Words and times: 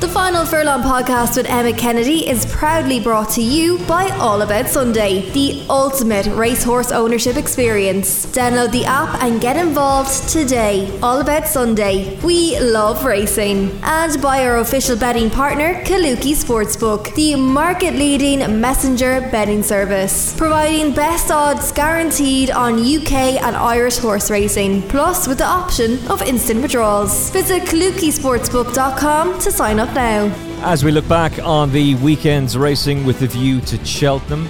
The 0.00 0.06
final 0.06 0.46
Furlong 0.46 0.82
podcast 0.82 1.36
with 1.36 1.50
Emmet 1.50 1.76
Kennedy 1.76 2.28
is 2.28 2.46
proudly 2.46 3.00
brought 3.00 3.30
to 3.30 3.42
you 3.42 3.78
by 3.78 4.08
All 4.10 4.42
About 4.42 4.68
Sunday, 4.68 5.28
the 5.32 5.66
ultimate 5.68 6.26
racehorse 6.26 6.92
ownership 6.92 7.36
experience. 7.36 8.24
Download 8.26 8.70
the 8.70 8.84
app 8.84 9.20
and 9.20 9.40
get 9.40 9.56
involved 9.56 10.28
today. 10.28 10.96
All 11.02 11.20
About 11.20 11.48
Sunday. 11.48 12.16
We 12.22 12.60
love 12.60 13.04
racing. 13.04 13.76
And 13.82 14.22
by 14.22 14.46
our 14.46 14.58
official 14.58 14.96
betting 14.96 15.30
partner, 15.30 15.82
Kalooki 15.82 16.32
Sportsbook, 16.32 17.12
the 17.16 17.34
market 17.34 17.94
leading 17.94 18.60
messenger 18.60 19.28
betting 19.32 19.64
service, 19.64 20.32
providing 20.36 20.94
best 20.94 21.32
odds 21.32 21.72
guaranteed 21.72 22.52
on 22.52 22.74
UK 22.74 23.42
and 23.42 23.56
Irish 23.56 23.98
horse 23.98 24.30
racing, 24.30 24.82
plus 24.82 25.26
with 25.26 25.38
the 25.38 25.44
option 25.44 25.98
of 26.06 26.22
instant 26.22 26.62
withdrawals. 26.62 27.30
Visit 27.30 27.62
kalookisportsbook.com 27.64 29.40
to 29.40 29.50
sign 29.50 29.80
up 29.80 29.87
up 29.88 29.94
now. 29.94 30.26
As 30.62 30.84
we 30.84 30.90
look 30.90 31.08
back 31.08 31.38
on 31.38 31.70
the 31.72 31.94
weekend's 31.96 32.56
racing 32.56 33.04
with 33.04 33.20
the 33.20 33.26
view 33.26 33.60
to 33.62 33.84
Cheltenham, 33.84 34.48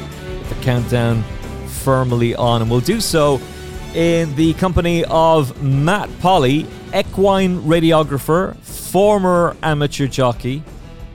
the 0.49 0.55
countdown 0.63 1.23
firmly 1.67 2.35
on, 2.35 2.63
and 2.63 2.71
we'll 2.71 2.81
do 2.81 3.01
so 3.01 3.41
in 3.95 4.35
the 4.37 4.55
company 4.55 5.05
of 5.07 5.63
Matt 5.63 6.09
Polly, 6.21 6.67
equine 6.95 7.61
radiographer, 7.63 8.57
former 8.57 9.57
amateur 9.63 10.07
jockey, 10.07 10.63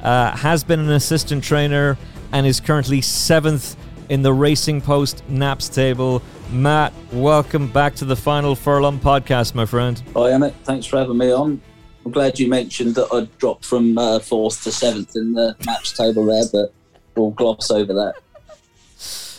uh, 0.02 0.36
has 0.36 0.64
been 0.64 0.80
an 0.80 0.92
assistant 0.92 1.44
trainer, 1.44 1.98
and 2.32 2.48
is 2.48 2.60
currently 2.60 3.02
seventh 3.02 3.76
in 4.10 4.22
the 4.22 4.34
Racing 4.34 4.82
Post 4.82 5.28
Naps 5.30 5.70
table. 5.70 6.22
Matt, 6.52 6.94
welcome 7.12 7.72
back 7.72 7.96
to 7.96 8.06
the 8.06 8.16
Final 8.16 8.56
Furlong 8.56 9.00
podcast, 9.00 9.56
my 9.56 9.66
friend. 9.66 10.02
Hi, 10.16 10.32
Emmet. 10.32 10.54
Thanks 10.64 10.86
for 10.86 10.98
having 10.98 11.18
me 11.18 11.32
on. 11.32 11.62
I'm 12.06 12.12
glad 12.12 12.40
you 12.40 12.50
mentioned 12.50 12.96
that 12.96 13.08
I 13.14 13.28
dropped 13.38 13.66
from 13.66 13.98
uh, 13.98 14.20
fourth 14.20 14.64
to 14.64 14.72
seventh 14.72 15.16
in 15.16 15.34
the 15.34 15.56
Naps 15.66 15.94
table 15.94 16.26
there, 16.26 16.44
but 16.52 16.74
we'll 17.16 17.32
gloss 17.32 17.72
over 17.72 17.94
that. 17.94 18.16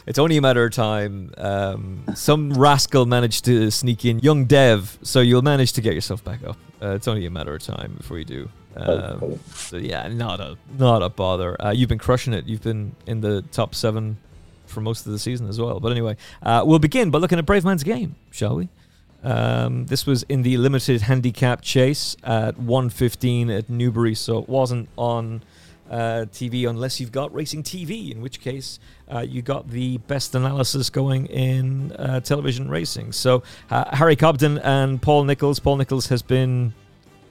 It's 0.07 0.19
only 0.19 0.37
a 0.37 0.43
matter 0.43 0.65
of 0.65 0.73
time. 0.73 1.33
Um, 1.39 2.05
some 2.15 2.53
rascal 2.53 3.07
managed 3.07 3.45
to 3.47 3.71
sneak 3.71 4.05
in 4.05 4.19
young 4.19 4.45
Dev, 4.45 4.99
so 5.03 5.21
you'll 5.21 5.43
manage 5.43 5.73
to 5.75 5.81
get 5.81 5.95
yourself 5.95 6.23
back 6.25 6.45
up. 6.47 6.57
Uh, 6.83 6.91
it's 6.91 7.09
only 7.09 7.25
a 7.25 7.31
matter 7.31 7.55
of 7.55 7.63
time 7.63 7.95
before 7.97 8.19
you 8.19 8.25
do. 8.25 8.49
Um, 8.77 9.39
so 9.55 9.77
yeah, 9.77 10.09
not 10.09 10.41
a 10.41 10.57
not 10.79 11.03
a 11.03 11.09
bother. 11.09 11.61
Uh, 11.63 11.71
you've 11.71 11.89
been 11.89 11.99
crushing 11.99 12.35
it. 12.35 12.47
You've 12.47 12.63
been 12.63 12.95
in 13.07 13.21
the 13.21 13.43
top 13.53 13.75
seven 13.75 14.19
for 14.67 14.81
most 14.81 15.07
of 15.07 15.13
the 15.13 15.19
season 15.19 15.49
as 15.49 15.61
well. 15.61 15.81
But 15.81 15.93
anyway, 15.93 16.17
uh, 16.43 16.65
we'll 16.67 16.81
begin 16.81 17.11
by 17.11 17.19
looking 17.19 17.39
at 17.39 17.47
Bravemansgame, 17.47 18.13
shall 18.31 18.57
we? 18.57 18.69
Um, 19.25 19.87
this 19.87 20.05
was 20.07 20.23
in 20.25 20.43
the 20.43 20.59
limited 20.59 21.01
handicap 21.03 21.63
chase 21.63 22.17
at 22.23 22.59
115 22.59 23.51
at 23.51 23.71
Newbury, 23.71 24.15
so 24.15 24.39
it 24.39 24.49
wasn't 24.49 24.89
on 24.97 25.43
uh, 25.91 26.27
TV 26.31 26.69
unless 26.69 27.01
you've 27.01 27.13
got 27.13 27.35
racing 27.35 27.63
TV, 27.63 28.13
in 28.13 28.21
which 28.21 28.41
case 28.41 28.79
uh, 29.13 29.21
you 29.21 29.43
got 29.43 29.71
the 29.71 29.99
best 29.99 30.35
analysis 30.35 30.91
going 30.91 31.27
in 31.27 31.93
uh, 31.93 32.21
television 32.21 32.69
racing. 32.69 33.13
So 33.13 33.43
uh, 33.71 33.97
Harry 33.97 34.17
Cobden 34.17 34.59
and 34.59 35.01
Paul 35.01 35.25
Nicholls. 35.25 35.59
Paul 35.59 35.77
Nicholls 35.77 36.09
has 36.09 36.23
been 36.23 36.75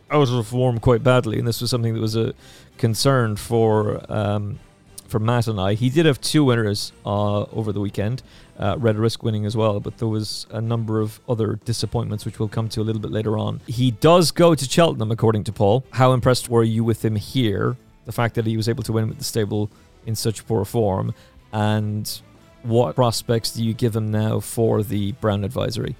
out 0.09 0.29
of 0.29 0.47
form 0.47 0.79
quite 0.79 1.03
badly, 1.03 1.39
and 1.39 1.47
this 1.47 1.61
was 1.61 1.69
something 1.69 1.93
that 1.93 2.01
was 2.01 2.15
a 2.15 2.33
concern 2.77 3.35
for. 3.35 4.03
Um, 4.11 4.59
for 5.07 5.19
Matt 5.19 5.47
and 5.47 5.61
I, 5.61 5.75
he 5.75 5.91
did 5.91 6.07
have 6.07 6.19
two 6.19 6.43
winners 6.43 6.91
uh, 7.05 7.43
over 7.43 7.71
the 7.71 7.79
weekend 7.79 8.23
uh, 8.59 8.75
Red 8.77 8.97
Risk 8.97 9.23
winning 9.23 9.45
as 9.45 9.57
well, 9.57 9.79
but 9.79 9.97
there 9.97 10.07
was 10.07 10.45
a 10.51 10.61
number 10.61 11.01
of 11.01 11.19
other 11.27 11.59
disappointments, 11.65 12.25
which 12.25 12.39
we'll 12.39 12.49
come 12.49 12.69
to 12.69 12.81
a 12.81 12.83
little 12.83 13.01
bit 13.01 13.11
later 13.11 13.37
on. 13.37 13.61
He 13.67 13.91
does 13.91 14.31
go 14.31 14.53
to 14.55 14.65
Cheltenham, 14.65 15.11
according 15.11 15.43
to 15.45 15.51
Paul. 15.51 15.83
How 15.91 16.13
impressed 16.13 16.49
were 16.49 16.63
you 16.63 16.83
with 16.83 17.03
him 17.03 17.15
here? 17.15 17.77
The 18.05 18.11
fact 18.11 18.35
that 18.35 18.45
he 18.45 18.57
was 18.57 18.69
able 18.69 18.83
to 18.83 18.91
win 18.91 19.07
with 19.07 19.17
the 19.17 19.23
stable 19.23 19.71
in 20.05 20.15
such 20.15 20.45
poor 20.45 20.65
form, 20.65 21.13
and 21.51 22.21
what 22.63 22.95
prospects 22.95 23.51
do 23.51 23.63
you 23.63 23.73
give 23.73 23.95
him 23.95 24.11
now 24.11 24.39
for 24.39 24.83
the 24.83 25.13
Brown 25.13 25.43
Advisory? 25.43 25.95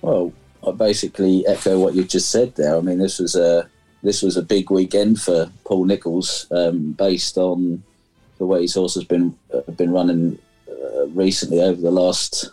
Well, 0.00 0.32
I 0.66 0.72
basically 0.72 1.46
echo 1.46 1.78
what 1.78 1.94
you 1.94 2.04
just 2.04 2.30
said 2.30 2.54
there. 2.54 2.76
I 2.76 2.80
mean, 2.80 2.98
this 2.98 3.18
was 3.18 3.34
a 3.34 3.68
this 4.02 4.22
was 4.22 4.36
a 4.36 4.42
big 4.42 4.70
weekend 4.70 5.20
for 5.20 5.50
Paul 5.64 5.84
Nicholls, 5.84 6.46
um, 6.50 6.92
based 6.92 7.38
on 7.38 7.82
the 8.38 8.46
way 8.46 8.62
his 8.62 8.74
horse 8.74 8.94
has 8.94 9.04
been 9.04 9.36
uh, 9.54 9.70
been 9.72 9.92
running 9.92 10.38
uh, 10.82 11.06
recently 11.08 11.60
over 11.60 11.80
the 11.80 11.90
last 11.90 12.50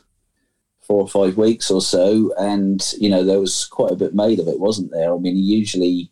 four 0.81 1.01
or 1.01 1.07
five 1.07 1.37
weeks 1.37 1.69
or 1.69 1.81
so, 1.81 2.33
and 2.37 2.93
you 2.97 3.09
know 3.09 3.23
there 3.23 3.39
was 3.39 3.65
quite 3.65 3.91
a 3.91 3.95
bit 3.95 4.13
made 4.13 4.39
of 4.39 4.47
it, 4.47 4.59
wasn't 4.59 4.91
there? 4.91 5.13
I 5.13 5.17
mean, 5.17 5.37
usually 5.37 6.11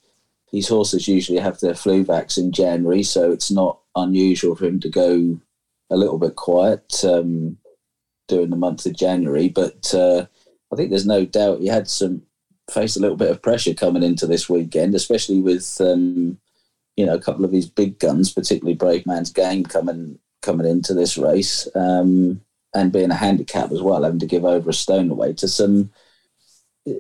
these 0.52 0.68
horses 0.68 1.08
usually 1.08 1.40
have 1.40 1.60
their 1.60 1.76
flu 1.76 2.06
vax 2.06 2.38
in 2.38 2.52
January, 2.52 3.04
so 3.04 3.32
it's 3.32 3.52
not 3.52 3.80
unusual 3.96 4.56
for 4.56 4.66
him 4.66 4.80
to 4.80 4.90
go 4.90 5.40
a 5.90 5.98
little 5.98 6.18
bit 6.18 6.36
quiet 6.36 7.04
um, 7.04 7.58
during 8.28 8.50
the 8.50 8.56
month 8.56 8.86
of 8.86 8.96
January. 8.96 9.50
But 9.50 9.94
uh, 9.94 10.26
I 10.72 10.76
think 10.76 10.90
there's 10.90 11.06
no 11.06 11.26
doubt 11.26 11.60
he 11.60 11.68
had 11.68 11.90
some 11.90 12.24
faced 12.70 12.98
a 12.98 13.00
little 13.00 13.18
bit 13.18 13.32
of 13.32 13.42
pressure 13.42 13.74
coming 13.74 14.04
into 14.04 14.28
this 14.28 14.50
weekend, 14.50 14.96
especially 14.96 15.42
with 15.42 15.80
um, 15.82 16.38
you 16.96 17.06
know 17.06 17.16
a 17.16 17.22
couple 17.22 17.46
of 17.46 17.52
his 17.52 17.70
big 17.70 18.00
guns, 18.00 18.32
particularly 18.32 18.78
Bravemansgame, 18.78 19.70
coming 19.70 20.20
coming 20.48 20.66
into 20.66 20.94
this 20.94 21.18
race, 21.18 21.68
um, 21.76 22.42
and 22.74 22.94
being 22.94 23.12
a 23.12 23.16
handicap 23.16 23.72
as 23.72 23.82
well, 23.82 24.04
having 24.04 24.20
to 24.20 24.26
give 24.26 24.46
over 24.46 24.70
a 24.70 24.74
stone 24.74 25.12
away 25.12 25.34
to 25.34 25.48
some 25.48 25.92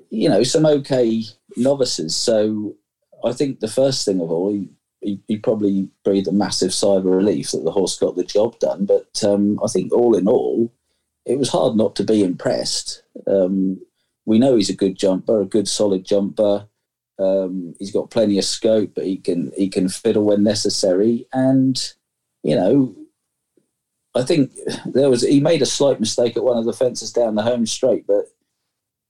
you 0.09 0.29
know 0.29 0.43
some 0.43 0.65
okay 0.65 1.23
novices. 1.55 2.15
So 2.15 2.75
I 3.23 3.33
think 3.33 3.59
the 3.59 3.67
first 3.67 4.05
thing 4.05 4.21
of 4.21 4.31
all, 4.31 4.51
he, 4.51 4.69
he, 5.01 5.21
he, 5.27 5.37
probably 5.37 5.89
breathed 6.03 6.27
a 6.27 6.31
massive 6.31 6.73
sigh 6.73 6.95
of 6.95 7.05
relief 7.05 7.51
that 7.51 7.63
the 7.63 7.71
horse 7.71 7.97
got 7.97 8.15
the 8.15 8.23
job 8.23 8.59
done. 8.59 8.85
But 8.85 9.23
um, 9.23 9.59
I 9.63 9.67
think 9.67 9.93
all 9.93 10.15
in 10.15 10.27
all, 10.27 10.71
it 11.25 11.37
was 11.37 11.49
hard 11.49 11.75
not 11.75 11.95
to 11.97 12.03
be 12.03 12.23
impressed. 12.23 13.03
Um, 13.25 13.81
we 14.25 14.39
know 14.39 14.55
he's 14.55 14.69
a 14.69 14.75
good 14.75 14.97
jumper, 14.97 15.41
a 15.41 15.45
good 15.45 15.67
solid 15.67 16.05
jumper. 16.05 16.67
Um, 17.19 17.73
he's 17.79 17.91
got 17.91 18.11
plenty 18.11 18.37
of 18.37 18.45
scope, 18.45 18.91
but 18.93 19.05
he 19.05 19.17
can 19.17 19.51
he 19.55 19.69
can 19.69 19.89
fiddle 19.89 20.25
when 20.25 20.43
necessary. 20.43 21.27
And 21.33 21.81
you 22.43 22.55
know, 22.55 22.95
I 24.17 24.23
think 24.23 24.51
there 24.85 25.09
was 25.09 25.21
he 25.21 25.39
made 25.39 25.61
a 25.61 25.65
slight 25.65 25.99
mistake 25.99 26.35
at 26.35 26.43
one 26.43 26.57
of 26.57 26.65
the 26.65 26.73
fences 26.73 27.11
down 27.11 27.35
the 27.35 27.43
home 27.43 27.65
straight, 27.65 28.05
but 28.07 28.25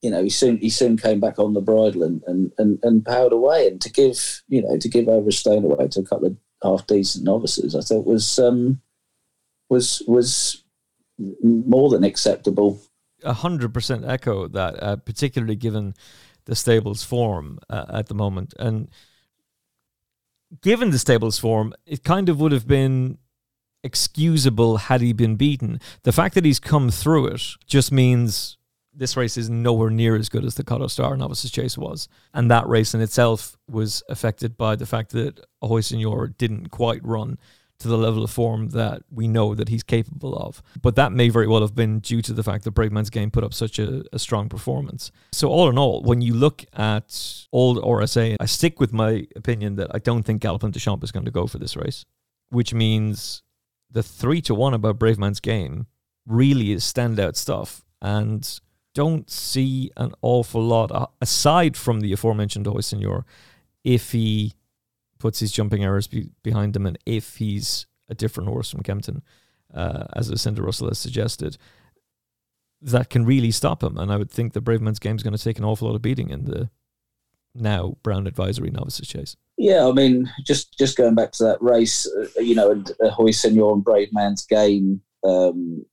you 0.02 0.12
know, 0.12 0.24
he 0.24 0.30
soon 0.30 0.58
he 0.58 0.70
soon 0.70 0.98
came 0.98 1.20
back 1.20 1.40
on 1.40 1.54
the 1.54 1.62
bridle 1.62 2.04
and, 2.04 2.22
and, 2.28 2.52
and, 2.58 2.80
and 2.84 3.06
powered 3.06 3.34
away. 3.34 3.68
And 3.68 3.82
to 3.82 3.92
give 3.92 4.44
you 4.48 4.62
know 4.62 4.78
to 4.78 4.90
give 4.90 5.08
over 5.08 5.30
a 5.30 5.32
stone 5.32 5.64
away 5.64 5.88
to 5.88 6.02
a 6.02 6.06
couple 6.06 6.28
of 6.28 6.38
half 6.64 6.88
decent 6.88 7.24
novices, 7.26 7.76
I 7.76 7.82
thought 7.82 8.06
was 8.06 8.38
um, 8.38 8.82
was 9.70 10.04
was 10.08 10.64
more 11.42 11.90
than 11.90 12.04
acceptable. 12.04 12.80
A 13.24 13.34
hundred 13.34 13.74
percent 13.74 14.06
echo 14.06 14.48
that, 14.50 14.82
uh, 14.84 14.96
particularly 14.98 15.56
given 15.56 15.96
the 16.46 16.56
stable's 16.56 17.04
form 17.04 17.60
uh, 17.70 17.86
at 17.90 18.08
the 18.08 18.14
moment, 18.14 18.54
and 18.60 18.90
given 20.62 20.92
the 20.92 21.00
stable's 21.00 21.40
form, 21.40 21.74
it 21.86 22.04
kind 22.04 22.30
of 22.30 22.40
would 22.40 22.52
have 22.52 22.68
been 22.68 23.18
excusable 23.88 24.78
had 24.78 25.02
he 25.02 25.14
been 25.14 25.36
beaten. 25.36 25.80
The 26.04 26.12
fact 26.12 26.36
that 26.36 26.46
he's 26.46 26.60
come 26.60 26.92
through 26.92 27.28
it 27.28 27.42
just 27.66 27.92
means 27.92 28.58
this 28.94 29.16
race 29.16 29.38
is 29.38 29.50
nowhere 29.50 29.90
near 29.90 30.16
as 30.16 30.30
good 30.30 30.44
as 30.44 30.56
the 30.56 30.64
Kauto 30.64 30.90
Star 30.90 31.16
Novices 31.16 31.52
Chase 31.52 31.78
was. 31.78 32.08
And 32.34 32.50
that 32.52 32.68
race 32.68 32.94
in 32.94 33.02
itself 33.02 33.58
was 33.70 34.04
affected 34.10 34.58
by 34.58 34.76
the 34.76 34.86
fact 34.86 35.12
that 35.12 35.40
Ahoy 35.62 35.82
Senor 35.82 36.28
didn't 36.28 36.70
quite 36.70 37.04
run 37.06 37.38
to 37.80 37.88
the 37.88 37.98
level 37.98 38.24
of 38.24 38.32
form 38.32 38.70
that 38.70 39.04
we 39.12 39.28
know 39.28 39.54
that 39.54 39.70
he's 39.70 39.84
capable 39.84 40.36
of. 40.36 40.64
But 40.82 40.96
that 40.96 41.12
may 41.12 41.30
very 41.30 41.48
well 41.48 41.62
have 41.62 41.76
been 41.76 42.00
due 42.00 42.24
to 42.24 42.34
the 42.34 42.44
fact 42.44 42.64
that 42.64 42.74
Bravemansgame 42.74 43.32
put 43.32 43.44
up 43.44 43.54
such 43.54 43.78
a, 43.78 44.04
a 44.12 44.18
strong 44.18 44.50
performance. 44.50 45.12
So 45.32 45.50
all 45.50 45.70
in 45.70 45.78
all, 45.78 46.02
when 46.02 46.22
you 46.22 46.34
look 46.34 46.66
at 46.74 47.46
old 47.54 47.78
RSA, 47.78 48.38
I 48.40 48.46
stick 48.46 48.80
with 48.80 48.94
my 48.94 49.28
opinion 49.36 49.76
that 49.76 49.92
I 49.94 50.00
don't 50.00 50.24
think 50.24 50.42
Galopin 50.42 50.72
Des 50.72 50.80
Champs 50.80 51.04
is 51.04 51.12
going 51.12 51.26
to 51.26 51.32
go 51.32 51.46
for 51.46 51.60
this 51.60 51.76
race, 51.76 52.04
which 52.50 52.74
means 52.74 53.44
the 53.90 54.04
three 54.04 54.42
to 54.42 54.56
one 54.56 54.74
about 54.74 55.00
Bravemansgame 55.00 55.86
really 56.26 56.72
is 56.72 56.84
standout 56.84 57.36
stuff. 57.36 57.84
And 58.02 58.60
don't 58.94 59.30
see 59.30 59.92
an 59.98 60.14
awful 60.22 60.62
lot 60.62 60.92
uh, 60.92 61.08
aside 61.22 61.78
from 61.78 62.00
the 62.00 62.14
aforementioned 62.14 62.68
Ahoy 62.68 62.82
Senor 62.82 63.26
if 63.84 64.12
he 64.12 64.54
puts 65.20 65.40
his 65.40 65.52
jumping 65.52 65.84
errors 65.84 66.08
be, 66.08 66.30
behind 66.44 66.76
him 66.76 66.86
and 66.86 66.98
if 67.06 67.38
he's 67.38 67.88
a 68.10 68.16
different 68.16 68.50
horse 68.50 68.72
from 68.72 68.82
Kempton, 68.82 69.22
uh, 69.74 70.06
as 70.16 70.30
Lucinda 70.30 70.62
Russell 70.62 70.88
has 70.88 71.00
suggested, 71.00 71.58
that 72.82 73.10
can 73.10 73.26
really 73.26 73.52
stop 73.52 73.84
him. 73.84 73.98
And 73.98 74.12
I 74.12 74.18
would 74.18 74.32
think 74.32 74.54
the 74.54 74.62
Bravemansgame 74.62 75.16
is 75.16 75.24
going 75.24 75.36
to 75.36 75.44
take 75.44 75.58
an 75.58 75.66
awful 75.66 75.88
lot 75.88 75.96
of 75.96 76.02
beating 76.02 76.30
in 76.30 76.46
the 76.46 76.70
now 77.54 77.98
Brown 78.04 78.28
Advisory 78.28 78.70
Novices 78.70 79.08
Chase. 79.08 79.36
Yeah, 79.58 79.88
I 79.88 79.92
mean, 79.92 80.32
just 80.46 80.78
just 80.78 80.98
going 80.98 81.16
back 81.16 81.32
to 81.34 81.44
that 81.46 81.62
race, 81.62 82.08
uh, 82.08 82.40
you 82.40 82.54
know, 82.54 82.72
and 82.72 82.92
Ahoy 83.02 83.32
Senor 83.32 83.74
and 83.74 83.84
Bravemansgame. 83.84 85.00
Um, 85.24 85.86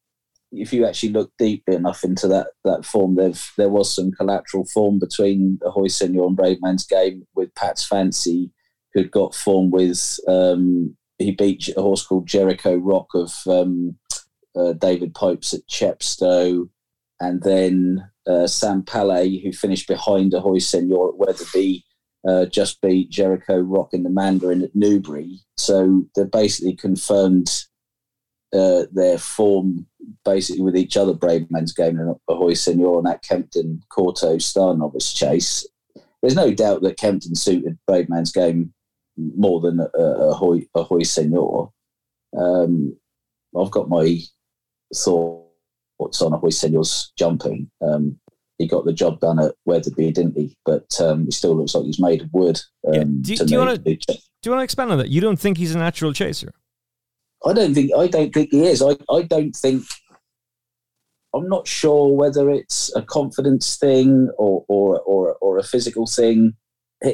if 0.53 0.73
you 0.73 0.87
actually 0.87 1.09
look 1.11 1.33
deep 1.39 1.65
enough 1.69 2.05
into 2.05 2.29
that 2.29 2.49
that 2.65 2.85
form, 2.85 3.17
there 3.17 3.33
there 3.57 3.71
was 3.71 3.95
some 3.95 4.13
collateral 4.13 4.67
form 4.67 4.99
between 4.99 5.59
Ahoy 5.65 5.89
Senor 5.89 6.27
and 6.27 6.37
Bravemansgame 6.37 7.23
with 7.35 7.55
Pat's 7.55 7.85
Fancy, 7.87 8.51
who'd 8.93 9.11
got 9.11 9.35
form 9.35 9.71
with 9.71 10.19
um, 10.29 10.95
he 11.19 11.31
beat 11.31 11.69
a 11.77 11.81
horse 11.81 12.07
called 12.07 12.27
Jericho 12.27 12.77
Rock 12.77 13.09
of 13.15 13.33
um, 13.47 13.97
uh, 14.55 14.75
David 14.75 15.15
Popes 15.15 15.55
at 15.55 15.67
Chepstow, 15.69 16.69
and 17.21 17.43
then 17.43 18.11
uh, 18.27 18.47
Sam 18.47 18.83
Palais, 18.83 19.41
who 19.43 19.53
finished 19.53 19.89
behind 19.89 20.35
a 20.35 20.39
Ahoy 20.39 20.59
Senor 20.59 21.11
at 21.11 21.17
Wetherby. 21.17 21.85
Uh, 22.27 22.47
just 22.47 22.81
beat 22.81 23.11
Jericho 23.11 23.59
Rock 23.59 23.93
and 23.93 24.05
the 24.05 24.11
Mandarin 24.11 24.63
at 24.63 24.75
Newbury. 24.75 25.41
So 25.59 26.05
they 26.17 26.25
basically 26.25 26.75
confirmed 26.75 27.51
uh, 28.55 28.85
their 28.93 29.19
form 29.19 29.87
basically 30.25 30.63
with 30.63 30.77
each 30.77 30.97
other 30.97 31.13
Bravemansgame 31.13 32.01
and 32.01 32.17
Ahoy 32.29 32.55
Senor 32.55 32.99
and 32.99 33.07
that 33.07 33.23
Kempton 33.23 33.83
Kauto 33.91 34.41
Star 34.41 34.75
Novice 34.75 35.13
Chase. 35.13 35.67
There's 36.23 36.37
no 36.37 36.55
doubt 36.55 36.83
that 36.83 36.97
Kempton 36.97 37.35
suited 37.35 37.79
Bravemansgame 37.91 38.71
more 39.17 39.61
than 39.61 39.81
uh, 39.81 39.89
Ahoy, 39.99 40.67
Ahoy 40.75 41.03
Senor. 41.03 41.71
Um, 42.37 42.97
I've 43.59 43.71
got 43.71 43.89
my 43.89 44.19
thoughts 44.95 46.23
on 46.23 46.33
Ahoy 46.33 46.51
Senor's 46.51 47.13
jumping. 47.19 47.71
Um, 47.83 48.19
he 48.65 48.69
got 48.69 48.85
the 48.85 48.93
job 48.93 49.21
done 49.21 49.39
at 49.39 49.55
Wetherby, 49.65 50.13
didn't 50.13 50.37
he? 50.37 50.57
But 50.65 51.01
um, 51.01 51.27
he 51.27 51.31
still 51.31 51.57
looks 51.57 51.75
like 51.75 51.85
he's 51.85 52.01
made 52.01 52.23
of 52.23 52.33
wood. 52.33 52.61
Yeah. 52.85 53.01
Um, 53.01 53.23
do, 53.23 53.37
do, 53.37 53.53
you 53.53 53.59
want 53.59 53.85
to 53.85 53.97
do 53.97 54.15
you 54.45 54.51
want 54.51 54.61
to 54.61 54.65
expand 54.65 54.91
on 54.91 54.99
that? 54.99 55.09
You 55.09 55.21
don't 55.21 55.39
think 55.39 55.59
he's 55.59 55.75
a 55.75 55.79
natural 55.79 56.13
chaser? 56.13 56.53
I 57.47 57.53
don't 57.53 57.75
think 57.75 57.91
I 57.97 58.07
don't 58.07 58.33
think 58.33 58.51
he 58.51 58.67
is. 58.67 58.83
I, 58.83 58.97
I 59.11 59.23
don't 59.23 59.55
think 59.55 59.85
I'm 61.35 61.49
not 61.49 61.67
sure 61.67 62.15
whether 62.15 62.51
it's 62.51 62.95
a 62.97 63.03
confidence 63.03 63.77
thing 63.77 64.31
or 64.39 64.65
or 64.69 65.01
or, 65.01 65.35
or 65.41 65.59
a 65.59 65.63
physical 65.63 66.07
thing. 66.07 66.55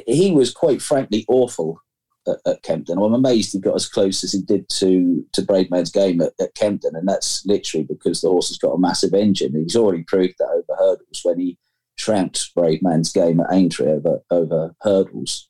He 0.06 0.30
was 0.30 0.52
quite 0.52 0.80
frankly 0.80 1.24
awful 1.28 1.80
at, 2.30 2.52
at, 2.52 2.62
Kempton. 2.62 2.98
I'm 2.98 3.14
amazed 3.14 3.52
he 3.52 3.58
got 3.58 3.74
as 3.74 3.88
close 3.88 4.22
as 4.24 4.32
he 4.32 4.42
did 4.42 4.68
to 4.68 5.24
to 5.32 5.42
Bravemansgame 5.42 6.24
at, 6.24 6.32
at, 6.40 6.54
Kempton, 6.54 6.96
and 6.96 7.08
that's 7.08 7.44
literally 7.46 7.84
because 7.84 8.20
the 8.20 8.28
horse 8.28 8.48
has 8.48 8.58
got 8.58 8.72
a 8.72 8.78
massive 8.78 9.14
engine. 9.14 9.54
He's 9.54 9.76
already 9.76 10.04
proved 10.04 10.36
that 10.38 10.48
over 10.48 10.78
hurdles 10.78 11.20
when 11.22 11.38
he 11.38 11.58
trounced 11.98 12.54
Bravemansgame 12.54 13.44
at 13.44 13.52
Aintree 13.52 13.88
over 13.88 14.20
over 14.30 14.74
hurdles. 14.82 15.48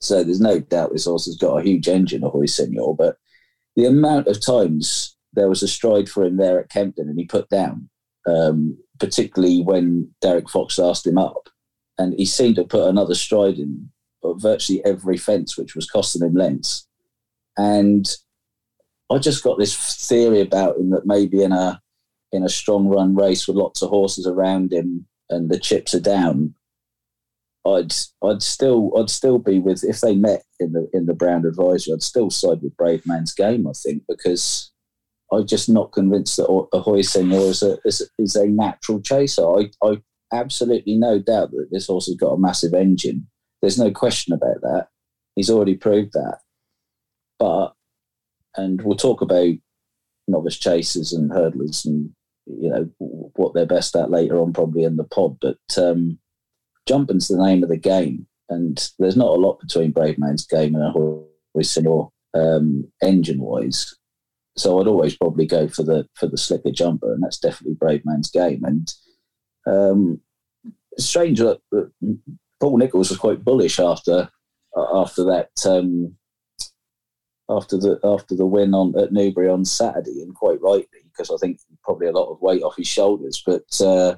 So 0.00 0.24
there's 0.24 0.40
no 0.40 0.58
doubt 0.58 0.92
this 0.92 1.04
horse 1.04 1.26
has 1.26 1.36
got 1.36 1.58
a 1.58 1.62
huge 1.62 1.88
engine, 1.88 2.24
Ahoy 2.24 2.46
Senor, 2.46 2.96
but 2.96 3.16
the 3.76 3.86
amount 3.86 4.26
of 4.26 4.44
times 4.44 5.16
there 5.32 5.48
was 5.48 5.62
a 5.62 5.68
stride 5.68 6.08
for 6.08 6.24
him 6.24 6.36
there 6.36 6.60
at 6.60 6.70
Kempton 6.70 7.08
and 7.08 7.18
he 7.18 7.24
put 7.24 7.48
down, 7.48 7.88
um, 8.26 8.76
particularly 8.98 9.62
when 9.62 10.10
Derek 10.20 10.50
Fox 10.50 10.78
asked 10.78 11.06
him 11.06 11.18
up. 11.18 11.48
And 11.98 12.14
he 12.14 12.26
seemed 12.26 12.56
to 12.56 12.64
put 12.64 12.88
another 12.88 13.14
stride 13.14 13.58
in 13.58 13.90
virtually 14.24 14.84
every 14.84 15.16
fence, 15.16 15.56
which 15.56 15.74
was 15.74 15.88
costing 15.88 16.22
him 16.22 16.34
lengths. 16.34 16.86
And 17.56 18.08
I 19.10 19.18
just 19.18 19.44
got 19.44 19.58
this 19.58 19.76
theory 20.06 20.40
about 20.40 20.78
him 20.78 20.90
that 20.90 21.06
maybe 21.06 21.42
in 21.42 21.52
a 21.52 21.80
in 22.32 22.42
a 22.42 22.48
strong 22.48 22.86
run 22.86 23.14
race 23.14 23.46
with 23.46 23.56
lots 23.56 23.82
of 23.82 23.90
horses 23.90 24.26
around 24.26 24.72
him 24.72 25.06
and 25.28 25.50
the 25.50 25.58
chips 25.58 25.94
are 25.94 26.00
down, 26.00 26.54
I'd 27.66 27.92
I'd 28.24 28.42
still 28.42 28.90
I'd 28.96 29.10
still 29.10 29.38
be 29.38 29.58
with 29.58 29.84
if 29.84 30.00
they 30.00 30.14
met 30.14 30.42
in 30.58 30.72
the 30.72 30.88
in 30.92 31.06
the 31.06 31.14
Brown 31.14 31.44
advisory, 31.46 31.94
I'd 31.94 32.02
still 32.02 32.30
side 32.30 32.62
with 32.62 32.76
Bravemansgame, 32.76 33.68
I 33.68 33.72
think 33.72 34.02
because 34.08 34.72
I'm 35.32 35.46
just 35.46 35.68
not 35.68 35.92
convinced 35.92 36.36
that 36.36 36.66
Ahoy 36.72 37.02
Senor 37.02 37.50
is 37.50 37.62
a 37.62 37.78
is, 37.84 38.08
is 38.18 38.36
a 38.36 38.46
natural 38.46 39.00
chaser. 39.00 39.44
I 39.44 39.70
I 39.84 40.02
absolutely 40.32 40.96
no 40.96 41.18
doubt 41.18 41.50
that 41.52 41.68
this 41.70 41.86
horse 41.86 42.06
has 42.06 42.16
got 42.16 42.32
a 42.32 42.38
massive 42.38 42.74
engine. 42.74 43.28
There's 43.62 43.78
no 43.78 43.90
question 43.90 44.34
about 44.34 44.60
that. 44.62 44.88
He's 45.36 45.48
already 45.48 45.76
proved 45.76 46.12
that. 46.12 46.40
But 47.38 47.72
and 48.56 48.82
we'll 48.82 48.96
talk 48.96 49.22
about 49.22 49.54
novice 50.28 50.58
chasers 50.58 51.12
and 51.12 51.30
hurdlers 51.30 51.84
and 51.84 52.10
you 52.46 52.68
know 52.68 52.90
what 53.34 53.54
they're 53.54 53.66
best 53.66 53.96
at 53.96 54.10
later 54.10 54.40
on 54.40 54.52
probably 54.52 54.84
in 54.84 54.96
the 54.96 55.04
pod. 55.04 55.38
But 55.40 55.58
um, 55.76 56.18
jumping's 56.86 57.28
the 57.28 57.42
name 57.42 57.62
of 57.62 57.68
the 57.68 57.76
game, 57.76 58.26
and 58.48 58.90
there's 58.98 59.16
not 59.16 59.30
a 59.30 59.40
lot 59.40 59.60
between 59.60 59.92
Bravemansgame 59.92 60.74
and 60.74 60.82
a 60.82 60.88
Ahoy 60.88 61.62
Senor 61.62 62.10
um, 62.34 62.90
engine 63.02 63.40
wise. 63.40 63.94
So 64.56 64.80
I'd 64.80 64.86
always 64.86 65.16
probably 65.16 65.46
go 65.46 65.68
for 65.68 65.82
the 65.82 66.06
for 66.14 66.26
the 66.26 66.36
slicker 66.36 66.72
jumper, 66.72 67.12
and 67.12 67.22
that's 67.22 67.38
definitely 67.38 67.76
Bravemansgame. 67.76 68.62
And 68.64 68.94
um, 69.66 70.20
strange 70.98 71.38
that 71.38 71.60
Paul 72.62 72.78
Nicholls 72.78 73.10
was 73.10 73.18
quite 73.18 73.44
bullish 73.44 73.80
after 73.80 74.30
uh, 74.76 75.00
after 75.02 75.24
that 75.24 75.50
um, 75.66 76.14
after 77.50 77.76
the 77.76 77.98
after 78.04 78.36
the 78.36 78.46
win 78.46 78.72
on 78.72 78.96
at 78.96 79.12
Newbury 79.12 79.48
on 79.48 79.64
Saturday, 79.64 80.22
and 80.22 80.32
quite 80.32 80.60
rightly 80.62 81.00
because 81.06 81.28
I 81.32 81.38
think 81.38 81.58
probably 81.82 82.06
a 82.06 82.12
lot 82.12 82.30
of 82.30 82.40
weight 82.40 82.62
off 82.62 82.76
his 82.76 82.86
shoulders. 82.86 83.42
But 83.44 83.80
uh, 83.80 84.14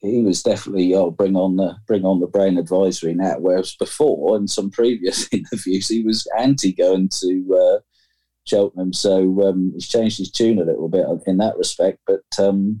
he 0.00 0.22
was 0.22 0.42
definitely 0.42 0.94
oh 0.94 1.10
bring 1.10 1.36
on 1.36 1.56
the 1.56 1.76
bring 1.86 2.06
on 2.06 2.20
the 2.20 2.26
Brown 2.26 2.56
Advisory 2.56 3.12
now. 3.12 3.36
Whereas 3.38 3.76
before 3.76 4.34
in 4.38 4.48
some 4.48 4.70
previous 4.70 5.28
interviews 5.32 5.86
he 5.86 6.02
was 6.02 6.26
anti 6.38 6.72
going 6.72 7.10
to 7.20 7.54
uh, 7.54 7.80
Cheltenham. 8.46 8.94
So 8.94 9.42
um, 9.46 9.72
he's 9.74 9.88
changed 9.88 10.16
his 10.16 10.30
tune 10.30 10.58
a 10.58 10.64
little 10.64 10.88
bit 10.88 11.04
in 11.26 11.36
that 11.36 11.58
respect. 11.58 11.98
But 12.06 12.24
um, 12.38 12.80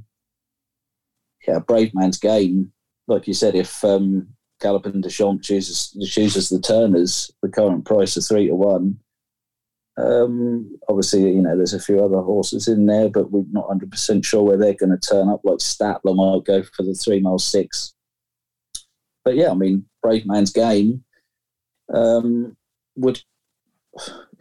yeah, 1.46 1.58
Bravemansgame. 1.58 2.70
Like 3.06 3.28
you 3.28 3.34
said, 3.34 3.54
if 3.54 3.84
um, 3.84 4.33
Galopin 4.62 5.02
Des 5.02 5.10
Champs 5.10 5.44
chooses 5.46 5.96
chooses 6.08 6.48
the 6.48 6.60
Turners, 6.60 7.30
the 7.42 7.48
current 7.48 7.84
price 7.84 8.16
of 8.16 8.24
three 8.24 8.48
to 8.48 8.54
one. 8.54 8.98
Um, 9.96 10.76
obviously, 10.88 11.20
you 11.32 11.42
know, 11.42 11.56
there's 11.56 11.74
a 11.74 11.80
few 11.80 12.04
other 12.04 12.20
horses 12.20 12.66
in 12.66 12.86
there, 12.86 13.08
but 13.08 13.30
we're 13.30 13.44
not 13.52 13.68
100% 13.68 14.24
sure 14.24 14.42
where 14.42 14.56
they're 14.56 14.74
going 14.74 14.90
to 14.90 14.98
turn 14.98 15.28
up. 15.28 15.40
Like 15.44 15.58
Statler 15.58 16.16
might 16.16 16.44
go 16.44 16.64
for 16.64 16.82
the 16.82 16.94
three 16.94 17.20
mile 17.20 17.38
six. 17.38 17.94
But 19.24 19.36
yeah, 19.36 19.50
I 19.50 19.54
mean, 19.54 19.86
Bravemansgame 20.04 21.00
um, 21.92 22.56
would 22.96 23.22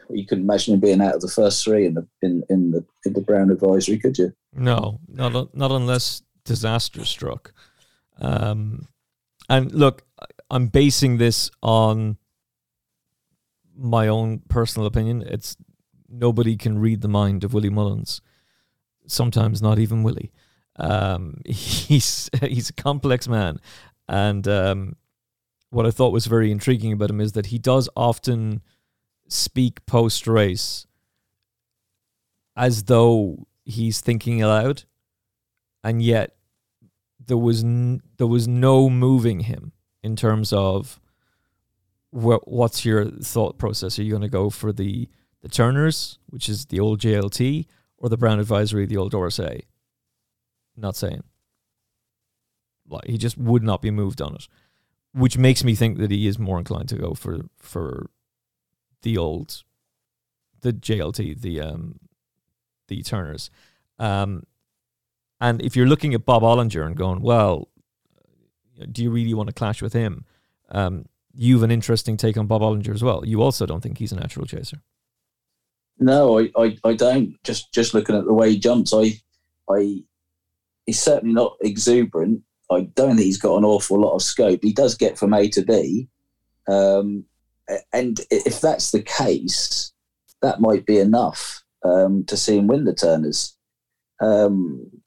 you 0.10 0.26
couldn't 0.26 0.44
imagine 0.44 0.74
him 0.74 0.80
being 0.80 1.02
out 1.02 1.16
of 1.16 1.22
the 1.22 1.28
first 1.28 1.64
three 1.64 1.86
in 1.86 1.94
the 1.94 2.08
in, 2.22 2.44
in 2.50 2.72
the 2.72 2.86
in 3.06 3.14
the 3.14 3.22
Brown 3.22 3.52
advisory, 3.52 3.98
could 3.98 4.18
you? 4.18 4.34
No, 4.54 5.00
not 5.08 5.56
not 5.56 5.72
unless 5.72 6.22
disaster 6.46 7.06
struck. 7.06 7.54
Um, 8.20 8.88
and 9.58 9.72
look, 9.72 10.04
I'm 10.50 10.68
basing 10.68 11.18
this 11.18 11.52
on 11.62 12.18
my 13.76 14.08
own 14.08 14.40
personal 14.50 14.88
opinion. 14.88 15.24
It's 15.28 15.58
nobody 16.10 16.58
can 16.58 16.80
read 16.80 17.02
the 17.02 17.08
mind 17.08 17.44
of 17.44 17.54
Willie 17.54 17.70
Mullins. 17.70 18.22
Sometimes 19.06 19.62
not 19.62 19.80
even 19.80 20.02
Willie. 20.04 20.32
Um, 20.78 21.42
he's 21.46 22.30
he's 22.42 22.70
a 22.70 22.74
complex 22.74 23.28
man, 23.28 23.60
and 24.08 24.48
um, 24.48 24.96
what 25.70 25.86
I 25.86 25.92
thought 25.92 26.14
was 26.14 26.26
very 26.26 26.52
intriguing 26.52 26.94
about 26.94 27.12
him 27.12 27.22
is 27.22 27.34
that 27.34 27.48
he 27.48 27.60
does 27.60 27.90
often 27.96 28.62
speak 29.28 29.86
post 29.86 30.28
race 30.28 30.88
as 32.56 32.84
though 32.84 33.48
he's 33.66 34.02
thinking 34.02 34.42
aloud, 34.42 34.84
and 35.84 36.02
yet 36.02 36.36
there 37.28 37.38
was 37.38 37.64
n- 37.64 38.02
there 38.18 38.28
was 38.28 38.48
no 38.48 38.90
moving 38.90 39.42
him 39.42 39.72
in 40.02 40.16
terms 40.16 40.52
of 40.54 41.00
what 42.12 42.48
what's 42.48 42.86
your 42.86 43.06
thought 43.06 43.58
process? 43.58 43.98
Are 43.98 44.04
you 44.04 44.12
going 44.12 44.22
to 44.22 44.30
go 44.30 44.50
for 44.50 44.72
the 44.72 45.10
the 45.42 45.50
Turners, 45.50 46.20
which 46.28 46.48
is 46.48 46.68
the 46.68 46.80
old 46.80 47.00
JLT, 47.00 47.66
or 47.98 48.10
the 48.10 48.18
Brown 48.18 48.40
Advisory, 48.40 48.86
the 48.86 48.98
old 48.98 49.14
RSA? 49.14 49.62
Not 50.78 50.96
saying. 50.96 51.24
Like 52.88 53.06
he 53.06 53.18
just 53.18 53.38
would 53.38 53.64
not 53.64 53.82
be 53.82 53.92
moved 53.92 54.22
on 54.22 54.36
it, 54.36 54.48
which 55.14 55.38
makes 55.38 55.64
me 55.64 55.74
think 55.74 55.98
that 55.98 56.12
he 56.12 56.28
is 56.28 56.38
more 56.38 56.60
inclined 56.60 56.90
to 56.90 56.98
go 56.98 57.14
for 57.14 57.46
for 57.58 58.10
the 59.02 59.18
old, 59.18 59.64
the 60.62 60.74
JLT, 60.74 61.42
the 61.42 61.62
um, 61.62 62.00
the 62.88 63.02
Turners. 63.02 63.50
Um, 64.00 64.44
and 65.44 65.62
if 65.62 65.76
you're 65.76 65.88
looking 65.88 66.14
at 66.14 66.26
Bob 66.26 66.42
Olinger 66.42 66.86
and 66.86 66.96
going, 66.96 67.22
well, 67.22 67.68
do 68.90 69.04
you 69.04 69.12
really 69.12 69.34
want 69.34 69.48
to 69.48 69.54
clash 69.54 69.82
with 69.82 69.92
him? 69.92 70.24
Um, 70.72 71.06
you 71.34 71.56
have 71.56 71.64
an 71.64 71.72
interesting 71.72 72.16
take 72.16 72.38
on 72.38 72.48
Bob 72.48 72.62
Olinger 72.62 72.94
as 72.94 73.04
well. 73.04 73.26
You 73.26 73.42
also 73.42 73.66
don't 73.66 73.82
think 73.82 73.98
he's 73.98 74.14
a 74.14 74.16
natural 74.16 74.46
chaser. 74.46 74.78
No, 76.00 76.40
I, 76.40 76.50
I, 76.58 76.78
I 76.86 76.94
don't. 76.94 77.36
Just 77.44 77.74
just 77.74 77.94
looking 77.94 78.16
at 78.16 78.24
the 78.24 78.34
way 78.34 78.52
he 78.52 78.58
jumps, 78.58 78.94
I 78.94 79.20
I 79.70 80.06
he's 80.86 81.02
certainly 81.02 81.36
not 81.36 81.58
exuberant. 81.60 82.42
I 82.72 82.88
don't 82.96 83.18
think 83.18 83.26
he's 83.26 83.38
got 83.38 83.58
an 83.58 83.66
awful 83.66 84.00
lot 84.00 84.16
of 84.16 84.22
scope. 84.22 84.62
He 84.64 84.72
does 84.72 84.96
get 84.96 85.18
from 85.18 85.34
A 85.34 85.50
to 85.50 85.62
B. 85.62 86.08
Um, 86.70 87.26
and 87.92 88.22
if 88.32 88.62
that's 88.62 88.92
the 88.92 89.04
case, 89.04 89.92
that 90.42 90.62
might 90.62 90.86
be 90.86 91.00
enough 91.00 91.64
um, 91.84 92.24
to 92.28 92.38
see 92.38 92.58
him 92.58 92.68
win 92.68 92.86
the 92.86 92.94
Turners. 92.94 93.58
Um, 94.22 95.03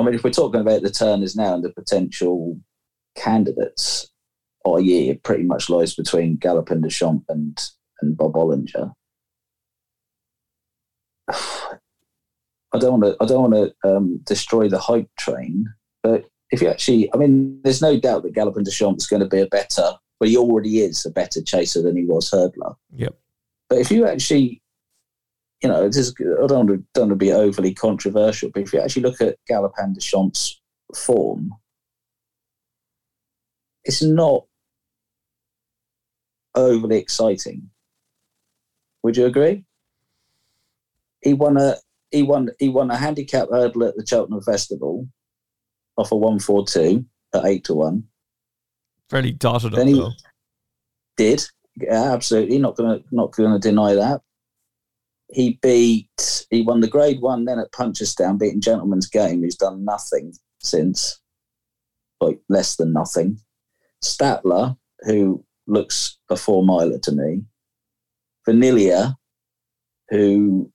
I 0.00 0.02
mean, 0.02 0.14
if 0.14 0.24
we're 0.24 0.30
talking 0.30 0.62
about 0.62 0.80
the 0.80 0.90
Turners 0.90 1.36
now 1.36 1.54
and 1.54 1.62
the 1.62 1.70
potential 1.70 2.58
candidates, 3.16 4.10
i.e., 4.66 5.10
it 5.10 5.22
pretty 5.22 5.42
much 5.42 5.68
lies 5.68 5.94
between 5.94 6.38
Galopin 6.38 6.80
Des 6.80 6.88
Champs 6.88 7.26
and, 7.28 7.58
and 8.00 8.16
Bob 8.16 8.32
Olinger. 8.32 8.94
I 12.72 12.78
don't 12.78 13.00
want 13.00 13.04
to. 13.04 13.16
I 13.20 13.26
don't 13.26 13.50
want 13.50 13.74
to 13.82 13.88
um, 13.88 14.20
destroy 14.24 14.68
the 14.68 14.78
hype 14.78 15.10
train, 15.18 15.66
but 16.02 16.24
if 16.50 16.62
you 16.62 16.68
actually, 16.68 17.12
I 17.12 17.16
mean, 17.16 17.60
there's 17.62 17.82
no 17.82 17.98
doubt 17.98 18.22
that 18.22 18.34
Galopin 18.34 18.64
Des 18.64 18.70
Champs 18.70 19.04
is 19.04 19.08
going 19.08 19.20
to 19.20 19.28
be 19.28 19.40
a 19.40 19.46
better. 19.46 19.92
But 20.18 20.28
he 20.28 20.36
already 20.36 20.80
is 20.80 21.04
a 21.04 21.10
better 21.10 21.42
chaser 21.42 21.82
than 21.82 21.96
he 21.96 22.04
was 22.04 22.30
hurdler. 22.30 22.76
Yep. 22.94 23.14
But 23.68 23.78
if 23.78 23.90
you 23.90 24.06
actually 24.06 24.62
you 25.62 25.68
know, 25.68 25.88
this 25.88 26.12
I 26.18 26.46
don't 26.46 26.66
want, 26.66 26.68
to, 26.68 26.84
don't 26.94 27.08
want 27.08 27.10
to 27.10 27.16
be 27.16 27.32
overly 27.32 27.74
controversial, 27.74 28.50
but 28.52 28.62
if 28.62 28.72
you 28.72 28.80
actually 28.80 29.02
look 29.02 29.20
at 29.20 29.36
Galopin 29.50 29.94
Des 29.94 30.00
Champs' 30.00 30.60
form, 30.94 31.54
it's 33.84 34.02
not 34.02 34.46
overly 36.54 36.96
exciting. 36.96 37.70
Would 39.02 39.16
you 39.16 39.26
agree? 39.26 39.64
He 41.22 41.34
won 41.34 41.56
a 41.56 41.76
he 42.10 42.22
won 42.22 42.50
he 42.58 42.68
won 42.68 42.90
a 42.90 42.96
handicap 42.96 43.48
hurdle 43.50 43.84
at 43.84 43.96
the 43.96 44.06
Cheltenham 44.06 44.42
Festival 44.42 45.06
off 45.96 46.12
a 46.12 46.16
one 46.16 46.38
four 46.38 46.66
two 46.66 47.04
at 47.34 47.44
eight 47.44 47.64
to 47.64 47.74
one. 47.74 48.04
Fairly 49.10 49.32
dotted 49.32 49.72
then 49.72 49.82
up 49.82 49.86
he 49.88 49.94
though. 49.94 50.10
Did 51.16 51.44
yeah, 51.76 52.12
absolutely 52.12 52.58
not 52.58 52.76
gonna 52.76 53.00
not 53.10 53.32
gonna 53.32 53.58
deny 53.58 53.94
that 53.94 54.22
he 55.32 55.58
beat 55.62 56.46
he 56.50 56.62
won 56.62 56.80
the 56.80 56.88
grade 56.88 57.20
one 57.20 57.44
then 57.44 57.58
at 57.58 57.72
Punchestown, 57.72 58.38
beating 58.38 58.60
Gentlemansgame, 58.60 59.40
who's 59.40 59.56
done 59.56 59.84
nothing 59.84 60.34
since, 60.58 61.20
like 62.20 62.40
less 62.48 62.76
than 62.76 62.92
nothing. 62.92 63.38
Statler, 64.02 64.76
who 65.00 65.44
looks 65.66 66.18
a 66.28 66.36
four 66.36 66.64
miler 66.64 66.98
to 66.98 67.12
me. 67.12 67.42
Vanillier, 68.48 69.14
who 70.08 70.70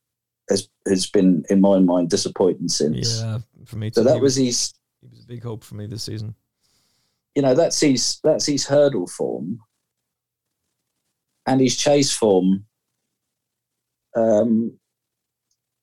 has 0.50 0.70
has 0.88 1.08
been 1.08 1.44
in 1.50 1.60
my 1.60 1.80
mind 1.80 2.10
disappointing 2.10 2.70
since. 2.70 3.22
Yeah, 3.22 3.40
for 3.66 3.78
me. 3.78 3.90
Too. 3.90 4.02
So 4.02 4.04
that 4.04 4.22
was, 4.22 4.22
was 4.22 4.36
his. 4.38 4.74
He 5.02 5.08
was 5.08 5.24
a 5.24 5.28
big 5.28 5.44
hope 5.44 5.64
for 5.64 5.76
me 5.76 5.88
this 5.88 6.04
season. 6.04 6.36
You 7.36 7.42
know, 7.42 7.54
that's 7.54 7.80
his 7.82 8.20
that's 8.24 8.46
his 8.46 8.66
hurdle 8.66 9.08
form, 9.08 9.60
and 11.46 11.60
his 11.60 11.76
chase 11.76 12.14
form 12.14 12.66
um, 14.16 14.78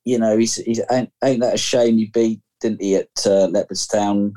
you 0.05 0.19
know, 0.19 0.37
he's, 0.37 0.55
he's 0.55 0.81
ain't, 0.91 1.11
ain't, 1.23 1.41
that 1.41 1.55
a 1.55 1.57
shame 1.57 1.97
he 1.97 2.07
beat, 2.07 2.41
didn't 2.59 2.81
he, 2.81 2.95
at 2.95 3.09
uh, 3.25 3.47
Leopardstown? 3.47 4.33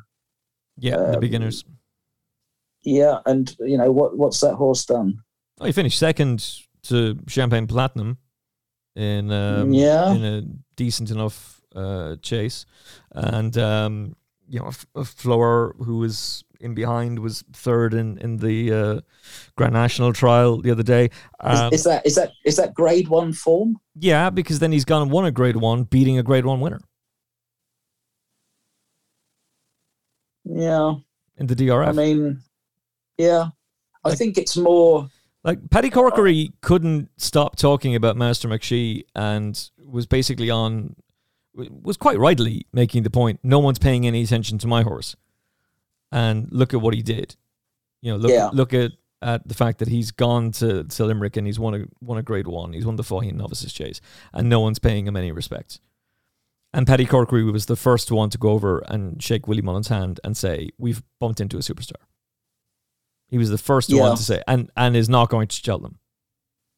Yeah, 0.79 0.97
um, 0.97 1.13
the 1.13 1.19
beginners. 1.19 1.65
Yeah, 2.83 3.19
and 3.27 3.55
you 3.61 3.77
know 3.77 3.91
what? 3.91 4.17
What's 4.17 4.41
that 4.41 4.55
horse 4.55 4.85
done? 4.85 5.19
Oh, 5.61 5.67
he 5.67 5.73
finished 5.73 5.99
second 5.99 6.63
to 6.85 7.19
Champagne 7.27 7.67
Platinum 7.67 8.19
in 8.95 9.33
um, 9.33 9.73
yeah 9.73 10.15
in 10.15 10.25
a 10.25 10.43
decent 10.77 11.11
enough 11.11 11.61
uh, 11.75 12.17
chase, 12.23 12.65
and 13.13 13.57
um, 13.59 14.15
you 14.49 14.61
know, 14.61 14.71
a, 14.95 15.01
a 15.01 15.05
Flower 15.05 15.75
who 15.79 15.99
was 15.99 16.45
in 16.61 16.75
behind 16.75 17.19
was 17.19 17.45
third 17.53 17.95
in 17.95 18.19
in 18.19 18.39
the 18.39 18.73
uh, 18.73 19.01
Grand 19.57 19.73
National 19.73 20.13
trial 20.13 20.61
the 20.61 20.71
other 20.71 20.83
day. 20.83 21.11
Um, 21.41 21.73
is, 21.73 21.81
is, 21.81 21.85
that 21.85 22.07
is 22.07 22.15
that 22.15 22.33
is 22.45 22.57
that 22.57 22.75
Grade 22.75 23.09
One 23.09 23.33
form? 23.33 23.79
Yeah, 23.95 24.31
because 24.31 24.59
then 24.59 24.73
he's 24.73 24.85
gone 24.85 25.03
and 25.03 25.11
won 25.11 25.25
a 25.25 25.31
Grade 25.31 25.57
One, 25.57 25.85
beating 25.85 26.19
a 26.19 26.23
Grade 26.23 26.47
One 26.47 26.61
winner. 26.61 26.81
Yeah, 30.45 30.95
in 31.39 31.47
the 31.47 31.57
DRF. 31.57 31.89
I 31.89 31.93
mean, 31.93 32.41
yeah, 33.19 33.49
I 34.05 34.11
like, 34.11 34.19
think 34.19 34.39
it's 34.39 34.57
more 34.57 35.09
like 35.47 35.71
Paddy 35.71 35.91
Corkery 35.91 36.53
couldn't 36.61 37.09
stop 37.17 37.57
talking 37.57 37.95
about 37.95 38.17
Master 38.17 38.49
McShee 38.49 39.05
and 39.15 39.71
was 39.85 40.07
basically 40.07 40.51
on 40.51 40.97
was 41.57 41.97
quite 41.97 42.19
rightly 42.19 42.67
making 42.73 43.03
the 43.03 43.11
point 43.11 43.41
no 43.43 43.59
one's 43.59 43.79
paying 43.79 44.07
any 44.07 44.23
attention 44.23 44.59
to 44.59 44.67
my 44.67 44.83
horse 44.83 45.17
and 46.13 46.49
look 46.51 46.75
at 46.75 46.81
what 46.81 46.95
he 46.95 47.03
did. 47.03 47.37
You 48.03 48.13
know, 48.13 48.19
look 48.19 48.31
yeah. 48.31 48.51
look 48.53 48.75
at 48.75 48.93
at 49.23 49.47
the 49.49 49.55
fact 49.55 49.79
that 49.79 49.89
he's 49.89 50.11
gone 50.11 50.53
to, 50.53 50.85
to 50.85 51.05
Limerick 51.05 51.37
and 51.37 51.47
he's 51.47 51.59
won 51.59 51.75
a 51.75 51.85
won 52.01 52.19
a 52.19 52.23
grade 52.23 52.47
one. 52.47 52.73
He's 52.73 52.87
won 52.87 52.97
the 52.97 53.03
Faugheen 53.03 53.35
Novices 53.35 53.73
Chase, 53.73 54.01
and 54.33 54.49
no 54.49 54.61
one's 54.61 54.79
paying 54.79 55.07
him 55.07 55.17
any 55.17 55.33
respect. 55.33 55.81
And 56.73 56.87
Paddy 56.87 57.07
Corkery 57.07 57.51
was 57.51 57.67
the 57.67 57.77
first 57.77 58.11
one 58.11 58.29
to 58.31 58.39
go 58.39 58.51
over 58.51 58.81
and 58.89 59.23
shake 59.23 59.49
Willie 59.49 59.63
Mullins' 59.63 59.89
hand 59.89 60.21
and 60.23 60.37
say, 60.37 60.71
"We've 60.79 61.03
bumped 61.19 61.41
into 61.41 61.57
a 61.57 61.61
superstar." 61.61 62.03
He 63.29 63.39
was 63.39 63.51
the 63.51 63.59
first 63.59 63.89
yeah. 63.89 64.03
one 64.03 64.17
to 64.17 64.23
say, 64.23 64.43
and 64.47 64.71
and 64.77 64.95
is 64.95 65.09
not 65.09 65.31
going 65.31 65.49
to 65.49 65.57
Cheltenham. 65.57 65.99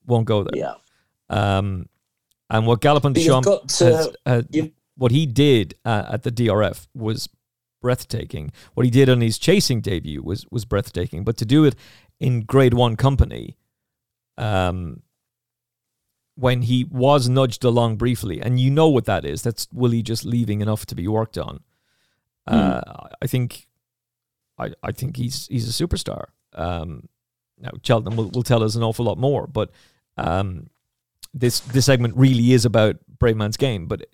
Won't 0.06 0.26
go 0.26 0.44
there. 0.44 0.58
Yeah. 0.58 0.74
Um, 1.28 1.88
And 2.50 2.66
what 2.66 2.80
Galopin 2.80 3.12
Des 3.12 3.24
Champs 3.24 3.78
has, 3.80 4.08
uh, 4.24 4.42
what 4.96 5.12
he 5.12 5.26
did 5.26 5.74
uh, 5.84 6.04
at 6.10 6.22
the 6.22 6.32
DRF 6.32 6.86
was 6.94 7.28
breathtaking. 7.80 8.52
What 8.74 8.84
he 8.84 8.90
did 8.90 9.08
on 9.08 9.20
his 9.20 9.38
chasing 9.38 9.80
debut 9.80 10.22
was 10.22 10.46
was 10.50 10.64
breathtaking. 10.64 11.24
But 11.24 11.36
to 11.38 11.44
do 11.44 11.64
it 11.64 11.74
in 12.18 12.42
Grade 12.42 12.74
One 12.74 12.96
company, 12.96 13.56
um, 14.36 15.02
when 16.34 16.62
he 16.62 16.84
was 16.84 17.28
nudged 17.28 17.64
along 17.64 17.96
briefly, 17.96 18.40
and 18.40 18.60
you 18.60 18.70
know 18.70 18.88
what 18.88 19.04
that 19.06 19.24
is. 19.24 19.42
That's 19.42 19.68
Willie 19.72 20.02
just 20.02 20.24
leaving 20.24 20.60
enough 20.60 20.86
to 20.86 20.94
be 20.94 21.08
worked 21.08 21.36
on. 21.36 21.60
Mm. 22.48 22.82
Uh, 22.86 23.08
I 23.20 23.26
think, 23.26 23.66
I 24.58 24.70
I 24.82 24.92
think 24.92 25.16
he's 25.16 25.46
he's 25.48 25.68
a 25.68 25.86
superstar. 25.86 26.26
Um, 26.54 27.08
now 27.58 27.70
Cheltenham 27.82 28.16
will, 28.16 28.30
will 28.30 28.42
tell 28.42 28.62
us 28.62 28.74
an 28.74 28.82
awful 28.82 29.04
lot 29.04 29.18
more, 29.18 29.46
but 29.46 29.70
um, 30.16 30.68
this 31.40 31.60
this 31.60 31.86
segment 31.86 32.16
really 32.16 32.52
is 32.52 32.64
about 32.64 32.96
Bravemansgame, 33.18 33.88
But 33.88 34.06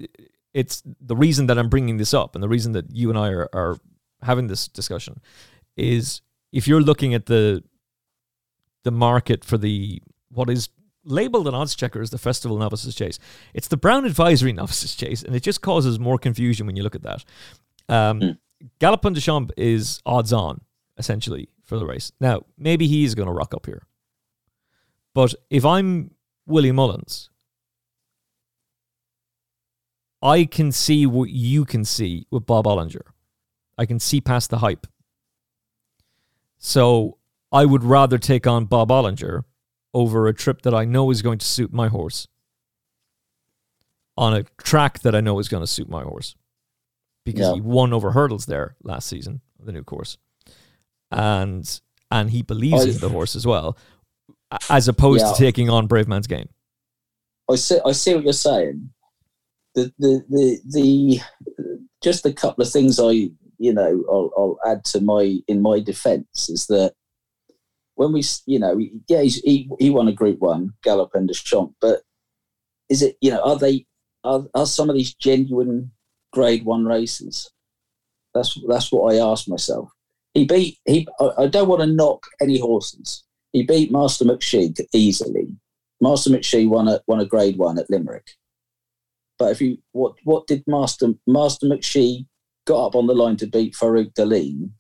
it's 0.53 0.83
the 1.01 1.17
reason 1.17 1.47
that 1.47 1.59
I'm 1.59 1.69
bringing 1.69 1.97
this 1.97 2.15
up, 2.15 2.35
and 2.35 2.43
the 2.43 2.49
reason 2.49 2.73
that 2.73 2.95
you 2.95 3.11
and 3.11 3.19
I 3.19 3.31
are, 3.31 3.49
are 3.53 3.79
having 4.23 4.47
this 4.47 4.69
discussion 4.69 5.21
is 5.77 6.23
if 6.53 6.69
you're 6.69 6.81
looking 6.81 7.15
at 7.15 7.27
the 7.27 7.63
the 8.85 8.93
market 8.93 9.45
for 9.45 9.59
the 9.59 10.01
what 10.31 10.49
is 10.51 10.69
labeled 11.05 11.47
an 11.49 11.55
odds 11.55 11.75
checker 11.75 12.01
as 12.01 12.11
the 12.11 12.19
Festival 12.19 12.57
Novices 12.59 12.95
Chase. 12.95 13.19
It's 13.53 13.69
the 13.69 13.77
Brown 13.77 14.05
Advisory 14.05 14.53
Novices 14.63 14.95
Chase, 14.95 15.23
and 15.23 15.35
it 15.35 15.43
just 15.43 15.61
causes 15.61 15.99
more 15.99 16.19
confusion 16.19 16.67
when 16.67 16.77
you 16.77 16.83
look 16.83 16.95
at 16.95 17.03
that. 17.03 17.25
Um, 17.89 18.21
mm. 18.21 18.39
Galopin 18.81 19.15
Des 19.15 19.21
Champs 19.21 19.53
is 19.57 20.01
odds 20.07 20.33
on, 20.33 20.63
essentially, 20.97 21.49
for 21.65 21.79
the 21.79 21.85
race. 21.85 22.13
Now, 22.21 22.45
maybe 22.57 22.87
he's 22.87 23.15
going 23.15 23.27
to 23.27 23.33
rock 23.33 23.53
up 23.53 23.67
here. 23.67 23.83
But 25.15 25.35
if 25.51 25.65
I'm 25.65 26.11
Willie 26.47 26.73
Mullins, 26.73 27.31
I 30.23 30.45
can 30.45 30.73
see 30.73 31.07
what 31.07 31.31
you 31.31 31.65
can 31.65 31.85
see 31.85 32.27
with 32.31 32.47
Bob 32.47 32.65
Olinger. 32.65 33.03
I 33.77 33.87
can 33.87 33.99
see 34.01 34.21
past 34.21 34.51
the 34.51 34.59
hype. 34.59 34.87
So 36.59 37.19
I 37.53 37.65
would 37.65 37.85
rather 37.85 38.19
take 38.19 38.47
on 38.47 38.65
Bob 38.65 38.89
Olinger 38.89 39.45
over 39.93 40.27
a 40.27 40.35
trip 40.35 40.63
that 40.63 40.75
I 40.75 40.85
know 40.85 41.11
is 41.11 41.23
going 41.23 41.39
to 41.39 41.47
suit 41.47 41.73
my 41.73 41.89
horse 41.89 42.27
on 44.17 44.35
a 44.35 44.45
track 44.59 45.01
that 45.01 45.15
I 45.15 45.21
know 45.21 45.39
is 45.39 45.49
going 45.49 45.63
to 45.63 45.67
suit 45.67 45.89
my 45.89 46.03
horse 46.03 46.37
because 47.25 47.49
yeah. 47.49 47.55
he 47.55 47.61
won 47.61 47.93
over 47.93 48.13
hurdles 48.13 48.47
there 48.47 48.77
last 48.83 49.09
season, 49.09 49.41
the 49.59 49.73
new 49.73 49.83
course, 49.83 50.19
and 51.11 51.81
and 52.11 52.31
he 52.31 52.43
believes 52.43 52.85
in 52.85 52.99
the 52.99 53.09
horse 53.09 53.35
as 53.35 53.47
well, 53.47 53.77
as 54.69 54.89
opposed 54.89 55.25
yeah. 55.25 55.33
to 55.33 55.39
taking 55.39 55.71
on 55.71 55.89
Bravemansgame. 55.89 56.49
I 57.51 57.57
see. 57.57 57.79
I 57.85 57.93
see 57.93 58.15
what 58.15 58.25
you're 58.25 58.33
saying. 58.33 58.91
The 59.75 59.93
the 59.99 60.25
the 60.29 60.61
the 60.67 61.21
just 62.03 62.25
a 62.27 62.33
couple 62.33 62.65
of 62.65 62.71
things 62.71 62.99
I 63.01 63.31
you 63.59 63.73
know 63.73 64.05
I'll, 64.11 64.31
I'll 64.37 64.59
add 64.71 64.85
to 64.87 65.01
my 65.01 65.39
in 65.49 65.61
my 65.63 65.81
defence 65.81 66.49
is 66.49 66.67
that 66.67 66.95
when 67.97 68.13
we, 68.13 68.23
you 68.47 68.59
know, 68.59 68.79
yeah, 69.09 69.23
he 69.23 69.71
he 69.79 69.91
won 69.91 70.09
a 70.09 70.13
Group 70.13 70.41
One, 70.41 70.73
Galopin 70.85 71.27
Des 71.27 71.35
Champs, 71.35 71.75
but 71.81 72.03
is 72.89 73.03
it, 73.03 73.17
you 73.21 73.31
know, 73.31 73.41
are 73.43 73.59
they 73.59 73.87
are, 74.25 74.45
are 74.55 74.67
some 74.67 74.91
of 74.91 74.97
these 74.97 75.15
genuine 75.15 75.93
Grade 76.33 76.65
One 76.65 76.85
races? 76.85 77.51
That's 78.35 78.59
that's 78.69 78.91
what 78.91 79.15
I 79.15 79.19
ask 79.19 79.49
myself. 79.49 79.91
He 80.35 80.45
beat 80.45 80.79
he. 80.85 81.07
I 81.39 81.47
don't 81.47 81.69
want 81.69 81.83
to 81.83 81.87
knock 81.87 82.27
any 82.41 82.59
horses. 82.59 83.23
He 83.55 83.63
beat 83.63 83.91
Master 83.91 84.27
McShee 84.27 84.79
easily. 84.93 85.47
Master 86.03 86.29
McShee 86.29 86.69
won 86.69 86.89
a 86.89 87.01
won 87.07 87.21
a 87.21 87.25
Grade 87.25 87.57
One 87.57 87.79
at 87.79 87.89
Limerick. 87.89 88.33
But 89.39 89.53
if 89.53 89.63
you 89.63 89.79
what 89.93 90.17
what 90.25 90.47
did 90.47 90.63
Master 90.67 91.15
Master 91.27 91.67
McShee 91.67 92.27
got 92.67 92.89
up 92.89 92.95
on 92.95 93.07
the 93.07 93.15
line 93.15 93.37
to 93.39 93.47
beat 93.47 93.75
Farouk 93.75 94.13
D'Alene 94.13 94.75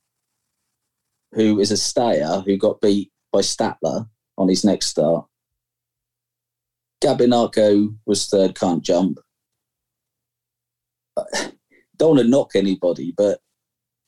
who 1.34 1.60
is 1.60 1.70
a 1.70 1.76
stayer 1.76 2.42
who 2.46 2.56
got 2.56 2.80
beat 2.80 3.10
by 3.32 3.40
Statler 3.40 4.08
on 4.38 4.48
his 4.48 4.64
next 4.64 4.88
start. 4.88 5.26
Gabbianco 7.02 7.94
was 8.06 8.26
third, 8.28 8.54
can't 8.58 8.82
jump. 8.82 9.18
Don't 11.96 12.16
want 12.16 12.20
to 12.20 12.28
knock 12.28 12.52
anybody, 12.54 13.12
but 13.16 13.40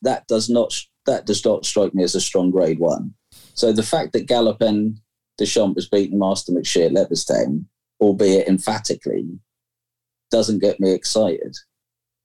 that 0.02 0.26
does 0.26 0.48
not 0.48 0.74
that 1.06 1.24
does 1.24 1.44
not 1.44 1.64
strike 1.64 1.94
me 1.94 2.02
as 2.02 2.16
a 2.16 2.20
strong 2.20 2.50
grade 2.50 2.80
one. 2.80 3.14
So 3.56 3.72
the 3.72 3.82
fact 3.82 4.12
that 4.12 4.26
Galopin 4.26 4.98
Des 5.38 5.46
Champs 5.46 5.74
was 5.74 5.88
beating 5.88 6.18
Master 6.18 6.52
McShee 6.52 6.86
at 6.86 6.92
Leopardstown, 6.92 7.64
albeit 8.00 8.48
emphatically, 8.48 9.38
doesn't 10.30 10.60
get 10.60 10.78
me 10.78 10.92
excited. 10.92 11.56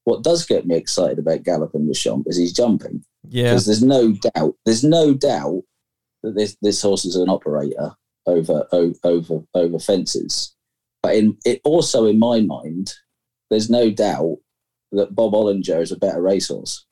What 0.04 0.24
does 0.24 0.46
get 0.46 0.66
me 0.66 0.76
excited 0.76 1.20
about 1.20 1.44
Galopin 1.44 1.88
Des 1.88 1.98
Champs 1.98 2.28
is 2.28 2.38
he's 2.38 2.54
jumping. 2.54 3.04
Yeah. 3.30 3.52
Because 3.52 3.66
there's 3.66 3.84
no 3.84 4.14
doubt, 4.14 4.56
there's 4.66 4.84
no 4.84 5.14
doubt 5.14 5.64
that 6.24 6.36
this 6.36 6.58
this 6.62 6.82
horse 6.82 7.06
is 7.06 7.16
an 7.16 7.30
operator 7.30 7.96
over 8.26 8.68
over 8.72 9.42
over 9.54 9.80
fences. 9.80 10.56
But 11.02 11.16
in 11.16 11.38
it 11.46 11.62
also 11.64 12.06
in 12.06 12.20
my 12.20 12.42
mind, 12.42 12.94
there's 13.50 13.70
no 13.70 13.90
doubt 13.90 14.38
that 14.92 15.16
Bob 15.16 15.34
Olinger 15.34 15.82
is 15.82 15.92
a 15.92 15.98
better 15.98 16.22
racehorse. 16.22 16.86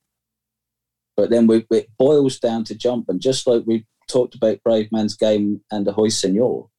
But 1.17 1.30
then 1.30 1.47
we, 1.47 1.65
it 1.71 1.89
boils 1.97 2.39
down 2.39 2.63
to 2.65 2.75
jump, 2.75 3.10
and 3.10 3.19
just 3.19 3.45
like 3.45 3.63
we 3.65 3.86
talked 4.10 4.36
about 4.36 4.60
Bravemansgame 4.67 5.62
and 5.72 5.88
Ahoy 5.88 6.10
Senor, 6.10 6.69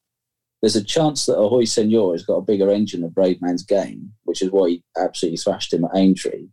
there's 0.60 0.76
a 0.76 0.84
chance 0.84 1.26
that 1.26 1.38
Ahoy 1.38 1.64
Senor 1.64 2.12
has 2.12 2.24
got 2.24 2.36
a 2.36 2.42
bigger 2.42 2.70
engine 2.70 3.00
than 3.00 3.10
Bravemansgame, 3.10 4.08
which 4.24 4.42
is 4.42 4.50
why 4.50 4.68
he 4.68 4.84
absolutely 4.98 5.38
thrashed 5.38 5.72
him 5.72 5.84
at 5.84 5.96
Aintree. 5.96 6.48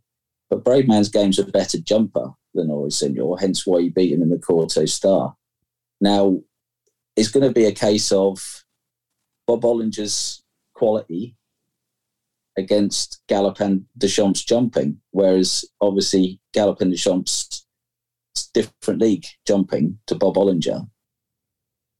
But 0.49 0.63
Bravemansgame's 0.63 1.39
a 1.39 1.45
better 1.45 1.77
jumper 1.79 2.31
than 2.53 2.69
Ahoy 2.69 2.89
Senor, 2.89 3.37
hence 3.39 3.67
why 3.67 3.81
he 3.81 3.89
beat 3.89 4.13
him 4.13 4.21
in 4.21 4.29
the 4.29 4.37
Kauto 4.37 4.87
Star. 4.87 5.35
Now, 5.99 6.39
it's 7.15 7.29
going 7.29 7.45
to 7.45 7.53
be 7.53 7.65
a 7.65 7.73
case 7.73 8.11
of 8.11 8.63
Bob 9.45 9.63
Olinger's 9.63 10.43
quality 10.73 11.35
against 12.57 13.21
Galopin 13.27 13.85
Des 13.97 14.07
Champs 14.07 14.43
jumping, 14.43 14.99
whereas 15.11 15.65
obviously 15.81 16.39
Galopin 16.55 16.91
Des 16.91 16.97
Champs 16.97 17.56
different 18.45 19.01
league 19.01 19.25
jumping 19.45 19.97
to 20.07 20.15
Bob 20.15 20.35
Olinger. 20.35 20.87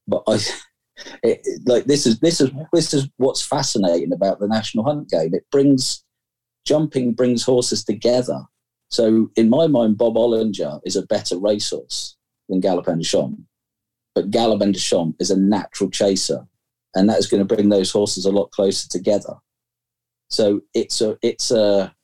But 0.06 0.22
I, 0.26 0.38
it, 1.22 1.46
like 1.66 1.84
this 1.84 2.06
is 2.06 2.20
this 2.20 2.40
is 2.40 2.50
this 2.72 2.94
is 2.94 3.08
what's 3.16 3.44
fascinating 3.44 4.12
about 4.12 4.40
the 4.40 4.48
National 4.48 4.84
Hunt 4.84 5.08
game. 5.08 5.34
It 5.34 5.46
brings 5.50 6.04
jumping 6.66 7.14
brings 7.14 7.42
horses 7.44 7.84
together. 7.84 8.42
So 8.90 9.30
in 9.36 9.50
my 9.50 9.66
mind, 9.66 9.98
Bob 9.98 10.14
Olinger 10.14 10.80
is 10.84 10.96
a 10.96 11.06
better 11.06 11.38
racehorse 11.38 12.16
than 12.48 12.60
Galopin 12.60 12.98
Des 12.98 13.04
Champs. 13.04 13.40
But 14.14 14.30
Galopin 14.30 14.72
Des 14.72 14.80
Champs 14.80 15.16
is 15.20 15.30
a 15.30 15.38
natural 15.38 15.90
chaser, 15.90 16.46
and 16.94 17.08
that 17.08 17.18
is 17.18 17.26
going 17.26 17.46
to 17.46 17.54
bring 17.54 17.68
those 17.68 17.90
horses 17.90 18.24
a 18.24 18.32
lot 18.32 18.50
closer 18.50 18.88
together. 18.88 19.34
So 20.28 20.62
it's 20.74 21.00
a 21.00 21.18
it's 21.22 21.50
a 21.50 21.94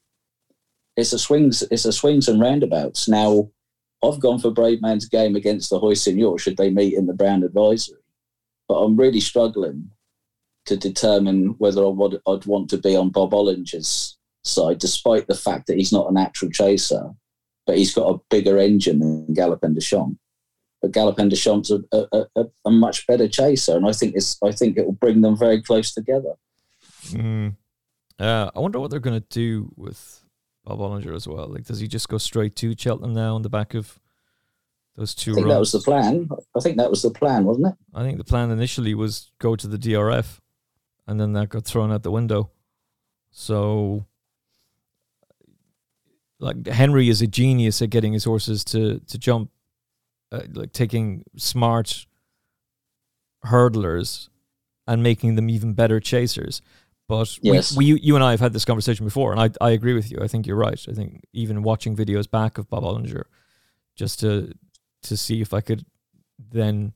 it's 0.96 1.12
a 1.12 1.18
swings 1.18 1.62
it's 1.70 1.84
a 1.84 1.92
swings 1.92 2.28
and 2.28 2.40
roundabouts. 2.40 3.08
Now 3.08 3.50
I've 4.04 4.20
gone 4.20 4.38
for 4.38 4.50
brave 4.50 4.82
man's 4.82 5.08
Bravemansgame 5.08 5.36
against 5.36 5.70
the 5.70 5.78
Hoy 5.78 5.94
Senor 5.94 6.38
should 6.38 6.56
they 6.56 6.70
meet 6.70 6.94
in 6.94 7.06
the 7.06 7.14
Brown 7.14 7.42
Advisory, 7.42 7.98
but 8.68 8.76
I'm 8.76 8.96
really 8.96 9.20
struggling 9.20 9.90
to 10.66 10.76
determine 10.76 11.54
whether 11.58 11.84
I 11.84 11.88
would, 11.88 12.20
I'd 12.26 12.46
want 12.46 12.70
to 12.70 12.78
be 12.78 12.96
on 12.96 13.10
Bob 13.10 13.32
Olinger's 13.32 14.16
side, 14.42 14.78
despite 14.78 15.26
the 15.26 15.34
fact 15.34 15.66
that 15.66 15.76
he's 15.76 15.92
not 15.92 16.08
a 16.08 16.14
natural 16.14 16.50
chaser, 16.50 17.10
but 17.66 17.76
he's 17.76 17.94
got 17.94 18.14
a 18.14 18.20
bigger 18.30 18.58
engine 18.58 18.98
than 18.98 19.34
Galopin 19.34 19.74
Des 19.74 19.80
Champs 19.80 20.16
but 20.84 20.92
Galopin 20.92 21.30
Des 21.30 21.36
Champs 21.36 21.70
a, 21.70 21.82
a, 21.92 22.26
a, 22.36 22.44
a, 22.66 22.70
much 22.70 23.06
better 23.06 23.26
chaser, 23.26 23.76
and 23.76 23.86
I 23.86 23.92
think 23.92 24.14
it's 24.14 24.36
I 24.42 24.52
think 24.52 24.76
it 24.76 24.84
will 24.84 24.92
bring 24.92 25.22
them 25.22 25.36
very 25.36 25.62
close 25.62 25.94
together. 25.94 26.34
Mm. 27.06 27.56
Uh, 28.18 28.50
I 28.54 28.60
wonder 28.60 28.78
what 28.78 28.90
they're 28.90 29.00
going 29.00 29.20
to 29.20 29.26
do 29.30 29.72
with 29.76 30.23
Bob 30.64 30.79
Olinger 30.79 31.14
as 31.14 31.29
well. 31.29 31.46
Like, 31.48 31.64
does 31.64 31.81
he 31.81 31.88
just 31.88 32.09
go 32.09 32.18
straight 32.18 32.57
to 32.57 32.74
Cheltenham 32.77 33.12
now 33.14 33.35
on 33.35 33.42
the 33.42 33.50
back 33.50 33.74
of 33.74 34.00
those 34.96 35.14
two? 35.14 35.33
I 35.33 35.35
think 35.35 35.46
runs? 35.46 35.55
that 35.55 35.61
was 35.61 35.72
the 35.72 35.81
plan. 35.81 36.29
I 36.57 36.61
think 36.61 36.77
that 36.79 36.90
was 36.90 37.03
the 37.03 37.11
plan, 37.11 37.44
wasn't 37.44 37.68
it? 37.68 37.74
I 37.94 38.03
think 38.03 38.18
the 38.18 38.24
plan 38.24 38.50
initially 38.50 38.94
was 38.94 39.31
go 39.38 39.57
to 39.57 39.68
the 39.68 39.77
DRF, 39.77 40.40
and 41.07 41.20
then 41.20 41.33
that 41.35 41.50
got 41.50 41.64
thrown 41.64 41.92
out 41.92 42.03
the 42.03 42.11
window. 42.11 42.50
So, 43.31 44.07
like 46.38 46.66
Henry 46.66 47.09
is 47.09 47.20
a 47.20 47.27
genius 47.27 47.83
at 47.83 47.90
getting 47.90 48.12
his 48.12 48.24
horses 48.24 48.64
to 48.64 49.00
to 49.00 49.18
jump 49.18 49.50
uh, 50.33 50.42
like 50.53 50.72
taking 50.72 51.24
smart 51.37 52.07
hurdlers 53.46 54.29
and 54.87 55.03
making 55.03 55.35
them 55.35 55.50
even 55.50 55.74
better 55.74 56.00
chasers. 56.00 56.62
But 57.06 57.38
yes. 57.42 57.76
we, 57.76 57.92
we, 57.92 58.00
you 58.00 58.14
and 58.14 58.24
I 58.24 58.30
have 58.30 58.40
had 58.40 58.52
this 58.52 58.64
conversation 58.64 59.04
before, 59.04 59.32
and 59.32 59.40
I, 59.40 59.50
I 59.60 59.70
agree 59.70 59.92
with 59.92 60.10
you. 60.10 60.18
I 60.22 60.26
think 60.26 60.46
you're 60.46 60.56
right. 60.56 60.82
I 60.88 60.92
think 60.92 61.22
even 61.32 61.62
watching 61.62 61.94
videos 61.94 62.30
back 62.30 62.56
of 62.56 62.70
Bob 62.70 62.82
Olinger, 62.82 63.24
just 63.94 64.20
to 64.20 64.52
to 65.02 65.16
see 65.16 65.42
if 65.42 65.52
I 65.52 65.60
could 65.60 65.84
then 66.38 66.94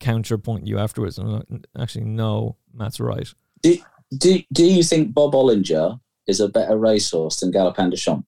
counterpoint 0.00 0.66
you 0.66 0.78
afterwards. 0.78 1.18
I'm 1.18 1.32
like, 1.32 1.44
actually, 1.78 2.06
no, 2.06 2.56
Matt's 2.74 2.98
right. 2.98 3.28
Do, 3.62 3.78
Do 4.16 4.40
Do 4.52 4.64
you 4.64 4.82
think 4.82 5.14
Bob 5.14 5.32
Olinger 5.32 6.00
is 6.26 6.40
a 6.40 6.48
better 6.48 6.76
racehorse 6.76 7.40
than 7.40 7.52
Galopin 7.52 7.90
Des 7.90 7.96
Champs? 7.96 8.26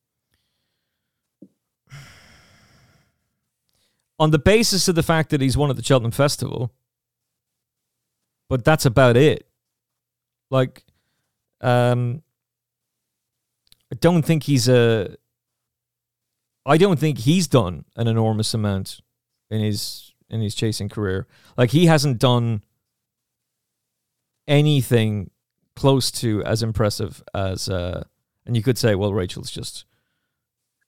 On 4.21 4.31
the 4.31 4.39
basis 4.39 4.89
of 4.89 4.95
the 4.95 5.03
fact 5.03 5.31
that 5.31 5.41
he's 5.41 5.57
won 5.57 5.71
at 5.71 5.77
the 5.77 5.83
Cheltenham 5.83 6.11
Festival, 6.11 6.73
but 8.49 8.65
that's 8.65 8.85
about 8.85 9.17
it. 9.17 9.49
Like, 10.51 10.85
um, 11.61 12.23
I 13.93 13.97
don't 14.01 14.23
think 14.23 14.45
he's 14.45 14.69
a. 14.69 15.17
I 16.67 16.77
don't 16.77 16.99
think 16.99 17.19
he's 17.19 17.49
done 17.49 17.85
an 17.97 18.07
enormous 18.09 18.53
amount 18.53 19.01
in 19.51 19.61
his 19.61 20.13
in 20.29 20.41
his 20.41 20.55
chasing 20.55 20.89
career. 20.89 21.27
Like 21.57 21.71
he 21.71 21.87
hasn't 21.87 22.19
done 22.19 22.63
anything 24.47 25.31
close 25.77 26.11
to 26.11 26.43
as 26.45 26.63
impressive 26.63 27.23
as. 27.35 27.69
Uh, 27.69 28.05
and 28.45 28.57
you 28.57 28.63
could 28.63 28.79
say, 28.79 28.95
well, 28.95 29.13
Rachael's 29.13 29.51
just, 29.51 29.85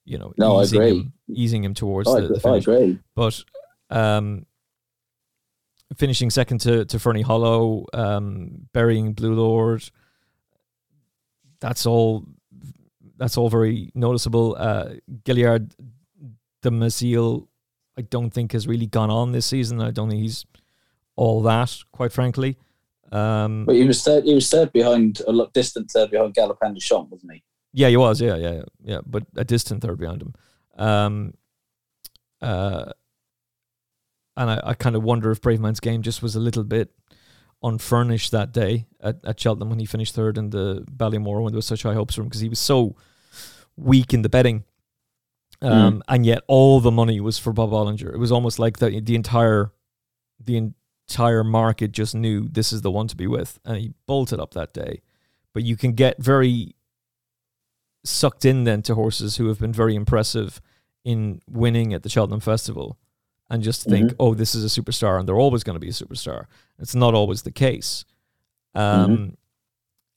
you 0.05 0.17
know, 0.17 0.33
no, 0.37 0.61
easing 0.61 0.81
I 0.81 0.85
agree. 0.85 0.99
him, 0.99 1.13
easing 1.29 1.63
him 1.63 1.73
towards 1.73 2.09
I, 2.09 2.21
the, 2.21 2.27
the 2.27 2.35
I 2.35 2.39
finish. 2.39 2.67
agree. 2.67 2.99
But 3.15 3.43
um, 3.89 4.45
finishing 5.97 6.29
second 6.29 6.59
to 6.61 6.85
to 6.85 6.99
Ferny 6.99 7.21
Hollow, 7.21 7.85
um, 7.93 8.67
burying 8.73 9.13
Blue 9.13 9.33
Lord. 9.33 9.89
That's 11.61 11.85
all. 11.85 12.25
That's 13.17 13.37
all 13.37 13.49
very 13.49 13.91
noticeable. 13.93 14.55
Uh, 14.59 14.95
Gaillard 15.23 15.73
Du 16.61 16.69
Mesnil, 16.71 17.47
I 17.97 18.01
don't 18.01 18.31
think 18.31 18.51
has 18.53 18.67
really 18.67 18.87
gone 18.87 19.11
on 19.11 19.31
this 19.31 19.45
season. 19.45 19.79
I 19.79 19.91
don't 19.91 20.09
think 20.09 20.21
he's 20.21 20.45
all 21.15 21.41
that, 21.43 21.75
quite 21.91 22.11
frankly. 22.11 22.57
Um, 23.11 23.65
But 23.65 23.75
he 23.75 23.83
was 23.85 24.01
third. 24.03 24.23
He 24.23 24.33
was 24.33 24.49
third 24.49 24.73
behind 24.73 25.21
a 25.27 25.31
lot 25.31 25.53
distant 25.53 25.91
third 25.91 26.11
behind 26.11 26.33
Galopin 26.33 26.73
Des 26.73 26.79
Champs, 26.79 27.11
wasn't 27.11 27.33
he? 27.33 27.43
Yeah, 27.73 27.89
he 27.89 27.97
was. 27.97 28.19
Yeah, 28.19 28.35
yeah, 28.35 28.51
yeah, 28.53 28.63
yeah. 28.83 28.99
But 29.05 29.23
a 29.35 29.43
distant 29.43 29.81
third 29.83 29.99
behind 29.99 30.21
him. 30.21 30.33
Um, 30.77 31.33
uh, 32.41 32.91
and 34.35 34.49
I, 34.49 34.61
I 34.63 34.73
kind 34.73 34.95
of 34.95 35.03
wonder 35.03 35.29
if 35.31 35.41
Bravemansgame 35.41 36.01
just 36.01 36.23
was 36.23 36.35
a 36.35 36.39
little 36.39 36.63
bit 36.63 36.91
unfurnished 37.63 38.31
that 38.31 38.51
day 38.51 38.87
at, 38.99 39.23
at 39.23 39.39
Cheltenham 39.39 39.69
when 39.69 39.79
he 39.79 39.85
finished 39.85 40.15
third 40.15 40.37
in 40.37 40.49
the 40.49 40.83
Ballymore 40.91 41.41
when 41.43 41.51
there 41.53 41.57
was 41.57 41.65
such 41.67 41.83
high 41.83 41.93
hopes 41.93 42.15
for 42.15 42.21
him 42.21 42.27
because 42.27 42.41
he 42.41 42.49
was 42.49 42.59
so 42.59 42.95
weak 43.77 44.13
in 44.13 44.21
the 44.23 44.29
betting. 44.29 44.63
Um, 45.63 45.71
Mm. 45.97 46.01
and 46.07 46.25
yet 46.25 46.41
all 46.47 46.79
the 46.79 46.89
money 46.91 47.19
was 47.19 47.37
for 47.37 47.53
Bob 47.53 47.69
Olinger. 47.71 48.11
It 48.13 48.17
was 48.17 48.31
almost 48.31 48.57
like 48.57 48.79
the 48.79 48.99
the 48.99 49.13
entire 49.15 49.71
the 50.43 50.57
entire 50.57 51.43
market 51.43 51.91
just 51.91 52.15
knew 52.15 52.47
this 52.49 52.73
is 52.73 52.81
the 52.81 52.89
one 52.89 53.07
to 53.07 53.15
be 53.15 53.27
with, 53.27 53.59
and 53.63 53.77
he 53.77 53.93
bolted 54.07 54.39
up 54.39 54.53
that 54.55 54.73
day. 54.73 55.01
But 55.53 55.61
you 55.63 55.77
can 55.77 55.91
get 55.93 56.17
very 56.17 56.73
sucked 58.03 58.43
in 58.45 58.63
then 58.63 58.81
to 58.83 58.95
horses 58.95 59.37
who 59.37 59.47
have 59.49 59.59
been 59.59 59.73
very 59.73 59.93
impressive 59.95 60.59
in 61.03 61.41
winning 61.47 61.93
at 61.93 62.01
the 62.01 62.09
Cheltenham 62.09 62.39
Festival 62.39 62.97
and 63.51 63.61
just 63.61 63.83
think, 63.83 64.11
Mhm. 64.11 64.15
oh, 64.19 64.33
this 64.33 64.55
is 64.55 64.63
a 64.65 64.81
superstar 64.81 65.19
and 65.19 65.27
they're 65.27 65.35
always 65.45 65.63
going 65.63 65.75
to 65.75 65.79
be 65.79 65.89
a 65.89 65.91
superstar. 65.91 66.45
It's 66.79 66.95
not 66.95 67.13
always 67.13 67.41
the 67.43 67.51
case. 67.51 68.05
Um, 68.73 69.37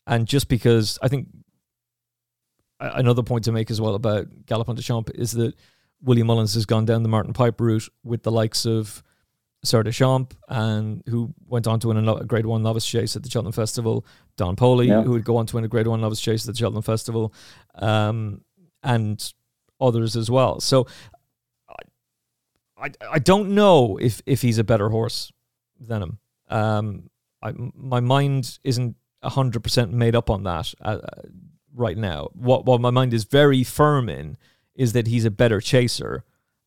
And 0.07 0.27
just 0.29 0.49
because 0.49 0.99
I 1.03 1.09
think 1.09 1.29
another 2.81 3.23
point 3.23 3.45
to 3.45 3.53
make 3.53 3.71
as 3.71 3.81
well 3.81 3.95
about 3.95 4.29
Galopin 4.47 4.77
Des 4.77 4.83
Champs 4.83 5.11
is 5.15 5.33
that 5.33 5.55
William 6.03 6.27
Mullins 6.27 6.55
has 6.55 6.67
gone 6.67 6.85
down 6.85 7.03
the 7.03 7.09
Martin 7.09 7.33
Pipe 7.33 7.61
route 7.61 7.89
with 8.03 8.23
the 8.23 8.31
likes 8.33 8.67
of 8.67 9.03
Sir 9.65 9.83
Des 9.83 9.93
Champs 9.93 10.37
and 10.49 11.03
who 11.09 11.33
went 11.47 11.67
on 11.67 11.81
to 11.81 11.89
win 11.89 12.07
a 12.07 12.15
a 12.17 12.25
Grade 12.27 12.45
One 12.47 12.63
novice 12.63 12.85
chase 12.87 13.17
at 13.17 13.23
the 13.23 13.31
Cheltenham 13.31 13.53
Festival. 13.53 14.05
Don 14.37 14.57
Poli, 14.57 14.89
Yeah. 14.89 15.03
who 15.03 15.13
would 15.13 15.25
go 15.25 15.39
on 15.39 15.47
to 15.47 15.57
win 15.57 15.65
a 15.65 15.69
Grade 15.69 15.87
One 15.87 16.01
novice 16.03 16.21
chase 16.21 16.47
at 16.47 16.55
the 16.55 16.59
Cheltenham 16.59 16.83
Festival, 16.83 17.33
um, 17.77 18.43
and 18.83 19.33
others 19.81 20.17
as 20.17 20.31
well. 20.31 20.61
So 20.61 20.87
I, 22.77 22.91
I 23.11 23.19
don't 23.19 23.51
know 23.51 23.97
if 23.99 24.23
if 24.27 24.43
he's 24.43 24.59
a 24.59 24.65
better 24.65 24.89
horse 24.89 25.33
than 25.79 26.03
him. 26.03 26.19
Um, 26.49 27.11
I, 27.43 27.53
my 27.57 28.01
mind 28.01 28.59
isn't 28.65 28.97
hundred 29.23 29.63
percent 29.63 29.93
made 29.93 30.15
up 30.15 30.29
on 30.29 30.43
that 30.45 30.75
uh, 30.83 30.99
right 31.75 31.97
now. 31.97 32.29
What 32.35 32.67
what 32.67 32.81
my 32.81 32.91
mind 32.91 33.15
is 33.15 33.25
very 33.25 33.65
firm 33.65 34.09
in 34.09 34.37
is 34.75 34.93
that 34.93 35.07
he's 35.07 35.25
a 35.25 35.31
better 35.31 35.61
chaser, 35.61 36.25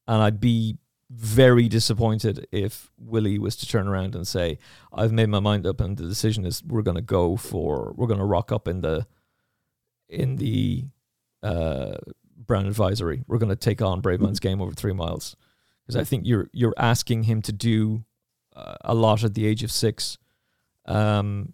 and 0.07 0.21
I'd 0.21 0.39
be 0.39 0.77
very 1.09 1.69
disappointed 1.69 2.47
if 2.51 2.91
Willie 2.97 3.39
was 3.39 3.55
to 3.57 3.67
turn 3.67 3.87
around 3.87 4.15
and 4.15 4.27
say, 4.27 4.57
"I've 4.93 5.11
made 5.11 5.29
my 5.29 5.39
mind 5.39 5.65
up, 5.65 5.81
and 5.81 5.97
the 5.97 6.07
decision 6.07 6.45
is 6.45 6.63
we're 6.63 6.81
going 6.81 6.95
to 6.95 7.01
go 7.01 7.37
for 7.37 7.93
we're 7.95 8.07
going 8.07 8.19
to 8.19 8.25
rock 8.25 8.51
up 8.51 8.67
in 8.67 8.81
the 8.81 9.05
in 10.09 10.37
the 10.37 10.85
uh, 11.43 11.97
Brown 12.35 12.65
Advisory. 12.65 13.23
We're 13.27 13.39
going 13.39 13.49
to 13.49 13.55
take 13.55 13.81
on 13.81 14.01
Brave 14.01 14.21
Man's 14.21 14.39
game 14.41 14.61
over 14.61 14.71
three 14.71 14.93
miles." 14.93 15.35
Because 15.87 15.95
I 16.01 16.03
think 16.03 16.25
you're 16.27 16.49
you're 16.51 16.73
asking 16.77 17.23
him 17.23 17.41
to 17.43 17.53
do 17.53 18.03
uh, 18.55 18.75
a 18.81 18.93
lot 18.93 19.23
at 19.23 19.33
the 19.33 19.45
age 19.47 19.63
of 19.63 19.71
six, 19.71 20.17
um, 20.85 21.53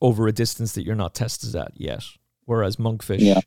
over 0.00 0.28
a 0.28 0.32
distance 0.32 0.72
that 0.72 0.84
you're 0.84 0.94
not 0.94 1.14
tested 1.14 1.56
at 1.56 1.72
yet. 1.74 2.04
Whereas 2.44 2.76
Monkfish, 2.76 3.20
Yeah. 3.20 3.40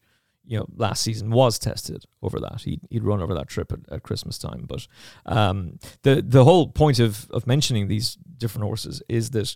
you 0.45 0.57
know, 0.57 0.65
last 0.75 1.03
season 1.03 1.29
was 1.29 1.59
tested 1.59 2.03
over 2.21 2.39
that. 2.39 2.61
He'd, 2.63 2.81
he'd 2.89 3.03
run 3.03 3.21
over 3.21 3.33
that 3.35 3.47
trip 3.47 3.71
at, 3.71 3.79
at 3.91 4.03
Christmas 4.03 4.37
time. 4.37 4.65
But 4.67 4.87
um, 5.25 5.79
the 6.03 6.21
the 6.21 6.43
whole 6.43 6.67
point 6.67 6.99
of 6.99 7.29
of 7.31 7.47
mentioning 7.47 7.87
these 7.87 8.17
different 8.37 8.63
horses 8.65 9.01
is 9.07 9.29
that 9.31 9.55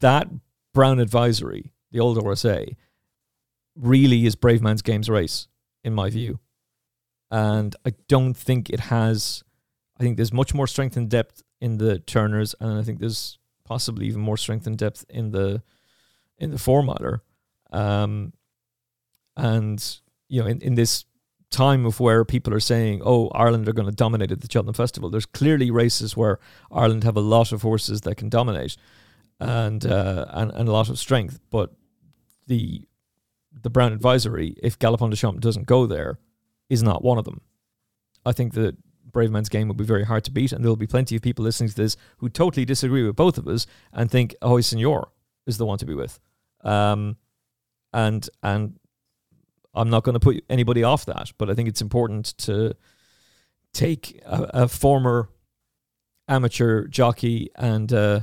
that 0.00 0.28
Brown 0.74 0.98
Advisory, 0.98 1.72
the 1.90 2.00
old 2.00 2.18
RSA, 2.18 2.74
really 3.74 4.26
is 4.26 4.36
Bravemansgame's 4.36 5.08
race, 5.08 5.48
in 5.84 5.94
my 5.94 6.10
view. 6.10 6.40
And 7.30 7.74
I 7.86 7.92
don't 8.08 8.34
think 8.34 8.68
it 8.70 8.80
has. 8.80 9.42
I 9.98 10.02
think 10.02 10.16
there's 10.16 10.32
much 10.32 10.54
more 10.54 10.66
strength 10.66 10.96
and 10.96 11.08
depth 11.08 11.42
in 11.60 11.78
the 11.78 11.98
Turners, 12.00 12.54
and 12.60 12.78
I 12.78 12.82
think 12.82 13.00
there's 13.00 13.38
possibly 13.64 14.06
even 14.06 14.20
more 14.20 14.36
strength 14.36 14.66
and 14.66 14.76
depth 14.76 15.04
in 15.08 15.30
the 15.30 15.62
in 16.38 16.50
the 16.50 16.58
formatter. 16.58 17.20
Um, 17.72 18.32
and 19.36 19.82
you 20.28 20.42
know, 20.42 20.48
in, 20.48 20.60
in 20.60 20.74
this 20.74 21.04
time 21.50 21.86
of 21.86 22.00
where 22.00 22.24
people 22.24 22.52
are 22.52 22.60
saying, 22.60 23.02
"Oh, 23.04 23.28
Ireland 23.28 23.68
are 23.68 23.72
going 23.72 23.88
to 23.88 23.94
dominate 23.94 24.32
at 24.32 24.40
the 24.40 24.48
Cheltenham 24.50 24.74
Festival," 24.74 25.10
there's 25.10 25.26
clearly 25.26 25.70
races 25.70 26.16
where 26.16 26.38
Ireland 26.70 27.04
have 27.04 27.16
a 27.16 27.20
lot 27.20 27.52
of 27.52 27.62
horses 27.62 28.02
that 28.02 28.16
can 28.16 28.28
dominate, 28.28 28.76
and 29.40 29.84
uh, 29.86 30.26
and 30.30 30.50
and 30.52 30.68
a 30.68 30.72
lot 30.72 30.88
of 30.88 30.98
strength. 30.98 31.40
But 31.50 31.72
the 32.46 32.86
the 33.62 33.70
Brown 33.70 33.92
Advisory, 33.92 34.54
if 34.62 34.78
Galopin 34.78 35.10
Des 35.10 35.16
Champs 35.16 35.40
doesn't 35.40 35.66
go 35.66 35.86
there, 35.86 36.18
is 36.68 36.82
not 36.82 37.02
one 37.02 37.18
of 37.18 37.24
them. 37.24 37.40
I 38.24 38.32
think 38.32 38.54
that 38.54 38.76
Bravemansgame 39.16 39.66
will 39.66 39.74
be 39.74 39.84
very 39.84 40.04
hard 40.04 40.24
to 40.24 40.30
beat, 40.30 40.52
and 40.52 40.62
there'll 40.62 40.76
be 40.76 40.86
plenty 40.86 41.16
of 41.16 41.22
people 41.22 41.42
listening 41.42 41.70
to 41.70 41.74
this 41.74 41.96
who 42.18 42.28
totally 42.28 42.66
disagree 42.66 43.02
with 43.02 43.16
both 43.16 43.38
of 43.38 43.48
us 43.48 43.66
and 43.92 44.10
think 44.10 44.34
Ahoy 44.42 44.60
Senor 44.60 45.08
is 45.46 45.56
the 45.56 45.64
one 45.64 45.78
to 45.78 45.86
be 45.86 45.94
with. 45.94 46.20
Um, 46.62 47.16
and 47.94 48.28
and 48.42 48.78
I'm 49.74 49.88
not 49.88 50.04
going 50.04 50.14
to 50.14 50.20
put 50.20 50.44
anybody 50.50 50.82
off 50.82 51.06
that, 51.06 51.32
but 51.38 51.48
I 51.48 51.54
think 51.54 51.68
it's 51.68 51.80
important 51.80 52.36
to 52.38 52.74
take 53.72 54.20
a, 54.26 54.62
a 54.64 54.68
former 54.68 55.30
amateur 56.28 56.86
jockey 56.86 57.50
and 57.56 57.92
uh, 57.92 58.20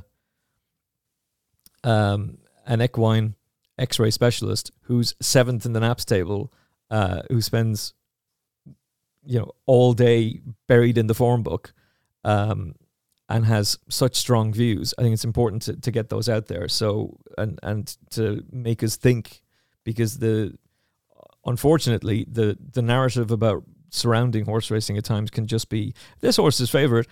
um, 1.83 2.37
an 2.65 2.81
equine 2.81 3.35
X-ray 3.79 4.11
specialist 4.11 4.71
who's 4.83 5.15
seventh 5.19 5.65
in 5.65 5.73
the 5.73 5.79
Naps 5.79 6.05
table, 6.05 6.53
uh, 6.91 7.21
who 7.29 7.41
spends 7.41 7.93
you 9.25 9.39
know 9.39 9.51
all 9.65 9.93
day 9.93 10.41
buried 10.67 10.97
in 10.97 11.07
the 11.07 11.13
form 11.13 11.43
book, 11.43 11.73
um, 12.23 12.75
and 13.29 13.45
has 13.45 13.77
such 13.89 14.15
strong 14.15 14.53
views. 14.53 14.93
I 14.97 15.01
think 15.01 15.13
it's 15.13 15.25
important 15.25 15.61
to, 15.63 15.75
to 15.75 15.91
get 15.91 16.09
those 16.09 16.29
out 16.29 16.47
there. 16.47 16.67
So 16.67 17.17
and 17.37 17.59
and 17.63 17.95
to 18.11 18.43
make 18.51 18.83
us 18.83 18.95
think, 18.97 19.41
because 19.83 20.19
the 20.19 20.57
unfortunately 21.45 22.25
the 22.29 22.57
the 22.71 22.81
narrative 22.81 23.31
about 23.31 23.63
surrounding 23.89 24.45
horse 24.45 24.71
racing 24.71 24.97
at 24.97 25.03
times 25.03 25.29
can 25.29 25.45
just 25.45 25.69
be 25.69 25.93
this 26.19 26.37
horse 26.37 26.59
is 26.59 26.69
favorite 26.69 27.07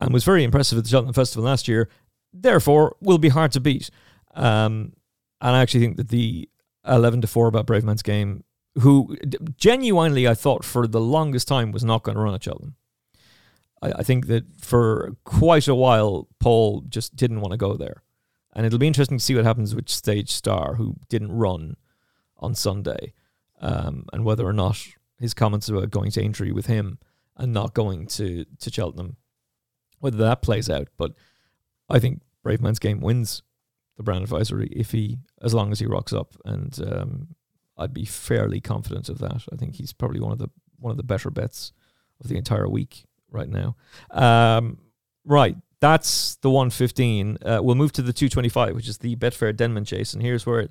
and 0.00 0.12
was 0.12 0.24
very 0.24 0.44
impressive 0.44 0.78
at 0.78 0.84
the 0.84 0.90
Cheltenham 0.90 1.14
Festival 1.14 1.44
last 1.44 1.68
year. 1.68 1.88
Therefore, 2.32 2.96
will 3.00 3.18
be 3.18 3.28
hard 3.28 3.52
to 3.52 3.60
beat. 3.60 3.90
Um, 4.34 4.94
and 5.40 5.54
I 5.56 5.60
actually 5.60 5.80
think 5.80 5.96
that 5.98 6.08
the 6.08 6.48
eleven 6.86 7.20
to 7.20 7.26
four 7.26 7.46
about 7.46 7.66
Bravemansgame, 7.66 8.42
who 8.80 9.16
genuinely 9.56 10.26
I 10.26 10.34
thought 10.34 10.64
for 10.64 10.86
the 10.86 11.00
longest 11.00 11.48
time 11.48 11.72
was 11.72 11.84
not 11.84 12.02
going 12.02 12.16
to 12.16 12.22
run 12.22 12.34
at 12.34 12.44
Cheltenham. 12.44 12.76
I, 13.82 13.92
I 13.96 14.02
think 14.02 14.26
that 14.26 14.44
for 14.60 15.16
quite 15.24 15.68
a 15.68 15.74
while, 15.74 16.28
Paul 16.38 16.82
just 16.88 17.16
didn't 17.16 17.40
want 17.40 17.52
to 17.52 17.58
go 17.58 17.74
there, 17.74 18.02
and 18.54 18.64
it'll 18.64 18.78
be 18.78 18.86
interesting 18.86 19.18
to 19.18 19.24
see 19.24 19.34
what 19.34 19.44
happens 19.44 19.74
with 19.74 19.88
Stage 19.88 20.30
Star, 20.30 20.74
who 20.74 20.96
didn't 21.08 21.32
run 21.32 21.76
on 22.38 22.54
Sunday, 22.54 23.12
um, 23.60 24.06
and 24.12 24.24
whether 24.24 24.46
or 24.46 24.52
not 24.52 24.78
his 25.18 25.34
comments 25.34 25.68
about 25.68 25.90
going 25.90 26.10
to 26.10 26.22
Aintree 26.22 26.52
with 26.52 26.66
him 26.66 26.98
and 27.36 27.52
not 27.52 27.74
going 27.74 28.06
to 28.06 28.44
to 28.60 28.72
Cheltenham, 28.72 29.16
whether 30.00 30.18
that 30.18 30.42
plays 30.42 30.70
out. 30.70 30.88
But 30.96 31.12
I 31.88 31.98
think 31.98 32.22
Bravemansgame 32.44 33.00
wins 33.00 33.42
the 33.96 34.02
Brown 34.02 34.22
Advisory 34.22 34.68
if 34.68 34.92
he, 34.92 35.18
as 35.42 35.52
long 35.54 35.70
as 35.70 35.78
he 35.78 35.86
rocks 35.86 36.12
up, 36.12 36.34
and 36.44 36.78
um, 36.86 37.28
I'd 37.76 37.94
be 37.94 38.04
fairly 38.04 38.60
confident 38.60 39.08
of 39.08 39.18
that. 39.18 39.44
I 39.52 39.56
think 39.56 39.76
he's 39.76 39.92
probably 39.92 40.20
one 40.20 40.32
of 40.32 40.38
the 40.38 40.48
one 40.78 40.90
of 40.90 40.96
the 40.96 41.02
better 41.02 41.30
bets 41.30 41.72
of 42.20 42.28
the 42.28 42.36
entire 42.36 42.68
week 42.68 43.04
right 43.30 43.48
now. 43.48 43.76
Um, 44.10 44.78
right, 45.24 45.56
that's 45.80 46.36
the 46.36 46.50
115. 46.50 47.38
Uh, 47.44 47.60
we'll 47.62 47.74
move 47.74 47.92
to 47.92 48.02
the 48.02 48.12
225, 48.12 48.74
which 48.74 48.88
is 48.88 48.98
the 48.98 49.16
Betfair 49.16 49.54
Denman 49.54 49.84
chase, 49.84 50.12
and 50.12 50.22
here's 50.22 50.44
where 50.46 50.60
it 50.60 50.70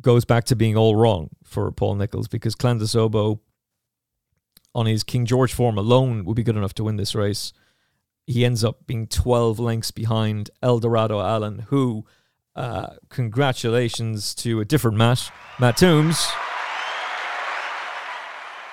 goes 0.00 0.24
back 0.24 0.44
to 0.44 0.56
being 0.56 0.76
all 0.76 0.96
wrong 0.96 1.30
for 1.44 1.70
Paul 1.70 1.94
Nicholls 1.94 2.28
because 2.28 2.54
Clan 2.54 2.78
Des 2.78 2.98
Obeaux 2.98 3.40
on 4.74 4.86
his 4.86 5.04
King 5.04 5.24
George 5.24 5.52
form 5.52 5.78
alone 5.78 6.24
would 6.24 6.34
be 6.34 6.42
good 6.42 6.56
enough 6.56 6.74
to 6.74 6.84
win 6.84 6.96
this 6.96 7.14
race. 7.14 7.52
He 8.26 8.44
ends 8.44 8.64
up 8.64 8.86
being 8.86 9.06
12 9.06 9.58
lengths 9.60 9.90
behind 9.90 10.50
Eldorado 10.62 11.20
Allen, 11.20 11.66
who, 11.68 12.04
uh, 12.56 12.94
congratulations 13.08 14.34
to 14.36 14.60
a 14.60 14.64
different 14.64 14.96
Matt, 14.96 15.30
Matt 15.58 15.76
Toombs, 15.76 16.26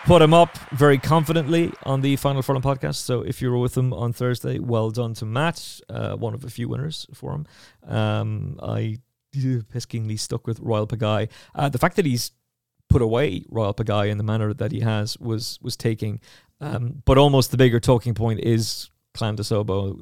put 0.05 0.21
him 0.21 0.33
up 0.33 0.57
very 0.71 0.97
confidently 0.97 1.71
on 1.83 2.01
the 2.01 2.15
Final 2.15 2.41
Furlong 2.41 2.61
podcast. 2.61 2.95
So 2.95 3.21
if 3.21 3.41
you 3.41 3.51
were 3.51 3.57
with 3.57 3.77
him 3.77 3.93
on 3.93 4.13
Thursday, 4.13 4.59
well 4.59 4.91
done 4.91 5.13
to 5.15 5.25
Matt, 5.25 5.79
uh, 5.89 6.15
one 6.15 6.33
of 6.33 6.43
a 6.43 6.49
few 6.49 6.67
winners 6.67 7.07
for 7.13 7.33
him. 7.33 7.47
Um, 7.87 8.59
I 8.61 8.97
peskingly 9.33 10.19
stuck 10.19 10.45
with 10.45 10.59
Royal 10.59 10.87
Pagaille. 10.87 11.29
Uh, 11.55 11.69
the 11.69 11.77
fact 11.77 11.95
that 11.95 12.05
he's 12.05 12.31
put 12.89 13.01
away 13.01 13.45
Royal 13.49 13.73
Pagaille 13.73 14.09
in 14.09 14.17
the 14.17 14.23
manner 14.23 14.53
that 14.53 14.71
he 14.71 14.81
has 14.81 15.17
was 15.19 15.57
was 15.61 15.77
taking. 15.77 16.19
Um, 16.59 17.01
but 17.05 17.17
almost 17.17 17.51
the 17.51 17.57
bigger 17.57 17.79
talking 17.79 18.13
point 18.13 18.41
is 18.41 18.89
Clan 19.13 19.35
Des 19.35 19.53
Obeaux, 19.53 19.99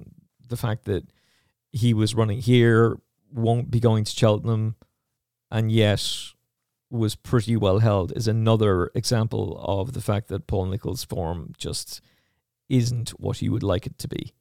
the 0.48 0.58
fact 0.58 0.86
that 0.86 1.04
he 1.72 1.94
was 1.94 2.16
running 2.16 2.42
here, 2.42 2.98
won't 3.32 3.72
be 3.72 3.80
going 3.80 4.04
to 4.04 4.12
Cheltenham, 4.12 4.76
and 5.52 5.72
yet 5.72 6.06
was 6.92 7.16
pretty 7.16 7.56
well 7.56 7.80
held 7.80 8.12
is 8.16 8.28
another 8.28 8.90
example 8.96 9.62
of 9.64 9.94
the 9.94 10.02
fact 10.02 10.28
that 10.28 10.48
Paul 10.48 10.66
Nicholls' 10.66 11.04
form 11.04 11.54
just 11.58 12.02
isn't 12.68 13.12
what 13.12 13.42
you 13.42 13.52
would 13.52 13.64
like 13.64 13.86
it 13.86 13.98
to 14.00 14.08
be. 14.08 14.34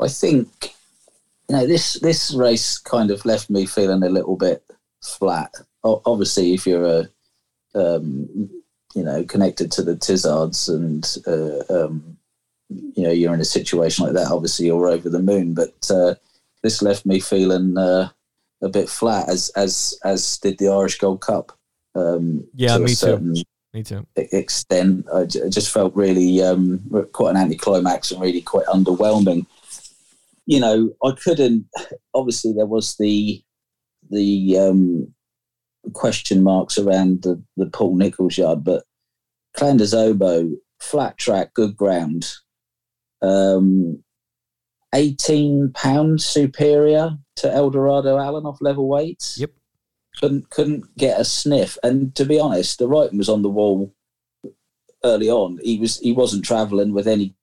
I 0.00 0.08
think 0.08 0.74
you 1.48 1.56
know 1.56 1.66
this 1.66 1.94
this 1.94 2.34
race 2.34 2.78
kind 2.78 3.10
of 3.10 3.24
left 3.24 3.50
me 3.50 3.66
feeling 3.66 4.02
a 4.02 4.08
little 4.08 4.36
bit 4.36 4.64
flat. 5.02 5.54
O- 5.84 6.02
obviously, 6.06 6.54
if 6.54 6.66
you're 6.66 6.84
a 6.84 7.08
um, 7.74 8.50
you 8.94 9.02
know 9.02 9.24
connected 9.24 9.70
to 9.72 9.82
the 9.82 9.96
Tizzards 9.96 10.68
and 10.68 11.16
uh, 11.26 11.84
um, 11.84 12.16
you 12.68 13.04
know 13.04 13.10
you're 13.10 13.34
in 13.34 13.40
a 13.40 13.44
situation 13.44 14.04
like 14.04 14.14
that, 14.14 14.30
obviously 14.30 14.66
you're 14.66 14.88
over 14.88 15.08
the 15.08 15.18
moon. 15.18 15.54
But 15.54 15.90
uh, 15.90 16.14
this 16.62 16.82
left 16.82 17.06
me 17.06 17.20
feeling 17.20 17.76
uh, 17.76 18.08
a 18.62 18.68
bit 18.68 18.88
flat, 18.88 19.28
as 19.28 19.50
as 19.56 19.98
as 20.04 20.38
did 20.38 20.58
the 20.58 20.68
Irish 20.68 20.98
Gold 20.98 21.20
Cup. 21.20 21.52
Um, 21.94 22.46
yeah, 22.54 22.78
me 22.78 22.94
too. 22.94 23.34
Me 23.74 23.82
too. 23.82 24.06
Extent, 24.16 25.06
I, 25.14 25.24
just 25.24 25.70
felt 25.72 25.96
really 25.96 26.42
um, 26.42 26.80
quite 27.12 27.30
an 27.30 27.36
anticlimax 27.38 28.10
and 28.10 28.20
really 28.20 28.42
quite 28.42 28.66
underwhelming. 28.66 29.46
You 30.44 30.60
know, 30.60 30.90
I 31.02 31.12
couldn't. 31.12 31.66
Obviously, 32.14 32.52
there 32.52 32.66
was 32.66 32.96
the 32.96 33.42
the 34.10 34.58
um, 34.58 35.14
question 35.94 36.42
marks 36.42 36.78
around 36.78 37.22
the, 37.22 37.42
the 37.56 37.66
Paul 37.66 37.96
Nicholls 37.96 38.38
yard, 38.38 38.62
but 38.62 38.84
Clan 39.54 39.78
Des 39.78 39.96
Obeaux, 39.96 40.54
flat 40.80 41.18
track, 41.18 41.54
good 41.54 41.76
ground. 41.76 42.30
Um, 43.22 44.02
18 44.94 45.72
pounds 45.74 46.24
superior 46.24 47.16
to 47.36 47.52
Eldorado 47.52 48.18
Allen 48.18 48.46
off 48.46 48.60
level 48.60 48.88
weights. 48.88 49.38
Yep. 49.38 49.50
Couldn't 50.20 50.50
couldn't 50.50 50.96
get 50.96 51.18
a 51.18 51.24
sniff. 51.24 51.78
And 51.82 52.14
to 52.16 52.24
be 52.24 52.38
honest, 52.38 52.78
the 52.78 52.86
writing 52.86 53.18
was 53.18 53.30
on 53.30 53.42
the 53.42 53.48
wall 53.48 53.94
early 55.04 55.30
on. 55.30 55.58
He 55.62 55.78
was 55.78 55.98
he 55.98 56.12
wasn't 56.12 56.44
travelling 56.44 56.92
with 56.92 57.08
any 57.08 57.34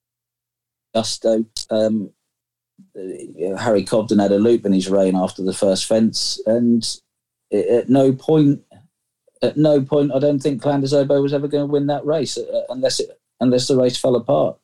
gusto. 0.94 1.44
Um, 1.70 2.12
Harry 3.58 3.84
Cobden 3.84 4.18
had 4.18 4.32
a 4.32 4.38
loop 4.38 4.64
in 4.64 4.72
his 4.72 4.88
rein 4.88 5.16
after 5.16 5.42
the 5.42 5.52
first 5.52 5.86
fence, 5.86 6.40
and 6.46 6.86
at 7.52 7.88
no 7.88 8.12
point, 8.12 8.62
at 9.42 9.56
no 9.56 9.82
point, 9.82 10.12
I 10.14 10.18
don't 10.18 10.38
think 10.38 10.62
Clan 10.62 10.80
Des 10.80 10.94
Obeaux 10.94 11.22
was 11.22 11.34
ever 11.34 11.48
going 11.48 11.66
to 11.66 11.72
win 11.72 11.88
that 11.88 12.06
race 12.06 12.38
uh, 12.38 12.62
unless 12.68 13.00
it 13.00 13.20
unless 13.40 13.68
the 13.68 13.76
race 13.76 13.96
fell 13.96 14.16
apart. 14.16 14.58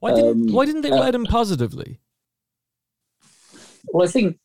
Why 0.00 0.14
didn't 0.14 0.48
um, 0.48 0.54
Why 0.54 0.64
didn't 0.64 0.82
they 0.82 0.90
uh, 0.90 1.00
ride 1.00 1.14
him 1.14 1.26
positively? 1.26 2.00
Well, 3.96 4.06
I 4.06 4.10
think 4.10 4.38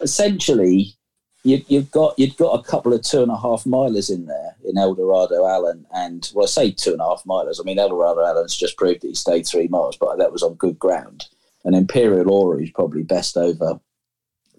essentially 0.00 0.94
you, 1.42 1.62
have 1.72 1.90
got 1.90 2.18
you've 2.18 2.38
got 2.38 2.58
a 2.58 2.62
couple 2.62 2.94
of 2.94 3.02
two 3.02 3.20
and 3.22 3.30
a 3.30 3.36
half 3.36 3.64
milers 3.64 4.10
in 4.10 4.24
there 4.24 4.56
in 4.64 4.78
El 4.78 4.94
Dorado 4.94 5.46
Allen, 5.46 5.84
and 5.94 6.30
well, 6.34 6.46
I 6.46 6.48
say 6.48 6.70
two 6.70 6.92
and 6.92 7.02
a 7.02 7.04
half 7.04 7.22
milers. 7.24 7.60
I 7.60 7.64
mean, 7.64 7.78
El 7.78 7.90
Dorado 7.90 8.24
Allen's 8.24 8.56
just 8.56 8.78
proved 8.78 9.02
that 9.02 9.08
he 9.08 9.14
stayed 9.14 9.46
three 9.46 9.68
miles, 9.68 9.98
but 9.98 10.16
that 10.16 10.32
was 10.32 10.42
on 10.42 10.54
good 10.54 10.78
ground. 10.78 11.26
And 11.66 11.74
Imperial 11.74 12.30
Aura 12.30 12.62
is 12.62 12.70
probably 12.70 13.02
best 13.02 13.36
over 13.36 13.78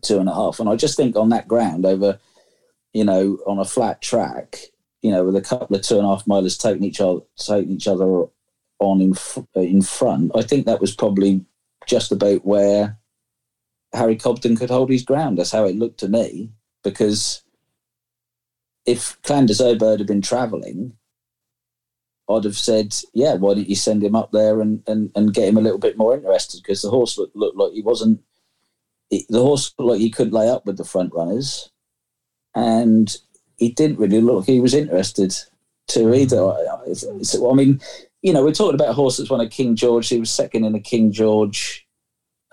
two 0.04 0.20
and 0.20 0.30
a 0.30 0.36
half. 0.36 0.60
And 0.60 0.70
I 0.70 0.76
just 0.76 0.96
think 0.96 1.16
on 1.16 1.30
that 1.30 1.48
ground, 1.48 1.84
over 1.84 2.20
you 2.94 3.04
know, 3.04 3.40
on 3.48 3.58
a 3.58 3.66
flat 3.66 4.00
track, 4.04 4.60
you 5.02 5.10
know, 5.10 5.24
with 5.24 5.38
a 5.38 5.42
couple 5.42 5.76
of 5.76 5.82
two 5.82 5.98
and 5.98 6.06
a 6.06 6.10
half 6.10 6.26
milers 6.26 6.62
taking 6.62 6.84
each 6.84 7.02
other 7.02 7.22
taking 7.40 7.72
each 7.72 7.88
other 7.88 8.26
on 8.78 9.02
in 9.02 9.16
in 9.56 9.82
front, 9.82 10.34
I 10.36 10.44
think 10.44 10.68
that 10.68 10.82
was 10.82 10.96
probably 10.96 11.44
just 11.88 12.12
about 12.12 12.46
where 12.46 13.00
Harry 13.96 14.16
Cobden 14.16 14.58
could 14.58 14.70
hold 14.70 14.90
his 14.90 15.04
ground. 15.04 15.38
That's 15.38 15.52
how 15.52 15.66
it 15.66 15.76
looked 15.76 16.00
to 16.02 16.08
me. 16.08 16.52
Because 16.84 17.44
if 18.86 19.20
Clan 19.24 19.46
Des 19.46 19.64
Obeaux 19.64 19.98
had 19.98 20.06
been 20.06 20.22
travelling, 20.22 20.94
I'd 22.30 22.44
have 22.44 22.58
said, 22.58 22.96
yeah, 23.14 23.36
why 23.36 23.54
didn't 23.54 23.70
you 23.70 23.76
send 23.76 24.04
him 24.04 24.16
up 24.16 24.32
there 24.32 24.62
and, 24.62 24.84
and, 24.88 25.12
and 25.16 25.34
get 25.34 25.48
him 25.48 25.58
a 25.58 25.62
little 25.62 25.80
bit 25.80 25.98
more 25.98 26.16
interested? 26.16 26.62
Because 26.62 26.82
the 26.82 26.90
horse 26.90 27.18
looked, 27.18 27.36
looked 27.36 27.58
like 27.58 27.74
he 27.74 27.82
wasn't, 27.82 28.22
the 29.10 29.26
horse 29.32 29.74
looked 29.78 29.92
like 29.92 30.00
he 30.00 30.10
couldn't 30.10 30.34
lay 30.34 30.50
up 30.50 30.66
with 30.66 30.78
the 30.78 30.86
front 30.86 31.14
runners. 31.14 31.70
And 32.56 33.16
he 33.58 33.70
didn't 33.70 34.00
really 34.00 34.22
look 34.22 34.38
like 34.38 34.48
he 34.48 34.60
was 34.60 34.74
interested 34.74 35.36
to 35.90 36.00
mm-hmm. 36.00 36.16
either. 36.16 37.50
I 37.50 37.54
mean, 37.54 37.80
you 38.22 38.34
know, 38.34 38.44
we're 38.44 38.54
talking 38.54 38.76
about 38.76 38.90
a 38.90 38.94
horse 38.94 39.18
that's 39.18 39.30
won 39.30 39.42
a 39.42 39.50
King 39.50 39.76
George. 39.76 40.10
He 40.10 40.20
was 40.20 40.32
second 40.32 40.66
in 40.66 40.74
a 40.74 40.80
King 40.80 41.12
George 41.12 41.85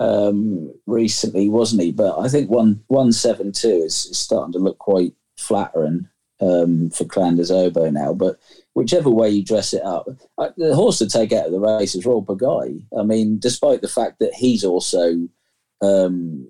um, 0.02 0.72
recently, 0.86 1.48
wasn't 1.48 1.82
he? 1.82 1.92
But 1.92 2.18
I 2.18 2.28
think 2.28 2.50
one 2.50 2.82
one 2.88 3.12
seven 3.12 3.52
two 3.52 3.82
is, 3.84 4.06
is 4.06 4.18
starting 4.18 4.52
to 4.52 4.58
look 4.58 4.78
quite 4.78 5.14
flattering 5.38 6.08
um, 6.40 6.90
for 6.90 7.04
Clan 7.04 7.36
Des 7.36 7.52
Obeaux 7.52 7.92
now. 7.92 8.12
But 8.12 8.38
whichever 8.74 9.10
way 9.10 9.30
you 9.30 9.44
dress 9.44 9.72
it 9.72 9.82
up, 9.82 10.08
I, 10.38 10.48
the 10.56 10.74
horse 10.74 10.98
to 10.98 11.08
take 11.08 11.32
out 11.32 11.46
of 11.46 11.52
the 11.52 11.60
race 11.60 11.94
is 11.94 12.04
Royal 12.04 12.24
Pagaille. 12.24 12.84
I 12.98 13.04
mean, 13.04 13.38
despite 13.38 13.80
the 13.80 13.88
fact 13.88 14.18
that 14.18 14.34
he's 14.34 14.64
also 14.64 15.28
um, 15.80 16.48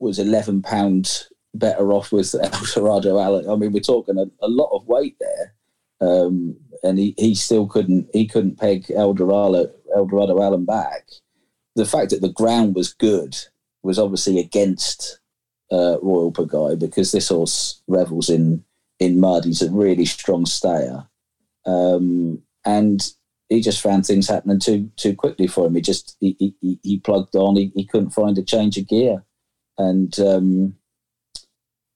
was 0.00 0.18
eleven 0.18 0.62
pound 0.62 1.28
better 1.54 1.92
off 1.92 2.10
with 2.10 2.34
Eldorado 2.42 3.20
Allen. 3.20 3.48
I 3.48 3.54
mean, 3.54 3.72
we're 3.72 3.80
talking 3.80 4.18
a, 4.18 4.26
a 4.44 4.48
lot 4.48 4.74
of 4.74 4.86
weight 4.88 5.16
there. 5.20 5.54
Um, 6.00 6.56
and 6.82 6.98
he, 6.98 7.14
he 7.16 7.36
still 7.36 7.68
couldn't 7.68 8.08
he 8.12 8.26
couldn't 8.26 8.58
peg 8.58 8.90
Eldorado 8.90 9.70
Eldorado 9.94 10.42
Allen 10.42 10.64
back 10.64 11.06
the 11.74 11.86
fact 11.86 12.10
that 12.10 12.20
the 12.20 12.32
ground 12.32 12.74
was 12.74 12.92
good 12.92 13.36
was 13.82 13.98
obviously 13.98 14.38
against 14.38 15.20
uh, 15.70 15.96
Royal 16.02 16.32
Pagaille 16.32 16.78
because 16.78 17.12
this 17.12 17.28
horse 17.28 17.82
revels 17.86 18.28
in 18.28 18.64
in 18.98 19.18
mud. 19.18 19.44
He's 19.44 19.62
a 19.62 19.70
really 19.70 20.04
strong 20.04 20.46
stayer, 20.46 21.08
um, 21.66 22.42
and 22.64 23.02
he 23.48 23.60
just 23.60 23.80
found 23.80 24.06
things 24.06 24.28
happening 24.28 24.60
too 24.60 24.90
too 24.96 25.14
quickly 25.14 25.46
for 25.46 25.66
him. 25.66 25.74
He 25.74 25.80
just 25.80 26.16
he 26.20 26.36
he, 26.60 26.78
he 26.82 26.98
plugged 27.00 27.34
on. 27.34 27.56
He, 27.56 27.72
he 27.74 27.86
couldn't 27.86 28.10
find 28.10 28.36
a 28.38 28.42
change 28.42 28.76
of 28.76 28.86
gear, 28.86 29.24
and 29.78 30.16
um, 30.20 30.76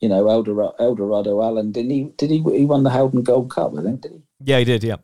you 0.01 0.09
know 0.09 0.29
Eldorado, 0.29 0.75
Eldorado 0.79 1.43
Allen 1.43 1.73
didn't 1.73 1.91
he 1.91 2.05
did 2.17 2.31
he 2.31 2.43
he 2.43 2.65
won 2.65 2.83
the 2.83 2.91
Howden 2.91 3.23
Gold 3.23 3.51
Cup 3.51 3.73
I 3.79 3.83
think 3.83 4.01
did 4.01 4.13
he? 4.13 4.23
Yeah, 4.43 4.59
he 4.59 4.65
did. 4.65 4.85
Yeah. 4.85 4.97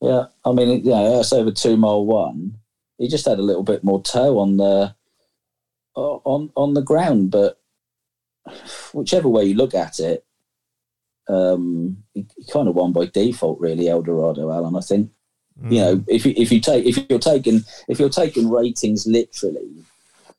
Yeah, 0.00 0.24
I 0.44 0.50
mean, 0.50 0.82
yeah, 0.84 1.10
that's 1.14 1.32
over 1.32 1.52
two 1.52 1.76
mile 1.76 2.04
one 2.04 2.56
he 3.02 3.08
just 3.08 3.26
had 3.26 3.40
a 3.40 3.42
little 3.42 3.64
bit 3.64 3.82
more 3.82 4.00
toe 4.00 4.38
on 4.38 4.58
the 4.58 4.94
on 5.96 6.50
on 6.54 6.74
the 6.74 6.82
ground. 6.82 7.32
But 7.32 7.58
whichever 8.92 9.28
way 9.28 9.44
you 9.44 9.54
look 9.54 9.74
at 9.74 9.98
it, 9.98 10.24
um, 11.28 12.04
he, 12.14 12.24
he 12.36 12.44
kind 12.52 12.68
of 12.68 12.76
won 12.76 12.92
by 12.92 13.06
default, 13.06 13.58
really. 13.58 13.88
Eldorado 13.88 14.52
Allen, 14.52 14.76
I 14.76 14.80
think. 14.80 15.10
Mm. 15.60 15.72
You 15.72 15.80
know, 15.80 15.96
mm. 15.96 16.04
if 16.06 16.24
you, 16.24 16.32
if 16.36 16.52
you 16.52 16.60
take 16.60 16.86
if 16.86 17.04
you're 17.10 17.18
taking 17.18 17.64
if 17.88 17.98
you're 17.98 18.08
taking 18.08 18.48
ratings 18.48 19.04
literally, 19.04 19.68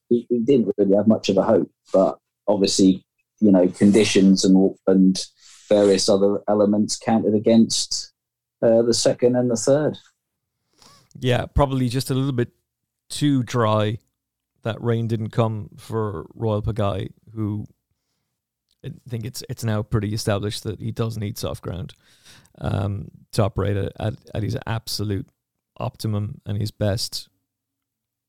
he, 0.08 0.26
he 0.30 0.39
didn't 0.39 0.73
really 0.78 0.95
have 0.95 1.08
much 1.08 1.28
of 1.28 1.38
a 1.38 1.43
hope. 1.43 1.69
But 1.91 2.17
obviously, 2.47 3.04
you 3.41 3.52
know, 3.52 3.67
conditions 3.67 4.45
and 4.45 4.73
and 4.88 5.21
various 5.67 6.08
other 6.08 6.39
elements 6.47 6.97
counted 6.97 7.36
against 7.36 8.13
uh, 8.62 8.84
the 8.84 8.93
second 8.93 9.36
and 9.36 9.52
the 9.52 9.58
third. 9.58 9.97
Yeah, 11.19 11.45
probably 11.45 11.89
just 11.89 12.10
a 12.10 12.13
little 12.13 12.32
bit 12.32 12.49
too 13.10 13.43
dry 13.43 13.99
that 14.63 14.82
rain 14.82 15.08
didn't 15.08 15.30
come 15.30 15.69
for 15.78 16.26
Royal 16.34 16.62
Pagaille, 16.62 17.12
who 17.34 17.65
I 18.86 18.91
think 19.08 19.26
it's 19.26 19.43
it's 19.49 19.63
now 19.63 19.82
pretty 19.84 20.13
established 20.13 20.63
that 20.63 20.80
he 20.80 20.91
does 20.91 21.17
need 21.17 21.38
soft 21.38 21.62
ground 21.62 21.93
um, 22.60 23.10
to 23.32 23.43
operate 23.43 23.78
at, 23.78 23.93
at, 23.99 24.13
at 24.34 24.43
his 24.43 24.58
absolute 24.65 25.28
optimum 25.78 26.41
and 26.45 26.60
his 26.60 26.71
best. 26.71 27.30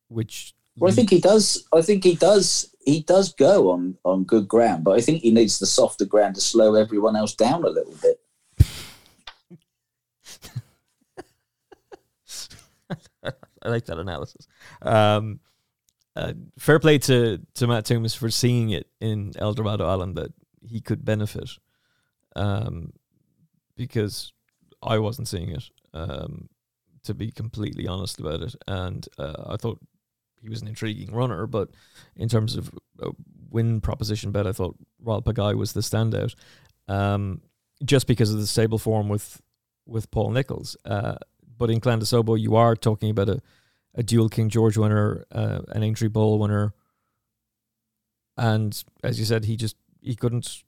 Which 0.09 0.55
well, 0.77 0.93
I 0.93 0.95
think 0.95 1.11
he 1.11 1.21
does. 1.21 1.67
I 1.73 1.83
think 1.83 2.05
he 2.05 2.15
does. 2.15 2.75
He 2.85 3.01
does 3.01 3.33
go 3.33 3.71
on 3.71 3.97
on 4.05 4.25
good 4.25 4.47
ground, 4.47 4.85
but 4.85 4.97
I 4.97 5.01
think 5.01 5.23
he 5.23 5.31
needs 5.31 5.59
the 5.59 5.67
softer 5.67 6.05
ground 6.05 6.35
to 6.35 6.41
slow 6.41 6.75
everyone 6.75 7.17
else 7.17 7.35
down 7.35 7.65
a 7.65 7.69
little 7.69 7.95
bit. 8.03 8.21
I 13.65 13.69
like 13.69 13.87
that 13.87 13.99
analysis. 13.99 14.47
Um, 14.83 15.41
uh, 16.17 16.33
fair 16.59 16.79
play 16.79 16.99
to 16.99 17.41
to 17.55 17.67
Matt 17.67 17.85
Toombs 17.85 18.15
for 18.15 18.31
seeing 18.31 18.71
it 18.71 18.87
in 19.01 19.33
Eldorado 19.39 19.89
Allen 19.89 20.15
that 20.15 20.33
he 20.61 20.81
could 20.81 21.05
benefit, 21.05 21.51
um, 22.37 22.93
because 23.77 24.33
I 24.83 24.99
wasn't 24.99 25.29
seeing 25.29 25.51
it. 25.51 25.65
Um, 25.93 26.49
to 27.05 27.15
be 27.15 27.31
completely 27.31 27.87
honest 27.87 28.19
about 28.19 28.41
it, 28.41 28.55
and 28.67 29.07
uh, 29.19 29.45
I 29.47 29.57
thought 29.57 29.79
he 30.41 30.49
was 30.49 30.63
an 30.63 30.69
intriguing 30.69 31.15
runner, 31.15 31.47
but 31.47 31.71
in 32.17 32.29
terms 32.29 32.57
of 32.57 32.71
win 33.51 33.81
proposition 33.81 34.31
bet, 34.31 34.47
I 34.47 34.53
thought 34.53 34.77
Royal 35.01 35.23
Pagaille 35.23 35.57
was 35.57 35.73
the 35.73 35.81
standout, 35.81 36.35
um, 36.89 37.43
just 37.85 38.07
because 38.07 38.33
of 38.33 38.41
the 38.41 38.47
stable 38.47 38.79
form 38.79 39.09
with 39.09 39.41
with 39.87 40.11
Paul 40.11 40.31
Nicholls. 40.31 40.77
Uh, 40.85 41.17
but 41.59 41.71
in 41.71 41.81
Clan 41.81 41.99
Des 41.99 42.17
Obeaux, 42.17 42.35
you 42.41 42.57
are 42.57 42.77
talking 42.77 43.11
about 43.11 43.29
a, 43.29 43.41
a 43.95 44.03
dual 44.03 44.29
King 44.29 44.49
George 44.49 44.77
winner, 44.77 45.25
uh, 45.33 45.61
an 45.69 45.83
Aintree 45.83 46.09
Bowl 46.09 46.39
winner, 46.39 46.73
and 48.37 48.83
as 49.03 49.19
you 49.19 49.25
said, 49.25 49.45
he 49.45 49.57
just 49.57 49.77
he 50.01 50.15
couldn't. 50.15 50.63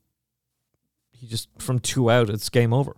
He 1.11 1.27
just 1.27 1.49
from 1.59 1.79
two 1.79 2.11
out, 2.11 2.29
it's 2.29 2.49
game 2.49 2.72
over. 2.72 2.96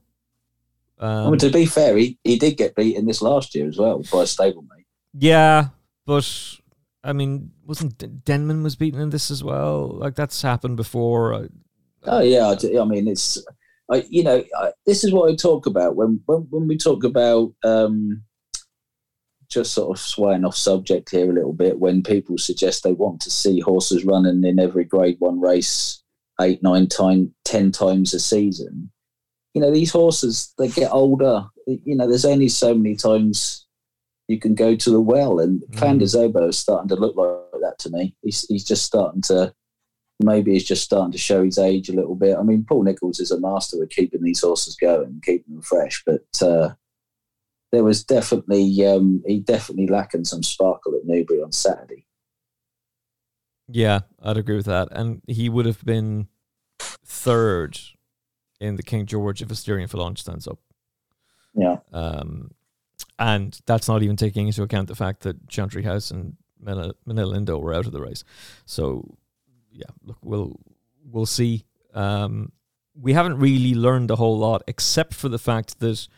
Um, 0.99 1.27
I 1.27 1.31
mean, 1.31 1.39
to 1.39 1.51
be 1.51 1.67
fair, 1.67 1.97
he, 1.97 2.19
he 2.25 2.39
did 2.39 2.57
get 2.57 2.75
beaten 2.75 3.07
this 3.07 3.23
last 3.23 3.55
year 3.55 3.69
as 3.69 3.79
well 3.79 3.99
by 3.99 4.23
a 4.23 4.25
stablemate. 4.25 4.85
Yeah, 5.15 5.69
but 6.05 6.59
I 7.05 7.13
mean, 7.13 7.53
wasn't 7.65 8.25
Denman 8.25 8.63
was 8.63 8.77
beaten 8.77 9.01
in 9.01 9.11
this 9.11 9.31
as 9.31 9.45
well? 9.45 9.89
Like 9.89 10.17
that's 10.17 10.43
happened 10.43 10.77
before. 10.77 11.49
oh 12.05 12.21
yeah, 12.21 12.49
I, 12.49 12.81
I 12.81 12.85
mean 12.85 13.07
it's, 13.09 13.43
I 13.91 14.05
you 14.09 14.23
know 14.23 14.45
I, 14.59 14.73
this 14.87 15.05
is 15.05 15.13
what 15.13 15.31
I 15.31 15.37
talk 15.37 15.67
about 15.67 15.97
when 15.97 16.21
when 16.27 16.47
when 16.51 16.69
we 16.69 16.77
talk 16.77 17.05
about 17.05 17.53
um, 17.65 18.23
just 19.51 19.73
sort 19.73 19.97
of 19.97 20.01
swaying 20.01 20.45
off 20.45 20.57
subject 20.57 21.11
here 21.11 21.31
a 21.31 21.35
little 21.35 21.53
bit. 21.55 21.79
When 21.79 22.03
people 22.03 22.39
suggest 22.39 22.83
they 22.83 22.93
want 22.93 23.21
to 23.23 23.31
see 23.31 23.61
horses 23.61 24.05
running 24.05 24.45
in 24.45 24.59
every 24.59 24.85
Grade 24.85 25.17
One 25.19 25.41
race 25.41 26.03
eight, 26.41 26.63
nine, 26.63 26.87
time, 26.87 27.35
ten 27.45 27.73
times 27.73 28.15
a 28.15 28.21
season, 28.21 28.91
you 29.55 29.61
know 29.61 29.71
these 29.71 29.91
horses 29.91 30.53
they 30.59 30.69
get 30.69 30.93
older. 30.93 31.47
You 31.67 31.97
know, 31.97 32.09
there's 32.09 32.25
only 32.25 32.49
so 32.49 32.75
many 32.75 32.97
times 32.97 33.67
you 34.29 34.39
can 34.39 34.55
go 34.55 34.77
to 34.77 34.91
the 34.91 35.01
well. 35.01 35.41
And 35.41 35.63
mm. 35.63 35.77
Clan 35.77 36.01
is 36.01 36.13
starting 36.59 36.89
to 36.89 36.95
look 36.95 37.17
like 37.17 37.61
that 37.63 37.79
to 37.81 37.91
me. 37.91 38.15
He's, 38.23 38.47
he's 38.49 38.65
just 38.65 38.85
starting 38.85 39.23
to, 39.23 39.53
maybe 40.21 40.53
he's 40.53 40.65
just 40.65 40.85
starting 40.85 41.13
to 41.13 41.19
show 41.19 41.45
his 41.45 41.59
age 41.59 41.89
a 41.89 41.95
little 41.95 42.15
bit. 42.15 42.37
I 42.37 42.43
mean, 42.43 42.65
Paul 42.69 42.83
Nicholls 42.83 43.21
is 43.21 43.31
a 43.31 43.41
master 43.41 43.83
at 43.83 43.91
keeping 43.91 44.23
these 44.23 44.41
horses 44.41 44.77
going, 44.77 45.21
keeping 45.25 45.55
them 45.55 45.63
fresh, 45.63 46.03
but 46.05 46.27
uh, 46.43 46.71
there 47.73 47.85
was 47.85 48.05
definitely, 48.05 48.85
um, 48.87 49.23
he 49.27 49.41
definitely 49.41 49.87
lacking 49.87 50.25
some 50.25 50.43
sparkle 50.43 50.95
at 50.95 51.05
Newbury 51.05 51.43
on 51.43 51.53
Saturday. 51.53 52.07
Yeah, 53.69 54.01
I'd 54.23 54.39
agree 54.39 54.57
with 54.57 54.67
that. 54.67 54.89
And 54.91 55.23
he 55.27 55.49
would 55.49 55.67
have 55.67 55.85
been 55.85 56.29
third 56.79 57.79
in 58.61 58.77
the 58.77 58.83
King 58.83 59.07
George 59.07 59.43
if 59.43 59.49
Asterion 59.49 59.89
Forlonge 59.89 60.19
stands 60.19 60.49
up. 60.49 60.59
Yeah. 61.55 61.77
Um, 61.93 62.53
and 63.19 63.59
that's 63.67 63.89
not 63.89 64.03
even 64.03 64.17
taking 64.17 64.47
into 64.47 64.63
account 64.63 64.89
the 64.89 64.95
fact 64.95 65.21
that 65.21 65.49
Chantry 65.49 65.83
House 65.83 66.11
and 66.11 66.37
Manila, 66.61 66.95
Minella 67.07 67.37
Indo 67.37 67.59
were 67.59 67.75
out 67.75 67.87
of 67.87 67.93
the 67.93 68.01
race. 68.01 68.25
So, 68.65 69.17
yeah, 69.79 69.91
look, 70.03 70.19
we'll 70.23 70.59
we'll 71.05 71.27
see. 71.27 71.65
Um, 71.95 72.53
we 73.01 73.13
haven't 73.13 73.39
really 73.39 73.75
learned 73.75 74.11
a 74.11 74.17
whole 74.17 74.39
lot, 74.39 74.63
except 74.67 75.15
for 75.15 75.29
the 75.29 75.39
fact 75.39 75.79
that 75.79 76.09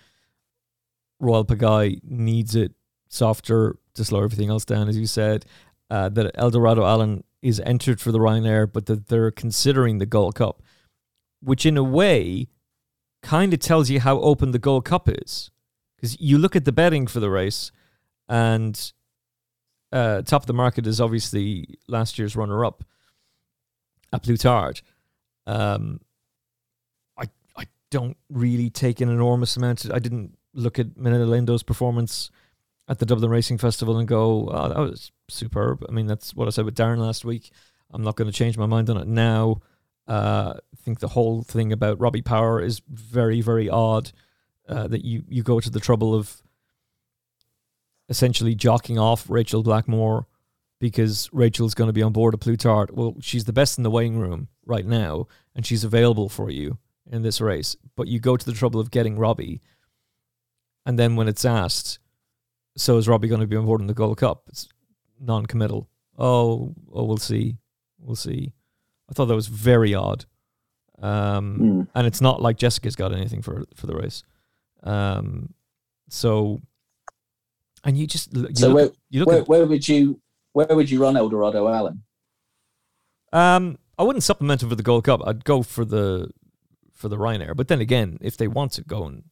Royal 1.19 1.45
Pagaille 1.45 2.01
needs 2.03 2.55
it 2.55 2.73
softer 3.09 3.77
to 3.95 4.05
slow 4.05 4.25
everything 4.25 4.49
else 4.49 4.65
down, 4.65 4.89
as 4.89 4.97
you 4.97 5.07
said. 5.07 5.45
Uh, 5.91 6.09
that 6.09 6.31
Eldorado 6.37 6.85
Allen 6.85 7.25
is 7.43 7.61
entered 7.61 8.01
for 8.01 8.13
the 8.13 8.19
Ryanair, 8.21 8.73
but 8.73 8.87
that 8.87 9.09
they're 9.09 9.31
considering 9.31 9.99
the 9.99 10.07
Gold 10.07 10.37
Cup, 10.37 10.63
which 11.43 11.67
in 11.67 11.77
a 11.77 11.83
way 11.83 12.49
kind 13.23 13.53
of 13.53 13.59
tells 13.59 13.91
you 13.91 14.01
how 14.01 14.21
open 14.21 14.53
the 14.53 14.59
Gold 14.59 14.85
Cup 14.85 15.09
is 15.09 15.51
because 16.01 16.19
you 16.21 16.39
look 16.39 16.57
at 16.57 16.65
the 16.65 16.73
betting 16.73 17.07
for 17.07 17.21
the 17.21 17.29
race, 17.29 17.73
and 18.29 18.93
uh, 19.93 20.23
top 20.23 20.45
of 20.45 20.47
the 20.47 20.55
market 20.55 20.87
is 20.87 21.01
obviously 21.01 21.79
last 21.89 22.19
year's 22.19 22.37
runner-up, 22.37 22.85
A 24.13 24.19
Plus 24.19 24.41
Tard. 24.41 24.81
Um, 25.47 26.01
I 27.19 27.29
I 27.57 27.65
don't 27.91 28.17
really 28.29 28.71
take 28.71 29.01
an 29.01 29.09
enormous 29.09 29.57
amount. 29.57 29.91
I 29.93 29.99
didn't 29.99 30.37
look 30.55 30.79
at 30.79 30.97
Minella 30.97 31.39
Indo's 31.39 31.63
performance 31.63 32.31
at 32.89 32.99
the 32.99 33.07
Dublin 33.07 33.31
Racing 33.31 33.59
Festival 33.59 33.99
and 33.99 34.09
go, 34.09 34.49
oh, 34.51 34.69
that 34.69 34.79
was 34.79 35.13
superb. 35.29 35.85
I 35.89 35.93
mean, 35.93 36.07
that's 36.07 36.35
what 36.35 36.49
I 36.49 36.51
said 36.51 36.65
with 36.65 36.75
Darren 36.77 36.99
last 36.99 37.25
week. 37.25 37.53
I'm 37.93 38.03
not 38.03 38.17
going 38.17 38.31
to 38.31 38.37
change 38.37 38.59
my 38.59 38.67
mind 38.67 38.91
on 38.91 38.97
it 38.97 39.07
now. 39.07 39.61
Uh, 40.09 40.55
I 40.57 40.77
think 40.77 40.99
the 40.99 41.09
whole 41.09 41.43
thing 41.43 41.73
about 41.73 42.01
Robbie 42.01 42.23
Power 42.23 42.61
is 42.61 42.83
very, 42.89 43.41
very 43.41 43.69
odd. 43.69 44.11
Uh, 44.69 44.87
that 44.87 45.05
you 45.05 45.25
you 45.29 45.43
go 45.43 45.59
to 45.59 45.71
the 45.71 45.81
trouble 45.81 46.15
of 46.15 46.43
essentially 48.09 48.55
jocking 48.55 49.01
off 49.01 49.29
Rachael 49.29 49.65
Blackmore 49.65 50.27
because 50.81 51.29
Rachael's 51.33 51.75
going 51.75 51.89
to 51.89 51.93
be 51.93 52.03
on 52.03 52.13
board 52.13 52.35
a 52.35 52.39
Plus 52.39 52.57
Tard. 52.57 52.91
Well, 52.91 53.15
she's 53.21 53.45
the 53.45 53.53
best 53.53 53.79
in 53.79 53.85
the 53.85 53.91
weighing 53.91 54.19
room 54.19 54.49
right 54.67 54.87
now, 54.87 55.29
and 55.55 55.65
she's 55.65 55.85
available 55.85 56.29
for 56.29 56.51
you 56.51 56.79
in 57.09 57.23
this 57.23 57.41
race. 57.41 57.77
But 57.97 58.09
you 58.09 58.19
go 58.19 58.37
to 58.37 58.47
the 58.47 58.55
trouble 58.55 58.81
of 58.81 58.91
getting 58.91 59.19
Robbie, 59.19 59.61
and 60.85 60.99
then 60.99 61.15
when 61.15 61.29
it's 61.29 61.45
asked, 61.45 61.99
so 62.77 62.97
is 62.97 63.07
Robbie 63.07 63.29
going 63.29 63.43
to 63.43 63.47
be 63.47 63.57
on 63.57 63.67
board 63.67 63.83
in 63.83 63.87
the 63.87 63.95
Gold 63.95 64.17
Cup? 64.19 64.45
It's 64.49 64.69
non-committal. 65.21 65.89
Oh, 66.19 66.75
oh, 66.93 67.05
we'll 67.05 67.19
see, 67.19 67.59
we'll 67.99 68.17
see. 68.17 68.53
I 69.09 69.13
thought 69.13 69.27
that 69.27 69.35
was 69.35 69.49
very 69.49 69.95
odd, 69.95 70.25
um, 70.99 71.59
mm. 71.61 71.89
and 71.95 72.07
it's 72.07 72.21
not 72.23 72.41
like 72.41 72.57
Jessica's 72.57 72.97
got 72.97 73.13
anything 73.13 73.43
for 73.43 73.65
for 73.75 73.87
the 73.87 73.97
race. 73.97 74.23
Um, 74.83 75.53
so, 76.09 76.61
and 77.85 77.99
you 77.99 78.07
just 78.07 78.35
you 78.35 78.49
so 78.55 78.69
look, 78.69 78.77
where, 78.77 78.91
you 79.11 79.21
look 79.21 79.29
where, 79.29 79.41
at, 79.41 79.49
where 79.49 79.67
would 79.67 79.87
you 79.87 80.21
where 80.53 80.69
would 80.69 80.91
you 80.91 81.03
run 81.03 81.17
Eldorado 81.17 81.69
Allen? 81.69 82.03
Um, 83.33 83.79
I 83.99 84.03
wouldn't 84.03 84.25
supplement 84.25 84.63
it 84.63 84.69
for 84.69 84.75
the 84.75 84.83
Gold 84.83 85.05
Cup. 85.05 85.21
I'd 85.27 85.45
go 85.45 85.63
for 85.63 85.85
the 85.85 86.31
for 86.93 87.09
the 87.09 87.17
Ryanair. 87.17 87.57
But 87.57 87.69
then 87.69 87.81
again, 87.81 88.19
if 88.21 88.37
they 88.37 88.49
want 88.49 88.73
to 88.73 88.83
go 88.83 89.05
and 89.05 89.25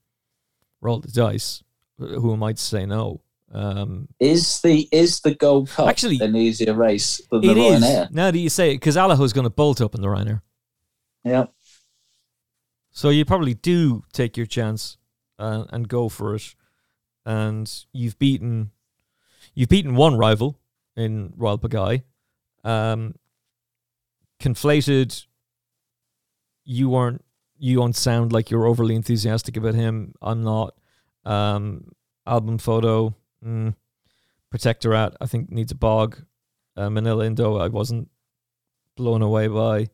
roll 0.81 1.01
the 1.01 1.09
dice, 1.09 1.63
who 1.99 2.33
am 2.33 2.43
I 2.43 2.53
to 2.53 2.63
say 2.63 2.87
no? 2.87 3.23
Um, 3.53 4.09
is 4.21 4.61
the 4.61 4.89
is 4.93 5.21
the 5.21 5.35
Gold 5.35 5.71
Cup 5.71 5.89
actually 5.89 6.19
an 6.21 6.37
easier 6.37 6.75
race 6.75 7.21
than 7.31 7.41
the 7.41 7.49
Ryanair? 7.49 8.09
Is, 8.09 8.15
now 8.15 8.31
that 8.31 8.39
you 8.39 8.51
say 8.51 8.73
it, 8.73 8.75
because 8.75 8.97
Allaho's 8.97 9.33
going 9.33 9.45
to 9.45 9.51
bolt 9.51 9.81
up 9.81 9.95
in 9.95 10.03
the 10.03 10.09
Ryanair. 10.09 10.43
Yeah. 11.25 11.47
So 12.91 13.11
you 13.11 13.25
probably 13.25 13.55
do 13.55 14.05
take 14.13 14.37
your 14.37 14.47
chance 14.47 14.99
uh, 15.39 15.65
and 15.71 15.89
go 15.89 16.09
for 16.09 16.35
it. 16.35 16.55
And 17.25 17.71
you've 17.93 18.19
beaten 18.19 18.71
you've 19.55 19.69
beaten 19.69 19.95
one 19.95 20.17
rival 20.17 20.59
in 20.99 21.33
Royal 21.37 21.59
Pagaille. 21.59 22.03
Um, 22.65 23.15
conflated. 24.41 25.27
You 26.65 26.91
weren't. 26.91 27.25
You 27.59 27.77
don't 27.77 27.97
sound 27.97 28.33
like 28.33 28.51
you're 28.51 28.67
overly 28.67 28.95
enthusiastic 28.95 29.57
about 29.57 29.75
him. 29.75 30.15
I'm 30.21 30.43
not. 30.43 30.75
Um, 31.25 31.93
Al 32.27 32.41
Boum 32.41 32.59
Photo. 32.59 33.15
Mm, 33.45 33.75
Protectorat. 34.55 35.15
I 35.21 35.27
think 35.27 35.51
needs 35.51 35.73
a 35.73 35.77
bog. 35.77 36.19
Uh, 36.77 36.89
Minella 36.89 37.27
Indo. 37.27 37.57
I 37.57 37.69
wasn't 37.69 38.11
blown 38.97 39.23
away 39.23 39.49
by. 39.49 39.89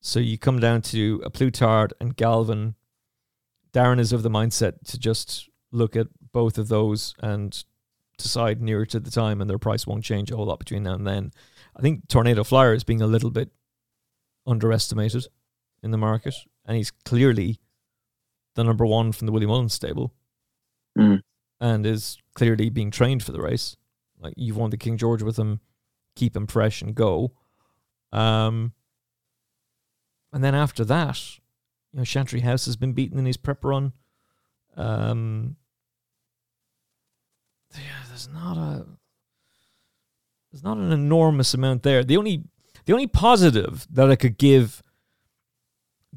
So 0.00 0.20
you 0.20 0.38
come 0.38 0.60
down 0.60 0.82
to 0.82 1.22
a 1.24 1.30
Plus 1.30 1.50
Tard 1.52 1.92
and 2.00 2.14
Galvin 2.14 2.76
Darren 3.72 3.98
is 3.98 4.12
of 4.12 4.22
the 4.22 4.30
mindset 4.30 4.74
to 4.86 4.98
just 4.98 5.50
look 5.70 5.96
at 5.96 6.06
both 6.32 6.56
of 6.56 6.68
those 6.68 7.14
and 7.20 7.62
decide 8.18 8.60
nearer 8.60 8.86
to 8.86 9.00
the 9.00 9.10
time, 9.10 9.40
and 9.40 9.48
their 9.48 9.58
price 9.58 9.86
won't 9.86 10.04
change 10.04 10.30
a 10.30 10.36
whole 10.36 10.46
lot 10.46 10.58
between 10.58 10.82
now 10.82 10.94
and 10.94 11.06
then. 11.06 11.32
I 11.76 11.82
think 11.82 12.08
Tornado 12.08 12.44
Flyer 12.44 12.74
is 12.74 12.84
being 12.84 13.02
a 13.02 13.06
little 13.06 13.30
bit 13.30 13.50
underestimated 14.46 15.26
in 15.82 15.90
the 15.90 15.98
market, 15.98 16.34
and 16.64 16.76
he's 16.76 16.90
clearly 16.90 17.60
the 18.54 18.64
number 18.64 18.86
one 18.86 19.12
from 19.12 19.26
the 19.26 19.32
Willie 19.32 19.46
Mullins 19.46 19.74
stable, 19.74 20.14
mm. 20.98 21.20
and 21.60 21.86
is 21.86 22.18
clearly 22.34 22.70
being 22.70 22.90
trained 22.90 23.22
for 23.22 23.32
the 23.32 23.42
race. 23.42 23.76
Like 24.18 24.34
you've 24.36 24.56
won 24.56 24.70
the 24.70 24.78
King 24.78 24.96
George 24.96 25.22
with 25.22 25.38
him 25.38 25.60
keep 26.16 26.34
him 26.34 26.48
fresh 26.48 26.82
and 26.82 26.94
go. 26.94 27.32
Um, 28.10 28.72
and 30.32 30.42
then 30.42 30.54
after 30.54 30.84
that, 30.86 31.20
you 31.92 31.98
know, 31.98 32.04
Chantry 32.04 32.40
House 32.40 32.66
has 32.66 32.76
been 32.76 32.94
beaten 32.94 33.18
in 33.18 33.26
his 33.26 33.36
prep 33.36 33.64
run. 33.64 33.92
Um, 34.76 35.56
yeah, 37.78 38.02
there's 38.08 38.28
not 38.32 38.56
a 38.56 38.86
there's 40.50 40.64
not 40.64 40.78
an 40.78 40.92
enormous 40.92 41.54
amount 41.54 41.82
there. 41.82 42.04
The 42.04 42.16
only 42.16 42.44
the 42.84 42.92
only 42.92 43.06
positive 43.06 43.86
that 43.90 44.10
I 44.10 44.16
could 44.16 44.38
give 44.38 44.82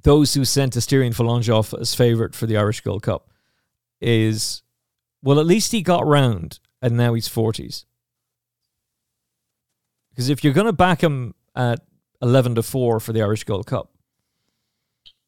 those 0.03 0.34
who 0.34 0.45
sent 0.45 0.76
Asterion 0.76 1.14
Forlonge 1.14 1.49
off 1.49 1.74
as 1.74 1.93
favourite 1.93 2.36
for 2.36 2.45
the 2.45 2.57
Irish 2.57 2.82
Gold 2.82 3.03
Cup 3.03 3.30
is 3.99 4.64
well, 5.22 5.39
at 5.39 5.45
least 5.45 5.72
he 5.72 5.82
got 5.82 6.07
round 6.07 6.60
and 6.82 6.95
now 6.95 7.14
he's 7.14 7.28
forties. 7.28 7.86
Because 10.10 10.30
if 10.30 10.43
you're 10.43 10.53
going 10.53 10.66
to 10.66 10.74
back 10.74 11.01
him 11.01 11.34
at 11.55 11.82
eleven 12.22 12.55
to 12.55 12.64
four 12.64 12.99
for 12.99 13.14
the 13.14 13.22
Irish 13.22 13.43
Gold 13.43 13.68
Cup, 13.68 13.91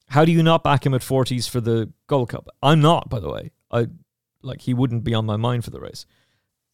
how 0.07 0.25
do 0.25 0.31
you 0.31 0.43
not 0.43 0.63
back 0.63 0.85
him 0.85 0.93
at 0.93 1.03
forties 1.03 1.47
for 1.47 1.59
the 1.61 1.91
Gold 2.07 2.29
Cup? 2.29 2.47
I'm 2.61 2.81
not, 2.81 3.09
by 3.09 3.19
the 3.19 3.29
way. 3.29 3.51
I 3.71 3.87
like 4.41 4.61
he 4.61 4.73
wouldn't 4.73 5.03
be 5.03 5.13
on 5.13 5.25
my 5.25 5.37
mind 5.37 5.63
for 5.63 5.71
the 5.71 5.79
race, 5.79 6.05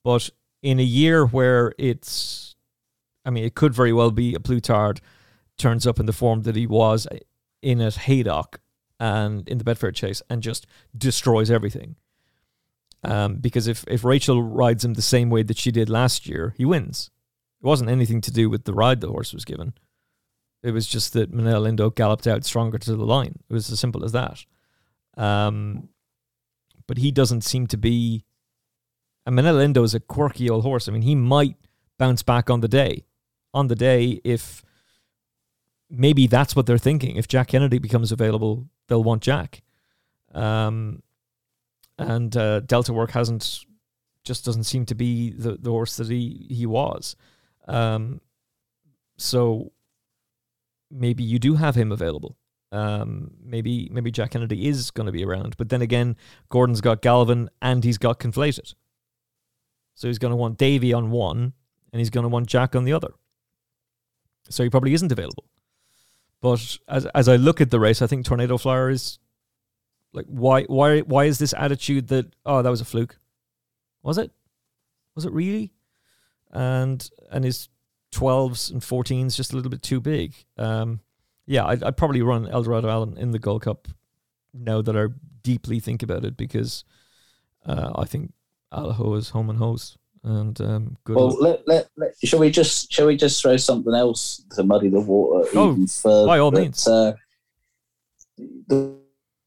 but 0.07 0.29
in 0.61 0.79
a 0.79 0.83
year 0.83 1.25
where 1.25 1.73
it's, 1.77 2.55
I 3.25 3.29
mean, 3.29 3.43
it 3.43 3.55
could 3.55 3.73
very 3.73 3.91
well 3.91 4.09
be 4.09 4.35
a 4.35 4.39
Plus 4.39 4.61
Tard 4.61 5.01
turns 5.57 5.85
up 5.85 5.99
in 5.99 6.05
the 6.05 6.13
form 6.13 6.43
that 6.43 6.55
he 6.55 6.65
was 6.65 7.07
in 7.61 7.81
at 7.81 7.95
Haydock 7.95 8.61
and 9.01 9.45
in 9.49 9.57
the 9.57 9.65
Betfair 9.65 9.93
Chase 9.93 10.21
and 10.29 10.41
just 10.41 10.65
destroys 10.97 11.51
everything. 11.51 11.97
Um, 13.03 13.35
because 13.35 13.67
if, 13.67 13.83
if 13.89 14.05
Rachael 14.05 14.41
rides 14.41 14.85
him 14.85 14.93
the 14.93 15.01
same 15.01 15.29
way 15.29 15.43
that 15.43 15.57
she 15.57 15.71
did 15.71 15.89
last 15.89 16.25
year, 16.25 16.53
he 16.55 16.63
wins. 16.63 17.09
It 17.61 17.65
wasn't 17.65 17.89
anything 17.89 18.21
to 18.21 18.31
do 18.31 18.49
with 18.49 18.63
the 18.63 18.73
ride 18.73 19.01
the 19.01 19.09
horse 19.09 19.33
was 19.33 19.43
given. 19.43 19.73
It 20.63 20.71
was 20.71 20.87
just 20.87 21.11
that 21.13 21.33
Minella 21.33 21.67
Indo 21.67 21.89
galloped 21.89 22.27
out 22.27 22.45
stronger 22.45 22.77
to 22.77 22.95
the 22.95 23.05
line. 23.05 23.39
It 23.49 23.53
was 23.53 23.69
as 23.69 23.81
simple 23.81 24.05
as 24.05 24.13
that. 24.13 24.45
Um, 25.17 25.89
but 26.87 26.99
he 26.99 27.11
doesn't 27.11 27.41
seem 27.41 27.67
to 27.67 27.77
be. 27.77 28.23
And 29.28 29.38
Minella 29.38 29.61
Indo 29.61 29.84
is 29.84 29.93
a 29.93 29.99
quirky 29.99 30.49
old 30.49 30.63
horse. 30.63 30.88
I 30.88 30.93
mean, 30.93 31.01
he 31.01 31.13
might 31.13 31.57
bounce 31.97 32.23
back 32.23 32.49
on 32.49 32.61
the 32.61 32.69
day. 32.69 33.03
On 33.53 33.67
the 33.67 33.75
day, 33.75 34.21
if 34.23 34.63
maybe 35.89 36.28
that's 36.28 36.55
what 36.55 36.65
they're 36.65 36.78
thinking. 36.78 37.17
If 37.17 37.28
Jack 37.28 37.49
Kennedy 37.49 37.78
becomes 37.78 38.13
available, 38.13 38.69
they'll 38.88 39.03
want 39.03 39.21
Jack. 39.21 39.63
Um, 40.34 41.03
and 41.97 42.38
uh, 42.38 42.61
Delta 42.61 42.93
Work 42.93 43.11
hasn't 43.11 43.65
just 44.23 44.45
doesn't 44.45 44.63
seem 44.63 44.86
to 44.86 44.95
be 44.95 45.32
the, 45.32 45.57
the 45.57 45.71
horse 45.71 45.97
that 45.97 46.09
he 46.09 46.47
he 46.49 46.65
was. 46.65 47.17
Um, 47.67 48.21
so 49.17 49.73
maybe 50.89 51.23
you 51.23 51.38
do 51.38 51.55
have 51.55 51.75
him 51.75 51.91
available. 51.91 52.38
Um, 52.71 53.32
maybe 53.43 53.89
maybe 53.91 54.09
Jack 54.09 54.32
Kennedy 54.32 54.69
is 54.69 54.89
going 54.89 55.07
to 55.07 55.11
be 55.11 55.25
around, 55.25 55.57
but 55.57 55.67
then 55.67 55.82
again, 55.82 56.15
Gordon's 56.47 56.80
got 56.80 57.01
Galvin 57.01 57.49
and 57.61 57.84
he's 57.84 57.97
got 57.97 58.21
conflated. 58.21 58.73
So 59.97 60.07
he's 60.07 60.19
going 60.19 60.29
to 60.29 60.37
want 60.37 60.59
Davy 60.59 60.93
on 60.93 61.09
one, 61.09 61.53
and 61.91 61.99
he's 61.99 62.11
going 62.11 62.23
to 62.23 62.29
want 62.29 62.45
Jack 62.45 62.75
on 62.75 62.83
the 62.83 62.93
other. 62.93 63.15
So 64.47 64.63
he 64.63 64.69
probably 64.69 64.93
isn't 64.93 65.11
available. 65.11 65.45
But 66.39 66.77
as 66.87 67.07
as 67.07 67.27
I 67.27 67.35
look 67.35 67.61
at 67.61 67.71
the 67.71 67.79
race, 67.79 68.03
I 68.03 68.07
think 68.07 68.23
Tornado 68.23 68.59
Flyer 68.59 68.91
is 68.91 69.17
like 70.13 70.27
why 70.27 70.65
why 70.65 70.99
why 70.99 71.25
is 71.25 71.39
this 71.39 71.51
attitude 71.57 72.09
that 72.09 72.31
oh 72.45 72.61
that 72.61 72.69
was 72.69 72.79
a 72.79 72.85
fluke? 72.85 73.17
Was 74.03 74.19
it? 74.19 74.31
Was 75.15 75.25
it 75.25 75.33
really? 75.33 75.73
And 76.51 77.09
and 77.31 77.43
his 77.43 77.67
twelves 78.11 78.69
and 78.69 78.81
fourteens 78.81 79.35
just 79.35 79.51
a 79.51 79.55
little 79.55 79.71
bit 79.71 79.81
too 79.81 79.99
big. 79.99 80.35
Um, 80.59 80.99
yeah, 81.47 81.65
I'd, 81.65 81.81
I'd 81.81 81.97
probably 81.97 82.21
run 82.21 82.47
Eldorado 82.47 82.87
Allen 82.87 83.17
in 83.17 83.31
the 83.31 83.39
Gold 83.39 83.63
Cup 83.63 83.87
now 84.53 84.83
that 84.83 84.95
I 84.95 85.07
deeply 85.41 85.79
think 85.79 86.03
about 86.03 86.23
it 86.23 86.37
because 86.37 86.83
uh, 87.65 87.93
I 87.95 88.05
think 88.05 88.31
Allaho 88.74 89.18
is 89.18 89.30
home 89.30 89.49
and 89.49 89.59
hose 89.59 89.97
and 90.24 90.59
um, 90.61 90.97
good. 91.03 91.15
Well, 91.15 91.30
let, 91.41 91.68
let, 91.68 91.88
let, 91.95 92.15
shall 92.24 92.39
we 92.39 92.49
just 92.51 92.91
shall 92.91 93.07
we 93.07 93.15
just 93.15 93.41
throw 93.41 93.57
something 93.57 93.93
else 93.93 94.43
to 94.51 94.63
muddy 94.63 94.89
the 94.89 94.99
water 94.99 95.49
Oh, 95.55 95.72
even 95.72 95.88
further? 95.88 96.28
by 96.28 96.39
all 96.39 96.51
But, 96.51 96.61
means. 96.61 96.88
Uh, 96.88 97.13
the, 98.38 98.97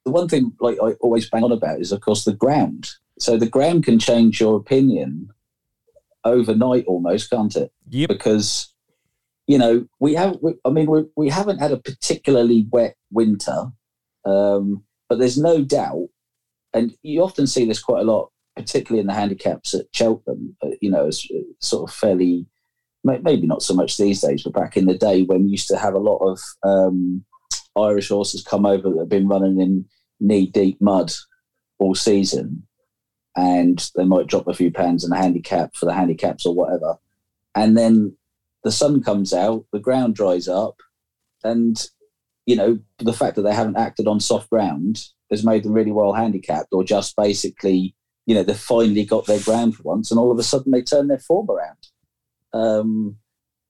the 0.05 0.11
one 0.11 0.29
thing 0.29 0.53
like 0.61 0.79
I 0.83 0.93
always 1.01 1.29
bang 1.29 1.45
on 1.45 1.53
about 1.53 1.81
is 1.81 1.93
of 1.93 2.01
course 2.01 2.25
the 2.25 2.33
ground. 2.33 2.91
So 3.19 3.37
the 3.37 3.49
ground 3.49 3.85
can 3.85 3.99
change 3.99 4.41
your 4.41 4.57
opinion 4.57 5.31
overnight 6.25 6.87
almost, 6.87 7.29
can't 7.31 7.55
it? 7.57 7.73
Yep. 7.91 8.09
Because 8.09 8.73
you 9.47 9.59
know 9.59 9.87
we 9.99 10.15
have. 10.15 10.39
We, 10.41 10.55
I 10.65 10.71
mean, 10.71 10.91
we 10.91 11.05
we 11.17 11.29
haven't 11.29 11.59
had 11.59 11.73
a 11.73 11.77
particularly 11.77 12.67
wet 12.71 12.97
winter, 13.11 13.67
um, 14.25 14.85
but 15.09 15.19
there's 15.19 15.39
no 15.39 15.63
doubt, 15.63 16.09
and 16.73 16.97
you 17.03 17.23
often 17.23 17.47
see 17.47 17.67
this 17.67 17.83
quite 17.83 18.01
a 18.01 18.11
lot, 18.11 18.31
particularly 18.61 19.01
in 19.01 19.07
the 19.07 19.15
handicaps 19.15 19.75
at 19.75 19.87
Cheltenham. 19.93 20.57
Uh, 20.63 20.71
you 20.81 20.91
know, 20.91 21.09
uh, 21.09 21.37
sort 21.61 21.91
of 21.91 21.95
fairly, 21.95 22.47
maybe 23.05 23.47
not 23.47 23.63
so 23.63 23.75
much 23.75 23.97
these 23.97 24.21
days, 24.21 24.43
but 24.43 24.53
back 24.53 24.77
in 24.77 24.87
the 24.87 24.97
day 24.97 25.23
when 25.23 25.45
we 25.45 25.51
used 25.51 25.69
to 25.69 25.79
have 25.79 25.95
a 25.95 25.99
lot 25.99 26.19
of 26.19 26.41
um, 26.63 27.25
Irish 27.77 28.09
horses 28.09 28.43
come 28.43 28.67
over 28.67 28.91
that 28.91 28.99
have 28.99 29.09
been 29.09 29.29
running 29.29 29.61
in 29.61 29.85
knee 30.21 30.47
deep 30.47 30.81
mud 30.81 31.13
all 31.79 31.95
season, 31.95 32.67
and 33.37 33.91
they 33.97 34.05
might 34.05 34.27
drop 34.27 34.47
a 34.49 34.55
few 34.55 34.71
pounds 34.71 35.05
in 35.05 35.11
the 35.11 35.17
handicap 35.17 35.75
for 35.75 35.87
the 35.87 35.95
handicaps 35.95 36.45
or 36.45 36.55
whatever, 36.55 36.97
and 37.55 37.77
then 37.77 38.17
the 38.65 38.73
sun 38.73 39.03
comes 39.03 39.33
out, 39.33 39.65
the 39.73 39.79
ground 39.79 40.15
dries 40.15 40.49
up, 40.49 40.77
and 41.43 41.87
you 42.47 42.57
know 42.57 42.79
the 42.99 43.13
fact 43.13 43.37
that 43.37 43.43
they 43.43 43.55
haven't 43.55 43.79
acted 43.79 44.07
on 44.07 44.21
soft 44.21 44.51
ground 44.51 44.99
has 45.31 45.45
made 45.45 45.63
them 45.63 45.73
really 45.73 45.93
well 45.93 46.13
handicapped, 46.13 46.73
or 46.73 46.85
just 46.85 47.17
basically, 47.17 47.95
you 48.27 48.35
know, 48.35 48.43
they've 48.43 48.57
finally 48.57 49.05
got 49.05 49.27
their 49.27 49.41
ground 49.41 49.77
for 49.77 49.83
once, 49.83 50.11
and 50.11 50.21
all 50.21 50.31
of 50.31 50.39
a 50.39 50.43
sudden 50.43 50.73
they 50.73 50.83
turn 50.83 51.09
their 51.09 51.19
form 51.19 51.49
around. 51.51 51.79
Um, 52.53 53.17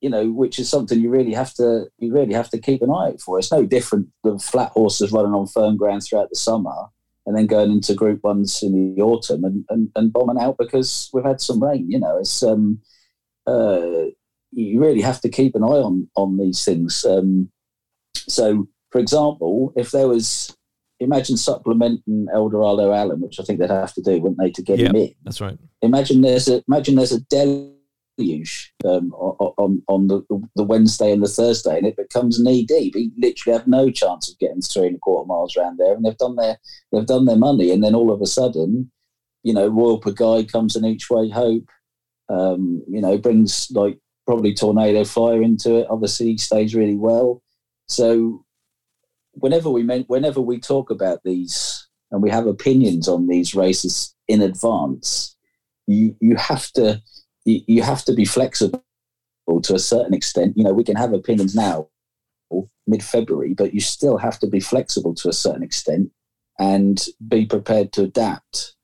you 0.00 0.08
know, 0.08 0.30
which 0.30 0.58
is 0.58 0.68
something 0.68 0.98
you 1.00 1.10
really 1.10 1.34
have 1.34 1.52
to 1.54 1.86
you 1.98 2.12
really 2.12 2.32
have 2.32 2.48
to 2.50 2.58
keep 2.58 2.82
an 2.82 2.90
eye 2.90 3.08
out 3.08 3.20
for. 3.20 3.38
It's 3.38 3.52
no 3.52 3.66
different 3.66 4.08
than 4.24 4.38
flat 4.38 4.70
horses 4.70 5.12
running 5.12 5.34
on 5.34 5.46
firm 5.46 5.76
ground 5.76 6.02
throughout 6.02 6.30
the 6.30 6.36
summer 6.36 6.88
and 7.26 7.36
then 7.36 7.46
going 7.46 7.70
into 7.70 7.94
group 7.94 8.24
ones 8.24 8.62
in 8.62 8.94
the 8.94 9.02
autumn 9.02 9.44
and, 9.44 9.64
and, 9.68 9.90
and 9.94 10.12
bombing 10.12 10.42
out 10.42 10.56
because 10.58 11.10
we've 11.12 11.24
had 11.24 11.40
some 11.40 11.62
rain. 11.62 11.90
You 11.90 12.00
know, 12.00 12.18
it's 12.18 12.42
um, 12.42 12.80
uh, 13.46 14.06
you 14.52 14.80
really 14.80 15.02
have 15.02 15.20
to 15.20 15.28
keep 15.28 15.54
an 15.54 15.62
eye 15.62 15.66
on 15.66 16.08
on 16.16 16.38
these 16.38 16.64
things. 16.64 17.04
Um, 17.04 17.50
so, 18.14 18.68
for 18.90 19.00
example, 19.00 19.72
if 19.76 19.90
there 19.90 20.08
was 20.08 20.56
imagine 21.00 21.36
supplementing 21.36 22.26
Eldorado 22.32 22.92
Allen, 22.92 23.20
which 23.20 23.40
I 23.40 23.42
think 23.42 23.58
they'd 23.58 23.70
have 23.70 23.94
to 23.94 24.02
do, 24.02 24.20
wouldn't 24.20 24.38
they, 24.38 24.50
to 24.50 24.62
get 24.62 24.78
Yeah, 24.78 24.90
him 24.90 24.96
in? 24.96 25.14
that's 25.24 25.40
right. 25.40 25.58
Imagine 25.82 26.20
there's 26.20 26.48
a 26.48 26.62
imagine 26.68 26.94
there's 26.94 27.12
a 27.12 27.20
deluge 27.20 28.72
um, 28.84 29.12
on 29.12 29.82
on 29.88 30.06
the, 30.08 30.22
the 30.56 30.64
Wednesday 30.64 31.10
and 31.12 31.22
the 31.22 31.28
Thursday, 31.28 31.78
and 31.78 31.86
it 31.86 31.96
becomes 31.96 32.38
knee 32.38 32.64
deep. 32.64 32.94
He 32.94 33.10
literally 33.18 33.58
have 33.58 33.66
no 33.66 33.90
chance 33.90 34.30
of 34.30 34.38
getting 34.38 34.60
three 34.60 34.88
and 34.88 34.96
a 34.96 34.98
quarter 34.98 35.26
miles 35.26 35.56
around 35.56 35.78
there, 35.78 35.94
and 35.94 36.04
they've 36.04 36.16
done 36.18 36.36
their 36.36 36.58
they've 36.92 37.06
done 37.06 37.24
their 37.24 37.36
money, 37.36 37.70
and 37.72 37.82
then 37.82 37.94
all 37.94 38.12
of 38.12 38.20
a 38.20 38.26
sudden, 38.26 38.90
you 39.42 39.54
know, 39.54 39.68
Royal 39.68 40.00
Pagaille 40.00 40.50
comes 40.50 40.76
in 40.76 40.84
each 40.84 41.08
way 41.10 41.28
hope. 41.30 41.68
Um, 42.28 42.84
you 42.88 43.00
know, 43.00 43.18
brings 43.18 43.68
like 43.72 43.98
probably 44.26 44.54
Tornado 44.54 45.04
Flyer 45.04 45.42
into 45.42 45.76
it. 45.76 45.86
Obviously, 45.90 46.26
he 46.26 46.38
stays 46.38 46.74
really 46.76 46.96
well. 46.96 47.42
So 47.88 48.44
whenever 49.32 49.70
we 49.70 49.82
meant 49.82 50.08
whenever 50.08 50.40
we 50.40 50.58
talk 50.58 50.90
about 50.90 51.22
these 51.24 51.88
and 52.10 52.22
we 52.22 52.30
have 52.30 52.46
opinions 52.46 53.08
on 53.08 53.26
these 53.26 53.54
races 53.54 54.14
in 54.28 54.42
advance, 54.42 55.36
you 55.86 56.16
you 56.20 56.36
have 56.36 56.70
to 56.72 57.00
you, 57.44 57.60
you 57.66 57.82
have 57.82 58.04
to 58.04 58.14
be 58.14 58.24
flexible 58.24 58.82
to 59.62 59.74
a 59.74 59.78
certain 59.78 60.14
extent. 60.14 60.56
You 60.56 60.64
know, 60.64 60.72
we 60.72 60.84
can 60.84 60.96
have 60.96 61.12
opinions 61.12 61.54
now, 61.54 61.88
mid 62.86 63.02
February, 63.02 63.54
but 63.54 63.74
you 63.74 63.80
still 63.80 64.18
have 64.18 64.38
to 64.40 64.46
be 64.46 64.60
flexible 64.60 65.14
to 65.16 65.28
a 65.28 65.32
certain 65.32 65.62
extent 65.62 66.10
and 66.58 67.06
be 67.26 67.46
prepared 67.46 67.92
to 67.92 68.02
adapt 68.02 68.74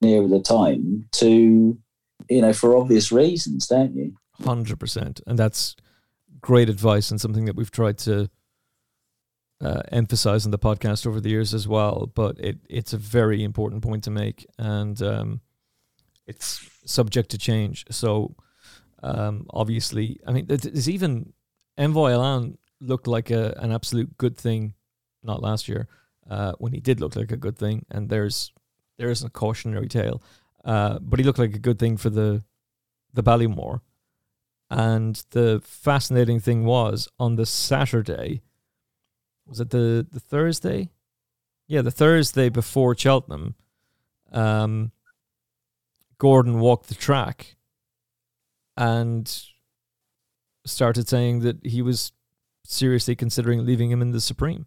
nearer 0.00 0.28
the 0.28 0.40
time 0.40 1.06
to 1.12 1.78
you 2.28 2.40
know 2.40 2.52
for 2.52 2.76
obvious 2.76 3.12
reasons, 3.12 3.66
don't 3.66 3.94
you? 3.94 4.14
Hundred 4.42 4.80
percent, 4.80 5.20
and 5.26 5.38
that's 5.38 5.76
great 6.40 6.68
advice 6.68 7.10
and 7.10 7.20
something 7.20 7.46
that 7.46 7.56
we've 7.56 7.70
tried 7.70 7.96
to 7.96 8.28
uh, 9.64 9.82
emphasize 9.92 10.44
in 10.44 10.52
the 10.52 10.58
podcast 10.58 11.06
over 11.06 11.20
the 11.20 11.30
years 11.30 11.54
as 11.54 11.66
well. 11.66 12.10
But 12.14 12.38
it 12.38 12.58
it's 12.68 12.92
a 12.92 12.98
very 12.98 13.42
important 13.42 13.82
point 13.82 14.04
to 14.04 14.10
make, 14.10 14.46
and 14.58 15.00
um, 15.02 15.40
it's 16.26 16.68
subject 16.86 17.30
to 17.30 17.38
change. 17.38 17.84
So 17.90 18.36
um, 19.02 19.46
obviously, 19.50 20.20
I 20.26 20.32
mean, 20.32 20.46
there's 20.46 20.88
even 20.88 21.32
Envoi 21.78 22.12
Allen 22.12 22.58
looked 22.80 23.06
like 23.06 23.30
a, 23.30 23.54
an 23.58 23.72
absolute 23.72 24.16
good 24.18 24.36
thing, 24.36 24.74
not 25.22 25.42
last 25.42 25.68
year 25.68 25.88
uh, 26.30 26.52
when 26.58 26.72
he 26.72 26.80
did 26.80 27.00
look 27.00 27.16
like 27.16 27.32
a 27.32 27.36
good 27.36 27.58
thing, 27.58 27.84
and 27.90 28.08
there's 28.08 28.52
there's 28.98 29.24
a 29.24 29.30
cautionary 29.30 29.88
tale, 29.88 30.22
uh, 30.64 30.98
but 31.00 31.18
he 31.18 31.24
looked 31.24 31.38
like 31.38 31.54
a 31.54 31.58
good 31.58 31.78
thing 31.78 31.96
for 31.96 32.10
the 32.10 32.42
the 33.12 33.22
Ballymore 33.22 33.80
And 34.70 35.22
the 35.30 35.60
fascinating 35.64 36.40
thing 36.40 36.64
was 36.64 37.08
on 37.18 37.36
the 37.36 37.46
Saturday, 37.46 38.42
was 39.46 39.60
it 39.60 39.70
the, 39.70 40.06
the 40.10 40.20
Thursday? 40.20 40.90
Yeah, 41.66 41.82
the 41.82 41.90
Thursday 41.90 42.48
before 42.48 42.96
Cheltenham, 42.96 43.54
um, 44.32 44.92
Gordon 46.18 46.60
walked 46.60 46.88
the 46.88 46.94
track 46.94 47.56
and 48.76 49.30
started 50.66 51.08
saying 51.08 51.40
that 51.40 51.64
he 51.64 51.82
was 51.82 52.12
seriously 52.64 53.14
considering 53.14 53.64
leaving 53.64 53.90
him 53.90 54.02
in 54.02 54.12
the 54.12 54.20
Supreme 54.20 54.66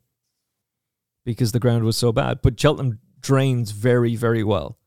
because 1.25 1.51
the 1.51 1.59
ground 1.59 1.83
was 1.83 1.97
so 1.97 2.11
bad. 2.11 2.41
But 2.41 2.59
Cheltenham 2.59 2.99
drains 3.19 3.71
very, 3.71 4.15
very 4.15 4.43
well. 4.43 4.77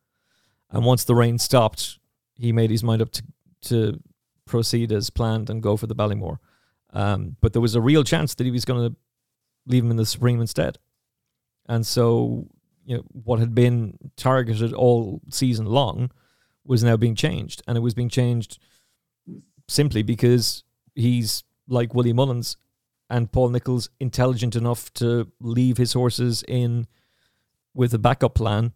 And 0.71 0.85
once 0.85 1.05
the 1.05 1.15
rain 1.15 1.39
stopped, 1.39 1.99
he 2.37 2.53
made 2.53 2.71
his 2.71 2.83
mind 2.83 3.03
up 3.03 3.11
to, 3.13 3.23
to 3.63 4.01
proceed 4.47 4.93
as 4.93 5.11
planned 5.11 5.51
and 5.51 5.63
go 5.63 5.77
for 5.77 5.87
the 5.87 5.95
Ballymore. 5.95 6.39
Um, 6.93 7.37
but 7.41 7.53
there 7.53 7.63
was 7.63 7.75
a 7.75 7.81
real 7.81 8.05
chance 8.05 8.35
that 8.35 8.45
he 8.45 8.51
was 8.51 8.65
going 8.65 8.91
to 8.91 8.97
leave 9.67 9.85
him 9.85 9.91
in 9.91 9.97
the 9.97 10.07
Supreme 10.07 10.41
instead. 10.41 10.79
And 11.69 11.87
so, 11.87 12.49
you 12.85 12.97
know, 12.97 13.05
what 13.13 13.39
had 13.39 13.55
been 13.55 13.97
targeted 14.17 14.73
all 14.73 15.21
season 15.31 15.67
long 15.67 16.11
was 16.65 16.83
now 16.83 16.97
being 16.97 17.15
changed. 17.15 17.63
And 17.67 17.77
it 17.77 17.81
was 17.81 17.95
being 17.95 18.09
changed 18.09 18.59
simply 19.69 20.03
because 20.03 20.65
he's 20.95 21.45
like 21.69 21.95
Willie 21.95 22.13
Mullins 22.13 22.57
and 23.09 23.31
Paul 23.31 23.51
Nicholls 23.51 23.91
intelligent 23.99 24.57
enough 24.57 24.93
to 24.95 25.31
leave 25.41 25.77
his 25.77 25.93
horses 25.93 26.45
in 26.47 26.87
with 27.75 27.95
a 27.95 27.99
backup 27.99 28.35
plan 28.35 28.73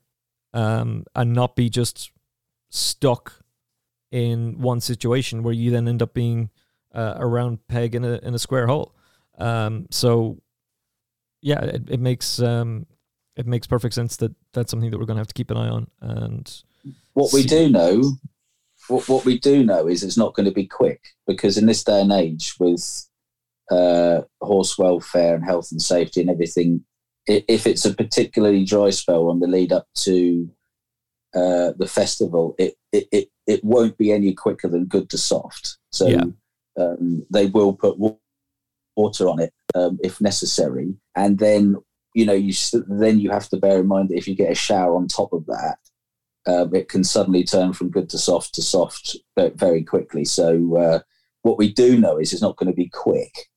um, 0.53 1.05
and 1.15 1.33
not 1.33 1.57
be 1.57 1.69
just 1.69 2.13
stuck 2.71 3.41
in 4.11 4.61
one 4.61 4.81
situation 4.81 5.43
where 5.43 5.55
you 5.55 5.71
then 5.71 5.89
end 5.89 6.03
up 6.03 6.15
being 6.15 6.51
uh, 6.95 7.15
a 7.17 7.27
round 7.27 7.67
peg 7.67 7.95
in 7.95 8.05
a 8.05 8.21
in 8.23 8.35
a 8.35 8.39
square 8.39 8.69
hole. 8.69 8.95
Um, 9.39 9.87
so 9.91 10.41
yeah, 11.45 11.63
it, 11.63 11.83
it 11.91 12.01
makes 12.01 12.41
um, 12.41 12.87
it 13.37 13.47
makes 13.47 13.67
perfect 13.67 13.95
sense 13.95 14.17
that 14.17 14.35
that's 14.55 14.71
something 14.71 14.91
that 14.91 14.99
we're 14.99 15.05
going 15.05 15.17
to 15.17 15.21
have 15.21 15.29
to 15.29 15.35
keep 15.35 15.51
an 15.51 15.59
eye 15.59 15.69
on. 15.69 15.87
And 16.01 16.63
what 17.13 17.35
we 17.35 17.45
do 17.45 17.69
know, 17.69 18.15
what 18.89 19.07
what 19.11 19.27
we 19.27 19.39
do 19.39 19.63
know 19.63 19.87
is 19.87 20.03
it's 20.03 20.17
not 20.17 20.35
going 20.35 20.47
to 20.47 20.55
be 20.55 20.67
quick 20.67 21.03
because 21.27 21.59
in 21.59 21.67
this 21.67 21.85
day 21.85 22.01
and 22.01 22.13
age 22.13 22.55
with 22.59 23.07
uh, 23.71 24.23
horse 24.41 24.79
welfare 24.79 25.35
and 25.35 25.45
health 25.45 25.71
and 25.71 25.83
safety 25.83 26.23
and 26.23 26.31
everything, 26.31 26.83
if 27.27 27.67
it's 27.67 27.85
a 27.85 27.93
particularly 27.93 28.65
dry 28.65 28.89
spell 28.89 29.29
on 29.29 29.41
the 29.41 29.47
lead 29.47 29.71
up 29.71 29.87
to 29.97 30.51
uh, 31.35 31.73
the 31.77 31.87
festival, 31.87 32.55
it, 32.59 32.75
it, 32.91 33.07
it, 33.13 33.29
it 33.47 33.63
won't 33.63 33.99
be 33.99 34.13
any 34.13 34.33
quicker 34.33 34.69
than 34.69 34.87
good 34.87 35.11
to 35.11 35.19
soft. 35.19 35.77
So 35.93 36.09
yeah. 36.09 36.25
um, 36.79 37.27
they 37.31 37.47
will 37.47 37.75
put 37.75 37.99
water 38.97 39.29
on 39.29 39.41
it 39.41 39.53
um, 39.75 39.99
if 40.03 40.21
necessary, 40.21 40.95
and 41.15 41.39
then 41.39 41.77
you 42.15 42.25
know 42.25 42.33
you 42.33 42.53
then 42.89 43.19
you 43.19 43.31
have 43.31 43.49
to 43.49 43.57
bear 43.57 43.81
in 43.81 43.87
mind 43.87 44.09
that 44.09 44.19
if 44.19 44.29
you 44.29 44.35
get 44.35 44.53
a 44.53 44.55
shower 44.55 44.97
on 44.97 45.09
top 45.09 45.33
of 45.33 45.47
that, 45.47 45.79
um, 46.47 46.75
it 46.75 46.89
can 46.89 47.05
suddenly 47.05 47.45
turn 47.45 47.73
from 47.73 47.91
good 47.91 48.09
to 48.11 48.19
soft 48.19 48.55
to 48.55 48.63
soft 48.63 49.17
very 49.37 49.83
quickly. 49.83 50.25
So 50.25 50.77
uh, 50.77 50.99
what 51.43 51.59
we 51.59 51.73
do 51.73 51.99
know 51.99 52.19
is 52.19 52.33
it's 52.33 52.43
not 52.43 52.57
going 52.57 52.71
to 52.71 52.77
be 52.77 52.89
quick. 52.89 53.49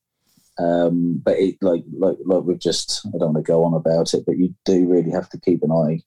Um, 0.59 1.22
but 1.24 1.38
it, 1.38 1.55
like 1.61 1.84
like 1.97 2.18
like 2.26 2.43
we've 2.43 2.59
just 2.59 3.05
I 3.07 3.18
don't 3.18 3.34
want 3.34 3.45
to 3.45 3.51
go 3.51 3.63
on 3.63 3.74
about 3.74 4.13
it, 4.13 4.24
but 4.26 4.38
you 4.38 4.55
do 4.65 4.88
really 4.88 5.11
have 5.11 5.30
to 5.30 5.39
keep 5.39 5.61
an 5.61 5.72
eye 5.72 6.01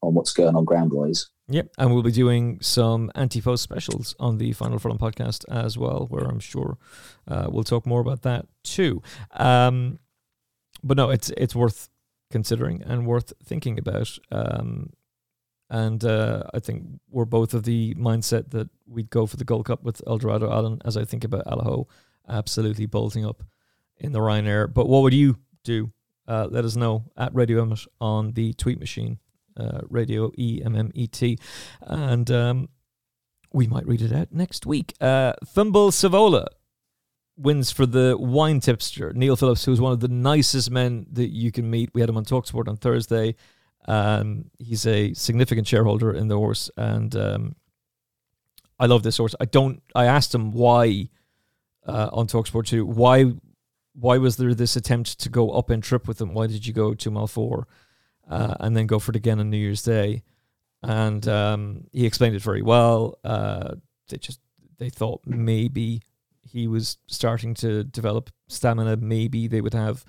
on 0.00 0.14
what's 0.14 0.32
going 0.32 0.54
on 0.54 0.64
ground 0.64 0.92
wise. 0.92 1.28
Yep, 1.50 1.70
and 1.78 1.92
we'll 1.92 2.02
be 2.02 2.12
doing 2.12 2.58
some 2.60 3.10
anti-post 3.14 3.62
specials 3.62 4.14
on 4.20 4.36
the 4.36 4.52
Final 4.52 4.78
Furlong 4.78 4.98
podcast 4.98 5.46
as 5.48 5.78
well, 5.78 6.06
where 6.10 6.24
I'm 6.24 6.40
sure 6.40 6.76
uh, 7.26 7.46
we'll 7.48 7.64
talk 7.64 7.86
more 7.86 8.00
about 8.00 8.22
that 8.22 8.46
too. 8.64 9.02
Um, 9.32 9.98
but 10.84 10.96
no, 10.98 11.10
it's 11.10 11.30
it's 11.30 11.54
worth 11.54 11.88
considering 12.30 12.82
and 12.82 13.06
worth 13.06 13.32
thinking 13.42 13.78
about. 13.78 14.18
Um, 14.30 14.92
and 15.70 16.04
uh, 16.04 16.44
I 16.54 16.60
think 16.60 16.84
we're 17.10 17.24
both 17.24 17.54
of 17.54 17.64
the 17.64 17.94
mindset 17.94 18.50
that 18.50 18.68
we'd 18.86 19.10
go 19.10 19.26
for 19.26 19.36
the 19.36 19.44
Gold 19.44 19.66
Cup 19.66 19.82
with 19.82 20.02
Eldorado 20.06 20.50
Allen 20.50 20.80
as 20.84 20.96
I 20.96 21.04
think 21.04 21.24
about 21.24 21.46
Allaho 21.46 21.86
absolutely 22.28 22.86
bolting 22.86 23.24
up 23.24 23.42
in 23.98 24.12
the 24.12 24.18
Ryanair. 24.18 24.72
But 24.72 24.88
what 24.88 25.02
would 25.02 25.14
you 25.14 25.36
do? 25.64 25.92
Uh, 26.26 26.46
let 26.50 26.64
us 26.64 26.76
know 26.76 27.04
at 27.16 27.34
Radio 27.34 27.62
Emmet 27.62 27.86
on 28.00 28.32
the 28.32 28.52
tweet 28.52 28.78
machine, 28.78 29.18
uh, 29.58 29.80
Radio 29.88 30.30
E 30.36 30.62
M 30.64 30.76
M 30.76 30.90
E 30.94 31.06
T, 31.06 31.38
and 31.80 32.30
um, 32.30 32.68
we 33.52 33.66
might 33.66 33.86
read 33.86 34.02
it 34.02 34.12
out 34.12 34.32
next 34.32 34.66
week. 34.66 34.94
Uh, 35.00 35.32
Funambule 35.44 35.90
Sivola 35.90 36.46
wins 37.36 37.70
for 37.70 37.86
the 37.86 38.16
wine 38.18 38.60
tipster 38.60 39.12
Neil 39.12 39.36
Phillips, 39.36 39.64
who's 39.64 39.80
one 39.80 39.92
of 39.92 40.00
the 40.00 40.08
nicest 40.08 40.70
men 40.70 41.06
that 41.12 41.28
you 41.28 41.52
can 41.52 41.70
meet. 41.70 41.90
We 41.94 42.00
had 42.00 42.10
him 42.10 42.16
on 42.16 42.24
Talksport 42.24 42.68
on 42.68 42.76
Thursday. 42.76 43.36
Um, 43.86 44.50
he's 44.58 44.86
a 44.86 45.14
significant 45.14 45.66
shareholder 45.66 46.12
in 46.12 46.28
the 46.28 46.36
horse, 46.36 46.70
and 46.76 47.14
um, 47.16 47.56
I 48.78 48.86
love 48.86 49.02
this 49.02 49.16
horse. 49.16 49.34
I 49.40 49.44
don't. 49.46 49.82
I 49.94 50.04
asked 50.04 50.34
him 50.34 50.52
why 50.52 51.08
uh, 51.86 52.10
on 52.12 52.26
Talksport 52.26 52.66
two. 52.66 52.84
Why 52.84 53.32
why 53.94 54.18
was 54.18 54.36
there 54.36 54.54
this 54.54 54.76
attempt 54.76 55.18
to 55.20 55.28
go 55.28 55.50
up 55.50 55.70
and 55.70 55.82
trip 55.82 56.06
with 56.06 56.18
them? 56.18 56.34
Why 56.34 56.46
did 56.46 56.66
you 56.66 56.72
go 56.72 56.94
two 56.94 57.10
mile 57.10 57.26
four 57.26 57.66
uh, 58.28 58.54
and 58.60 58.76
then 58.76 58.86
go 58.86 58.98
for 58.98 59.10
it 59.10 59.16
again 59.16 59.40
on 59.40 59.50
New 59.50 59.56
Year's 59.56 59.82
Day? 59.82 60.22
And 60.82 61.26
um, 61.26 61.86
he 61.92 62.06
explained 62.06 62.36
it 62.36 62.42
very 62.42 62.62
well. 62.62 63.18
Uh, 63.24 63.74
they 64.08 64.18
just 64.18 64.40
they 64.78 64.90
thought 64.90 65.22
maybe 65.24 66.02
he 66.42 66.66
was 66.66 66.98
starting 67.06 67.54
to 67.54 67.84
develop 67.84 68.30
stamina. 68.48 68.96
Maybe 68.96 69.48
they 69.48 69.60
would 69.60 69.74
have 69.74 70.04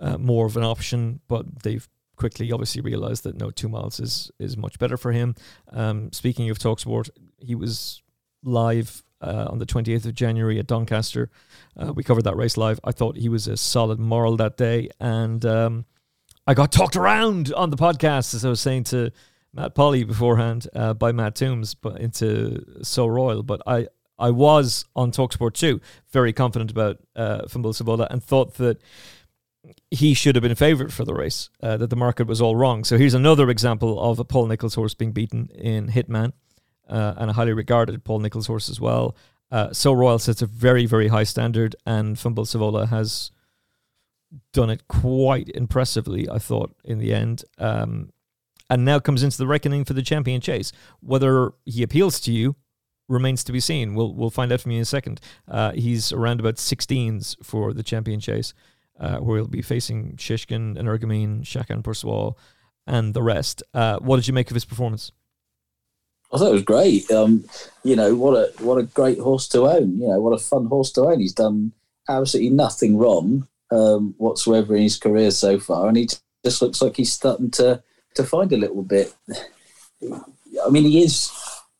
uh, 0.00 0.18
more 0.18 0.46
of 0.46 0.56
an 0.56 0.64
option, 0.64 1.20
but 1.28 1.62
they've 1.62 1.88
quickly 2.16 2.52
obviously 2.52 2.80
realized 2.80 3.24
that 3.24 3.38
no 3.38 3.50
two 3.50 3.68
miles 3.68 3.98
is 3.98 4.30
is 4.38 4.56
much 4.56 4.78
better 4.78 4.96
for 4.96 5.12
him. 5.12 5.34
Um, 5.72 6.12
speaking 6.12 6.50
of 6.50 6.58
Talksport, 6.58 7.10
he 7.38 7.54
was 7.54 8.02
live 8.42 9.02
uh, 9.20 9.46
on 9.48 9.58
the 9.58 9.66
28th 9.66 10.06
of 10.06 10.14
January 10.14 10.58
at 10.58 10.66
Doncaster. 10.66 11.30
Uh, 11.76 11.92
we 11.92 12.02
covered 12.02 12.24
that 12.24 12.36
race 12.36 12.56
live. 12.56 12.80
I 12.84 12.92
thought 12.92 13.16
he 13.16 13.28
was 13.28 13.46
a 13.46 13.56
solid 13.56 13.98
moral 13.98 14.36
that 14.36 14.56
day, 14.56 14.90
and 15.00 15.44
um, 15.44 15.84
I 16.46 16.54
got 16.54 16.72
talked 16.72 16.96
around 16.96 17.52
on 17.54 17.70
the 17.70 17.76
podcast 17.76 18.34
as 18.34 18.44
I 18.44 18.48
was 18.48 18.60
saying 18.60 18.84
to 18.84 19.12
Matt 19.52 19.74
Polly 19.74 20.02
beforehand 20.02 20.66
uh, 20.74 20.92
by 20.92 21.12
Matt 21.12 21.36
Toombs, 21.36 21.74
but 21.74 22.00
into 22.00 22.64
Sceau 22.82 23.06
Royal. 23.06 23.42
But 23.42 23.62
I 23.66 23.86
I 24.18 24.30
was 24.30 24.84
on 24.96 25.12
Talksport 25.12 25.54
too, 25.54 25.80
very 26.10 26.32
confident 26.32 26.70
about 26.70 26.98
uh, 27.14 27.42
Funambule 27.42 27.74
Sivola, 27.74 28.08
and 28.10 28.22
thought 28.22 28.54
that 28.54 28.80
he 29.90 30.14
should 30.14 30.34
have 30.34 30.42
been 30.42 30.52
a 30.52 30.56
favourite 30.56 30.92
for 30.92 31.04
the 31.04 31.14
race, 31.14 31.48
uh, 31.62 31.76
that 31.76 31.90
the 31.90 31.96
market 31.96 32.26
was 32.26 32.40
all 32.40 32.56
wrong. 32.56 32.82
So 32.82 32.98
here's 32.98 33.14
another 33.14 33.48
example 33.48 34.00
of 34.00 34.18
a 34.18 34.24
Paul 34.24 34.46
Nicholls 34.46 34.74
horse 34.74 34.94
being 34.94 35.12
beaten 35.12 35.48
in 35.54 35.88
Hitman 35.88 36.32
uh, 36.88 37.14
and 37.16 37.30
a 37.30 37.32
highly 37.32 37.52
regarded 37.52 38.04
Paul 38.04 38.18
Nicholls 38.18 38.48
horse 38.48 38.68
as 38.68 38.80
well. 38.80 39.16
Uh, 39.50 39.72
Sceau 39.72 39.92
Royal 39.92 40.18
sets 40.18 40.42
a 40.42 40.46
very, 40.46 40.86
very 40.86 41.08
high 41.08 41.24
standard, 41.24 41.76
and 41.86 42.16
Funambule 42.16 42.46
Sivola 42.46 42.88
has 42.88 43.30
done 44.52 44.70
it 44.70 44.88
quite 44.88 45.48
impressively, 45.50 46.28
I 46.28 46.38
thought, 46.38 46.74
in 46.84 46.98
the 46.98 47.12
end. 47.14 47.44
Um, 47.58 48.10
and 48.70 48.84
now 48.84 48.98
comes 48.98 49.22
into 49.22 49.38
the 49.38 49.46
reckoning 49.46 49.84
for 49.84 49.92
the 49.92 50.02
champion 50.02 50.40
chase. 50.40 50.72
Whether 51.00 51.52
he 51.64 51.82
appeals 51.82 52.20
to 52.20 52.32
you 52.32 52.56
remains 53.08 53.44
to 53.44 53.52
be 53.52 53.60
seen. 53.60 53.94
We'll 53.94 54.14
we'll 54.14 54.30
find 54.30 54.52
out 54.52 54.60
from 54.60 54.72
you 54.72 54.78
in 54.78 54.82
a 54.82 54.86
second. 54.86 55.20
Uh, 55.46 55.72
he's 55.72 56.12
around 56.12 56.40
about 56.40 56.56
16s 56.56 57.36
for 57.44 57.72
the 57.72 57.82
champion 57.82 58.20
chase, 58.20 58.54
uh, 58.98 59.18
where 59.18 59.38
he'll 59.38 59.46
be 59.46 59.62
facing 59.62 60.16
Shishkin, 60.16 60.76
Energumene, 60.76 61.42
Chacun 61.42 61.84
Pour 61.84 61.94
Soi, 61.94 62.32
and 62.86 63.14
the 63.14 63.22
rest. 63.22 63.62
Uh, 63.74 63.98
what 63.98 64.16
did 64.16 64.26
you 64.26 64.34
make 64.34 64.50
of 64.50 64.54
his 64.54 64.64
performance? 64.64 65.12
I 66.32 66.38
thought 66.38 66.48
it 66.48 66.52
was 66.52 66.62
great. 66.62 67.10
Um, 67.10 67.44
you 67.84 67.94
know, 67.94 68.14
what 68.14 68.32
a 68.34 68.52
what 68.62 68.78
a 68.78 68.84
great 68.84 69.18
horse 69.18 69.46
to 69.48 69.66
own. 69.66 69.98
You 69.98 70.08
know, 70.08 70.20
what 70.20 70.32
a 70.32 70.38
fun 70.38 70.66
horse 70.66 70.90
to 70.92 71.02
own. 71.02 71.20
He's 71.20 71.34
done 71.34 71.72
absolutely 72.08 72.50
nothing 72.50 72.96
wrong 72.96 73.46
um, 73.72 74.14
whatsoever 74.18 74.76
in 74.76 74.82
his 74.82 74.98
career 74.98 75.30
so 75.30 75.58
far, 75.58 75.88
and 75.88 75.96
he 75.96 76.08
just 76.44 76.62
looks 76.62 76.82
like 76.82 76.96
he's 76.96 77.12
starting 77.12 77.50
to 77.52 77.82
to 78.14 78.24
find 78.24 78.52
a 78.52 78.56
little 78.56 78.82
bit. 78.82 79.14
I 80.02 80.70
mean, 80.70 80.84
he 80.84 81.02
is. 81.02 81.30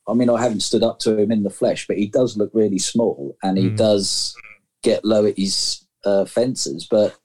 I 0.07 0.13
mean, 0.13 0.29
I 0.29 0.41
haven't 0.41 0.61
stood 0.61 0.83
up 0.83 0.99
to 0.99 1.17
him 1.17 1.31
in 1.31 1.43
the 1.43 1.49
flesh, 1.49 1.87
but 1.87 1.97
he 1.97 2.07
does 2.07 2.35
look 2.35 2.51
really 2.53 2.79
small, 2.79 3.37
and 3.43 3.57
he 3.57 3.69
mm. 3.69 3.77
does 3.77 4.35
get 4.81 5.05
low 5.05 5.25
at 5.25 5.37
his 5.37 5.85
uh, 6.03 6.25
fences. 6.25 6.87
But 6.89 7.15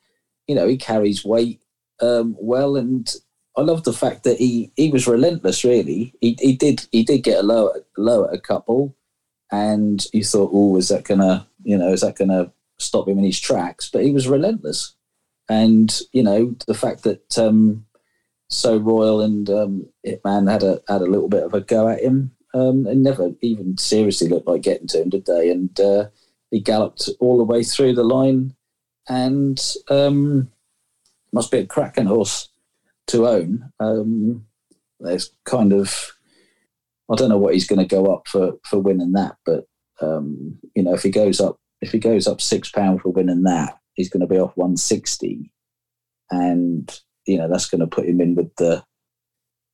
you 0.46 0.54
know, 0.54 0.68
he 0.68 0.76
carries 0.76 1.24
weight 1.24 1.60
um, 2.00 2.36
well, 2.38 2.76
and 2.76 3.12
I 3.56 3.62
love 3.62 3.84
the 3.84 3.92
fact 3.92 4.24
that 4.24 4.38
he, 4.38 4.70
he 4.76 4.90
was 4.90 5.08
relentless. 5.08 5.64
Really, 5.64 6.14
he, 6.20 6.36
he 6.40 6.54
did 6.54 6.86
he 6.92 7.02
did 7.02 7.22
get 7.22 7.38
a 7.38 7.42
low 7.42 7.72
low 7.96 8.24
at 8.24 8.34
a 8.34 8.40
couple, 8.40 8.94
and 9.50 10.04
you 10.12 10.24
thought, 10.24 10.50
oh, 10.52 10.76
is 10.76 10.88
that 10.88 11.04
gonna 11.04 11.46
you 11.62 11.76
know 11.76 11.92
is 11.92 12.02
that 12.02 12.16
gonna 12.16 12.52
stop 12.78 13.08
him 13.08 13.18
in 13.18 13.24
his 13.24 13.40
tracks? 13.40 13.90
But 13.90 14.04
he 14.04 14.10
was 14.10 14.28
relentless, 14.28 14.94
and 15.48 15.96
you 16.12 16.22
know 16.22 16.54
the 16.66 16.74
fact 16.74 17.02
that 17.04 17.38
um, 17.38 17.86
Sceau 18.48 18.78
Royal 18.78 19.20
and 19.20 19.48
um, 19.50 19.86
Hitman 20.06 20.50
had 20.50 20.62
a 20.62 20.80
had 20.88 21.02
a 21.02 21.06
little 21.06 21.28
bit 21.28 21.44
of 21.44 21.54
a 21.54 21.60
go 21.60 21.88
at 21.88 22.02
him. 22.02 22.32
Um, 22.54 22.86
and 22.86 23.02
never 23.02 23.30
even 23.42 23.76
seriously 23.76 24.26
looked 24.26 24.48
like 24.48 24.62
getting 24.62 24.86
to 24.88 25.02
him, 25.02 25.10
did 25.10 25.26
they? 25.26 25.50
And 25.50 25.78
uh, 25.78 26.06
he 26.50 26.60
galloped 26.60 27.10
all 27.20 27.36
the 27.36 27.44
way 27.44 27.62
through 27.62 27.94
the 27.94 28.04
line, 28.04 28.54
and 29.06 29.62
um, 29.88 30.50
must 31.32 31.50
be 31.50 31.58
a 31.58 31.66
cracking 31.66 32.06
horse 32.06 32.48
to 33.08 33.26
own. 33.26 33.70
Um, 33.80 34.46
there's 35.00 35.30
kind 35.44 35.72
of 35.72 36.12
I 37.10 37.16
don't 37.16 37.28
know 37.28 37.38
what 37.38 37.54
he's 37.54 37.66
going 37.66 37.80
to 37.80 37.86
go 37.86 38.06
up 38.06 38.28
for 38.28 38.54
for 38.64 38.78
winning 38.78 39.12
that, 39.12 39.36
but 39.44 39.66
um, 40.00 40.58
you 40.74 40.82
know 40.82 40.94
if 40.94 41.02
he 41.02 41.10
goes 41.10 41.40
up 41.40 41.58
if 41.80 41.92
he 41.92 41.98
goes 41.98 42.26
up 42.26 42.40
six 42.40 42.70
pound 42.70 43.00
for 43.00 43.10
winning 43.10 43.44
that, 43.44 43.78
he's 43.94 44.08
going 44.10 44.20
to 44.20 44.26
be 44.26 44.38
off 44.38 44.56
one 44.56 44.76
sixty, 44.76 45.52
and 46.30 47.00
you 47.26 47.38
know 47.38 47.48
that's 47.48 47.68
going 47.68 47.80
to 47.80 47.86
put 47.86 48.06
him 48.06 48.20
in 48.20 48.34
with 48.34 48.54
the 48.56 48.82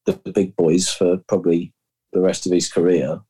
the 0.07 0.13
big 0.33 0.55
boys 0.57 0.91
for 0.93 1.19
probably 1.29 1.73
the 2.13 2.21
rest 2.21 2.47
of 2.47 2.53
his 2.53 2.71
career. 2.71 3.21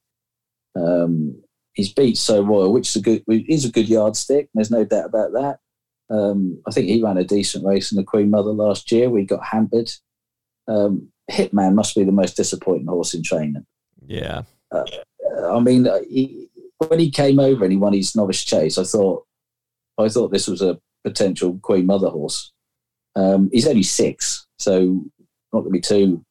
Um, 0.76 1.42
he's 1.72 1.92
beat 1.92 2.16
Sceau 2.16 2.42
Royal, 2.42 2.72
which 2.72 2.88
is 2.88 2.96
a 2.96 3.02
good 3.02 3.24
he's 3.28 3.64
a 3.64 3.72
good 3.72 3.88
yardstick. 3.88 4.48
There's 4.54 4.70
no 4.70 4.84
doubt 4.84 5.06
about 5.06 5.32
that. 5.32 5.58
Um, 6.10 6.60
I 6.66 6.70
think 6.70 6.86
he 6.86 7.02
ran 7.02 7.16
a 7.16 7.24
decent 7.24 7.64
race 7.64 7.90
in 7.90 7.96
the 7.96 8.04
Queen 8.04 8.30
Mother 8.30 8.50
last 8.50 8.90
year. 8.92 9.08
We 9.08 9.24
got 9.24 9.44
hampered. 9.44 9.90
Um, 10.68 11.08
Hitman 11.30 11.74
must 11.74 11.94
be 11.94 12.04
the 12.04 12.12
most 12.12 12.36
disappointing 12.36 12.86
horse 12.86 13.14
in 13.14 13.22
training. 13.22 13.66
Yeah. 14.06 14.42
Uh, 14.70 14.84
I 15.48 15.60
mean, 15.60 15.86
uh, 15.86 16.00
he, 16.08 16.43
when 16.88 17.00
he 17.00 17.10
came 17.10 17.38
over 17.38 17.64
and 17.64 17.72
he 17.72 17.78
won 17.78 17.92
his 17.92 18.14
novice 18.14 18.42
chase, 18.42 18.78
I 18.78 18.84
thought, 18.84 19.24
I 19.98 20.08
thought 20.08 20.32
this 20.32 20.48
was 20.48 20.62
a 20.62 20.78
potential 21.04 21.58
Queen 21.62 21.86
Mother 21.86 22.08
horse. 22.08 22.52
Um, 23.16 23.50
he's 23.52 23.66
only 23.66 23.82
six, 23.82 24.46
so 24.58 25.04
not 25.52 25.60
going 25.60 25.66
to 25.66 25.70
be 25.70 25.80
too 25.80 26.24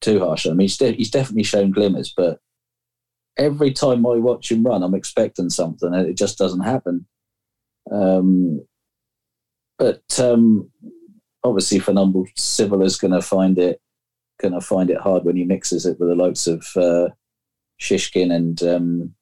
too 0.00 0.20
harsh. 0.20 0.46
I 0.46 0.50
mean, 0.50 0.60
he's, 0.60 0.76
de- 0.76 0.92
he's 0.92 1.10
definitely 1.10 1.44
shown 1.44 1.70
glimmers, 1.70 2.12
but 2.16 2.40
every 3.38 3.72
time 3.72 4.04
I 4.04 4.16
watch 4.16 4.50
him 4.50 4.64
run, 4.64 4.82
I'm 4.82 4.94
expecting 4.94 5.48
something, 5.48 5.92
and 5.92 6.06
it 6.06 6.16
just 6.16 6.38
doesn't 6.38 6.60
happen. 6.60 7.06
Um, 7.90 8.64
but 9.78 10.02
um, 10.18 10.70
obviously, 11.42 11.80
Funambule 11.80 12.32
Sivola 12.36 12.84
is 12.84 12.98
going 12.98 13.12
to 13.12 13.22
find 13.22 13.58
it 13.58 13.80
going 14.40 14.54
to 14.54 14.60
find 14.60 14.90
it 14.90 15.00
hard 15.00 15.24
when 15.24 15.36
he 15.36 15.44
mixes 15.44 15.86
it 15.86 15.98
with 16.00 16.08
the 16.08 16.14
likes 16.14 16.46
of 16.46 16.66
uh, 16.76 17.08
Shishkin 17.80 18.34
and 18.34 18.62
um, 18.62 19.14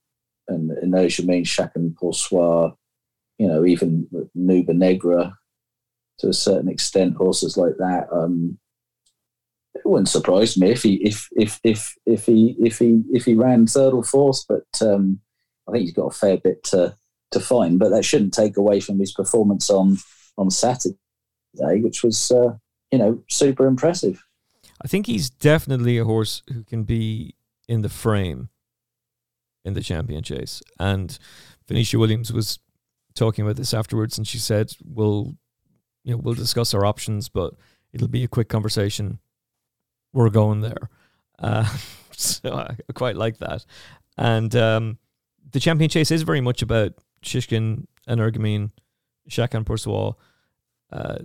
and 0.51 0.70
Energumene, 0.70 1.44
Chacun 1.44 1.96
Pour 1.96 2.12
Soi, 2.12 2.72
you 3.38 3.46
know, 3.46 3.64
even 3.64 4.07
Nube 4.34 4.68
Negra 4.68 5.34
to 6.18 6.28
a 6.28 6.34
certain 6.34 6.68
extent, 6.68 7.16
horses 7.16 7.57
like 7.57 7.76
that. 7.78 8.07
Um, 8.12 8.59
it 9.74 9.82
wouldn't 9.84 10.09
surprise 10.09 10.59
me 10.59 10.70
if 10.70 10.82
he 10.82 10.94
if 10.96 11.28
if 11.36 11.61
if 11.64 11.94
if 12.05 12.26
he 12.26 12.57
if 12.59 12.78
he 12.78 13.03
if 13.12 13.24
he 13.24 13.34
ran 13.34 13.66
third 13.66 13.94
or 13.94 14.05
fourth, 14.05 14.44
but 14.48 14.66
um, 14.82 15.20
I 15.68 15.72
think 15.72 15.82
he's 15.84 15.94
got 15.94 16.12
a 16.12 16.18
fair 16.18 16.36
bit 16.36 16.62
to 16.64 16.94
to 17.30 17.40
find. 17.40 17.78
But 17.78 17.90
that 17.90 18.05
shouldn't 18.05 18.34
take 18.34 18.57
away 18.57 18.80
from 18.80 18.98
his 18.98 19.12
performance 19.12 19.70
on 19.70 19.96
on 20.36 20.51
Saturday, 20.51 20.96
which 21.55 22.03
was 22.03 22.30
uh, 22.30 22.55
you 22.90 22.98
know 22.98 23.22
super 23.30 23.66
impressive. 23.66 24.22
I 24.82 24.88
think 24.88 25.07
he's 25.07 25.30
definitely 25.30 25.98
a 25.98 26.05
horse 26.05 26.42
who 26.53 26.64
can 26.64 26.84
be 26.84 27.34
in 27.68 27.82
the 27.82 27.88
frame 27.88 28.48
in 29.64 29.74
the 29.74 29.82
champion 29.82 30.22
chase. 30.22 30.62
And 30.78 31.18
Venetia 31.68 31.98
Williams 31.98 32.32
was 32.32 32.58
talking 33.14 33.44
about 33.44 33.56
this 33.56 33.74
afterwards, 33.74 34.18
and 34.18 34.26
she 34.26 34.38
said, 34.38 34.72
"We'll, 34.84 35.34
you 36.04 36.14
know, 36.14 36.20
we'll 36.22 36.34
discuss 36.34 36.74
our 36.74 36.84
options, 36.84 37.28
but 37.28 37.54
it'll 37.92 38.08
be 38.08 38.24
a 38.24 38.28
quick 38.28 38.48
conversation. 38.48 39.18
We're 40.12 40.30
going 40.30 40.61
there." 40.61 40.90
Uh, 41.42 41.66
so 42.12 42.52
I 42.52 42.76
quite 42.92 43.16
like 43.16 43.38
that. 43.38 43.64
And 44.18 44.54
um, 44.54 44.98
the 45.52 45.58
champion 45.58 45.88
chase 45.88 46.11
is 46.11 46.20
very 46.20 46.42
much 46.42 46.61
about 46.61 46.92
Shishkin 47.24 47.86
Energumene, 48.06 48.72
Chacun 49.30 49.64
Pour 49.64 49.78
Soi. 49.78 50.12
Uh, 50.92 51.16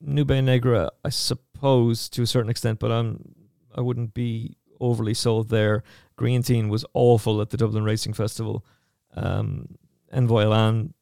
Nube 0.00 0.42
Negra, 0.42 0.90
I 1.04 1.08
suppose, 1.10 2.08
to 2.10 2.22
a 2.22 2.26
certain 2.26 2.50
extent, 2.50 2.78
but 2.78 2.90
I'm 2.90 3.34
I 3.74 3.80
wouldn't 3.80 4.14
be 4.14 4.56
overly 4.80 5.14
sold 5.14 5.48
there. 5.48 5.82
Greaneteen 6.16 6.68
was 6.68 6.84
awful 6.94 7.40
at 7.40 7.50
the 7.50 7.56
Dublin 7.56 7.84
Racing 7.84 8.12
Festival. 8.12 8.64
Um, 9.14 9.76
Envoi 10.14 10.44
Allen 10.44 10.94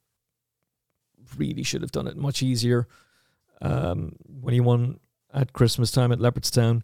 really 1.37 1.63
should 1.63 1.81
have 1.81 1.91
done 1.91 2.07
it 2.07 2.17
much 2.17 2.41
easier 2.41 2.87
um, 3.61 4.15
when 4.25 4.53
he 4.53 4.59
won 4.59 4.99
at 5.33 5.53
Christmas 5.53 5.91
time 5.91 6.11
at 6.11 6.19
Leopardstown. 6.19 6.83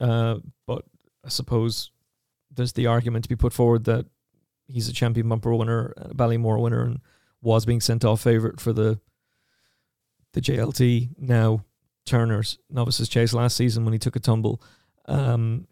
Uh, 0.00 0.36
but 0.66 0.84
I 1.24 1.28
suppose 1.28 1.90
there's 2.50 2.72
the 2.72 2.86
argument 2.86 3.24
to 3.24 3.28
be 3.28 3.36
put 3.36 3.52
forward 3.52 3.84
that 3.84 4.06
he's 4.66 4.88
a 4.88 4.92
champion 4.92 5.28
bumper 5.28 5.54
winner, 5.54 5.92
a 5.96 6.14
Ballymore 6.14 6.60
winner, 6.60 6.82
and 6.82 7.00
was 7.40 7.64
being 7.64 7.80
sent 7.80 8.04
off 8.04 8.22
favourite 8.22 8.60
for 8.60 8.72
the 8.72 9.00
the 10.32 10.40
JLT 10.40 11.10
now 11.18 11.62
Turner's 12.06 12.58
novices 12.70 13.08
chase 13.08 13.34
last 13.34 13.56
season 13.56 13.84
when 13.84 13.92
he 13.92 13.98
took 13.98 14.16
a 14.16 14.20
tumble, 14.20 14.62
um, 15.12 15.68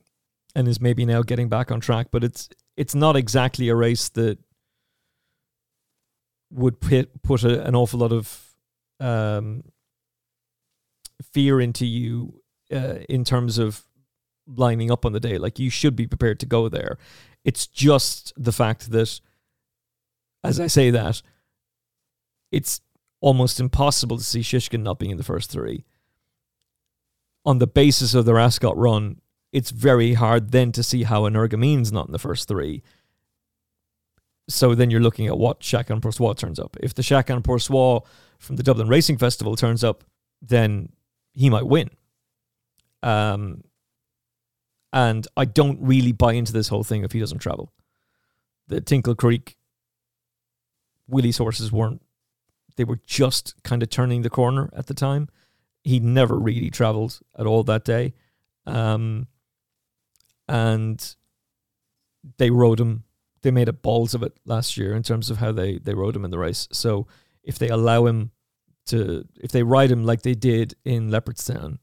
and 0.54 0.68
is 0.68 0.80
maybe 0.80 1.06
now 1.06 1.22
getting 1.22 1.48
back 1.48 1.70
on 1.70 1.80
track. 1.80 2.08
But 2.10 2.22
it's 2.22 2.48
it's 2.76 2.94
not 2.94 3.16
exactly 3.16 3.68
a 3.68 3.74
race 3.74 4.08
that 4.10 4.38
would 6.50 6.80
put 6.80 7.22
put 7.22 7.42
a, 7.42 7.64
an 7.64 7.74
awful 7.74 8.00
lot 8.00 8.12
of 8.12 8.54
um, 9.00 9.64
fear 11.32 11.60
into 11.60 11.86
you 11.86 12.42
uh, 12.72 12.98
in 13.08 13.24
terms 13.24 13.58
of 13.58 13.82
lining 14.46 14.90
up 14.90 15.04
on 15.04 15.12
the 15.12 15.20
day. 15.20 15.38
Like 15.38 15.58
you 15.58 15.70
should 15.70 15.96
be 15.96 16.06
prepared 16.06 16.38
to 16.40 16.46
go 16.46 16.68
there. 16.68 16.98
It's 17.44 17.66
just 17.66 18.34
the 18.36 18.52
fact 18.52 18.90
that, 18.90 19.20
as 20.44 20.60
I 20.60 20.66
say 20.66 20.90
that, 20.90 21.22
it's 22.52 22.82
almost 23.22 23.60
impossible 23.60 24.18
to 24.18 24.24
see 24.24 24.40
Shishkin 24.40 24.82
not 24.82 24.98
being 24.98 25.12
in 25.12 25.16
the 25.16 25.24
first 25.24 25.50
three. 25.50 25.84
On 27.46 27.58
the 27.58 27.66
basis 27.66 28.12
of 28.12 28.26
the 28.26 28.34
Ascot 28.34 28.76
run, 28.76 29.20
it's 29.52 29.70
very 29.70 30.14
hard 30.14 30.52
then 30.52 30.72
to 30.72 30.82
see 30.82 31.02
how 31.02 31.22
Energumene's 31.22 31.92
not 31.92 32.06
in 32.06 32.12
the 32.12 32.18
first 32.18 32.48
three. 32.48 32.82
So 34.48 34.74
then 34.74 34.90
you're 34.90 35.00
looking 35.00 35.26
at 35.26 35.38
what 35.38 35.60
Chacun 35.60 36.00
Pour 36.02 36.12
Soi 36.12 36.32
turns 36.32 36.58
up. 36.58 36.76
If 36.80 36.94
the 36.94 37.02
Chacun 37.02 37.42
Pour 37.42 37.58
Soi 37.58 38.00
from 38.38 38.56
the 38.56 38.62
Dublin 38.62 38.88
Racing 38.88 39.18
Festival 39.18 39.56
turns 39.56 39.84
up, 39.84 40.04
then 40.42 40.90
he 41.32 41.50
might 41.50 41.66
win. 41.66 41.90
Um, 43.02 43.62
and 44.92 45.26
I 45.36 45.44
don't 45.44 45.78
really 45.80 46.12
buy 46.12 46.32
into 46.32 46.52
this 46.52 46.68
whole 46.68 46.84
thing 46.84 47.04
if 47.04 47.12
he 47.12 47.20
doesn't 47.20 47.38
travel. 47.38 47.72
The 48.66 48.80
Tingle 48.80 49.14
Creek 49.14 49.56
Willie's 51.08 51.38
horses 51.38 51.72
weren't 51.72 52.02
they 52.76 52.84
were 52.84 53.00
just 53.04 53.62
kind 53.62 53.82
of 53.82 53.90
turning 53.90 54.22
the 54.22 54.30
corner 54.30 54.70
at 54.74 54.86
the 54.86 54.94
time. 54.94 55.28
He 55.82 56.00
never 56.00 56.38
really 56.38 56.70
traveled 56.70 57.20
at 57.38 57.46
all 57.46 57.62
that 57.64 57.84
day. 57.84 58.14
Um, 58.64 59.26
and 60.50 61.14
they 62.38 62.50
rode 62.50 62.80
him. 62.80 63.04
They 63.42 63.52
made 63.52 63.68
up 63.68 63.80
balls 63.80 64.14
of 64.14 64.22
it 64.22 64.36
last 64.44 64.76
year 64.76 64.94
in 64.94 65.02
terms 65.02 65.30
of 65.30 65.38
how 65.38 65.52
they, 65.52 65.78
they 65.78 65.94
rode 65.94 66.16
him 66.16 66.24
in 66.24 66.30
the 66.30 66.38
race. 66.38 66.68
So 66.72 67.06
if 67.42 67.58
they 67.58 67.68
allow 67.68 68.04
him 68.04 68.32
to, 68.86 69.24
if 69.40 69.52
they 69.52 69.62
ride 69.62 69.90
him 69.90 70.04
like 70.04 70.22
they 70.22 70.34
did 70.34 70.74
in 70.84 71.08
Leopardstown, 71.08 71.78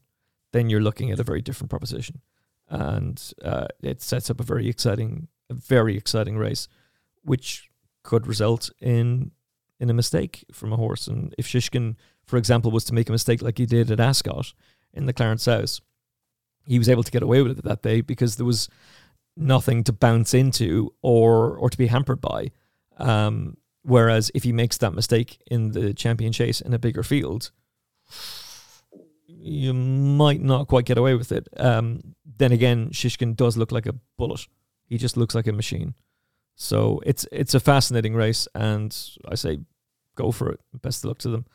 then 0.52 0.68
you're 0.68 0.82
looking 0.82 1.10
at 1.10 1.18
a 1.18 1.24
very 1.24 1.40
different 1.40 1.70
proposition. 1.70 2.20
And 2.68 3.20
uh, 3.42 3.68
it 3.82 4.02
sets 4.02 4.30
up 4.30 4.38
a 4.38 4.44
very 4.44 4.68
exciting, 4.68 5.28
a 5.48 5.54
very 5.54 5.96
exciting 5.96 6.36
race, 6.36 6.68
which 7.22 7.70
could 8.02 8.26
result 8.26 8.70
in 8.80 9.32
in 9.80 9.88
a 9.90 9.94
mistake 9.94 10.44
from 10.52 10.72
a 10.72 10.76
horse. 10.76 11.06
And 11.06 11.34
if 11.38 11.46
Shishkin, 11.46 11.96
for 12.26 12.36
example, 12.36 12.70
was 12.70 12.84
to 12.84 12.94
make 12.94 13.08
a 13.08 13.12
mistake 13.12 13.40
like 13.40 13.58
he 13.58 13.66
did 13.66 13.90
at 13.90 14.00
Ascot 14.00 14.52
in 14.92 15.06
the 15.06 15.12
Clarence 15.12 15.46
House, 15.46 15.80
he 16.68 16.78
was 16.78 16.88
able 16.88 17.02
to 17.02 17.10
get 17.10 17.22
away 17.22 17.42
with 17.42 17.58
it 17.58 17.64
that 17.64 17.82
day 17.82 18.02
because 18.02 18.36
there 18.36 18.46
was 18.46 18.68
nothing 19.36 19.84
to 19.84 19.92
bounce 19.92 20.34
into 20.34 20.92
or 21.02 21.56
or 21.56 21.70
to 21.70 21.78
be 21.78 21.86
hampered 21.86 22.20
by. 22.20 22.50
Um, 22.98 23.56
whereas 23.82 24.30
if 24.34 24.42
he 24.42 24.52
makes 24.52 24.76
that 24.78 24.92
mistake 24.92 25.40
in 25.50 25.72
the 25.72 25.94
champion 25.94 26.32
chase 26.32 26.60
in 26.60 26.74
a 26.74 26.78
bigger 26.78 27.02
field, 27.02 27.50
you 29.26 29.72
might 29.72 30.42
not 30.42 30.68
quite 30.68 30.84
get 30.84 30.98
away 30.98 31.14
with 31.14 31.32
it. 31.32 31.48
Um, 31.56 32.14
then 32.36 32.52
again, 32.52 32.90
Shishkin 32.90 33.34
does 33.34 33.56
look 33.56 33.72
like 33.72 33.86
a 33.86 33.94
bullet. 34.16 34.46
He 34.86 34.98
just 34.98 35.16
looks 35.16 35.34
like 35.34 35.46
a 35.46 35.52
machine. 35.52 35.94
So 36.54 37.00
it's 37.06 37.26
it's 37.32 37.54
a 37.54 37.60
fascinating 37.60 38.14
race, 38.14 38.48
and 38.54 38.96
I 39.26 39.36
say 39.36 39.60
go 40.16 40.32
for 40.32 40.50
it. 40.50 40.60
Best 40.82 41.04
of 41.04 41.08
luck 41.08 41.18
to 41.18 41.30
them. 41.30 41.46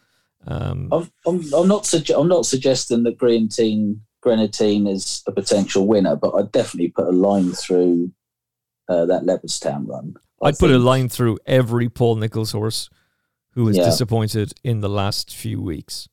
Um, 0.47 0.89
I'm, 0.91 1.11
I'm, 1.26 1.53
I'm 1.53 1.68
not 1.68 1.84
suge- 1.84 2.20
I'm 2.20 2.28
not 2.28 2.45
suggesting 2.45 3.03
that 3.03 3.18
Greaneteen 3.18 4.01
Greaneteen 4.24 4.88
is 4.88 5.22
a 5.28 5.32
potential 5.34 5.86
winner, 5.86 6.16
but 6.16 6.32
I'd 6.32 6.52
definitely 6.54 6.90
put 6.90 7.08
a 7.08 7.12
line 7.12 7.52
through 7.52 8.12
uh, 8.88 9.06
that 9.06 9.24
Leopardstown 9.24 9.86
run. 9.88 10.16
I 10.42 10.48
I'd 10.48 10.58
put 10.58 10.72
a 10.72 10.80
line 10.80 11.10
through 11.10 11.40
every 11.46 11.90
Paul 11.90 12.16
Nicholls 12.16 12.54
horse 12.54 12.90
who 13.52 13.66
was 13.66 13.78
yeah. 13.78 13.84
disappointed 13.86 14.54
in 14.64 14.80
the 14.80 14.90
last 14.90 15.36
few 15.36 15.62
weeks. 15.62 16.08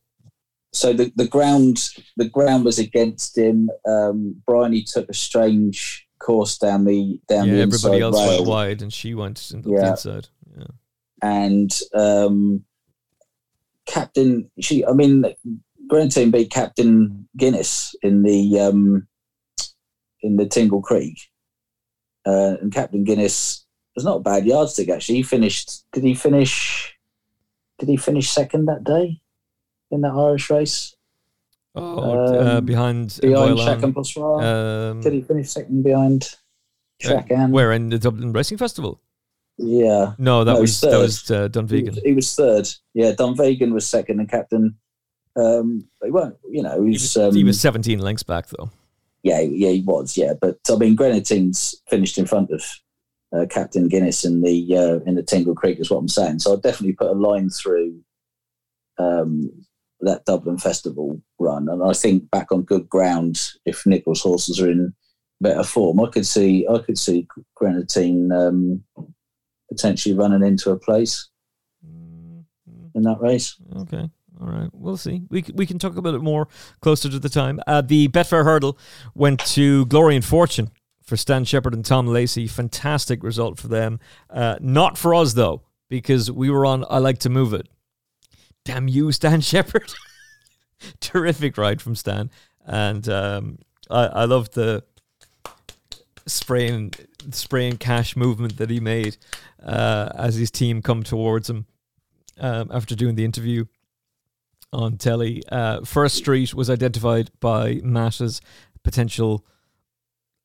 So 0.73 0.93
the, 0.93 1.13
the 1.15 1.27
ground 1.27 1.89
the 2.17 2.29
ground 2.29 2.65
was 2.65 2.79
against 2.81 3.39
him. 3.39 3.71
Um, 3.87 4.43
Bryony 4.45 4.83
took 4.83 5.09
a 5.09 5.15
strange 5.15 6.07
course 6.19 6.59
down 6.59 6.85
the 6.85 7.21
down 7.29 7.47
yeah, 7.47 7.55
the 7.55 7.61
everybody 7.61 7.97
inside 7.97 8.03
else 8.03 8.17
rail. 8.19 8.37
went 8.39 8.49
wide, 8.49 8.83
and 8.83 8.93
she 8.93 9.15
went 9.15 9.51
in 9.53 9.63
the 9.63 9.71
Yeah. 9.71 9.91
inside. 9.91 10.29
Yeah. 10.59 10.65
and 11.23 11.81
um, 11.95 12.65
Captain. 13.87 14.51
She, 14.61 14.85
I 14.85 14.93
mean, 14.93 15.25
Greaneteen 15.91 16.30
beat 16.30 16.51
Captain 16.51 17.28
Guinness 17.36 17.95
in 18.03 18.22
the 18.22 18.59
um, 18.61 19.07
in 20.22 20.36
the 20.36 20.47
Tingle 20.47 20.80
Creek, 20.80 21.18
uh, 22.26 22.57
and 22.62 22.72
Captain 22.72 23.05
Guinness 23.05 23.66
was 23.97 24.05
not 24.05 24.18
a 24.18 24.20
bad 24.20 24.47
yardstick 24.47 24.88
actually. 24.88 25.16
He 25.16 25.22
finished. 25.22 25.84
Did 25.93 26.05
he 26.05 26.14
finish? 26.14 26.97
Did 27.80 27.88
he 27.88 27.97
finish 27.97 28.30
second 28.30 28.66
that 28.66 28.84
day 28.84 29.20
in 29.91 30.03
that 30.03 30.12
Irish 30.12 30.49
race? 30.51 30.95
Oh, 31.74 31.99
uh, 31.99 32.57
Um, 32.59 32.66
behind 32.66 33.18
behind 33.20 33.57
Boylan. 33.57 33.78
Shaq 33.78 33.82
and 33.82 33.95
Boswell? 33.95 34.41
Um, 34.41 35.01
Did 35.01 35.12
he 35.12 35.22
finish 35.22 35.51
second 35.51 35.82
behind 35.82 36.28
Shaq 37.03 37.30
and? 37.30 37.53
Where 37.53 37.72
in 37.72 37.88
the 37.88 37.99
Dublin 37.99 38.32
Racing 38.32 38.59
Festival? 38.59 39.01
Yeah. 39.57 40.14
No, 40.18 40.43
that 40.45 40.55
No, 40.55 40.61
was 40.61 40.80
third. 40.80 40.93
that 40.93 40.99
was 40.99 41.30
uh, 41.30 41.43
He 41.43 41.49
Dunvegan. 41.49 41.95
was, 41.95 42.03
he 42.05 42.12
was 42.12 42.34
third. 42.34 42.68
Yeah, 42.95 43.12
Dunvegan 43.12 43.72
was 43.72 43.86
second, 43.86 44.20
and 44.20 44.28
Captain. 44.30 44.76
Um, 45.37 45.89
they 46.01 46.11
weren't. 46.11 46.37
You 46.49 46.62
know, 46.62 46.83
he 46.83 46.91
was. 46.91 47.16
um, 47.16 47.35
he 47.35 47.45
was 47.45 47.61
17 47.61 47.99
lengths 47.99 48.22
back 48.22 48.47
though. 48.49 48.70
Yeah, 49.22 49.41
yeah, 49.41 49.70
he 49.70 49.83
was. 49.83 50.16
Yeah, 50.16 50.33
but 50.41 50.59
I 50.70 50.76
mean, 50.76 50.97
Greaneteen's 50.97 51.74
finished 51.89 52.18
in 52.18 52.26
front 52.26 52.51
of 52.51 52.64
uh, 53.33 53.47
Captain 53.49 53.89
Guinness 53.89 54.24
in 54.24 54.41
the 54.41 54.76
uh, 54.76 55.01
in 55.07 55.14
the 55.14 55.22
Tingle 55.22 55.55
Creek, 55.55 55.78
is 55.78 55.91
what 55.91 55.99
I'm 55.99 56.09
saying. 56.09 56.41
So 56.41 56.53
I'd 56.53 56.62
definitely 56.62 56.95
put 56.95 57.11
a 57.11 57.14
line 57.14 57.51
through 57.51 58.01
um, 58.99 59.51
that 60.01 60.24
Dublin 60.24 60.59
Festival 60.59 61.20
run, 61.39 61.68
and 61.68 61.83
I 61.83 61.93
think 61.93 62.31
back 62.31 62.51
on 62.51 62.62
good 62.62 62.89
ground, 62.89 63.41
if 63.66 63.87
Nicholls 63.87 64.22
horses 64.22 64.61
are 64.61 64.70
in 64.70 64.95
better 65.41 65.64
form, 65.64 66.01
I 66.01 66.09
could 66.09 66.26
see 66.26 66.66
I 66.68 66.78
could 66.78 66.99
see 66.99 67.28
Grenadine 67.55 68.33
um, 68.33 68.83
potentially 69.68 70.14
running 70.14 70.47
into 70.47 70.70
a 70.70 70.78
place 70.78 71.28
in 72.95 73.03
that 73.03 73.20
race. 73.20 73.57
Okay. 73.76 74.09
All 74.41 74.49
right, 74.49 74.70
we'll 74.72 74.97
see. 74.97 75.22
We, 75.28 75.45
we 75.55 75.66
can 75.66 75.78
talk 75.78 75.97
about 75.97 76.14
it 76.14 76.22
more 76.22 76.49
closer 76.80 77.11
to 77.11 77.18
the 77.18 77.28
time. 77.28 77.61
Uh, 77.66 77.82
the 77.82 78.09
Betfair 78.09 78.45
Hurdle 78.45 78.78
went 79.14 79.41
to 79.47 79.84
Glory 79.86 80.16
and 80.16 80.24
Fortune 80.24 80.70
for 81.03 81.16
Stan 81.16 81.45
Sheppard 81.45 81.74
and 81.74 81.84
Tom 81.84 82.07
Lacey. 82.07 82.47
Fantastic 82.47 83.22
result 83.22 83.59
for 83.59 83.68
them. 83.68 84.01
Uh, 84.30 84.57
not 84.61 84.97
for 84.97 85.14
us, 85.14 85.34
though, 85.34 85.62
because 85.91 86.30
we 86.30 86.49
were 86.49 86.64
on 86.64 86.86
I 86.88 86.99
Like 86.99 87.18
to 87.18 87.28
Move 87.28 87.53
It. 87.53 87.68
Damn 88.64 88.88
you, 88.88 89.12
Stan 89.12 89.43
Sheppard. 89.43 89.93
Terrific 91.01 91.59
ride 91.59 91.82
from 91.82 91.95
Stan. 91.95 92.30
And 92.64 93.07
um, 93.11 93.59
I, 93.91 94.07
I 94.07 94.24
love 94.24 94.53
the 94.53 94.84
spraying, 96.26 96.95
spraying 97.30 97.76
cash 97.76 98.16
movement 98.16 98.57
that 98.57 98.70
he 98.70 98.80
made 98.80 99.18
uh, 99.62 100.11
as 100.14 100.36
his 100.36 100.51
team 100.51 100.80
come 100.80 101.03
towards 101.03 101.51
him 101.51 101.66
um, 102.38 102.70
after 102.72 102.95
doing 102.95 103.16
the 103.16 103.24
interview 103.26 103.66
on 104.73 104.97
telly. 104.97 105.43
Uh, 105.51 105.85
First 105.85 106.16
Street 106.16 106.55
was 106.55 106.71
identified 106.71 107.31
by 107.41 107.81
Matt 107.83 108.21
as 108.21 108.41
potential 108.83 109.45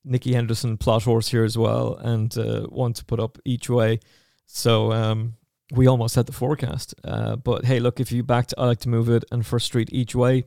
Nicky 0.04 0.34
Henderson 0.34 0.78
plot 0.78 1.04
horse 1.04 1.30
here 1.30 1.44
as 1.44 1.58
well, 1.58 1.96
and 1.96 2.36
uh, 2.38 2.62
one 2.64 2.94
to 2.94 3.06
put 3.06 3.20
up 3.20 3.38
each 3.46 3.70
way. 3.70 4.00
So 4.46 4.92
um, 4.92 5.36
we 5.72 5.88
almost 5.88 6.16
had 6.16 6.28
the 6.28 6.34
forecast. 6.34 6.94
Uh, 7.04 7.36
but 7.36 7.66
hey, 7.66 7.80
look, 7.80 8.00
if 8.00 8.12
you 8.12 8.24
backed 8.24 8.54
I 8.58 8.66
like 8.66 8.80
to 8.80 8.90
move 8.90 9.10
it 9.10 9.26
and 9.32 9.46
First 9.46 9.66
Street 9.66 9.90
each 9.92 10.16
way, 10.16 10.46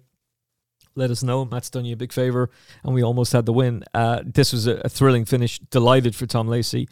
let 0.94 1.10
us 1.10 1.22
know. 1.22 1.44
Matt's 1.44 1.70
done 1.70 1.84
you 1.84 1.94
a 1.94 1.96
big 1.96 2.12
favor, 2.12 2.50
and 2.82 2.94
we 2.94 3.02
almost 3.02 3.32
had 3.32 3.46
the 3.46 3.52
win. 3.52 3.84
Uh, 3.94 4.22
this 4.24 4.52
was 4.52 4.66
a, 4.66 4.76
a 4.84 4.88
thrilling 4.88 5.24
finish. 5.24 5.58
Delighted 5.58 6.14
for 6.14 6.26
Tom 6.26 6.48
Lacey. 6.48 6.88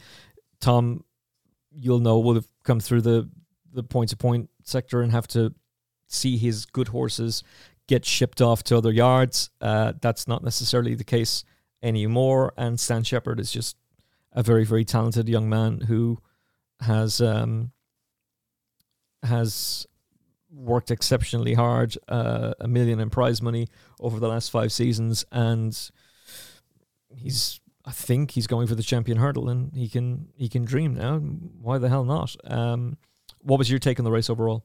Tom, 0.61 1.05
you'll 1.73 1.99
know, 1.99 2.19
will 2.19 2.35
have 2.35 2.49
come 2.65 2.81
through 2.81 3.03
the 3.03 3.29
the 3.73 3.83
point 3.83 4.11
to 4.11 4.17
point 4.17 4.49
sector 4.63 5.03
and 5.03 5.13
have 5.13 5.29
to 5.29 5.55
see 6.09 6.37
his 6.37 6.67
good 6.67 6.89
horses 6.89 7.43
get 7.87 8.05
shipped 8.05 8.41
off 8.41 8.65
to 8.65 8.77
other 8.77 8.93
yards. 8.93 9.51
Uh, 9.61 9.93
that's 10.01 10.27
not 10.27 10.43
necessarily 10.43 10.95
the 10.95 11.05
case 11.05 11.45
anymore. 11.83 12.53
And 12.57 12.79
Stan 12.79 13.05
Sheppard 13.05 13.41
is 13.41 13.53
just 13.53 13.77
a 14.33 14.43
very, 14.43 14.65
very 14.65 14.85
talented 14.85 15.29
young 15.29 15.49
man 15.49 15.83
who 15.83 16.19
has 16.81 17.21
um, 17.21 17.73
has 19.23 19.87
worked 20.51 20.91
exceptionally 20.91 21.55
hard, 21.55 21.97
uh, 22.09 22.55
a 22.61 22.69
million 22.69 23.01
in 23.01 23.11
prize 23.11 23.43
money 23.43 23.69
over 24.01 24.19
the 24.19 24.29
last 24.29 24.51
five 24.51 24.73
seasons, 24.73 25.25
and 25.33 25.91
he's. 27.15 27.61
I 27.89 27.93
think 27.93 28.33
he's 28.33 28.49
going 28.49 28.67
for 28.67 28.75
the 28.75 28.83
champion 28.83 29.19
hurdle, 29.19 29.49
and 29.49 29.73
he 29.73 29.89
can 29.89 30.31
he 30.35 30.49
can 30.49 30.65
dream 30.65 30.95
now. 30.95 31.19
Why 31.19 31.79
the 31.79 31.89
hell 31.89 32.05
not? 32.05 32.35
Um, 32.43 32.99
what 33.43 33.61
was 33.61 33.71
your 33.71 33.79
take 33.79 34.01
on 34.01 34.05
the 34.05 34.11
race 34.11 34.29
overall? 34.29 34.65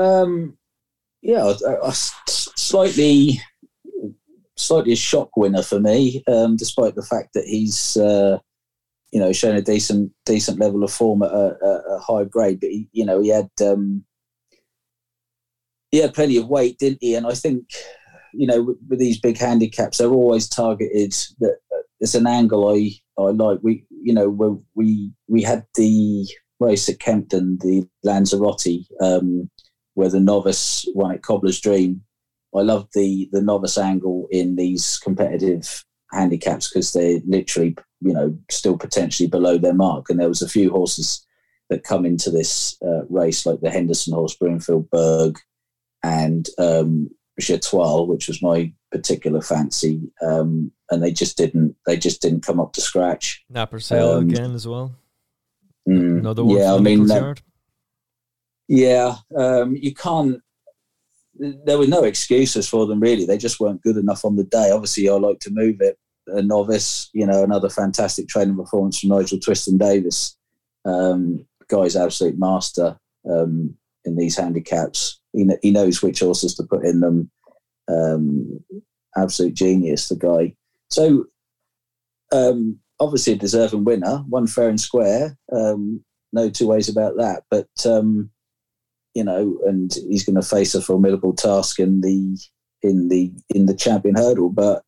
Um, 0.00 0.56
yeah, 1.22 1.52
a, 1.66 1.88
a 1.88 1.92
slightly, 1.92 3.40
slightly 4.56 4.92
a 4.92 4.96
shock 4.96 5.36
winner 5.36 5.62
for 5.62 5.80
me, 5.80 6.22
um, 6.26 6.56
despite 6.56 6.94
the 6.94 7.02
fact 7.02 7.34
that 7.34 7.44
he's, 7.44 7.96
uh, 7.96 8.38
you 9.12 9.20
know, 9.20 9.32
shown 9.32 9.56
a 9.56 9.62
decent, 9.62 10.12
decent 10.24 10.58
level 10.58 10.84
of 10.84 10.92
form 10.92 11.22
at 11.22 11.30
a, 11.30 11.56
a, 11.90 11.98
high 11.98 12.24
grade. 12.24 12.60
But 12.60 12.70
he, 12.70 12.88
you 12.92 13.04
know, 13.04 13.20
he 13.20 13.28
had, 13.28 13.50
um, 13.60 14.04
he 15.90 15.98
had 15.98 16.14
plenty 16.14 16.36
of 16.36 16.48
weight, 16.48 16.78
didn't 16.78 16.98
he? 17.00 17.14
And 17.16 17.26
I 17.26 17.34
think, 17.34 17.64
you 18.32 18.46
know, 18.46 18.62
with, 18.62 18.78
with 18.88 18.98
these 18.98 19.20
big 19.20 19.36
handicaps, 19.36 19.98
they're 19.98 20.08
always 20.08 20.48
targeted. 20.48 21.12
That 21.40 21.56
uh, 21.74 21.82
it's 21.98 22.14
an 22.14 22.26
angle 22.26 22.68
I 22.68 22.92
I 23.18 23.30
like. 23.30 23.58
We, 23.62 23.84
you 23.90 24.14
know, 24.14 24.28
we 24.74 25.10
we 25.28 25.42
had 25.42 25.66
the 25.74 26.26
race 26.60 26.88
at 26.88 27.00
Kempton, 27.00 27.58
the 27.60 27.88
Lanzarote. 28.04 28.86
Um, 29.00 29.50
where 29.94 30.08
the 30.08 30.20
novice 30.20 30.86
won 30.94 31.12
at 31.12 31.22
Cobbler's 31.22 31.60
Dream. 31.60 32.02
I 32.54 32.62
love 32.62 32.88
the 32.94 33.28
the 33.32 33.42
novice 33.42 33.78
angle 33.78 34.28
in 34.30 34.56
these 34.56 34.98
competitive 34.98 35.84
handicaps 36.10 36.68
because 36.68 36.92
they're 36.92 37.20
literally, 37.26 37.76
you 38.00 38.12
know, 38.12 38.36
still 38.50 38.76
potentially 38.76 39.28
below 39.28 39.58
their 39.58 39.74
mark. 39.74 40.08
And 40.08 40.18
there 40.18 40.28
was 40.28 40.42
a 40.42 40.48
few 40.48 40.70
horses 40.70 41.24
that 41.68 41.84
come 41.84 42.04
into 42.04 42.30
this 42.30 42.76
uh, 42.82 43.04
race, 43.08 43.46
like 43.46 43.60
the 43.60 43.70
Henderson 43.70 44.14
horse, 44.14 44.34
Broomfield 44.34 44.90
Burg, 44.90 45.38
and 46.02 46.48
um, 46.58 47.10
J'Etoile, 47.40 48.08
which 48.08 48.26
was 48.26 48.42
my 48.42 48.72
particular 48.90 49.40
fancy. 49.40 50.10
Um, 50.20 50.72
and 50.90 51.00
they 51.00 51.12
just 51.12 51.36
didn't, 51.36 51.76
they 51.86 51.96
just 51.96 52.20
didn't 52.20 52.44
come 52.44 52.58
up 52.58 52.72
to 52.72 52.80
scratch. 52.80 53.44
Napper 53.48 53.78
Sale 53.78 54.12
um, 54.12 54.28
again 54.28 54.52
as 54.52 54.66
well. 54.66 54.92
Mm, 55.90 56.18
Another 56.20 56.44
one. 56.44 56.56
Yeah, 56.56 56.74
I 56.74 56.78
mean, 56.78 57.06
that, 57.06 57.40
yeah, 58.68 59.16
um, 59.36 59.76
you 59.76 59.94
can't. 59.94 60.40
There 61.34 61.78
were 61.78 61.86
no 61.86 62.04
excuses 62.04 62.68
for 62.68 62.86
them 62.86 63.00
really. 63.00 63.24
They 63.24 63.38
just 63.38 63.60
weren't 63.60 63.82
good 63.82 63.96
enough 63.96 64.24
on 64.24 64.36
the 64.36 64.44
day. 64.44 64.70
Obviously, 64.70 65.08
I 65.08 65.14
like 65.14 65.40
to 65.40 65.50
move 65.50 65.80
it. 65.80 65.98
A 66.26 66.42
novice, 66.42 67.08
you 67.12 67.26
know, 67.26 67.42
another 67.42 67.68
fantastic 67.68 68.28
training 68.28 68.56
performance 68.56 69.00
from 69.00 69.08
Nigel 69.08 69.38
Twiston 69.38 69.78
Davies. 69.78 70.36
Um, 70.84 71.46
guy's 71.68 71.96
absolute 71.96 72.38
master 72.38 72.98
um, 73.28 73.74
in 74.04 74.16
these 74.16 74.36
handicaps. 74.36 75.20
He, 75.32 75.48
he 75.62 75.70
knows 75.70 76.02
which 76.02 76.20
horses 76.20 76.54
to 76.56 76.64
put 76.64 76.84
in 76.84 77.00
them. 77.00 77.30
Um, 77.88 78.60
absolute 79.16 79.54
genius, 79.54 80.08
the 80.08 80.16
guy. 80.16 80.54
So, 80.90 81.24
um, 82.32 82.78
obviously, 83.00 83.32
a 83.32 83.36
deserving 83.36 83.84
winner, 83.84 84.18
one 84.28 84.46
fair 84.46 84.68
and 84.68 84.80
square. 84.80 85.36
Um, 85.52 86.04
no 86.32 86.48
two 86.48 86.68
ways 86.68 86.88
about 86.88 87.16
that. 87.16 87.44
But 87.50 87.68
um, 87.86 88.30
you 89.14 89.24
know, 89.24 89.58
and 89.66 89.92
he's 90.08 90.24
going 90.24 90.40
to 90.40 90.46
face 90.46 90.74
a 90.74 90.82
formidable 90.82 91.34
task 91.34 91.80
in 91.80 92.02
the 92.02 92.38
in 92.82 93.08
the 93.08 93.32
in 93.48 93.66
the 93.66 93.74
champion 93.74 94.14
hurdle. 94.14 94.50
But 94.50 94.84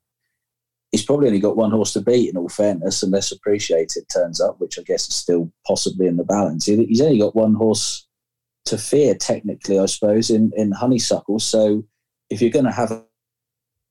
he's 0.93 1.05
probably 1.05 1.27
only 1.27 1.41
got 1.41 1.57
one 1.57 1.73
horse 1.73 1.93
to 1.95 2.01
beat. 2.01 2.31
In 2.31 2.37
all 2.37 2.49
fairness, 2.49 3.03
unless 3.03 3.33
Appreciate 3.33 3.95
It 3.97 4.09
turns 4.13 4.41
up, 4.41 4.61
which 4.61 4.79
I 4.79 4.83
guess 4.83 5.09
is 5.09 5.15
still 5.15 5.51
possibly 5.67 6.07
in 6.07 6.17
the 6.17 6.25
balance. 6.25 6.67
He's 6.67 7.01
only 7.01 7.19
got 7.19 7.35
one 7.35 7.55
horse 7.55 8.07
to 8.67 8.79
fear, 8.79 9.15
technically, 9.15 9.79
I 9.79 9.87
suppose, 9.87 10.31
in 10.31 10.53
in 10.57 10.71
Honeysuckle. 10.71 11.41
So 11.41 11.85
if 12.31 12.41
you're 12.41 12.51
going 12.51 12.67
to 12.67 12.73
have 12.73 12.93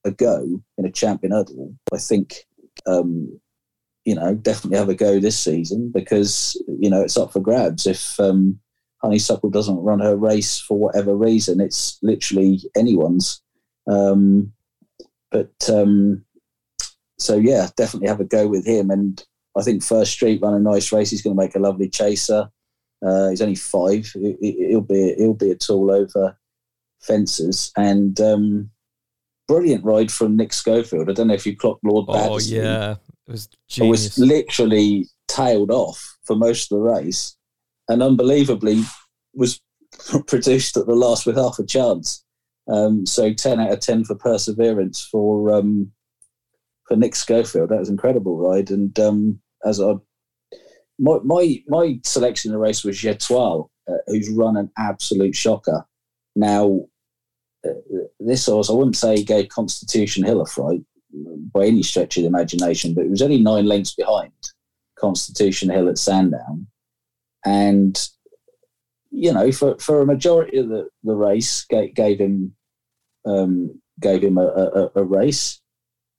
a 0.03 0.11
go 0.11 0.61
in 0.78 0.86
a 0.86 0.91
champion 0.91 1.34
hurdle, 1.34 1.76
I 1.93 1.97
think. 1.97 2.45
Um, 2.88 3.40
you 4.06 4.16
know, 4.16 4.34
definitely 4.36 4.78
have 4.78 4.89
a 4.89 4.95
go 4.95 5.20
this 5.20 5.39
season 5.39 5.91
because 5.91 6.62
you 6.68 6.89
know 6.89 7.02
it's 7.02 7.18
up 7.18 7.32
for 7.34 7.39
grabs. 7.39 7.86
If 7.86 8.20
um, 8.20 8.60
Honeysuckle 9.02 9.49
doesn't 9.49 9.78
run 9.78 9.99
her 9.99 10.16
race 10.16 10.60
for 10.60 10.78
whatever 10.78 11.16
reason. 11.16 11.60
It's 11.60 11.97
literally 12.02 12.62
anyone's. 12.76 13.41
Um, 13.89 14.54
but 15.32 15.54
um, 15.70 16.24
so 17.18 17.38
yeah, 17.38 17.70
definitely 17.76 18.10
have 18.10 18.20
a 18.20 18.26
go 18.26 18.47
with 18.47 18.66
him. 18.66 18.91
And 18.91 19.24
I 19.58 19.64
think 19.64 19.84
First 19.84 20.12
Street 20.12 20.41
run 20.41 20.54
a 20.54 20.60
nice 20.60 20.91
race. 20.91 21.10
He's 21.10 21.22
going 21.22 21.36
to 21.36 21.41
make 21.41 21.56
a 21.56 21.60
lovely 21.60 21.89
chaser. 21.89 22.49
Uh, 23.04 23.30
he's 23.30 23.41
only 23.41 23.56
five. 23.56 24.12
He'll 24.14 24.82
be 24.82 25.16
he'll 25.18 25.34
be 25.34 25.52
a 25.52 25.56
tool 25.56 25.91
over 25.91 26.38
fences 27.02 27.72
and 27.76 28.20
um, 28.22 28.70
brilliant 29.47 29.84
ride 29.84 30.12
from 30.12 30.38
Nick 30.38 30.54
Schofield. 30.54 31.10
I 31.10 31.14
don't 31.14 31.28
know 31.28 31.34
if 31.34 31.47
you 31.47 31.58
clocked 31.58 31.84
Lord 31.84 32.06
oh, 32.10 32.39
yeah, 32.39 32.97
was 33.32 33.49
genius. 33.69 33.77
It 33.77 33.89
was 33.89 34.19
literally 34.19 35.07
tailed 35.27 35.71
off 35.71 36.17
for 36.23 36.36
most 36.36 36.71
of 36.71 36.77
the 36.77 36.84
race 36.84 37.36
and 37.91 38.01
unbelievably 38.01 38.84
was 39.34 39.61
produced 40.27 40.77
at 40.77 40.86
the 40.86 40.95
last 40.95 41.25
with 41.25 41.36
half 41.36 41.59
a 41.59 41.65
chance. 41.65 42.23
Um, 42.67 43.05
so 43.05 43.34
ten 43.34 43.59
out 43.59 43.71
of 43.71 43.79
ten 43.79 44.03
for 44.03 44.15
perseverance 44.15 45.01
for 45.11 45.53
um, 45.53 45.91
for 46.88 46.95
Nick 46.95 47.15
Schofield. 47.15 47.69
That 47.69 47.79
was 47.79 47.89
incredible 47.89 48.38
ride, 48.38 48.71
and 48.71 48.97
um, 48.99 49.41
as 49.65 49.82
I 49.82 49.93
my, 50.99 51.17
my 51.23 51.63
my 51.67 51.99
selection 52.05 52.49
in 52.49 52.53
the 52.53 52.59
race 52.59 52.84
was 52.84 52.97
J'Etoile, 52.97 53.69
uh, 53.89 53.97
who's 54.07 54.29
run 54.29 54.57
an 54.57 54.71
absolute 54.77 55.36
shocker. 55.36 55.86
Now, 56.36 56.82
uh, 57.67 57.71
this 58.19 58.45
horse, 58.45 58.69
I 58.69 58.73
wouldn't 58.73 58.95
say 58.95 59.17
he 59.17 59.23
gave 59.23 59.49
Constitution 59.49 60.23
Hill 60.23 60.41
a 60.41 60.45
fright 60.45 60.82
by 61.53 61.66
any 61.66 61.84
stretch 61.84 62.18
of 62.18 62.24
the 62.24 62.28
imagination, 62.28 62.93
but 62.93 63.05
it 63.05 63.12
was 63.12 63.22
only 63.22 63.41
nine 63.41 63.66
lengths 63.66 63.93
behind 63.93 64.32
Constitution 64.97 65.70
Hill 65.70 65.89
at 65.89 65.97
Sandown 65.97 66.68
and 67.45 67.99
you 69.12 69.34
know, 69.34 69.51
for, 69.51 69.78
for 69.78 70.01
a 70.01 70.05
majority 70.05 70.57
of 70.57 70.70
the, 70.70 70.89
the 71.03 71.16
race, 71.16 71.66
gave, 71.66 71.93
gave 71.93 72.20
him 72.20 72.55
um, 73.26 73.80
gave 73.99 74.24
him 74.24 74.38
a, 74.38 74.47
a, 74.47 74.91
a, 74.95 75.03
race, 75.03 75.62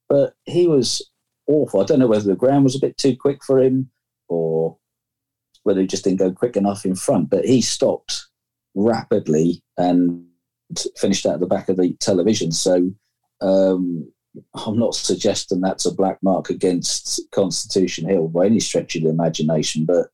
but 0.07 0.35
he 0.45 0.67
was 0.67 1.01
awful. 1.47 1.81
I 1.81 1.83
don't 1.83 1.99
know 1.99 2.07
whether 2.07 2.23
the 2.23 2.35
ground 2.35 2.63
was 2.63 2.77
a 2.77 2.79
bit 2.79 2.97
too 2.97 3.17
quick 3.17 3.43
for 3.43 3.59
him 3.61 3.89
or 4.29 4.77
whether 5.63 5.81
he 5.81 5.87
just 5.87 6.05
didn't 6.05 6.19
go 6.19 6.31
quick 6.31 6.55
enough 6.55 6.85
in 6.85 6.95
front. 6.95 7.29
But 7.29 7.43
he 7.43 7.59
stopped 7.61 8.25
rapidly 8.73 9.61
and 9.77 10.25
finished 10.95 11.25
out 11.25 11.41
the 11.41 11.45
back 11.45 11.67
of 11.67 11.75
the 11.75 11.93
television. 11.99 12.53
So 12.53 12.93
um, 13.41 14.09
I'm 14.53 14.79
not 14.79 14.95
suggesting 14.95 15.61
that's 15.61 15.85
a 15.85 15.93
black 15.93 16.17
mark 16.23 16.49
against 16.49 17.21
Constitution 17.31 18.07
Hill 18.07 18.27
by 18.29 18.45
any 18.45 18.59
stretch 18.59 18.95
of 18.95 19.03
the 19.03 19.09
imagination, 19.09 19.85
but 19.85 20.07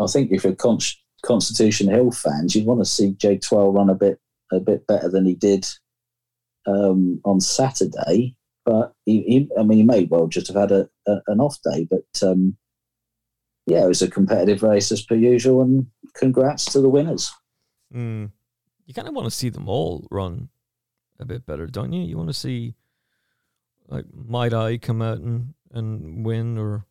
I 0.00 0.06
think 0.06 0.32
if 0.32 0.44
you're 0.44 0.54
Con- 0.54 0.78
Constitution 1.24 1.88
Hill 1.88 2.10
fans, 2.10 2.54
you'd 2.54 2.66
want 2.66 2.80
to 2.80 2.84
see 2.84 3.14
J'Etoile 3.14 3.74
run 3.74 3.90
a 3.90 3.94
bit 3.94 4.18
a 4.52 4.60
bit 4.60 4.86
better 4.86 5.08
than 5.08 5.26
he 5.26 5.34
did 5.34 5.66
um, 6.66 7.20
on 7.24 7.40
Saturday. 7.40 8.36
But 8.64 8.92
he, 9.04 9.22
he, 9.22 9.50
I 9.58 9.62
mean, 9.62 9.78
he 9.78 9.84
may 9.84 10.04
well 10.04 10.26
just 10.26 10.48
have 10.48 10.56
had 10.56 10.72
a, 10.72 10.88
a 11.06 11.20
an 11.28 11.40
off 11.40 11.58
day. 11.62 11.86
But 11.88 12.28
um, 12.28 12.56
yeah, 13.66 13.84
it 13.84 13.88
was 13.88 14.02
a 14.02 14.10
competitive 14.10 14.62
race 14.62 14.90
as 14.92 15.02
per 15.02 15.14
usual, 15.14 15.62
and 15.62 15.86
congrats 16.14 16.64
to 16.72 16.80
the 16.80 16.88
winners. 16.88 17.32
Mm. 17.94 18.30
You 18.86 18.94
kind 18.94 19.08
of 19.08 19.14
want 19.14 19.26
to 19.26 19.36
see 19.36 19.48
them 19.48 19.68
all 19.68 20.06
run 20.10 20.48
a 21.18 21.24
bit 21.24 21.46
better, 21.46 21.66
don't 21.66 21.92
you? 21.92 22.02
You 22.02 22.16
want 22.16 22.28
to 22.28 22.34
see 22.34 22.74
like 23.88 24.04
Might 24.12 24.52
I 24.52 24.78
come 24.78 25.02
out 25.02 25.18
and, 25.18 25.54
and 25.72 26.24
win 26.24 26.58
or 26.58 26.86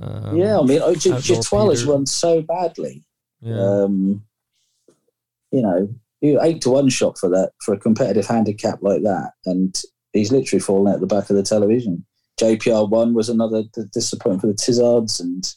um, 0.00 0.36
yeah, 0.36 0.58
I 0.58 0.62
mean, 0.62 0.80
J'Etoile 0.80 1.70
has 1.70 1.84
run 1.84 2.06
so 2.06 2.40
badly. 2.42 3.04
Yeah. 3.40 3.60
Um, 3.60 4.24
you 5.50 5.62
know, 5.62 5.94
you 6.20 6.40
eight 6.42 6.62
to 6.62 6.70
one 6.70 6.88
shot 6.88 7.18
for 7.18 7.28
that 7.28 7.52
for 7.60 7.74
a 7.74 7.78
competitive 7.78 8.26
handicap 8.26 8.78
like 8.80 9.02
that, 9.02 9.32
and 9.44 9.80
he's 10.12 10.32
literally 10.32 10.60
fallen 10.60 10.92
out 10.92 11.00
the 11.00 11.06
back 11.06 11.28
of 11.28 11.36
the 11.36 11.42
television. 11.42 12.06
JPR 12.40 12.88
one 12.88 13.12
was 13.14 13.28
another 13.28 13.64
disappointment 13.92 14.40
for 14.40 14.46
the 14.46 14.54
Tizzards, 14.54 15.20
and 15.20 15.52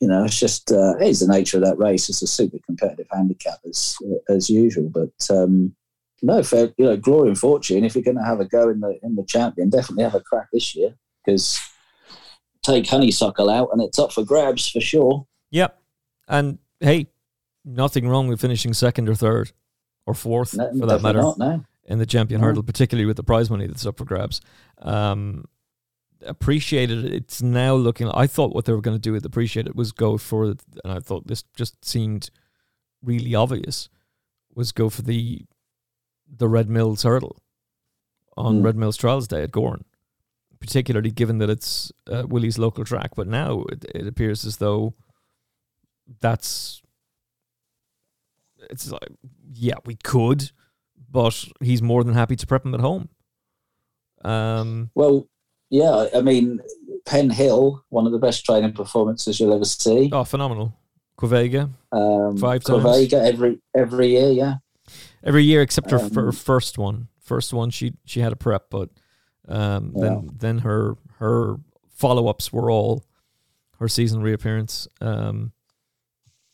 you 0.00 0.08
know, 0.08 0.24
it's 0.24 0.38
just 0.38 0.72
uh, 0.72 0.96
it's 0.98 1.20
the 1.20 1.28
nature 1.28 1.58
of 1.58 1.64
that 1.64 1.78
race. 1.78 2.08
It's 2.08 2.22
a 2.22 2.26
super 2.26 2.58
competitive 2.66 3.06
handicap 3.12 3.58
as 3.66 3.96
as 4.28 4.50
usual, 4.50 4.90
but. 4.90 5.34
Um, 5.34 5.74
no, 6.22 6.42
fair, 6.42 6.72
you 6.76 6.84
know, 6.84 6.96
glory 6.96 7.28
and 7.28 7.38
fortune. 7.38 7.84
If 7.84 7.94
you're 7.94 8.04
going 8.04 8.16
to 8.16 8.24
have 8.24 8.40
a 8.40 8.44
go 8.44 8.68
in 8.68 8.80
the 8.80 8.98
in 9.02 9.14
the 9.14 9.24
champion, 9.24 9.70
definitely 9.70 10.04
have 10.04 10.14
a 10.14 10.20
crack 10.20 10.48
this 10.52 10.74
year 10.74 10.94
because 11.24 11.58
take 12.62 12.86
honeysuckle 12.86 13.50
out, 13.50 13.68
and 13.72 13.82
it's 13.82 13.98
up 13.98 14.12
for 14.12 14.24
grabs 14.24 14.68
for 14.68 14.80
sure. 14.80 15.26
Yep. 15.50 15.80
And 16.28 16.58
hey, 16.80 17.08
nothing 17.64 18.08
wrong 18.08 18.28
with 18.28 18.40
finishing 18.40 18.74
second 18.74 19.08
or 19.08 19.14
third 19.14 19.52
or 20.06 20.14
fourth 20.14 20.54
no, 20.54 20.70
for 20.78 20.86
that 20.86 21.02
matter 21.02 21.20
not, 21.20 21.38
no. 21.38 21.64
in 21.84 21.98
the 21.98 22.06
champion 22.06 22.40
no. 22.40 22.48
hurdle, 22.48 22.62
particularly 22.62 23.06
with 23.06 23.16
the 23.16 23.22
prize 23.22 23.50
money 23.50 23.66
that's 23.66 23.86
up 23.86 23.98
for 23.98 24.04
grabs. 24.04 24.40
Um, 24.80 25.44
appreciated 26.26 27.04
it's 27.04 27.40
now 27.42 27.76
looking 27.76 28.10
i 28.10 28.26
thought 28.26 28.52
what 28.52 28.64
they 28.64 28.72
were 28.72 28.80
going 28.80 28.96
to 28.96 29.00
do 29.00 29.12
with 29.12 29.24
appreciate 29.24 29.68
it 29.68 29.76
was 29.76 29.92
go 29.92 30.18
for 30.18 30.46
and 30.46 30.92
i 30.92 30.98
thought 30.98 31.24
this 31.28 31.44
just 31.54 31.84
seemed 31.84 32.28
really 33.04 33.36
obvious 33.36 33.88
was 34.52 34.72
go 34.72 34.90
for 34.90 35.02
the 35.02 35.44
the 36.36 36.48
Red 36.48 36.68
Mills 36.68 37.02
hurdle 37.02 37.42
on 38.36 38.60
Mm. 38.60 38.64
Red 38.64 38.76
Mills 38.76 38.96
Trials 38.96 39.26
Day 39.28 39.42
at 39.42 39.50
Gowran, 39.50 39.82
particularly 40.60 41.10
given 41.10 41.38
that 41.38 41.50
it's 41.50 41.90
uh, 42.10 42.24
Willie's 42.28 42.58
local 42.58 42.84
track. 42.84 43.12
But 43.16 43.26
now 43.28 43.62
it, 43.72 43.84
it 43.94 44.06
appears 44.06 44.44
as 44.44 44.58
though 44.58 44.94
that's 46.20 46.80
it's 48.70 48.90
like 48.90 49.08
yeah 49.54 49.74
we 49.84 49.94
could, 49.96 50.50
but 51.10 51.44
he's 51.60 51.82
more 51.82 52.04
than 52.04 52.14
happy 52.14 52.36
to 52.36 52.46
prep 52.46 52.64
him 52.64 52.74
at 52.74 52.80
home. 52.80 53.08
Um, 54.24 54.90
Well, 54.94 55.28
yeah, 55.70 56.06
I- 56.14 56.20
mean, 56.22 56.60
Penhill, 57.04 57.80
one 57.88 58.04
of 58.06 58.12
the 58.12 58.18
best 58.18 58.44
training 58.44 58.72
performances 58.72 59.38
you'll 59.38 59.54
ever 59.54 59.64
see. 59.64 60.10
oh, 60.12 60.24
phenomenal! 60.24 60.74
Quevega 61.18 61.70
Um, 61.92 62.36
five 62.36 62.62
times. 62.64 62.84
Quevega 62.84 63.14
every 63.24 63.60
every 63.74 64.08
year, 64.08 64.30
yeah. 64.30 64.54
Every 65.24 65.44
year 65.44 65.62
except 65.62 65.90
her, 65.90 65.98
Um, 65.98 66.14
her 66.14 66.32
first 66.32 66.78
one. 66.78 67.08
First 67.20 67.52
one 67.52 67.70
she 67.70 67.92
she 68.04 68.20
had 68.20 68.32
a 68.32 68.36
prep, 68.36 68.70
but 68.70 68.90
um, 69.48 69.92
then 69.94 70.30
then 70.38 70.58
her 70.58 70.96
her 71.18 71.56
follow 71.90 72.28
ups 72.28 72.52
were 72.52 72.70
all 72.70 73.04
her 73.78 73.88
season 73.88 74.22
reappearance, 74.22 74.88
um, 75.00 75.52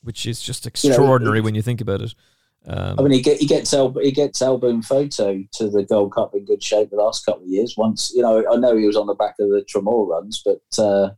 which 0.02 0.26
is 0.26 0.40
just 0.40 0.64
You 0.64 0.70
know, 0.90 0.94
extraordinary 0.94 1.40
when 1.40 1.54
you 1.54 1.62
think 1.62 1.80
about 1.80 2.00
it. 2.00 2.14
Um, 2.66 2.98
I 2.98 3.02
mean, 3.02 3.12
he, 3.12 3.20
get, 3.20 3.38
he 3.38 3.46
gets 3.46 3.74
Al, 3.74 3.92
he 3.92 4.10
gets 4.10 4.40
Al 4.40 4.56
Boum 4.56 4.80
Photo 4.80 5.44
to 5.52 5.68
the 5.68 5.82
Gold 5.82 6.14
Cup 6.14 6.34
in 6.34 6.46
good 6.46 6.62
shape 6.62 6.88
the 6.88 6.96
last 6.96 7.24
couple 7.26 7.42
of 7.42 7.48
years. 7.48 7.76
Once, 7.76 8.10
you 8.14 8.22
know, 8.22 8.42
I 8.50 8.56
know 8.56 8.74
he 8.74 8.86
was 8.86 8.96
on 8.96 9.06
the 9.06 9.14
back 9.14 9.34
of 9.38 9.50
the 9.50 9.62
Tramore 9.68 10.08
runs, 10.08 10.42
but 10.42 10.82
uh, 10.82 11.10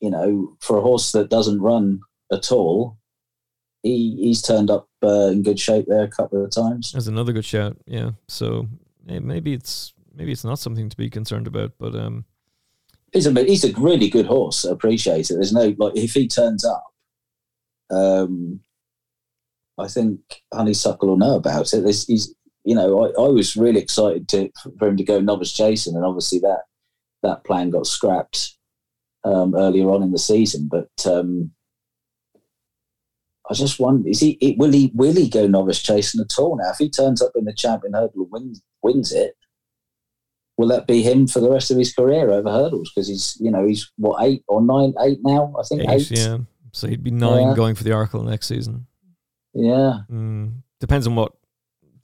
you 0.00 0.10
know, 0.10 0.54
for 0.60 0.76
a 0.76 0.82
horse 0.82 1.12
that 1.12 1.30
doesn't 1.30 1.62
run 1.62 2.00
at 2.30 2.52
all, 2.52 2.98
he 3.82 4.16
he's 4.20 4.42
turned 4.42 4.70
up 4.70 4.89
uh, 5.02 5.28
in 5.28 5.42
good 5.42 5.58
shape 5.58 5.86
there 5.88 6.04
a 6.04 6.08
couple 6.08 6.44
of 6.44 6.50
times. 6.50 6.92
That's 6.92 7.06
another 7.06 7.32
good 7.32 7.44
shout. 7.44 7.76
Yeah. 7.86 8.12
So 8.28 8.68
eh, 9.08 9.20
maybe 9.20 9.52
it's 9.52 9.92
maybe 10.14 10.32
it's 10.32 10.44
not 10.44 10.58
something 10.58 10.88
to 10.88 10.96
be 10.96 11.10
concerned 11.10 11.46
about, 11.46 11.72
but 11.78 11.94
um, 11.94 12.24
He's 13.12 13.26
a 13.26 13.44
he's 13.44 13.64
a 13.64 13.72
really 13.72 14.08
good 14.08 14.26
horse. 14.26 14.64
I 14.64 14.70
appreciate 14.70 15.30
it. 15.30 15.34
There's 15.34 15.52
no 15.52 15.74
like 15.78 15.96
if 15.96 16.12
he 16.12 16.28
turns 16.28 16.64
up, 16.64 16.84
um, 17.90 18.60
I 19.78 19.88
think 19.88 20.20
Honeysuckle 20.54 21.08
will 21.08 21.16
know 21.16 21.34
about 21.34 21.72
it. 21.72 21.82
This 21.82 22.06
he's 22.06 22.32
you 22.62 22.74
know 22.74 23.04
I, 23.04 23.20
I 23.20 23.28
was 23.28 23.56
really 23.56 23.80
excited 23.80 24.28
to 24.28 24.50
for 24.78 24.88
him 24.88 24.96
to 24.96 25.02
go 25.02 25.20
novice 25.20 25.52
chasing, 25.52 25.96
and 25.96 26.04
obviously 26.04 26.38
that 26.40 26.60
that 27.24 27.44
plan 27.44 27.70
got 27.70 27.86
scrapped 27.86 28.56
um, 29.24 29.56
earlier 29.56 29.90
on 29.90 30.04
in 30.04 30.12
the 30.12 30.18
season. 30.18 30.68
But 30.70 30.90
um, 31.04 31.50
I 33.50 33.54
just 33.54 33.80
wonder 33.80 34.08
is 34.08 34.20
he 34.20 34.30
it, 34.40 34.58
will 34.58 34.70
he 34.70 34.92
will 34.94 35.12
he 35.12 35.28
go 35.28 35.46
novice 35.48 35.82
chasing 35.82 36.20
at 36.20 36.38
all 36.38 36.56
now? 36.56 36.70
If 36.70 36.78
he 36.78 36.88
turns 36.88 37.20
up 37.20 37.32
in 37.34 37.44
the 37.44 37.52
champion 37.52 37.94
hurdle 37.94 38.22
and 38.22 38.30
wins 38.30 38.62
wins 38.82 39.12
it, 39.12 39.34
will 40.56 40.68
that 40.68 40.86
be 40.86 41.02
him 41.02 41.26
for 41.26 41.40
the 41.40 41.50
rest 41.50 41.70
of 41.70 41.76
his 41.76 41.92
career 41.92 42.30
over 42.30 42.50
hurdles? 42.50 42.92
Because 42.94 43.08
he's, 43.08 43.36
you 43.40 43.50
know, 43.50 43.66
he's 43.66 43.90
what 43.96 44.22
eight 44.22 44.44
or 44.46 44.62
nine, 44.62 44.94
eight 45.00 45.18
now. 45.22 45.52
I 45.58 45.62
think 45.64 45.82
eight. 45.82 45.90
eight, 45.90 46.10
yeah. 46.12 46.38
So 46.72 46.86
he'd 46.86 47.02
be 47.02 47.10
nine 47.10 47.48
Yeah. 47.48 47.54
going 47.54 47.74
for 47.74 47.82
the 47.82 47.90
Arkle 47.90 48.24
next 48.24 48.46
season. 48.46 48.86
Yeah. 49.52 50.02
Mm, 50.08 50.62
depends 50.78 51.08
on 51.08 51.16
what 51.16 51.32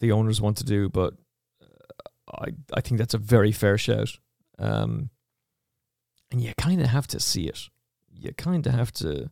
the 0.00 0.10
owners 0.12 0.40
want 0.40 0.56
to 0.56 0.64
do, 0.64 0.88
but 0.88 1.14
uh, 1.62 2.08
I 2.40 2.46
I 2.74 2.80
think 2.80 2.98
that's 2.98 3.14
a 3.14 3.18
very 3.18 3.52
fair 3.52 3.78
shout. 3.78 4.18
Um, 4.58 5.10
and 6.32 6.40
you 6.42 6.52
kind 6.58 6.80
of 6.80 6.88
have 6.88 7.06
to 7.08 7.20
see 7.20 7.46
it. 7.46 7.68
You 8.12 8.32
kind 8.32 8.66
of 8.66 8.74
have 8.74 8.90
to 8.94 9.30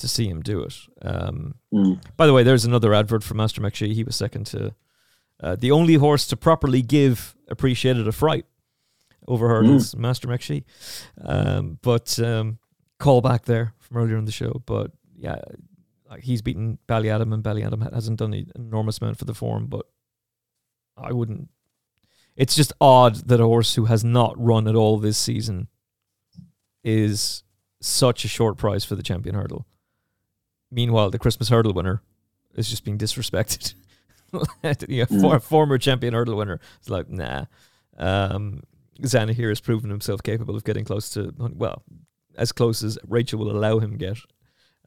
to 0.00 0.08
see 0.08 0.28
him 0.28 0.42
do 0.42 0.62
it. 0.62 0.74
Um, 1.02 1.54
Mm. 1.72 2.00
By 2.16 2.26
the 2.26 2.32
way, 2.32 2.42
there's 2.42 2.64
another 2.64 2.92
advert 2.92 3.22
for 3.22 3.34
Master 3.34 3.60
McShee. 3.60 3.94
He 3.94 4.02
was 4.04 4.16
second 4.16 4.46
to 4.46 4.74
uh, 5.40 5.54
the 5.56 5.70
only 5.70 5.94
horse 5.94 6.26
to 6.26 6.36
properly 6.36 6.82
give 6.82 7.34
Appreciate 7.48 7.96
It 7.96 8.06
a 8.08 8.12
fright 8.12 8.44
over 9.28 9.48
hurdles, 9.48 9.94
Master 9.96 10.26
McShee. 10.28 10.64
Um, 11.20 11.78
but 11.82 12.18
um, 12.18 12.58
call 12.98 13.20
back 13.20 13.44
there 13.44 13.72
from 13.78 13.98
earlier 13.98 14.16
in 14.18 14.24
the 14.24 14.32
show. 14.32 14.62
But 14.66 14.90
yeah, 15.16 15.40
like 16.10 16.22
he's 16.24 16.42
beaten 16.42 16.78
Ballyadam, 16.88 17.32
and 17.32 17.42
Ballyadam 17.44 17.82
ha- 17.84 17.94
hasn't 17.94 18.18
done 18.18 18.34
an 18.34 18.50
enormous 18.56 18.98
amount 19.00 19.18
for 19.18 19.24
the 19.24 19.34
form. 19.34 19.66
But 19.66 19.86
I 20.96 21.12
wouldn't. 21.12 21.48
It's 22.36 22.54
just 22.56 22.72
odd 22.80 23.14
that 23.28 23.40
a 23.40 23.44
horse 23.44 23.74
who 23.76 23.84
has 23.84 24.02
not 24.04 24.34
run 24.38 24.66
at 24.66 24.74
all 24.74 24.98
this 24.98 25.18
season 25.18 25.68
is 26.82 27.42
such 27.80 28.24
a 28.24 28.28
short 28.28 28.56
price 28.58 28.84
for 28.84 28.94
the 28.94 29.02
champion 29.02 29.34
hurdle. 29.34 29.66
Meanwhile, 30.70 31.10
the 31.10 31.18
Christmas 31.18 31.48
hurdle 31.48 31.72
winner 31.72 32.02
is 32.54 32.68
just 32.68 32.84
being 32.84 32.98
disrespected. 32.98 33.74
yeah, 34.88 35.04
for, 35.06 35.14
Mm. 35.38 35.42
former 35.42 35.78
champion 35.78 36.14
hurdle 36.14 36.36
winner. 36.36 36.60
It's 36.78 36.88
like, 36.90 37.08
nah. 37.08 37.46
Um, 37.98 38.62
Zanahiyr 39.02 39.48
has 39.48 39.60
proven 39.60 39.90
himself 39.90 40.22
capable 40.22 40.54
of 40.56 40.64
getting 40.64 40.84
close 40.84 41.10
to, 41.10 41.34
well, 41.38 41.82
as 42.36 42.52
close 42.52 42.82
as 42.82 42.98
Rachael 43.08 43.38
will 43.38 43.50
allow 43.50 43.78
him 43.78 43.96
get. 43.96 44.18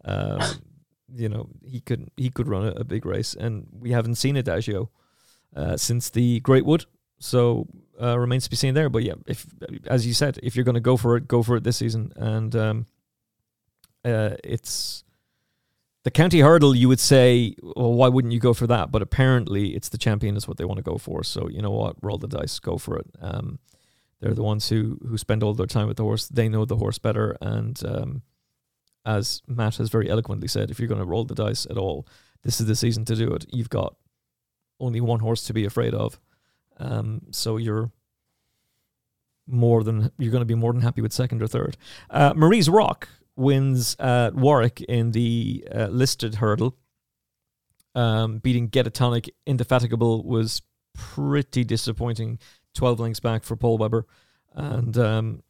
Um, 0.05 0.39
you 1.15 1.29
know, 1.29 1.49
he 1.65 1.79
could 1.81 2.09
he 2.17 2.29
could 2.29 2.47
run 2.47 2.65
a, 2.67 2.71
a 2.71 2.83
big 2.83 3.05
race, 3.05 3.33
and 3.35 3.67
we 3.71 3.91
haven't 3.91 4.15
seen 4.15 4.37
Adagio 4.37 4.89
uh, 5.55 5.77
since 5.77 6.09
the 6.09 6.41
Greatwood. 6.41 6.85
So 7.19 7.67
uh, 8.01 8.17
remains 8.19 8.43
to 8.45 8.49
be 8.49 8.55
seen 8.55 8.73
there. 8.73 8.89
But 8.89 9.03
yeah, 9.03 9.13
if 9.27 9.45
as 9.87 10.05
you 10.07 10.13
said, 10.13 10.39
if 10.43 10.55
you're 10.55 10.65
going 10.65 10.75
to 10.75 10.81
go 10.81 10.97
for 10.97 11.17
it, 11.17 11.27
go 11.27 11.43
for 11.43 11.55
it 11.57 11.63
this 11.63 11.77
season. 11.77 12.11
And 12.15 12.55
um, 12.55 12.85
uh, 14.05 14.35
it's 14.43 15.02
the 16.03 16.11
county 16.11 16.41
hurdle. 16.41 16.75
You 16.75 16.87
would 16.87 16.99
say, 16.99 17.55
well, 17.61 17.93
why 17.93 18.07
wouldn't 18.09 18.33
you 18.33 18.39
go 18.39 18.53
for 18.53 18.67
that? 18.67 18.91
But 18.91 19.01
apparently, 19.01 19.75
it's 19.75 19.89
the 19.89 19.97
champion 19.97 20.35
is 20.35 20.47
what 20.47 20.57
they 20.57 20.65
want 20.65 20.77
to 20.77 20.83
go 20.83 20.97
for. 20.97 21.23
So 21.23 21.49
you 21.49 21.61
know 21.61 21.71
what, 21.71 21.95
roll 22.01 22.17
the 22.17 22.27
dice, 22.27 22.59
go 22.59 22.77
for 22.77 22.97
it. 22.97 23.07
Um, 23.21 23.59
they're 24.19 24.33
the 24.33 24.43
ones 24.43 24.69
who 24.69 24.99
who 25.07 25.17
spend 25.17 25.43
all 25.43 25.53
their 25.53 25.65
time 25.65 25.87
with 25.87 25.97
the 25.97 26.03
horse. 26.03 26.27
They 26.27 26.47
know 26.47 26.65
the 26.65 26.77
horse 26.77 26.97
better, 26.97 27.37
and 27.41 27.81
um, 27.85 28.21
as 29.05 29.41
Matt 29.47 29.75
has 29.77 29.89
very 29.89 30.09
eloquently 30.09 30.47
said, 30.47 30.71
if 30.71 30.79
you're 30.79 30.87
going 30.87 31.01
to 31.01 31.05
roll 31.05 31.25
the 31.25 31.35
dice 31.35 31.65
at 31.69 31.77
all, 31.77 32.07
this 32.43 32.61
is 32.61 32.67
the 32.67 32.75
season 32.75 33.05
to 33.05 33.15
do 33.15 33.33
it. 33.33 33.45
You've 33.51 33.69
got 33.69 33.95
only 34.79 35.01
one 35.01 35.19
horse 35.19 35.43
to 35.45 35.53
be 35.53 35.65
afraid 35.65 35.93
of. 35.93 36.19
Um, 36.77 37.21
so 37.31 37.57
you're 37.57 37.91
more 39.45 39.83
than 39.83 40.11
you're 40.17 40.31
going 40.31 40.41
to 40.41 40.45
be 40.45 40.55
more 40.55 40.71
than 40.71 40.81
happy 40.81 41.01
with 41.01 41.11
second 41.13 41.41
or 41.41 41.47
third. 41.47 41.77
Uh, 42.09 42.33
Maries 42.35 42.69
Rock 42.69 43.09
wins 43.35 43.95
at 43.99 44.35
Warwick 44.35 44.81
in 44.81 45.11
the 45.11 45.67
uh, 45.73 45.87
listed 45.87 46.35
hurdle. 46.35 46.77
Um, 47.95 48.39
beating 48.39 48.69
Tonic, 48.69 49.33
Indefatigable 49.45 50.23
was 50.23 50.61
pretty 50.93 51.63
disappointing. 51.63 52.39
Twelve 52.73 52.99
lengths 52.99 53.19
back 53.19 53.43
for 53.43 53.55
Paul 53.55 53.77
Webber, 53.77 54.07
and 54.53 54.97
um, 54.97 55.43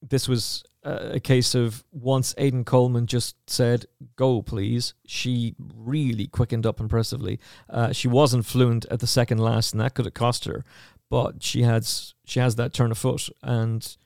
this 0.00 0.28
was 0.28 0.62
uh, 0.84 1.10
a 1.12 1.20
case 1.20 1.54
of 1.56 1.84
once 1.90 2.32
Aidan 2.38 2.64
Coleman 2.64 3.06
just 3.06 3.36
said, 3.50 3.86
go, 4.16 4.40
please, 4.40 4.94
she 5.04 5.56
really 5.58 6.28
quickened 6.28 6.64
up 6.64 6.78
impressively. 6.78 7.40
Uh, 7.68 7.92
she 7.92 8.06
wasn't 8.08 8.46
fluent 8.46 8.86
at 8.90 9.00
the 9.00 9.06
second 9.06 9.38
last, 9.38 9.72
and 9.72 9.80
that 9.80 9.94
could 9.94 10.04
have 10.04 10.14
cost 10.14 10.44
her, 10.44 10.64
but 11.10 11.42
she 11.42 11.62
has, 11.62 12.14
she 12.24 12.38
has 12.38 12.54
that 12.54 12.72
turn 12.72 12.92
of 12.92 12.98
foot, 12.98 13.28
and 13.42 13.96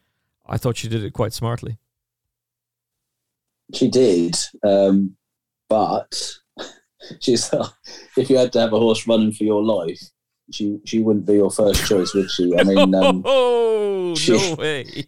I 0.47 0.57
thought 0.57 0.79
she 0.79 0.89
did 0.89 1.05
it 1.05 1.13
quite 1.13 1.35
smartly. 1.35 1.77
She 3.73 3.89
did, 3.89 4.37
um, 4.63 5.17
but 5.69 6.33
she's 7.21 7.51
if 8.17 8.29
you 8.29 8.37
had 8.37 8.53
to 8.53 8.61
have 8.61 8.73
a 8.73 8.79
horse 8.79 9.07
running 9.07 9.33
for 9.33 9.45
your 9.45 9.63
life, 9.63 10.01
she 10.53 10.79
she 10.85 11.01
wouldn't 11.01 11.27
be 11.27 11.35
your 11.35 11.51
first 11.51 11.87
choice, 11.87 12.13
would 12.15 12.31
she? 12.31 12.55
I 12.57 12.65
mean, 12.65 12.95
um, 12.95 13.23
oh 13.27 14.15
she- 14.15 14.33
no 14.33 14.55
way! 14.57 15.07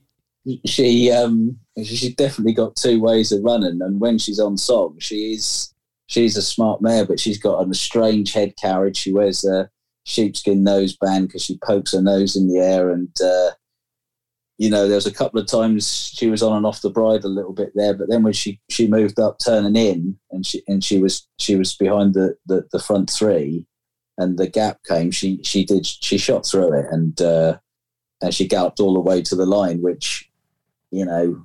she 0.65 1.11
um 1.11 1.59
she's 1.83 2.15
definitely 2.15 2.55
got 2.55 2.77
two 2.77 3.01
ways 3.01 3.33
of 3.33 3.43
running, 3.43 3.81
and 3.83 4.01
when 4.01 4.19
she's 4.19 4.41
on 4.41 4.57
song, 4.57 4.97
she 4.99 5.33
is 5.35 5.75
she's 6.07 6.37
a 6.37 6.43
smart 6.43 6.81
mare, 6.81 7.05
but 7.05 7.21
she's 7.21 7.39
got 7.39 7.69
a 7.69 7.75
strange 7.75 8.33
head 8.33 8.55
carriage. 8.61 8.97
She 8.97 9.13
wears 9.13 9.45
a 9.45 9.69
sheepskin 10.05 10.65
noseband 10.65 11.27
because 11.27 11.45
she 11.45 11.59
pokes 11.59 11.93
her 11.93 12.03
nose 12.03 12.37
in 12.37 12.49
the 12.49 12.59
air, 12.59 12.91
and 12.91 13.15
uh, 13.21 13.51
you 14.59 14.71
know 14.71 14.87
there 14.89 14.97
was 14.97 15.07
a 15.07 15.13
couple 15.13 15.39
of 15.39 15.47
times 15.47 16.11
she 16.15 16.29
was 16.29 16.43
on 16.43 16.57
and 16.57 16.67
off 16.67 16.81
the 16.81 16.91
bridle 16.91 17.31
a 17.31 17.33
little 17.33 17.53
bit 17.53 17.73
there, 17.75 17.95
but 17.95 18.09
then 18.09 18.23
when 18.23 18.33
she 18.33 18.61
she 18.69 18.87
moved 18.87 19.21
up 19.21 19.39
turning 19.45 19.77
in, 19.77 20.19
and 20.31 20.47
she 20.47 20.63
and 20.67 20.83
she 20.83 20.99
was 20.99 21.27
she 21.39 21.57
was 21.57 21.75
behind 21.75 22.15
the 22.15 22.37
the, 22.47 22.67
the 22.73 22.79
front 22.79 23.11
three, 23.11 23.67
and 24.19 24.39
the 24.39 24.49
gap 24.49 24.81
came, 24.89 25.11
she 25.11 25.41
she 25.43 25.65
did 25.65 25.85
she 25.87 26.17
shot 26.19 26.47
through 26.47 26.73
it, 26.73 26.87
and 26.91 27.21
uh, 27.21 27.59
and 28.23 28.35
she 28.35 28.49
galloped 28.49 28.81
all 28.81 28.95
the 28.95 29.01
way 29.01 29.21
to 29.23 29.37
the 29.37 29.47
line, 29.47 29.83
which 29.83 30.31
you 30.91 31.05
know 31.05 31.45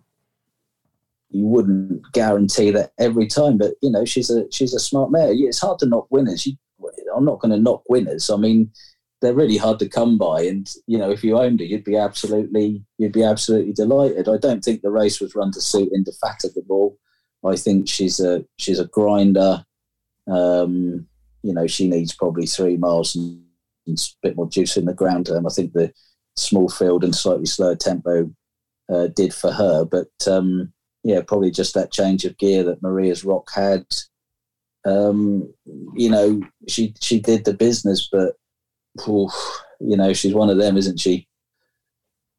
you 1.31 1.45
wouldn't 1.45 2.09
guarantee 2.11 2.71
that 2.71 2.91
every 2.97 3.27
time, 3.27 3.57
but 3.57 3.73
you 3.81 3.91
know 3.91 4.05
she's 4.05 4.29
a 4.29 4.49
she's 4.51 4.73
a 4.73 4.79
smart 4.79 5.11
mare. 5.11 5.31
It's 5.31 5.59
hard 5.59 5.79
to 5.79 5.85
knock 5.85 6.07
winners. 6.09 6.45
You, 6.45 6.53
I'm 7.15 7.25
not 7.25 7.39
going 7.39 7.51
to 7.51 7.59
knock 7.59 7.83
winners. 7.89 8.29
I 8.29 8.37
mean, 8.37 8.71
they're 9.21 9.33
really 9.33 9.57
hard 9.57 9.79
to 9.79 9.89
come 9.89 10.17
by, 10.17 10.41
and 10.41 10.69
you 10.87 10.97
know 10.97 11.11
if 11.11 11.23
you 11.23 11.37
owned 11.37 11.61
it 11.61 11.67
you'd 11.67 11.83
be 11.83 11.97
absolutely 11.97 12.83
you'd 12.97 13.13
be 13.13 13.23
absolutely 13.23 13.73
delighted. 13.73 14.27
I 14.27 14.37
don't 14.37 14.63
think 14.63 14.81
the 14.81 14.91
race 14.91 15.21
was 15.21 15.35
run 15.35 15.51
to 15.51 15.61
suit 15.61 15.89
Indefatigable. 15.93 16.97
I 17.45 17.55
think 17.55 17.87
she's 17.87 18.19
a 18.19 18.45
she's 18.57 18.79
a 18.79 18.87
grinder. 18.87 19.65
Um, 20.29 21.07
you 21.43 21.53
know 21.53 21.67
she 21.67 21.87
needs 21.87 22.13
probably 22.13 22.45
three 22.45 22.77
miles 22.77 23.15
and 23.15 23.41
and 23.87 23.99
a 23.99 24.27
bit 24.27 24.35
more 24.35 24.49
juice 24.49 24.77
in 24.77 24.85
the 24.85 24.93
ground. 24.93 25.29
Um, 25.29 25.45
I 25.45 25.49
think 25.49 25.73
the 25.73 25.91
small 26.35 26.69
field 26.69 27.03
and 27.03 27.15
slightly 27.15 27.45
slower 27.45 27.75
tempo 27.75 28.31
uh, 28.91 29.07
did 29.07 29.33
for 29.33 29.51
her. 29.51 29.85
But 29.85 30.09
um, 30.27 30.71
yeah, 31.03 31.21
probably 31.21 31.51
just 31.51 31.73
that 31.73 31.91
change 31.91 32.25
of 32.25 32.37
gear 32.37 32.63
that 32.63 32.81
Maries 32.81 33.25
Rock 33.25 33.49
had. 33.53 33.85
Um, 34.85 35.53
you 35.95 36.09
know, 36.09 36.41
she 36.67 36.95
she 37.01 37.19
did 37.19 37.45
the 37.45 37.53
business, 37.53 38.07
but 38.11 38.35
oof, 39.07 39.33
you 39.79 39.97
know, 39.97 40.13
she's 40.13 40.33
one 40.33 40.49
of 40.49 40.57
them, 40.57 40.77
isn't 40.77 40.99
she? 40.99 41.27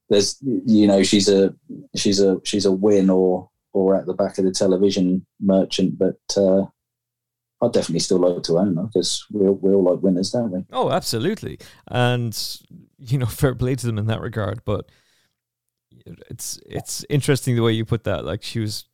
There's, 0.09 0.39
you 0.43 0.87
know, 0.87 1.03
she's 1.03 1.29
a 1.29 1.55
she's 1.97 2.21
a 2.21 2.41
she's 2.45 2.67
a 2.67 2.73
win 2.73 3.09
or 3.09 3.49
or 3.73 3.97
at 3.97 4.07
the 4.07 4.15
back 4.15 4.39
of 4.39 4.45
the 4.45 4.53
television 4.53 5.27
merchant, 5.41 5.99
but 5.99 6.19
uh, 6.37 6.67
I'd 7.63 7.73
definitely 7.73 8.01
still 8.01 8.19
like 8.19 8.43
to 8.43 8.59
own 8.59 8.77
her 8.77 8.85
because 8.85 9.25
we 9.31 9.47
all, 9.47 9.55
we 9.55 9.73
all 9.73 9.85
like 9.85 10.03
winners, 10.03 10.31
don't 10.31 10.51
we? 10.51 10.65
Oh, 10.73 10.91
absolutely, 10.91 11.59
and 11.89 12.39
you 12.99 13.19
know, 13.19 13.27
fair 13.41 13.55
play 13.55 13.75
to 13.75 13.87
them 13.87 13.99
in 13.99 14.07
that 14.07 14.21
regard. 14.21 14.65
But 14.65 14.91
it's 16.29 16.59
it's 16.67 17.05
interesting 17.09 17.57
the 17.57 17.63
way 17.63 17.73
you 17.73 17.85
put 17.85 18.05
that. 18.05 18.25
Like 18.25 18.43
she 18.43 18.61
was 18.61 18.85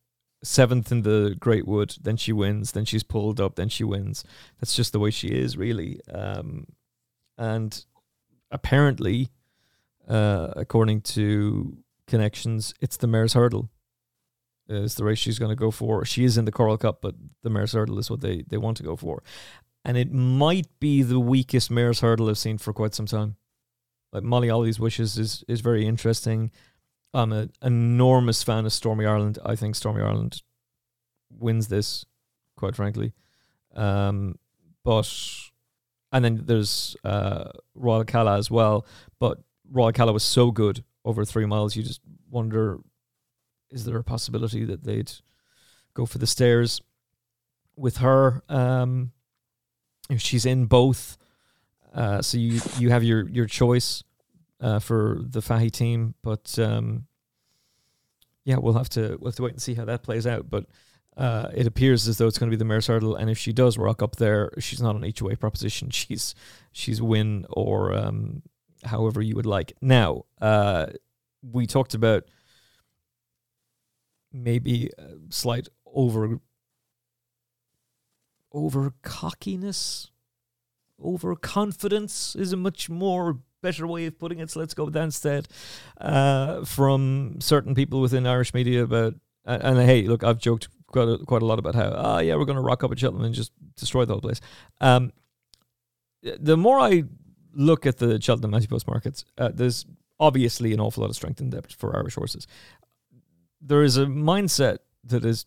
seventh 0.43 0.93
in 0.93 1.03
the 1.03 1.37
Greatwood, 1.39 1.99
then 2.03 2.17
she 2.17 2.33
wins, 2.33 2.73
then 2.73 2.85
she's 2.85 3.03
pulled 3.03 3.41
up, 3.41 3.57
then 3.57 3.69
she 3.69 3.85
wins. 3.85 4.25
That's 4.61 4.75
just 4.75 4.93
the 4.93 5.01
way 5.01 5.11
she 5.11 5.29
is, 5.29 5.57
really. 5.57 6.01
Um, 6.13 6.67
and 7.39 7.85
apparently, 8.51 9.31
uh, 10.09 10.49
according 10.57 11.03
to 11.03 11.79
connections, 12.07 12.75
it's 12.81 12.97
the 12.97 13.07
Mares 13.07 13.35
Hurdle 13.35 13.71
is 14.69 14.97
the 14.97 15.05
race 15.05 15.19
she's 15.19 15.39
going 15.39 15.51
to 15.51 15.57
go 15.57 15.71
for. 15.71 16.05
She 16.05 16.25
is 16.25 16.37
in 16.37 16.45
the 16.45 16.53
Coral 16.53 16.77
Cup, 16.77 17.01
but 17.01 17.15
the 17.43 17.51
Mares 17.51 17.73
Hurdle 17.73 17.99
is 17.99 18.11
what 18.11 18.21
they, 18.21 18.45
they 18.49 18.59
want 18.59 18.77
to 18.79 18.83
go 18.83 18.97
for. 18.97 19.23
And 19.85 19.97
it 19.97 20.13
might 20.13 20.67
be 20.81 21.03
the 21.03 21.21
weakest 21.21 21.71
Mares 21.71 22.01
Hurdle 22.01 22.29
I've 22.29 22.39
seen 22.39 22.59
for 22.59 22.73
quite 22.73 22.95
some 22.95 23.07
time. 23.07 23.37
Like 24.13 24.23
Molly 24.23 24.49
Ollys 24.49 24.79
Wishes 24.79 25.19
is, 25.19 25.45
is 25.49 25.61
very 25.61 25.87
interesting. 25.87 26.51
I'm 27.15 27.33
an 27.33 27.51
enormous 27.63 28.43
fan 28.43 28.67
of 28.67 28.73
Stormy 28.73 29.07
Ireland. 29.07 29.39
I 29.45 29.57
think 29.57 29.75
Stormy 29.75 30.03
Ireland 30.03 30.43
wins 31.31 31.69
this, 31.69 32.05
quite 32.57 32.77
frankly. 32.77 33.15
Um, 33.75 34.39
but 34.85 35.11
and 36.13 36.25
then 36.25 36.43
there's 36.45 36.97
uh, 37.05 37.51
Royal 37.75 38.05
Kahala 38.05 38.39
as 38.39 38.51
well. 38.51 38.87
But 39.19 39.39
Royal 39.71 39.93
Kahala 39.93 40.13
was 40.13 40.25
so 40.25 40.51
good 40.51 40.85
over 41.05 41.25
three 41.25 41.47
miles, 41.47 41.77
you 41.77 41.83
just 41.83 42.01
wonder: 42.31 42.79
is 43.71 43.85
there 43.85 43.97
a 43.97 44.05
possibility 44.05 44.65
that 44.65 44.85
they'd 44.85 45.11
go 45.95 46.07
for 46.07 46.19
the 46.19 46.27
stairs 46.27 46.81
with 47.77 47.99
her? 47.99 48.43
Um, 48.49 49.13
she's 50.17 50.47
in 50.47 50.67
both, 50.67 51.17
uh, 51.95 52.23
so 52.23 52.39
you 52.39 52.61
you 52.79 52.91
have 52.91 53.05
your 53.05 53.29
your 53.29 53.47
choice 53.47 54.03
uh, 54.61 54.79
for 54.79 55.21
the 55.23 55.43
Fahey 55.43 55.71
team. 55.71 56.15
But 56.23 56.59
um, 56.59 57.07
yeah, 58.45 58.57
we'll 58.57 58.75
have 58.75 58.89
to 58.91 59.19
we'll 59.21 59.31
have 59.31 59.37
to 59.37 59.43
wait 59.43 59.53
and 59.53 59.63
see 59.63 59.75
how 59.75 59.85
that 59.85 60.03
plays 60.03 60.27
out. 60.27 60.51
But 60.51 60.67
uh, 61.19 61.51
it 61.53 61.67
appears 61.67 62.07
as 62.07 62.17
though 62.19 62.29
it's 62.29 62.39
going 62.39 62.49
to 62.49 62.57
be 62.57 62.59
the 62.59 62.65
Mares 62.65 62.87
Hurdle, 62.87 63.17
and 63.17 63.29
if 63.29 63.37
she 63.37 63.53
does 63.53 63.77
rock 63.77 64.03
up 64.03 64.17
there, 64.17 64.53
she's 64.61 64.81
not 64.81 64.95
an 64.95 65.05
each 65.05 65.21
way 65.21 65.35
proposition. 65.35 65.91
She's 65.99 66.35
she's 66.71 67.03
win 67.03 67.45
or 67.51 67.93
um, 67.93 68.43
however 68.85 69.21
you 69.21 69.35
would 69.35 69.47
like. 69.47 69.73
Now, 69.83 70.27
uh, 70.41 70.87
we 71.43 71.67
talked 71.67 71.95
about 71.95 72.25
maybe 74.33 74.91
a 74.97 75.15
slight 75.31 75.69
over 75.85 76.39
over 78.53 78.93
cockiness, 79.03 80.11
over 81.03 81.35
confidence 81.35 82.37
is 82.37 82.53
a 82.53 82.57
much 82.57 82.89
more 82.89 83.41
better 83.61 83.89
way 83.89 84.07
of 84.07 84.19
putting 84.21 84.39
it. 84.39 84.51
So 84.51 84.61
let's 84.61 84.75
go 84.75 84.85
with 84.85 84.95
that 84.95 85.03
instead. 85.03 85.49
Uh, 86.01 86.65
from 86.65 87.41
certain 87.41 87.75
people 87.75 88.01
within 88.01 88.25
Irish 88.25 88.55
media 88.55 88.85
about, 88.85 89.15
and, 89.45 89.63
and 89.63 89.79
hey, 89.81 90.03
look, 90.03 90.23
I've 90.23 90.39
joked 90.39 90.69
quite 90.89 91.09
a, 91.09 91.19
quite 91.19 91.43
a 91.43 91.47
lot 91.47 91.59
about 91.59 91.75
how, 91.75 91.93
oh 91.97 92.19
yeah, 92.19 92.35
we're 92.37 92.45
going 92.45 92.57
to 92.57 92.63
rock 92.63 92.85
up 92.85 92.93
at 92.93 92.99
Cheltenham 92.99 93.25
and 93.25 93.35
just 93.35 93.53
destroy 93.77 94.05
the 94.05 94.15
whole 94.15 94.21
place. 94.21 94.41
Um, 94.81 95.13
the 96.23 96.57
more 96.57 96.79
I 96.79 97.05
look 97.53 97.87
at 97.87 97.99
the 97.99 98.21
Cheltenham 98.21 98.55
anti-post 98.55 98.87
markets, 98.87 99.25
uh, 99.37 99.51
there's 99.53 99.87
obviously 100.21 100.73
an 100.73 100.81
awful 100.81 101.03
lot 101.03 101.11
of 101.11 101.17
strength 101.17 101.41
in 101.41 101.51
depth 101.51 101.75
for 101.75 101.97
Irish 101.97 102.15
horses. 102.15 102.47
There 103.61 103.83
is 103.83 103.97
a 103.97 104.07
mindset 104.07 104.79
that 105.05 105.25
is 105.25 105.47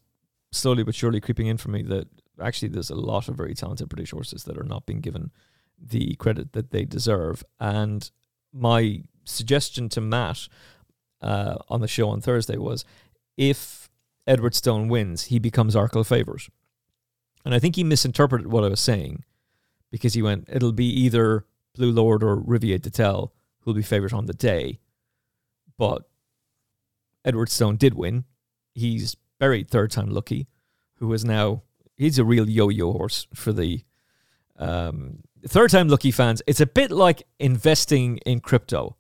slowly 0.52 0.84
but 0.84 0.96
surely 0.96 1.22
creeping 1.22 1.48
in 1.48 1.58
for 1.58 1.70
me 1.70 1.82
that 1.84 2.08
actually 2.42 2.70
there's 2.70 2.90
a 2.90 2.96
lot 2.96 3.28
of 3.28 3.36
very 3.36 3.54
talented 3.54 3.90
British 3.90 4.12
horses 4.12 4.44
that 4.44 4.58
are 4.58 4.64
not 4.64 4.86
being 4.86 5.02
given 5.02 5.32
the 5.80 6.16
credit 6.16 6.54
that 6.54 6.72
they 6.72 6.86
deserve. 6.86 7.44
And 7.60 8.10
my 8.54 9.04
suggestion 9.24 9.90
to 9.90 10.02
Matt 10.02 10.48
uh, 11.22 11.56
on 11.70 11.82
the 11.82 11.88
show 11.88 12.10
on 12.10 12.22
Thursday 12.22 12.58
was 12.58 12.86
if 13.38 13.81
Edwardstone 14.28 14.88
wins, 14.88 15.26
he 15.26 15.40
becomes 15.40 15.76
Arkle 15.76 16.06
Favors. 16.06 16.50
And 17.44 17.54
I 17.54 17.60
think 17.60 17.76
he 17.76 17.84
misinterpreted 17.84 18.48
what 18.48 18.64
I 18.64 18.70
was 18.70 18.80
saying 18.80 19.24
because 19.90 20.14
he 20.14 20.22
went, 20.22 20.48
it'll 20.52 20.72
be 20.72 20.86
either 20.86 21.46
Blue 21.76 21.92
Lord 21.92 22.24
or 22.24 22.36
Riviere 22.36 22.78
d'Etel 22.78 23.32
who'll 23.62 23.74
be 23.74 23.82
favourite 23.82 24.14
on 24.14 24.26
the 24.26 24.34
day. 24.34 24.80
But 25.78 26.08
Edwardstone 27.26 27.78
did 27.78 27.96
win. 27.96 28.26
He's 28.74 29.16
buried 29.40 29.70
Third 29.70 29.92
Time 29.92 30.10
Lucki, 30.10 30.48
who 30.96 31.12
is 31.14 31.26
now, 31.26 31.64
he's 31.98 32.20
a 32.20 32.26
real 32.26 32.48
yo 32.48 32.70
yo 32.70 32.92
horse 32.92 33.28
for 33.34 33.52
the 33.52 33.84
um, 34.62 35.24
third 35.48 35.72
time 35.72 35.88
lucky 35.88 36.12
fans, 36.12 36.42
it's 36.48 36.62
a 36.62 36.66
bit 36.66 36.92
like 36.92 37.24
investing 37.40 38.18
in 38.20 38.40
crypto. 38.40 38.96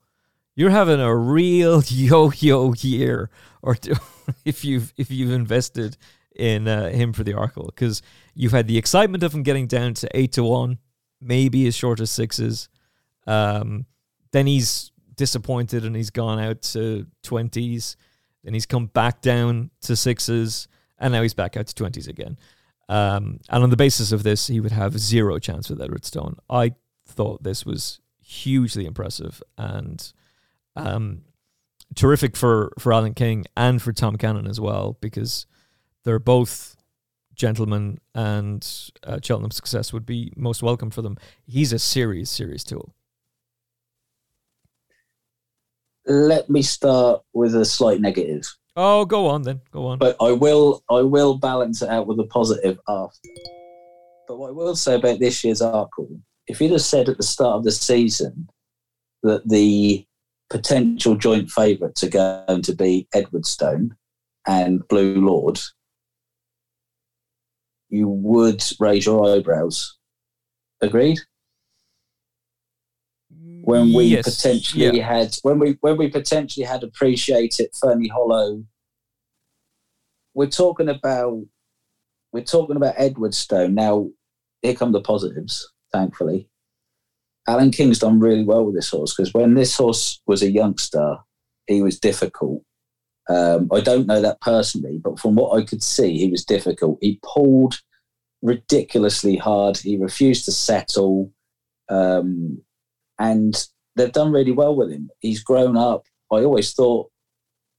You're 0.55 0.69
having 0.69 0.99
a 0.99 1.15
real 1.15 1.81
yo-yo 1.87 2.73
year, 2.77 3.29
or 3.61 3.75
two, 3.75 3.95
if 4.45 4.65
you've 4.65 4.93
if 4.97 5.11
you've 5.11 5.31
invested 5.31 5.97
in 6.35 6.67
uh, 6.67 6.89
him 6.89 7.13
for 7.13 7.23
the 7.23 7.33
Arkle, 7.33 7.67
because 7.67 8.01
you've 8.33 8.51
had 8.51 8.67
the 8.67 8.77
excitement 8.77 9.23
of 9.23 9.33
him 9.33 9.43
getting 9.43 9.67
down 9.67 9.93
to 9.95 10.09
eight 10.17 10.33
to 10.33 10.43
one, 10.43 10.79
maybe 11.19 11.67
as 11.67 11.75
short 11.75 11.99
as 11.99 12.11
sixes. 12.11 12.69
Um, 13.27 13.85
then 14.31 14.47
he's 14.47 14.91
disappointed 15.15 15.85
and 15.85 15.95
he's 15.95 16.09
gone 16.09 16.39
out 16.39 16.61
to 16.63 17.05
twenties. 17.23 17.95
Then 18.43 18.53
he's 18.53 18.65
come 18.65 18.87
back 18.87 19.21
down 19.21 19.69
to 19.81 19.95
sixes, 19.95 20.67
and 20.97 21.13
now 21.13 21.21
he's 21.21 21.33
back 21.33 21.55
out 21.57 21.67
to 21.67 21.75
twenties 21.75 22.07
again. 22.07 22.37
Um, 22.89 23.39
and 23.49 23.63
on 23.63 23.69
the 23.69 23.77
basis 23.77 24.11
of 24.11 24.23
this, 24.23 24.47
he 24.47 24.59
would 24.59 24.73
have 24.73 24.99
zero 24.99 25.39
chance 25.39 25.69
with 25.69 25.79
Edwardstone. 25.79 26.37
I 26.49 26.73
thought 27.07 27.43
this 27.43 27.65
was 27.65 28.01
hugely 28.19 28.85
impressive 28.85 29.41
and 29.57 30.11
um, 30.75 31.21
terrific 31.95 32.35
for, 32.35 32.73
for 32.79 32.93
Alan 32.93 33.13
King 33.13 33.45
and 33.55 33.81
for 33.81 33.93
Tom 33.93 34.17
Cannon 34.17 34.47
as 34.47 34.59
well, 34.59 34.97
because 35.01 35.45
they're 36.03 36.19
both 36.19 36.75
gentlemen 37.35 37.97
and 38.13 38.91
uh, 39.03 39.19
Cheltenham 39.21 39.51
success 39.51 39.91
would 39.91 40.05
be 40.05 40.31
most 40.35 40.61
welcome 40.61 40.91
for 40.91 41.01
them. 41.01 41.17
He's 41.45 41.73
a 41.73 41.79
serious, 41.79 42.29
serious 42.29 42.63
tool. 42.63 42.93
Let 46.05 46.49
me 46.49 46.61
start 46.61 47.21
with 47.33 47.55
a 47.55 47.65
slight 47.65 48.01
negative. 48.01 48.43
Oh, 48.75 49.05
go 49.05 49.27
on 49.27 49.43
then. 49.43 49.61
Go 49.71 49.85
on. 49.85 49.99
But 49.99 50.15
I 50.21 50.31
will 50.31 50.83
I 50.89 51.01
will 51.01 51.37
balance 51.37 51.81
it 51.81 51.89
out 51.89 52.07
with 52.07 52.19
a 52.19 52.25
positive 52.25 52.79
after. 52.87 53.29
But 54.27 54.37
what 54.37 54.49
I 54.49 54.51
will 54.51 54.75
say 54.75 54.95
about 54.95 55.19
this 55.19 55.43
year's 55.43 55.61
Arkle, 55.61 56.19
if 56.47 56.61
you'd 56.61 56.71
have 56.71 56.81
said 56.81 57.09
at 57.09 57.17
the 57.17 57.23
start 57.23 57.57
of 57.57 57.63
the 57.63 57.71
season 57.71 58.49
that 59.23 59.47
the 59.47 60.05
potential 60.51 61.15
joint 61.15 61.49
favourites 61.49 62.03
are 62.03 62.09
going 62.09 62.61
to 62.61 62.75
be 62.75 63.07
Edwardstone 63.15 63.91
and 64.45 64.87
Blue 64.89 65.15
Lord, 65.15 65.59
you 67.89 68.07
would 68.07 68.63
raise 68.79 69.05
your 69.05 69.35
eyebrows. 69.35 69.97
Agreed? 70.81 71.19
when 73.63 73.93
we 73.93 74.05
yes, 74.05 74.35
potentially 74.35 74.97
yeah. 74.97 75.07
had 75.07 75.35
when 75.43 75.59
we 75.59 75.77
when 75.81 75.97
we 75.97 76.09
potentially 76.09 76.65
had 76.65 76.83
appreciated 76.83 77.69
Ferny 77.79 78.07
Hollow. 78.07 78.63
We're 80.33 80.47
talking 80.47 80.89
about 80.89 81.43
we're 82.31 82.43
talking 82.43 82.75
about 82.75 82.95
Edwardstone 82.95 83.73
now. 83.73 84.09
Here 84.61 84.75
come 84.75 84.91
the 84.91 85.01
positives. 85.01 85.71
Thankfully, 85.91 86.47
Alan 87.47 87.71
King's 87.71 87.99
done 87.99 88.19
really 88.19 88.43
well 88.43 88.63
with 88.63 88.75
this 88.75 88.89
horse 88.89 89.15
because 89.15 89.33
when 89.33 89.55
this 89.55 89.75
horse 89.75 90.21
was 90.27 90.43
a 90.43 90.51
youngster, 90.51 91.17
he 91.67 91.81
was 91.81 91.99
difficult. 91.99 92.63
Um, 93.29 93.69
I 93.71 93.81
don't 93.81 94.07
know 94.07 94.21
that 94.21 94.41
personally, 94.41 94.99
but 95.03 95.19
from 95.19 95.35
what 95.35 95.57
I 95.57 95.63
could 95.63 95.83
see, 95.83 96.17
he 96.17 96.29
was 96.29 96.45
difficult. 96.45 96.99
He 97.01 97.19
pulled 97.23 97.79
ridiculously 98.41 99.37
hard. 99.37 99.77
He 99.77 99.97
refused 99.97 100.45
to 100.45 100.51
settle. 100.51 101.31
Um, 101.89 102.61
and 103.19 103.55
they've 103.95 104.11
done 104.11 104.31
really 104.31 104.51
well 104.51 104.75
with 104.75 104.91
him. 104.91 105.09
He's 105.19 105.43
grown 105.43 105.77
up. 105.77 106.05
I 106.31 106.43
always 106.43 106.73
thought, 106.73 107.09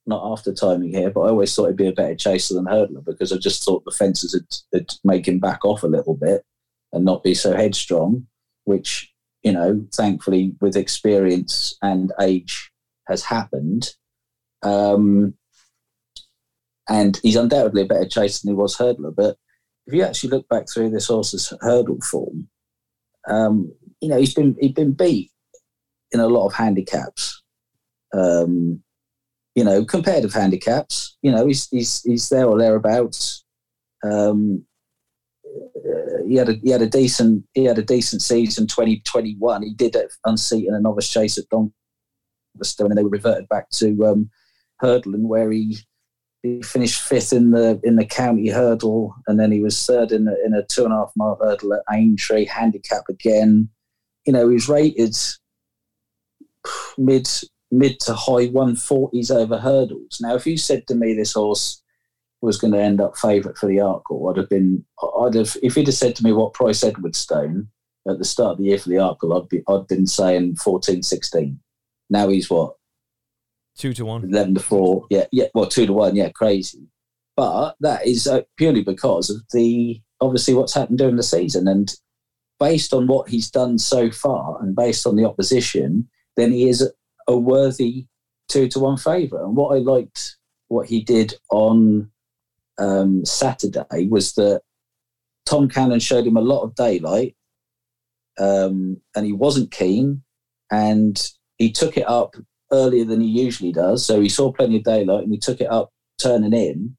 not 0.06 0.32
after 0.32 0.52
timing 0.52 0.93
here, 0.93 1.10
but 1.10 1.22
I 1.22 1.28
always 1.28 1.55
thought 1.55 1.68
he'd 1.68 1.76
be 1.76 1.86
a 1.86 1.93
better 1.93 2.14
chaser 2.14 2.55
than 2.55 2.64
hurdler 2.64 3.05
because 3.05 3.32
I 3.32 3.36
just 3.36 3.64
thought 3.64 3.84
the 3.84 3.93
fences 3.93 4.34
would, 4.34 4.47
would 4.72 4.90
make 5.05 5.28
him 5.28 5.39
back 5.39 5.64
off 5.64 5.82
a 5.82 5.89
little 5.89 6.14
bit 6.14 6.44
and 6.93 7.05
not 7.05 7.22
be 7.22 7.34
so 7.34 7.55
headstrong, 7.55 8.26
which 8.64 9.11
you 9.43 9.52
know, 9.52 9.85
thankfully 9.93 10.55
with 10.60 10.77
experience 10.77 11.77
and 11.82 12.12
age 12.20 12.70
has 13.09 13.24
happened. 13.24 13.90
Um, 14.62 15.35
and 16.89 17.19
he's 17.23 17.36
undoubtedly 17.36 17.82
a 17.82 17.86
better 17.86 18.09
chaser 18.09 18.40
than 18.44 18.55
he 18.55 18.56
was 18.56 18.77
hurdler. 18.77 19.14
But 19.14 19.36
if 19.86 19.94
you 19.94 20.02
actually 20.02 20.31
look 20.31 20.48
back 20.48 20.66
through 20.69 20.90
this 20.90 21.09
horse's 21.09 21.52
hurdle 21.60 21.98
form, 22.02 22.48
um, 23.28 23.73
you 24.01 24.09
know, 24.09 24.19
he's 24.19 24.35
been 24.35 24.56
he's 24.60 24.73
been 24.73 24.93
beat 24.93 25.31
in 26.12 26.20
a 26.20 26.28
lot 26.28 26.47
of 26.47 26.55
handicaps. 26.55 27.43
Um, 28.12 28.82
you 29.55 29.64
know, 29.64 29.85
competitive 29.85 30.32
handicaps. 30.32 31.16
You 31.23 31.31
know, 31.31 31.47
he's 31.47 31.69
he's 31.69 32.02
he's 32.02 32.28
there 32.28 32.47
or 32.47 32.59
thereabouts. 32.59 33.44
Um, 34.05 34.64
he 36.33 36.39
had 36.39 36.49
a 36.49 36.55
he 36.55 36.71
had 36.71 36.81
a 36.81 36.89
decent 36.89 37.45
he 37.53 37.65
had 37.65 37.79
a 37.79 37.83
decent 37.83 38.23
season 38.23 38.67
2021. 38.67 39.63
He 39.63 39.75
did 39.75 39.95
unseat 40.25 40.67
in 40.67 40.75
a 40.75 40.81
novice 40.81 41.11
chase 41.11 41.37
at 41.37 41.45
Doncaster, 41.51 42.87
and 42.87 42.97
they 42.97 43.03
were 43.03 43.11
reverted 43.11 43.51
back 43.51 43.69
to 43.73 44.07
um, 44.07 44.31
hurdling, 44.79 45.29
where 45.29 45.53
he 45.53 45.79
he 46.43 46.63
finished 46.63 47.03
fifth 47.03 47.35
in 47.35 47.51
the 47.51 47.79
in 47.85 47.97
the 47.97 48.07
county 48.07 48.49
hurdle, 48.49 49.15
and 49.27 49.39
then 49.39 49.53
he 49.53 49.61
was 49.61 49.85
third 49.85 50.11
in 50.11 50.27
a, 50.27 50.35
in 50.47 50.55
a 50.55 50.65
two 50.65 50.85
and 50.85 50.95
a 50.95 50.97
half 50.97 51.13
mile 51.17 51.39
hurdle 51.39 51.75
at 51.75 51.83
Aintree 51.93 52.47
handicap 52.47 53.03
again. 53.11 53.69
You 54.25 54.33
know, 54.33 54.49
he 54.49 54.55
was 54.55 54.71
rated 54.71 55.15
mid 56.97 57.29
mid 57.71 58.01
to 58.01 58.15
high 58.15 58.49
140s 58.49 59.31
over 59.31 59.59
hurdles. 59.59 60.19
Now, 60.19 60.35
if 60.35 60.47
you 60.47 60.57
said 60.57 60.87
to 60.87 60.95
me 60.95 61.13
this 61.13 61.35
horse 61.35 61.82
was 62.43 62.59
going 62.59 62.73
to 62.73 62.81
end 62.81 63.01
up 63.01 63.16
favourite 63.16 63.56
for 63.56 63.66
the 63.66 63.77
Arkle, 63.77 64.31
I'd 64.31 64.36
have 64.36 64.48
been, 64.48 64.85
I'd 65.20 65.35
have, 65.35 65.56
if 65.62 65.74
he'd 65.74 65.86
have 65.86 65.94
said 65.94 66.16
to 66.16 66.24
me 66.24 66.32
what 66.32 66.52
price 66.52 66.82
Edwardstone 66.82 67.69
at 68.09 68.19
the 68.19 68.24
start 68.24 68.52
of 68.52 68.59
the 68.59 68.64
year 68.64 68.78
for 68.78 68.89
the 68.89 68.97
Arkle, 68.97 69.40
I'd 69.40 69.48
be, 69.48 69.62
I'd 69.69 69.86
been 69.86 70.06
saying 70.06 70.56
14, 70.56 71.02
16. 71.02 71.59
Now 72.10 72.28
he's 72.28 72.51
what? 72.51 72.74
Two 73.78 73.94
to 73.94 74.05
one. 74.05 74.24
11 74.24 74.56
to 74.56 74.60
four. 74.60 75.06
Yeah. 75.09 75.24
Yeah. 75.32 75.47
Well, 75.55 75.66
two 75.66 75.86
to 75.86 75.93
one. 75.93 76.14
Yeah. 76.16 76.31
Crazy. 76.31 76.89
But 77.36 77.77
that 77.81 78.06
is 78.06 78.27
uh, 78.27 78.43
purely 78.59 78.82
because 78.82 79.31
of 79.31 79.39
the, 79.52 80.02
obviously 80.20 80.52
what's 80.52 80.74
happened 80.74 80.98
during 80.98 81.16
the 81.16 81.23
season. 81.23 81.66
And 81.66 81.94
based 82.60 82.93
on 82.93 83.06
what 83.06 83.31
he's 83.31 83.51
done 83.51 83.78
so 83.78 84.10
far 84.10 84.60
and 84.60 84.77
based 84.77 85.06
on 85.06 85.16
the 85.16 85.24
opposition, 85.24 86.09
then 86.36 86.52
he 86.52 86.69
is 86.69 86.86
a 87.27 87.36
worthy 87.36 88.06
two 88.48 88.69
to 88.69 88.81
one 88.81 88.98
favourite. 88.98 89.44
And 89.44 89.56
what 89.56 89.74
I 89.74 89.78
liked, 89.78 90.36
what 90.69 90.89
he 90.89 91.02
did 91.02 91.35
on 91.51 92.11
um, 92.78 93.24
Saturday 93.24 94.09
was 94.09 94.32
that 94.35 94.62
Tom 95.47 95.69
Cannon 95.69 96.01
showed 96.01 96.27
him 96.27 96.36
a 96.36 96.43
lot 96.43 96.62
of 96.62 96.74
daylight, 96.74 97.36
um, 98.39 99.01
and 99.15 99.27
he 99.27 99.32
wasn't 99.32 99.70
keen, 99.70 100.23
and 100.70 101.31
he 101.59 101.70
took 101.70 101.97
it 101.97 102.09
up 102.09 102.35
earlier 102.73 103.05
than 103.05 103.20
he 103.20 103.28
usually 103.28 103.73
does. 103.73 104.05
So 104.05 104.20
he 104.20 104.28
saw 104.28 104.53
plenty 104.53 104.77
of 104.77 104.85
daylight, 104.85 105.24
and 105.24 105.32
he 105.32 105.39
took 105.39 105.61
it 105.61 105.70
up 105.70 105.93
turning 106.20 106.53
in, 106.53 106.97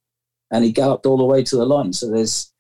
and 0.52 0.64
he 0.64 0.72
galloped 0.72 1.06
all 1.06 1.18
the 1.18 1.26
way 1.26 1.44
to 1.44 1.56
the 1.56 1.66
line. 1.66 1.94
So 1.94 2.10
there's 2.10 2.54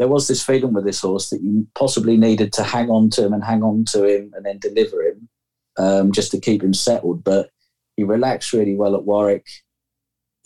there 0.00 0.08
was 0.08 0.28
this 0.28 0.42
feeling 0.42 0.72
with 0.72 0.86
this 0.86 1.02
horse 1.02 1.28
that 1.28 1.42
you 1.42 1.68
possibly 1.74 2.16
needed 2.16 2.54
to 2.54 2.62
hang 2.62 2.88
on 2.88 3.10
to 3.10 3.26
him 3.26 3.34
and 3.34 3.44
hang 3.44 3.62
on 3.62 3.84
to 3.84 4.04
him 4.04 4.32
and 4.34 4.46
then 4.46 4.58
deliver 4.58 5.02
him 5.02 5.28
um, 5.76 6.10
just 6.10 6.30
to 6.30 6.40
keep 6.40 6.62
him 6.62 6.72
settled. 6.72 7.22
But 7.22 7.50
he 7.96 8.04
relaxed 8.04 8.54
really 8.54 8.74
well 8.74 8.94
at 8.94 9.04
Warwick. 9.04 9.46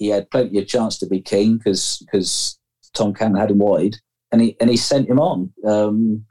He 0.05 0.10
had 0.10 0.31
plenty 0.31 0.59
of 0.59 0.66
chance 0.66 0.98
to 0.98 1.06
be 1.06 1.22
king 1.22 1.56
because 1.56 1.97
because 2.05 2.59
Tom 2.93 3.14
Cannon 3.14 3.40
had 3.40 3.51
him 3.51 3.59
wide, 3.59 3.97
and 4.31 4.43
he 4.43 4.55
and 4.60 4.68
he 4.68 4.76
sent 4.76 5.09
him 5.09 5.18
on. 5.18 5.51
Um, 5.66 6.26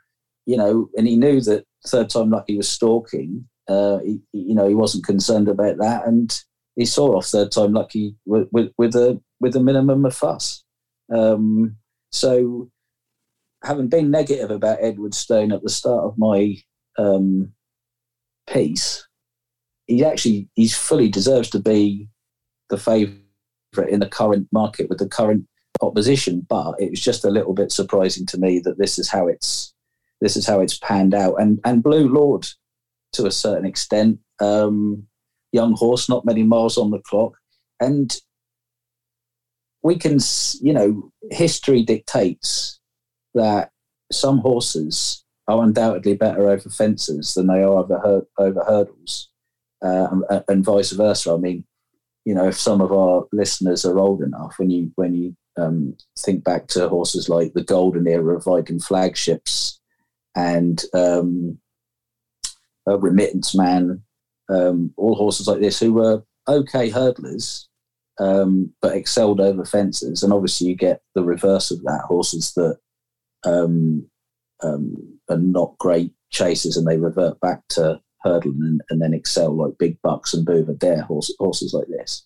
you 0.45 0.55
know, 0.57 0.89
and 0.95 1.07
he 1.07 1.15
knew 1.15 1.41
that 1.41 1.65
Third 1.87 2.11
Time 2.11 2.29
Lucki 2.29 2.55
was 2.55 2.69
stalking. 2.69 3.47
Uh, 3.67 3.97
he, 4.05 4.19
you 4.31 4.53
know, 4.53 4.67
he 4.67 4.75
wasn't 4.75 5.07
concerned 5.07 5.47
about 5.47 5.77
that, 5.79 6.05
and 6.05 6.39
he 6.75 6.85
saw 6.85 7.17
off 7.17 7.25
Third 7.25 7.51
Time 7.51 7.71
Lucki 7.71 8.13
with, 8.27 8.47
with, 8.51 8.71
with 8.77 8.95
a 8.95 9.19
with 9.39 9.55
a 9.55 9.59
minimum 9.59 10.05
of 10.05 10.15
fuss. 10.15 10.63
Um, 11.11 11.77
so, 12.11 12.69
having 13.63 13.87
been 13.87 14.11
negative 14.11 14.51
about 14.51 14.83
Edwardstone 14.83 15.51
at 15.51 15.63
the 15.63 15.69
start 15.71 16.03
of 16.03 16.15
my 16.19 16.57
um, 16.99 17.53
piece, 18.45 19.07
he 19.87 20.05
actually 20.05 20.47
he's 20.53 20.77
fully 20.77 21.09
deserves 21.09 21.49
to 21.49 21.59
be 21.59 22.07
the 22.69 22.77
favourite 22.77 23.22
in 23.77 23.99
the 23.99 24.07
current 24.07 24.47
market 24.51 24.89
with 24.89 24.99
the 24.99 25.07
current 25.07 25.47
opposition. 25.81 26.45
But 26.47 26.75
it 26.79 26.91
was 26.91 27.01
just 27.01 27.25
a 27.25 27.31
little 27.31 27.53
bit 27.53 27.71
surprising 27.71 28.25
to 28.27 28.37
me 28.37 28.59
that 28.59 28.77
this 28.77 28.97
is 28.97 29.09
how 29.09 29.27
it's 29.27 29.73
this 30.21 30.37
is 30.37 30.45
how 30.47 30.59
it's 30.59 30.77
panned 30.77 31.13
out. 31.13 31.35
And 31.35 31.59
and 31.65 31.83
Blue 31.83 32.07
Lord, 32.07 32.47
to 33.13 33.25
a 33.25 33.31
certain 33.31 33.65
extent, 33.65 34.19
um, 34.39 35.07
young 35.51 35.73
horse, 35.73 36.09
not 36.09 36.25
many 36.25 36.43
miles 36.43 36.77
on 36.77 36.91
the 36.91 36.99
clock, 36.99 37.33
and 37.79 38.15
we 39.83 39.97
can, 39.97 40.17
you 40.61 40.73
know, 40.73 41.11
history 41.31 41.83
dictates 41.83 42.79
that 43.33 43.69
some 44.11 44.39
horses 44.39 45.23
are 45.47 45.61
undoubtedly 45.61 46.15
better 46.15 46.49
over 46.49 46.69
fences 46.69 47.33
than 47.33 47.47
they 47.47 47.61
are 47.61 47.79
over, 47.79 48.25
over 48.37 48.63
hurdles, 48.63 49.29
uh, 49.83 50.07
and, 50.29 50.43
and, 50.47 50.63
vice 50.63 50.91
versa. 50.91 51.33
I 51.33 51.37
mean, 51.37 51.65
you 52.25 52.33
know, 52.33 52.47
if 52.47 52.57
some 52.57 52.81
of 52.81 52.91
our 52.91 53.25
listeners 53.31 53.85
are 53.85 53.99
old 53.99 54.21
enough, 54.21 54.55
when 54.57 54.69
you 54.69 54.91
when 54.95 55.13
you 55.13 55.35
um, 55.57 55.95
think 56.17 56.43
back 56.43 56.67
to 56.67 56.89
horses 56.89 57.29
like 57.29 57.53
the 57.53 57.63
golden 57.63 58.07
era 58.07 58.35
of 58.35 58.45
Viking 58.45 58.79
Flagships 58.79 59.79
and 60.35 60.83
um, 60.93 61.59
Remittance 62.87 63.55
Man, 63.55 64.01
um, 64.49 64.93
all 64.97 65.15
horses 65.15 65.47
like 65.47 65.59
this 65.59 65.79
who 65.79 65.93
were 65.93 66.23
okay 66.47 66.89
hurdlers, 66.89 67.65
um, 68.19 68.73
but 68.81 68.95
excelled 68.95 69.39
over 69.39 69.65
fences. 69.65 70.23
And 70.23 70.33
obviously, 70.33 70.67
you 70.67 70.75
get 70.75 71.01
the 71.15 71.23
reverse 71.23 71.71
of 71.71 71.81
that 71.83 72.03
horses 72.07 72.53
that 72.53 72.77
um, 73.45 74.07
um, 74.61 75.19
are 75.29 75.37
not 75.37 75.77
great 75.77 76.13
chasers 76.31 76.77
and 76.77 76.87
they 76.87 76.97
revert 76.97 77.39
back 77.41 77.61
to 77.69 78.01
hurdling 78.23 78.61
and, 78.61 78.81
and 78.89 79.01
then 79.01 79.13
excel 79.13 79.55
like 79.55 79.77
Big 79.77 80.01
Buck's 80.01 80.33
and 80.33 80.45
Buveur 80.45 81.03
horse, 81.03 81.33
horses 81.39 81.73
like 81.73 81.87
this. 81.87 82.25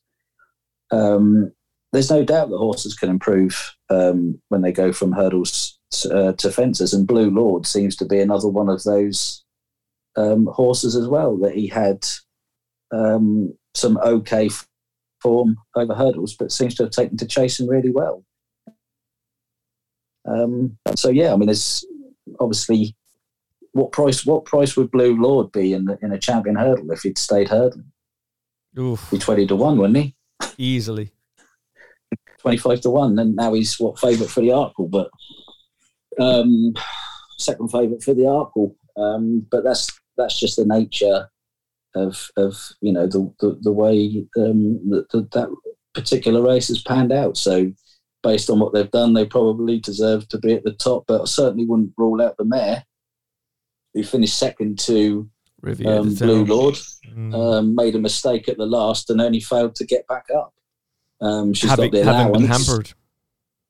Um, 0.91 1.51
there's 1.93 2.11
no 2.11 2.23
doubt 2.23 2.49
that 2.49 2.57
horses 2.57 2.95
can 2.95 3.09
improve 3.09 3.75
um, 3.89 4.41
when 4.49 4.61
they 4.61 4.71
go 4.71 4.91
from 4.91 5.11
hurdles 5.11 5.79
to, 5.91 6.13
uh, 6.13 6.33
to, 6.33 6.51
fences, 6.51 6.93
and 6.93 7.07
Blue 7.07 7.29
Lord 7.29 7.65
seems 7.65 7.95
to 7.97 8.05
be 8.05 8.19
another 8.19 8.49
one 8.49 8.69
of 8.69 8.83
those 8.83 9.43
um, 10.15 10.47
horses 10.47 10.95
as 10.95 11.07
well. 11.07 11.37
That 11.37 11.55
he 11.55 11.67
had 11.67 12.05
um, 12.91 13.53
some 13.73 13.97
okay 13.97 14.49
form 15.21 15.57
over 15.75 15.95
hurdles, 15.95 16.35
but 16.35 16.51
seems 16.51 16.75
to 16.75 16.83
have 16.83 16.91
taken 16.91 17.17
to 17.17 17.25
chasing 17.25 17.67
really 17.67 17.91
well. 17.91 18.23
Um, 20.25 20.77
so 20.95 21.09
yeah, 21.09 21.33
I 21.33 21.37
mean, 21.37 21.47
there's 21.47 21.85
obviously, 22.39 22.95
what 23.77 23.91
price? 23.91 24.25
What 24.25 24.45
price 24.45 24.75
would 24.75 24.91
Blue 24.91 25.15
Lord 25.21 25.51
be 25.51 25.73
in 25.73 25.85
the, 25.85 25.97
in 26.01 26.11
a 26.11 26.19
champion 26.19 26.55
hurdle 26.55 26.91
if 26.91 27.01
he'd 27.01 27.17
stayed 27.17 27.49
hurdling? 27.49 27.91
Oof. 28.77 29.09
Be 29.11 29.19
twenty 29.19 29.45
to 29.47 29.55
one, 29.55 29.77
wouldn't 29.77 29.97
he? 29.97 30.15
Easily. 30.57 31.11
Twenty-five 32.39 32.81
to 32.81 32.89
one, 32.89 33.17
and 33.19 33.35
now 33.35 33.53
he's 33.53 33.79
what 33.79 33.99
favourite 33.99 34.31
for 34.31 34.41
the 34.41 34.49
Arkle, 34.49 34.89
but 34.89 35.09
um, 36.19 36.73
second 37.37 37.69
favourite 37.69 38.03
for 38.03 38.13
the 38.13 38.23
Arkle. 38.23 38.75
Um, 38.97 39.45
but 39.51 39.63
that's 39.63 39.87
that's 40.17 40.39
just 40.39 40.57
the 40.57 40.65
nature 40.65 41.29
of 41.95 42.29
of 42.35 42.57
you 42.81 42.91
know 42.91 43.05
the 43.05 43.31
the, 43.39 43.59
the 43.61 43.71
way 43.71 44.25
um, 44.37 44.89
that, 44.89 45.29
that 45.31 45.55
particular 45.93 46.41
race 46.41 46.67
has 46.69 46.81
panned 46.81 47.11
out. 47.11 47.37
So 47.37 47.71
based 48.23 48.49
on 48.49 48.59
what 48.59 48.73
they've 48.73 48.91
done, 48.91 49.13
they 49.13 49.25
probably 49.25 49.79
deserve 49.79 50.27
to 50.29 50.39
be 50.39 50.53
at 50.53 50.63
the 50.63 50.73
top. 50.73 51.05
But 51.07 51.21
I 51.21 51.25
certainly 51.25 51.65
wouldn't 51.65 51.93
rule 51.97 52.21
out 52.21 52.37
the 52.37 52.45
mare, 52.45 52.83
who 53.97 54.03
finished 54.03 54.37
second 54.37 54.77
to 54.79 55.27
um, 55.85 56.13
Blue 56.13 56.45
Lord, 56.45 56.75
mm. 57.05 57.33
um, 57.33 57.75
made 57.75 57.95
a 57.95 57.99
mistake 57.99 58.47
at 58.47 58.57
the 58.57 58.65
last 58.65 59.09
and 59.09 59.19
only 59.19 59.39
failed 59.39 59.75
to 59.75 59.85
get 59.85 60.07
back 60.07 60.25
up. 60.35 60.53
Um, 61.19 61.53
she's 61.53 61.69
having, 61.69 61.91
got 61.91 61.97
the 61.97 62.03
allowance. 62.03 62.37
Been 62.37 62.47
hampered. 62.47 62.93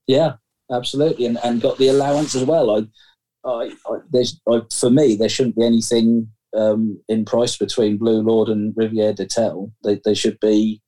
Yeah, 0.06 0.34
absolutely, 0.72 1.26
and, 1.26 1.40
and 1.44 1.62
got 1.62 1.78
the 1.78 1.88
allowance 1.88 2.36
as 2.36 2.44
well. 2.44 2.72
I, 2.78 3.50
I, 3.50 3.72
I 3.86 3.98
there's 4.12 4.40
I, 4.50 4.62
for 4.74 4.90
me, 4.90 5.16
there 5.16 5.30
shouldn't 5.30 5.56
be 5.56 5.66
anything 5.66 6.30
um, 6.54 7.02
in 7.08 7.24
price 7.24 7.58
between 7.58 7.98
Blue 7.98 8.22
Lord 8.22 8.50
and 8.50 8.74
Riviere 8.76 9.14
d'Etel. 9.14 9.72
They, 9.84 10.02
they 10.04 10.14
should 10.14 10.40
be 10.42 10.82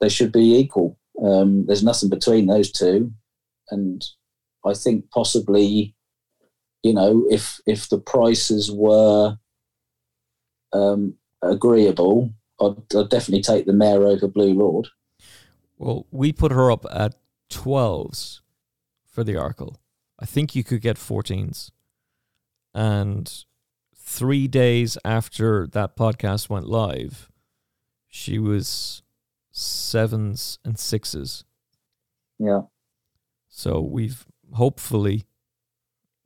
they 0.00 0.10
should 0.10 0.30
be 0.30 0.58
equal. 0.58 0.98
Um, 1.24 1.64
there's 1.66 1.82
nothing 1.82 2.10
between 2.10 2.46
those 2.46 2.70
two, 2.70 3.12
and 3.70 4.04
I 4.66 4.74
think 4.74 5.10
possibly, 5.10 5.94
you 6.82 6.94
know, 6.94 7.26
if 7.30 7.60
if 7.66 7.88
the 7.88 7.98
prices 7.98 8.70
were 8.70 9.36
um, 10.72 11.14
agreeable, 11.42 12.30
I'd, 12.60 12.76
I'd 12.96 13.08
definitely 13.08 13.42
take 13.42 13.66
the 13.66 13.72
mare 13.72 14.02
over 14.04 14.28
Blue 14.28 14.54
Lord. 14.54 14.88
Well, 15.76 16.06
we 16.10 16.32
put 16.32 16.52
her 16.52 16.70
up 16.70 16.84
at 16.90 17.14
twelves 17.50 18.42
for 19.06 19.24
the 19.24 19.34
Arkle. 19.34 19.76
I 20.18 20.26
think 20.26 20.56
you 20.56 20.64
could 20.64 20.80
get 20.80 20.96
14s 20.96 21.70
and 22.74 23.44
three 23.94 24.48
days 24.48 24.96
after 25.04 25.66
that 25.66 25.96
podcast 25.96 26.48
went 26.48 26.66
live, 26.66 27.28
she 28.08 28.38
was 28.38 29.02
sevens 29.50 30.58
and 30.64 30.78
sixes. 30.78 31.44
Yeah. 32.38 32.62
So 33.48 33.80
we've 33.80 34.24
hopefully 34.52 35.26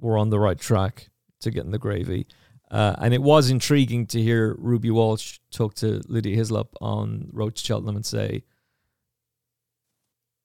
we're 0.03 0.19
on 0.19 0.29
the 0.31 0.39
right 0.39 0.59
track 0.59 1.09
to 1.41 1.51
getting 1.51 1.71
the 1.71 1.79
gravy. 1.79 2.27
Uh, 2.71 2.95
and 2.99 3.13
it 3.15 3.23
was 3.23 3.51
intriguing 3.51 4.07
to 4.07 4.21
hear 4.21 4.55
Ruby 4.59 4.91
Walsh 4.91 5.39
talk 5.51 5.75
to 5.77 6.01
Lydia 6.09 6.37
Hislop 6.37 6.75
on 6.81 7.29
Road 7.33 7.55
to 7.57 7.65
Cheltenham 7.65 7.97
and 7.97 8.05
say, 8.07 8.45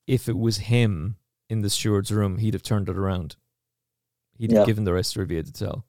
if 0.06 0.30
it 0.30 0.38
was 0.38 0.58
him 0.58 1.18
in 1.50 1.62
the 1.62 1.70
steward's 1.70 2.12
room, 2.12 2.38
he'd 2.38 2.54
have 2.54 2.64
turned 2.64 2.90
it 2.90 2.98
around. 2.98 3.36
He'd 4.38 4.52
Yeah. 4.52 4.60
have 4.60 4.68
given 4.68 4.84
the 4.84 4.94
rest 4.94 5.14
to 5.14 5.20
Riviere 5.22 5.44
d'Etel. 5.44 5.84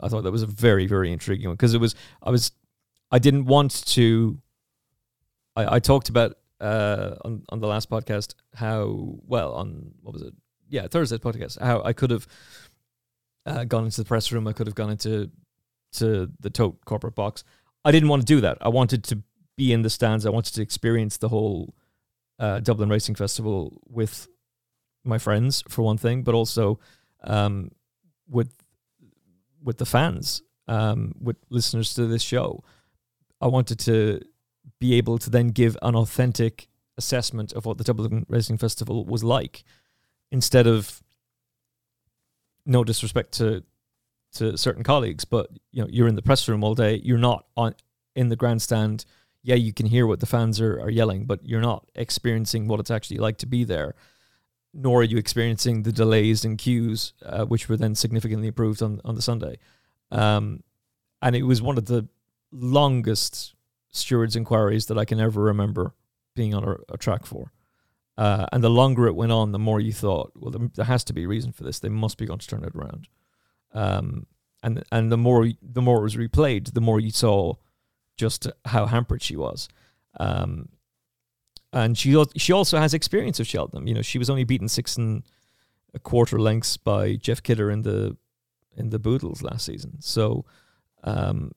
I 0.00 0.08
thought 0.08 0.22
that 0.24 0.32
was 0.32 0.42
a 0.42 0.46
very, 0.46 0.86
very 0.86 1.12
intriguing 1.12 1.48
one 1.48 1.56
because 1.56 1.74
it 1.74 1.80
was, 1.80 1.94
I 2.22 2.30
was, 2.30 2.50
I 3.10 3.18
didn't 3.18 3.44
want 3.44 3.84
to. 3.88 4.40
I, 5.54 5.76
I 5.76 5.78
talked 5.80 6.08
about 6.08 6.36
uh, 6.60 7.16
on 7.24 7.42
on 7.50 7.60
the 7.60 7.66
last 7.66 7.90
podcast 7.90 8.34
how 8.54 9.18
well 9.26 9.52
on 9.52 9.92
what 10.00 10.14
was 10.14 10.22
it? 10.22 10.32
Yeah, 10.72 10.88
Thursday's 10.88 11.20
podcast. 11.20 11.60
How 11.60 11.82
I 11.84 11.92
could 11.92 12.10
have 12.10 12.26
uh, 13.44 13.64
gone 13.64 13.84
into 13.84 14.00
the 14.00 14.06
press 14.06 14.32
room. 14.32 14.48
I 14.48 14.54
could 14.54 14.66
have 14.66 14.74
gone 14.74 14.90
into 14.90 15.30
to 15.98 16.30
the 16.40 16.48
tote 16.48 16.82
corporate 16.86 17.14
box. 17.14 17.44
I 17.84 17.92
didn't 17.92 18.08
want 18.08 18.22
to 18.22 18.26
do 18.26 18.40
that. 18.40 18.56
I 18.62 18.70
wanted 18.70 19.04
to 19.04 19.22
be 19.58 19.74
in 19.74 19.82
the 19.82 19.90
stands. 19.90 20.24
I 20.24 20.30
wanted 20.30 20.54
to 20.54 20.62
experience 20.62 21.18
the 21.18 21.28
whole 21.28 21.74
uh, 22.38 22.60
Dublin 22.60 22.88
Racing 22.88 23.16
Festival 23.16 23.82
with 23.86 24.28
my 25.04 25.18
friends 25.18 25.62
for 25.68 25.82
one 25.82 25.98
thing, 25.98 26.22
but 26.22 26.34
also 26.34 26.80
um, 27.22 27.70
with 28.26 28.54
with 29.62 29.76
the 29.76 29.86
fans, 29.86 30.40
um, 30.68 31.12
with 31.20 31.36
listeners 31.50 31.92
to 31.94 32.06
this 32.06 32.22
show. 32.22 32.64
I 33.42 33.46
wanted 33.48 33.78
to 33.80 34.22
be 34.80 34.94
able 34.94 35.18
to 35.18 35.28
then 35.28 35.48
give 35.48 35.76
an 35.82 35.94
authentic 35.96 36.68
assessment 36.96 37.52
of 37.52 37.66
what 37.66 37.76
the 37.76 37.84
Dublin 37.84 38.24
Racing 38.30 38.56
Festival 38.56 39.04
was 39.04 39.22
like, 39.22 39.64
instead 40.32 40.66
of 40.66 41.00
no 42.66 42.82
disrespect 42.82 43.32
to 43.32 43.62
to 44.34 44.56
certain 44.56 44.82
colleagues, 44.82 45.26
but 45.26 45.50
you 45.70 45.82
know 45.82 45.88
you're 45.90 46.08
in 46.08 46.16
the 46.16 46.22
press 46.22 46.48
room 46.48 46.64
all 46.64 46.74
day. 46.74 47.00
You're 47.04 47.18
not 47.18 47.46
on 47.56 47.74
in 48.16 48.30
the 48.30 48.36
grandstand. 48.36 49.04
Yeah, 49.44 49.56
you 49.56 49.72
can 49.72 49.86
hear 49.86 50.06
what 50.06 50.20
the 50.20 50.26
fans 50.26 50.60
are, 50.60 50.80
are 50.80 50.90
yelling, 50.90 51.26
but 51.26 51.40
you're 51.44 51.60
not 51.60 51.86
experiencing 51.94 52.68
what 52.68 52.80
it's 52.80 52.90
actually 52.90 53.18
like 53.18 53.38
to 53.38 53.46
be 53.46 53.64
there. 53.64 53.94
Nor 54.72 55.00
are 55.00 55.04
you 55.04 55.18
experiencing 55.18 55.82
the 55.82 55.92
delays 55.92 56.44
and 56.44 56.56
queues, 56.56 57.12
uh, 57.24 57.44
which 57.44 57.68
were 57.68 57.76
then 57.76 57.94
significantly 57.94 58.48
improved 58.48 58.82
on 58.82 59.00
on 59.04 59.14
the 59.14 59.22
Sunday. 59.22 59.58
Um, 60.10 60.62
and 61.20 61.36
it 61.36 61.42
was 61.42 61.60
one 61.60 61.78
of 61.78 61.86
the 61.86 62.08
longest 62.50 63.54
stewards 63.90 64.34
inquiries 64.34 64.86
that 64.86 64.98
I 64.98 65.04
can 65.04 65.20
ever 65.20 65.42
remember 65.42 65.94
being 66.34 66.54
on 66.54 66.64
a, 66.64 66.76
a 66.94 66.96
track 66.96 67.26
for. 67.26 67.52
Uh, 68.18 68.46
and 68.52 68.62
the 68.62 68.70
longer 68.70 69.06
it 69.06 69.14
went 69.14 69.32
on, 69.32 69.52
the 69.52 69.58
more 69.58 69.80
you 69.80 69.92
thought, 69.92 70.32
well, 70.36 70.50
there, 70.50 70.68
there 70.74 70.84
has 70.84 71.02
to 71.04 71.12
be 71.12 71.24
a 71.24 71.28
reason 71.28 71.52
for 71.52 71.64
this. 71.64 71.78
They 71.78 71.88
must 71.88 72.18
be 72.18 72.26
going 72.26 72.38
to 72.38 72.46
turn 72.46 72.64
it 72.64 72.74
around. 72.74 73.08
Um, 73.72 74.26
and 74.62 74.84
and 74.92 75.10
the 75.10 75.16
more 75.16 75.48
the 75.60 75.82
more 75.82 75.98
it 75.98 76.02
was 76.02 76.16
replayed, 76.16 76.72
the 76.72 76.80
more 76.80 77.00
you 77.00 77.10
saw 77.10 77.54
just 78.16 78.46
how 78.66 78.86
hampered 78.86 79.22
she 79.22 79.36
was. 79.36 79.68
Um, 80.20 80.68
and 81.72 81.96
she 81.96 82.22
she 82.36 82.52
also 82.52 82.78
has 82.78 82.94
experience 82.94 83.40
of 83.40 83.46
Cheltenham. 83.46 83.86
You 83.86 83.94
know, 83.94 84.02
she 84.02 84.18
was 84.18 84.30
only 84.30 84.44
beaten 84.44 84.68
six 84.68 84.96
and 84.96 85.22
a 85.94 85.98
quarter 85.98 86.38
lengths 86.38 86.76
by 86.76 87.16
Jeff 87.16 87.42
Kidder 87.42 87.70
in 87.70 87.82
the 87.82 88.16
in 88.76 88.90
the 88.90 88.98
Boodles 88.98 89.42
last 89.42 89.66
season. 89.66 90.00
So, 90.00 90.44
um, 91.04 91.52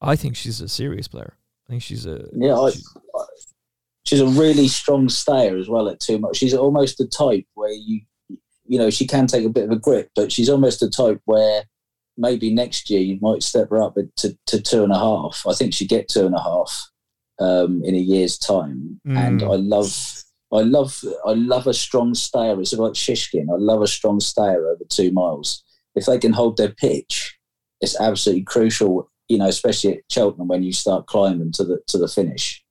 I 0.00 0.16
think 0.16 0.36
she's 0.36 0.60
a 0.60 0.68
serious 0.68 1.08
player. 1.08 1.36
I 1.66 1.70
think 1.70 1.82
she's 1.82 2.06
a 2.06 2.28
Yeah, 2.32 2.54
I, 2.54 2.72
she's 4.06 4.20
a 4.20 4.26
really 4.26 4.68
strong 4.68 5.08
stayer 5.08 5.56
as 5.56 5.68
well 5.68 5.88
at 5.88 6.00
too 6.00 6.18
much. 6.18 6.36
She's 6.36 6.54
almost 6.54 6.98
the 6.98 7.06
type 7.06 7.44
where 7.54 7.72
you, 7.72 8.00
you 8.64 8.78
know, 8.78 8.88
she 8.88 9.06
can 9.06 9.26
take 9.26 9.44
a 9.44 9.50
bit 9.50 9.64
of 9.64 9.70
a 9.70 9.76
grip, 9.76 10.10
but 10.14 10.32
she's 10.32 10.48
almost 10.48 10.80
the 10.80 10.88
type 10.88 11.20
where 11.24 11.64
maybe 12.16 12.52
next 12.52 12.88
year 12.88 13.00
you 13.00 13.18
might 13.20 13.42
step 13.42 13.68
her 13.70 13.82
up 13.82 13.96
to, 14.16 14.38
to 14.46 14.62
two 14.62 14.82
and 14.82 14.92
a 14.92 14.98
half. 14.98 15.44
I 15.46 15.52
think 15.52 15.74
she'd 15.74 15.88
get 15.88 16.08
two 16.08 16.24
and 16.24 16.34
a 16.34 16.42
half 16.42 16.90
um, 17.38 17.82
in 17.84 17.94
a 17.94 17.98
year's 17.98 18.38
time. 18.38 19.00
Mm. 19.06 19.16
And 19.16 19.42
I 19.42 19.56
love, 19.56 20.22
I 20.52 20.60
love, 20.60 21.02
I 21.26 21.32
love 21.32 21.66
a 21.66 21.74
strong 21.74 22.14
stayer. 22.14 22.58
It's 22.60 22.72
like 22.72 22.92
Shishkin. 22.92 23.50
I 23.50 23.58
love 23.58 23.82
a 23.82 23.86
strong 23.86 24.20
stayer 24.20 24.68
over 24.68 24.84
two 24.88 25.12
miles. 25.12 25.62
If 25.94 26.06
they 26.06 26.18
can 26.18 26.32
hold 26.32 26.56
their 26.56 26.72
pitch, 26.72 27.38
it's 27.80 27.98
absolutely 28.00 28.44
crucial. 28.44 29.10
You 29.28 29.38
know, 29.38 29.48
especially 29.48 29.94
at 29.94 30.04
Cheltenham 30.08 30.46
when 30.46 30.62
you 30.62 30.72
start 30.72 31.06
climbing 31.06 31.50
to 31.52 31.64
the 31.64 31.80
to 31.88 31.98
the 31.98 32.06
finish. 32.06 32.64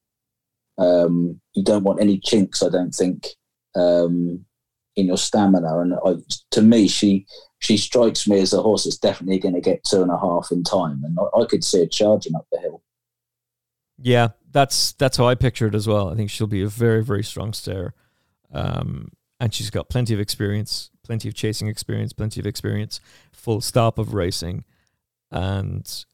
Um, 0.77 1.39
you 1.53 1.63
don't 1.63 1.83
want 1.83 2.01
any 2.01 2.19
chinks, 2.19 2.61
I 2.61 2.69
don't 2.69 2.93
think, 2.93 3.27
um, 3.75 4.45
in 4.95 5.07
your 5.07 5.17
stamina. 5.17 5.79
And 5.79 5.93
I, 6.05 6.15
to 6.51 6.61
me, 6.61 6.87
she 6.87 7.25
she 7.59 7.77
strikes 7.77 8.27
me 8.27 8.39
as 8.41 8.53
a 8.53 8.61
horse 8.61 8.83
that's 8.83 8.97
definitely 8.97 9.39
going 9.39 9.55
to 9.55 9.61
get 9.61 9.83
two 9.83 10.01
and 10.01 10.11
a 10.11 10.19
half 10.19 10.51
in 10.51 10.63
time, 10.63 11.03
and 11.03 11.17
I, 11.19 11.41
I 11.41 11.45
could 11.45 11.63
see 11.63 11.79
her 11.79 11.85
charging 11.85 12.35
up 12.35 12.45
the 12.51 12.59
hill. 12.59 12.81
Yeah, 13.97 14.29
that's 14.51 14.93
that's 14.93 15.17
how 15.17 15.27
I 15.27 15.35
picture 15.35 15.67
it 15.67 15.75
as 15.75 15.87
well. 15.87 16.09
I 16.09 16.15
think 16.15 16.29
she'll 16.29 16.47
be 16.47 16.63
a 16.63 16.67
very 16.67 17.03
very 17.03 17.23
strong 17.23 17.53
stayer, 17.53 17.93
um, 18.53 19.11
and 19.39 19.53
she's 19.53 19.69
got 19.69 19.89
plenty 19.89 20.13
of 20.13 20.19
experience, 20.19 20.89
plenty 21.03 21.29
of 21.29 21.35
chasing 21.35 21.67
experience, 21.67 22.13
plenty 22.13 22.39
of 22.39 22.45
experience, 22.45 22.99
full 23.31 23.61
stop 23.61 23.97
of 23.97 24.13
racing, 24.13 24.65
and 25.31 26.05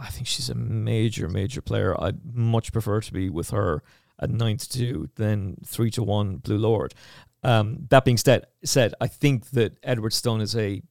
I 0.00 0.08
think 0.08 0.26
she's 0.26 0.48
a 0.48 0.54
major 0.54 1.28
major 1.28 1.60
player. 1.60 1.94
I'd 2.00 2.34
much 2.34 2.72
prefer 2.72 3.00
to 3.00 3.12
be 3.12 3.28
with 3.28 3.50
her 3.50 3.82
at 4.18 4.30
nine 4.30 4.56
to 4.56 4.68
two 4.68 5.10
than 5.16 5.56
three 5.64 5.90
to 5.92 6.02
one 6.02 6.36
Blue 6.36 6.58
Lord. 6.58 6.94
Um, 7.42 7.86
that 7.90 8.04
being 8.04 8.16
said, 8.16 8.46
said 8.64 8.94
I 9.00 9.06
think 9.06 9.50
that 9.50 9.80
Edwardstone 9.82 10.40
is 10.40 10.56
a 10.56 10.82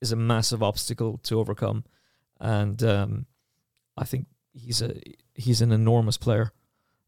is 0.00 0.12
a 0.12 0.16
massive 0.16 0.62
obstacle 0.62 1.18
to 1.24 1.38
overcome, 1.38 1.84
and 2.40 2.82
um, 2.82 3.26
I 3.96 4.04
think 4.04 4.26
he's 4.52 4.82
a 4.82 5.00
he's 5.34 5.62
an 5.62 5.72
enormous 5.72 6.18
player, 6.18 6.52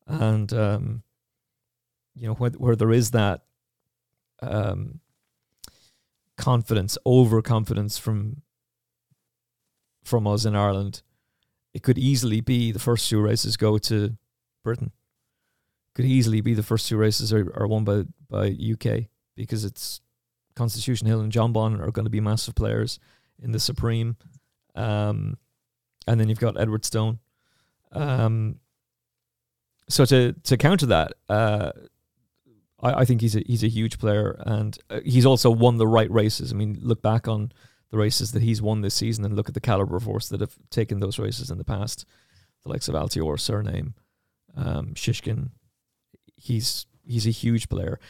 and 0.06 0.52
um, 0.52 1.02
you 2.14 2.26
know 2.26 2.34
where 2.34 2.50
where 2.50 2.76
there 2.76 2.92
is 2.92 3.10
that 3.12 3.44
um, 4.42 5.00
confidence, 6.36 6.98
overconfidence 7.06 7.98
from 7.98 8.42
from 10.02 10.26
us 10.26 10.44
in 10.44 10.54
Ireland, 10.54 11.02
it 11.74 11.82
could 11.82 11.98
easily 11.98 12.40
be 12.40 12.72
the 12.72 12.78
first 12.78 13.10
two 13.10 13.20
races 13.20 13.56
go 13.56 13.76
to 13.78 14.16
Britain. 14.62 14.92
Could 15.94 16.06
easily 16.06 16.40
be 16.40 16.54
the 16.54 16.62
first 16.62 16.88
two 16.88 16.96
races 16.96 17.32
are, 17.32 17.52
are 17.54 17.66
won 17.66 17.84
by 17.84 18.04
by 18.30 18.46
UK 18.46 19.08
because 19.36 19.64
it's 19.64 20.00
Constitution 20.54 21.06
Hill 21.06 21.20
and 21.20 21.32
Jonbon 21.32 21.80
are 21.80 21.90
going 21.90 22.06
to 22.06 22.10
be 22.10 22.20
massive 22.20 22.54
players 22.54 22.98
in 23.42 23.52
the 23.52 23.60
Supreme, 23.60 24.16
um, 24.74 25.36
and 26.06 26.18
then 26.18 26.28
you've 26.28 26.40
got 26.40 26.56
Edwardstone. 26.56 27.18
Um, 27.92 28.60
so 29.88 30.04
to 30.04 30.32
to 30.32 30.56
counter 30.56 30.86
that, 30.86 31.12
uh, 31.28 31.72
I, 32.80 33.00
I 33.00 33.04
think 33.04 33.20
he's 33.20 33.36
a 33.36 33.42
he's 33.46 33.64
a 33.64 33.68
huge 33.68 33.98
player, 33.98 34.40
and 34.46 34.76
uh, 34.90 35.00
he's 35.04 35.26
also 35.26 35.50
won 35.50 35.78
the 35.78 35.86
right 35.86 36.10
races. 36.10 36.52
I 36.52 36.56
mean, 36.56 36.78
look 36.80 37.02
back 37.02 37.28
on 37.28 37.52
the 37.94 38.00
races 38.00 38.32
that 38.32 38.42
he's 38.42 38.60
won 38.60 38.80
this 38.80 38.94
season, 38.94 39.24
and 39.24 39.36
look 39.36 39.48
at 39.48 39.54
the 39.54 39.60
caliber 39.60 39.94
of 39.94 40.02
horse 40.02 40.28
that 40.28 40.40
have 40.40 40.56
taken 40.68 40.98
those 40.98 41.16
races 41.18 41.48
in 41.48 41.58
the 41.58 41.64
past. 41.64 42.04
The 42.64 42.68
likes 42.68 42.88
of 42.88 42.96
Altior, 42.96 43.38
Surname, 43.38 43.94
um, 44.56 44.94
Shishkin. 44.94 45.50
He's 46.34 46.86
he's 47.06 47.26
a 47.26 47.30
huge 47.30 47.68
player, 47.68 48.00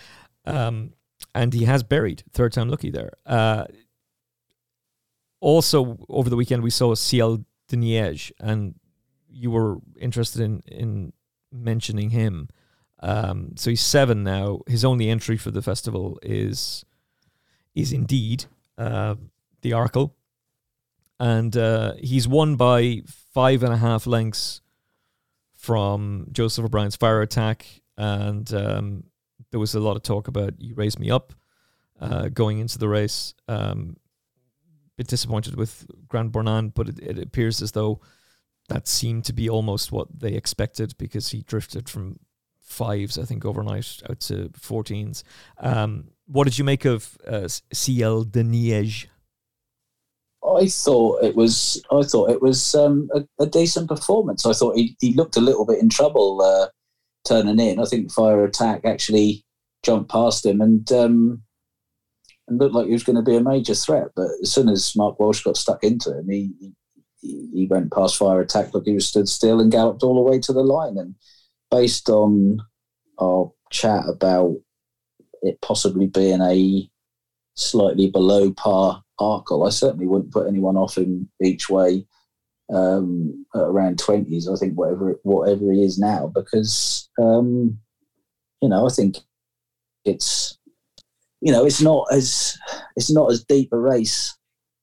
um, 0.46 0.94
and 1.34 1.52
he 1.52 1.66
has 1.66 1.82
buried 1.82 2.24
Third 2.32 2.54
Time 2.54 2.70
Lucki 2.70 2.90
there. 2.90 3.12
Uh, 3.26 3.66
also, 5.40 5.98
over 6.08 6.30
the 6.30 6.36
weekend 6.36 6.62
we 6.62 6.70
saw 6.70 6.94
Ciel 6.94 7.44
de 7.68 7.76
Neige, 7.76 8.30
and 8.40 8.76
you 9.28 9.50
were 9.50 9.80
interested 10.00 10.40
in 10.40 10.62
in 10.66 11.12
mentioning 11.52 12.08
him. 12.10 12.48
Um, 13.00 13.52
so 13.56 13.68
he's 13.68 13.82
seven 13.82 14.24
now. 14.24 14.60
His 14.66 14.82
only 14.82 15.10
entry 15.10 15.36
for 15.36 15.50
the 15.50 15.60
festival 15.60 16.18
is 16.22 16.86
is 17.74 17.92
indeed 17.92 18.46
uh, 18.78 19.16
the 19.64 19.72
Arkle, 19.72 20.12
and 21.18 21.56
uh, 21.56 21.94
he's 21.98 22.28
won 22.28 22.54
by 22.54 23.02
five 23.32 23.64
and 23.64 23.72
a 23.72 23.78
half 23.78 24.06
lengths 24.06 24.60
from 25.56 26.28
Joseph 26.30 26.66
O'Brien's 26.66 26.94
fire 26.94 27.22
attack, 27.22 27.66
and 27.96 28.52
um, 28.54 29.04
there 29.50 29.58
was 29.58 29.74
a 29.74 29.80
lot 29.80 29.96
of 29.96 30.02
talk 30.02 30.28
about 30.28 30.60
"You 30.60 30.74
raised 30.74 31.00
Me 31.00 31.10
Up" 31.10 31.32
uh, 32.00 32.28
going 32.28 32.58
into 32.58 32.78
the 32.78 32.88
race. 32.88 33.34
Um, 33.48 33.96
bit 34.96 35.08
disappointed 35.08 35.56
with 35.56 35.86
Grand 36.06 36.30
Bornand, 36.30 36.74
but 36.74 36.88
it, 36.88 37.00
it 37.00 37.18
appears 37.18 37.60
as 37.60 37.72
though 37.72 38.00
that 38.68 38.86
seemed 38.86 39.24
to 39.24 39.32
be 39.32 39.48
almost 39.48 39.90
what 39.90 40.08
they 40.20 40.34
expected 40.34 40.96
because 40.98 41.30
he 41.30 41.42
drifted 41.42 41.88
from 41.88 42.18
fives, 42.60 43.18
I 43.18 43.24
think, 43.24 43.44
overnight 43.44 44.02
out 44.08 44.20
to 44.20 44.50
14s. 44.50 45.22
Um, 45.58 46.08
what 46.26 46.44
did 46.44 46.58
you 46.58 46.64
make 46.64 46.84
of 46.84 47.16
uh, 47.26 47.48
Ciel 47.72 48.24
de 48.24 48.42
Neige? 48.42 49.06
I 50.46 50.66
thought 50.66 51.24
it 51.24 51.36
was. 51.36 51.82
I 51.90 52.02
thought 52.02 52.30
it 52.30 52.42
was 52.42 52.74
um, 52.74 53.08
a, 53.14 53.24
a, 53.42 53.46
decent 53.46 53.88
performance. 53.88 54.44
I 54.44 54.52
thought 54.52 54.76
he, 54.76 54.96
he 55.00 55.14
looked 55.14 55.36
a 55.36 55.40
little 55.40 55.64
bit 55.64 55.80
in 55.80 55.88
trouble 55.88 56.42
uh, 56.42 56.68
turning 57.26 57.58
in. 57.58 57.80
I 57.80 57.84
think 57.84 58.12
Fire 58.12 58.44
Attack 58.44 58.84
actually 58.84 59.44
jumped 59.82 60.10
past 60.10 60.44
him 60.44 60.60
and 60.60 60.90
um, 60.92 61.42
and 62.46 62.58
looked 62.58 62.74
like 62.74 62.86
he 62.86 62.92
was 62.92 63.04
going 63.04 63.16
to 63.16 63.22
be 63.22 63.36
a 63.36 63.40
major 63.40 63.74
threat. 63.74 64.08
But 64.14 64.28
as 64.42 64.52
soon 64.52 64.68
as 64.68 64.94
Mark 64.94 65.18
Walsh 65.18 65.42
got 65.42 65.56
stuck 65.56 65.82
into 65.82 66.16
him, 66.18 66.28
he 66.28 66.52
he, 67.20 67.48
he 67.52 67.66
went 67.66 67.92
past 67.92 68.16
Fire 68.16 68.40
Attack 68.40 68.74
like 68.74 68.84
he 68.84 68.92
was 68.92 69.08
stood 69.08 69.28
still 69.28 69.60
and 69.60 69.72
galloped 69.72 70.02
all 70.02 70.16
the 70.16 70.30
way 70.30 70.38
to 70.40 70.52
the 70.52 70.62
line. 70.62 70.98
And 70.98 71.14
based 71.70 72.10
on 72.10 72.58
our 73.20 73.50
chat 73.70 74.04
about 74.06 74.56
it 75.42 75.60
possibly 75.62 76.06
being 76.06 76.42
a 76.42 76.88
slightly 77.54 78.10
below 78.10 78.52
par 78.52 79.03
Arkle. 79.20 79.66
I 79.66 79.70
certainly 79.70 80.06
wouldn't 80.06 80.32
put 80.32 80.48
anyone 80.48 80.76
off 80.76 80.96
him 80.96 81.28
each 81.42 81.68
way 81.68 82.06
um, 82.72 83.46
around 83.54 83.98
twenties. 83.98 84.48
I 84.48 84.56
think 84.56 84.74
whatever 84.74 85.18
whatever 85.22 85.72
he 85.72 85.84
is 85.84 85.98
now, 85.98 86.30
because 86.34 87.08
um, 87.20 87.78
you 88.60 88.68
know 88.68 88.86
I 88.86 88.90
think 88.90 89.18
it's 90.04 90.58
you 91.40 91.52
know 91.52 91.64
it's 91.64 91.80
not 91.80 92.06
as 92.12 92.58
it's 92.96 93.10
not 93.10 93.30
as 93.30 93.44
deep 93.44 93.70
a 93.72 93.78
race 93.78 94.36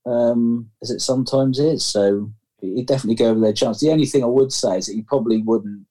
um, 0.06 0.70
as 0.82 0.92
it 0.92 1.02
sometimes 1.02 1.60
is. 1.60 1.86
So 1.86 2.32
he'd 2.62 2.88
definitely 2.88 3.16
go 3.16 3.30
over 3.30 3.40
their 3.40 3.54
chance. 3.54 3.80
The 3.80 3.92
only 3.92 4.06
thing 4.06 4.24
I 4.24 4.28
would 4.28 4.54
say 4.54 4.78
is 4.78 4.86
that 4.88 4.94
he 4.94 5.02
probably 5.02 5.42
wouldn't 5.42 5.86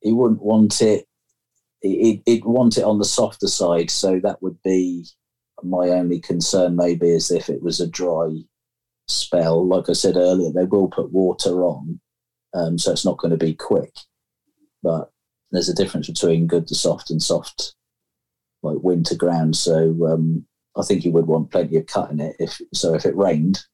he 0.00 0.12
wouldn't 0.12 0.42
want 0.42 0.80
it. 0.82 1.06
He'd, 1.80 2.22
he'd 2.24 2.44
want 2.44 2.78
it 2.78 2.84
on 2.84 2.98
the 2.98 3.04
softer 3.04 3.46
side, 3.46 3.90
so 3.90 4.18
that 4.20 4.42
would 4.42 4.56
be 4.62 5.06
my 5.64 5.88
only 5.88 6.20
concern 6.20 6.76
maybe 6.76 7.10
is 7.10 7.30
if 7.30 7.48
it 7.48 7.62
was 7.62 7.80
a 7.80 7.88
dry 7.88 8.40
spell. 9.08 9.66
Like 9.66 9.88
I 9.88 9.94
said 9.94 10.16
earlier, 10.16 10.52
they 10.52 10.64
will 10.64 10.88
put 10.88 11.12
water 11.12 11.64
on, 11.64 12.00
um, 12.54 12.78
so 12.78 12.92
it's 12.92 13.04
not 13.04 13.18
going 13.18 13.30
to 13.30 13.36
be 13.36 13.54
quick. 13.54 13.94
But 14.82 15.10
there's 15.50 15.68
a 15.68 15.74
difference 15.74 16.08
between 16.08 16.46
good 16.46 16.66
to 16.68 16.74
soft 16.74 17.10
and 17.10 17.22
soft, 17.22 17.74
like 18.62 18.78
winter 18.82 19.14
ground. 19.14 19.56
So 19.56 20.06
um, 20.06 20.44
I 20.76 20.82
think 20.82 21.04
you 21.04 21.12
would 21.12 21.26
want 21.26 21.50
plenty 21.50 21.76
of 21.76 21.86
cut 21.86 22.10
in 22.10 22.20
it. 22.20 22.36
If 22.38 22.60
so, 22.72 22.94
if 22.94 23.06
it 23.06 23.16
rained, 23.16 23.64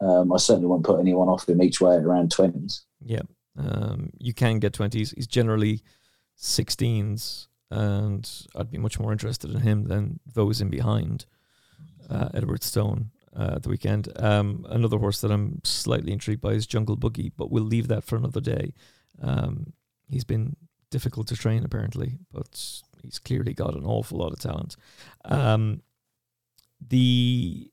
um, 0.00 0.32
I 0.32 0.38
certainly 0.38 0.68
won't 0.68 0.84
put 0.84 1.00
anyone 1.00 1.28
off 1.28 1.48
him 1.48 1.62
each 1.62 1.80
way 1.80 1.96
at 1.96 2.04
around 2.04 2.30
twenties. 2.30 2.84
Yeah, 3.04 3.22
um, 3.58 4.10
you 4.18 4.32
can 4.32 4.58
get 4.58 4.72
twenties. 4.72 5.10
He's 5.10 5.26
generally 5.26 5.82
sixteens 6.36 7.48
and 7.70 8.28
I'd 8.56 8.70
be 8.70 8.78
much 8.78 8.98
more 8.98 9.12
interested 9.12 9.50
in 9.50 9.60
him 9.60 9.84
than 9.84 10.20
those 10.34 10.60
in 10.60 10.70
behind 10.70 11.26
uh, 12.08 12.28
Edwardstone 12.34 13.10
uh, 13.36 13.52
at 13.56 13.62
the 13.62 13.68
weekend. 13.68 14.08
Um, 14.16 14.66
another 14.68 14.98
horse 14.98 15.20
that 15.20 15.30
I'm 15.30 15.60
slightly 15.64 16.12
intrigued 16.12 16.40
by 16.40 16.52
is 16.52 16.66
Jungle 16.66 16.96
Boogie, 16.96 17.32
but 17.36 17.50
we'll 17.50 17.62
leave 17.62 17.88
that 17.88 18.04
for 18.04 18.16
another 18.16 18.40
day. 18.40 18.74
Um, 19.22 19.72
he's 20.08 20.24
been 20.24 20.56
difficult 20.90 21.28
to 21.28 21.36
train 21.36 21.64
apparently, 21.64 22.18
but 22.32 22.82
he's 23.02 23.18
clearly 23.18 23.54
got 23.54 23.74
an 23.74 23.84
awful 23.84 24.18
lot 24.18 24.32
of 24.32 24.40
talent. 24.40 24.76
Um, 25.24 25.82
the 26.86 27.70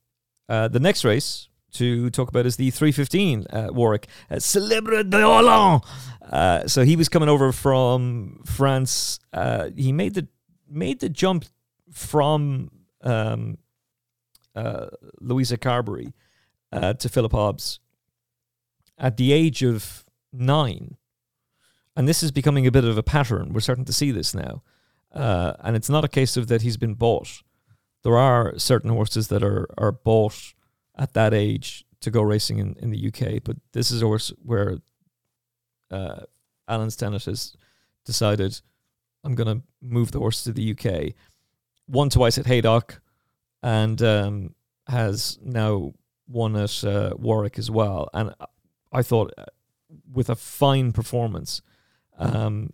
uh, 0.49 0.67
the 0.67 0.79
next 0.79 1.03
race 1.03 1.49
to 1.73 2.09
talk 2.09 2.29
about 2.29 2.45
is 2.45 2.55
the 2.55 2.71
315 2.71 3.45
at 3.49 3.73
Warwick, 3.73 4.07
uh, 4.31 4.39
Celebre 4.39 5.03
d'Orléans. 5.03 5.85
Uh, 6.21 6.67
so 6.67 6.83
he 6.83 6.95
was 6.95 7.09
coming 7.09 7.29
over 7.29 7.51
from 7.51 8.41
France. 8.45 9.19
Uh, 9.31 9.69
he 9.75 9.91
made 9.91 10.13
the 10.13 10.27
made 10.69 10.99
the 10.99 11.09
jump 11.09 11.45
from 11.91 12.69
um, 13.01 13.57
uh, 14.55 14.87
Louisa 15.21 15.57
Carberry 15.57 16.13
uh, 16.71 16.93
to 16.93 17.09
Philip 17.09 17.31
Hobbs 17.31 17.79
at 18.97 19.17
the 19.17 19.31
age 19.31 19.63
of 19.63 20.03
nine. 20.33 20.97
And 21.95 22.07
this 22.07 22.21
is 22.21 22.31
becoming 22.31 22.67
a 22.67 22.71
bit 22.71 22.83
of 22.83 22.97
a 22.97 23.03
pattern. 23.03 23.53
We're 23.53 23.61
starting 23.61 23.85
to 23.85 23.93
see 23.93 24.11
this 24.11 24.33
now. 24.33 24.63
Uh, 25.13 25.53
and 25.61 25.75
it's 25.75 25.89
not 25.89 26.03
a 26.03 26.09
case 26.09 26.37
of 26.37 26.47
that 26.47 26.61
he's 26.61 26.77
been 26.77 26.93
bought. 26.93 27.41
There 28.03 28.17
are 28.17 28.57
certain 28.57 28.91
horses 28.91 29.29
that 29.29 29.43
are, 29.43 29.67
are 29.77 29.91
bought 29.91 30.53
at 30.97 31.13
that 31.13 31.33
age 31.33 31.85
to 32.01 32.11
go 32.11 32.21
racing 32.21 32.59
in, 32.59 32.75
in 32.79 32.91
the 32.91 33.07
UK. 33.07 33.43
But 33.43 33.57
this 33.73 33.91
is 33.91 34.01
a 34.01 34.05
horse 34.05 34.31
where 34.43 34.77
uh, 35.91 36.21
Alan 36.67 36.89
Stennett 36.89 37.25
has 37.25 37.55
decided 38.05 38.59
I'm 39.23 39.35
going 39.35 39.59
to 39.59 39.63
move 39.81 40.11
the 40.11 40.19
horse 40.19 40.43
to 40.43 40.51
the 40.51 40.71
UK. 40.71 41.13
Won 41.87 42.09
twice 42.09 42.37
at 42.37 42.45
Haydock 42.45 43.01
and 43.63 44.01
um, 44.01 44.55
has 44.87 45.39
now 45.41 45.93
won 46.27 46.55
at 46.55 46.83
uh, 46.83 47.11
Warwick 47.17 47.57
as 47.57 47.71
well. 47.71 48.09
And 48.13 48.33
I 48.91 49.01
thought 49.01 49.33
uh, 49.37 49.45
with 50.11 50.29
a 50.29 50.35
fine 50.35 50.91
performance. 50.91 51.61
Um, 52.17 52.73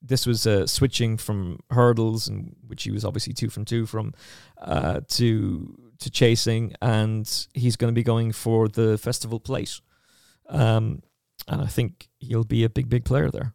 this 0.00 0.26
was 0.26 0.46
uh, 0.46 0.66
switching 0.66 1.16
from 1.16 1.60
hurdles, 1.70 2.28
and 2.28 2.56
which 2.66 2.82
he 2.82 2.90
was 2.90 3.04
obviously 3.04 3.32
two 3.32 3.48
from 3.48 3.64
two 3.64 3.86
from, 3.86 4.14
uh, 4.60 5.00
to 5.08 5.91
to 6.02 6.10
chasing, 6.10 6.74
and 6.80 7.46
he's 7.54 7.76
going 7.76 7.92
to 7.92 7.94
be 7.94 8.02
going 8.02 8.32
for 8.32 8.68
the 8.68 8.98
festival 8.98 9.40
plate. 9.40 9.80
Um, 10.48 11.02
and 11.48 11.62
I 11.62 11.66
think 11.66 12.08
he'll 12.18 12.44
be 12.44 12.64
a 12.64 12.70
big, 12.70 12.88
big 12.88 13.04
player 13.04 13.30
there. 13.30 13.54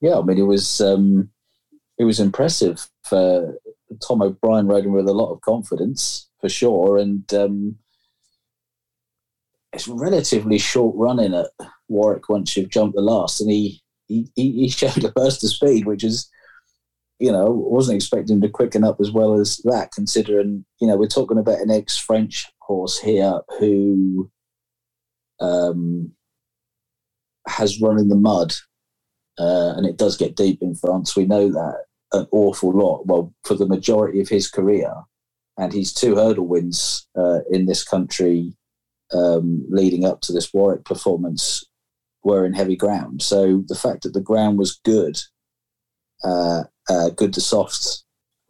Yeah, 0.00 0.18
I 0.18 0.22
mean, 0.22 0.38
it 0.38 0.42
was 0.42 0.80
um, 0.80 1.30
it 1.98 2.04
was 2.04 2.20
impressive 2.20 2.88
for 3.04 3.58
Tom 4.06 4.22
O'Brien 4.22 4.66
riding 4.66 4.92
with 4.92 5.08
a 5.08 5.12
lot 5.12 5.32
of 5.32 5.40
confidence 5.40 6.28
for 6.40 6.48
sure, 6.48 6.98
and 6.98 7.32
um, 7.34 7.76
it's 9.72 9.88
relatively 9.88 10.58
short 10.58 10.94
running 10.96 11.34
at 11.34 11.46
Warwick 11.88 12.28
once 12.28 12.56
you've 12.56 12.70
jumped 12.70 12.94
the 12.94 13.02
last, 13.02 13.40
and 13.40 13.50
he 13.50 13.82
he, 14.06 14.30
he 14.34 14.68
showed 14.68 15.04
a 15.04 15.12
burst 15.12 15.42
of 15.44 15.50
speed, 15.50 15.86
which 15.86 16.04
is 16.04 16.30
you 17.18 17.32
know, 17.32 17.46
wasn't 17.50 17.96
expecting 17.96 18.40
to 18.40 18.48
quicken 18.48 18.84
up 18.84 19.00
as 19.00 19.10
well 19.10 19.34
as 19.34 19.58
that, 19.64 19.92
considering, 19.92 20.64
you 20.80 20.86
know, 20.86 20.96
we're 20.96 21.08
talking 21.08 21.38
about 21.38 21.60
an 21.60 21.70
ex 21.70 21.96
French 21.96 22.46
horse 22.60 22.98
here 22.98 23.40
who 23.58 24.30
um, 25.40 26.12
has 27.46 27.80
run 27.80 27.98
in 27.98 28.08
the 28.08 28.16
mud. 28.16 28.52
Uh, 29.38 29.74
and 29.76 29.86
it 29.86 29.96
does 29.96 30.16
get 30.16 30.34
deep 30.34 30.58
in 30.62 30.74
France. 30.74 31.14
We 31.14 31.24
know 31.24 31.48
that 31.50 31.84
an 32.12 32.26
awful 32.32 32.72
lot. 32.72 33.06
Well, 33.06 33.32
for 33.44 33.54
the 33.54 33.66
majority 33.66 34.20
of 34.20 34.28
his 34.28 34.48
career, 34.48 34.92
and 35.58 35.72
his 35.72 35.92
two 35.92 36.14
hurdle 36.14 36.46
wins 36.46 37.06
uh, 37.18 37.40
in 37.50 37.66
this 37.66 37.82
country 37.82 38.56
um, 39.12 39.66
leading 39.68 40.04
up 40.04 40.20
to 40.22 40.32
this 40.32 40.54
Warwick 40.54 40.84
performance 40.84 41.64
were 42.22 42.44
in 42.44 42.52
heavy 42.52 42.76
ground. 42.76 43.22
So 43.22 43.64
the 43.66 43.74
fact 43.74 44.04
that 44.04 44.12
the 44.12 44.20
ground 44.20 44.58
was 44.58 44.80
good 44.84 45.18
uh, 46.22 46.64
uh, 46.88 47.10
good 47.10 47.32
to 47.34 47.40
soft 47.40 48.04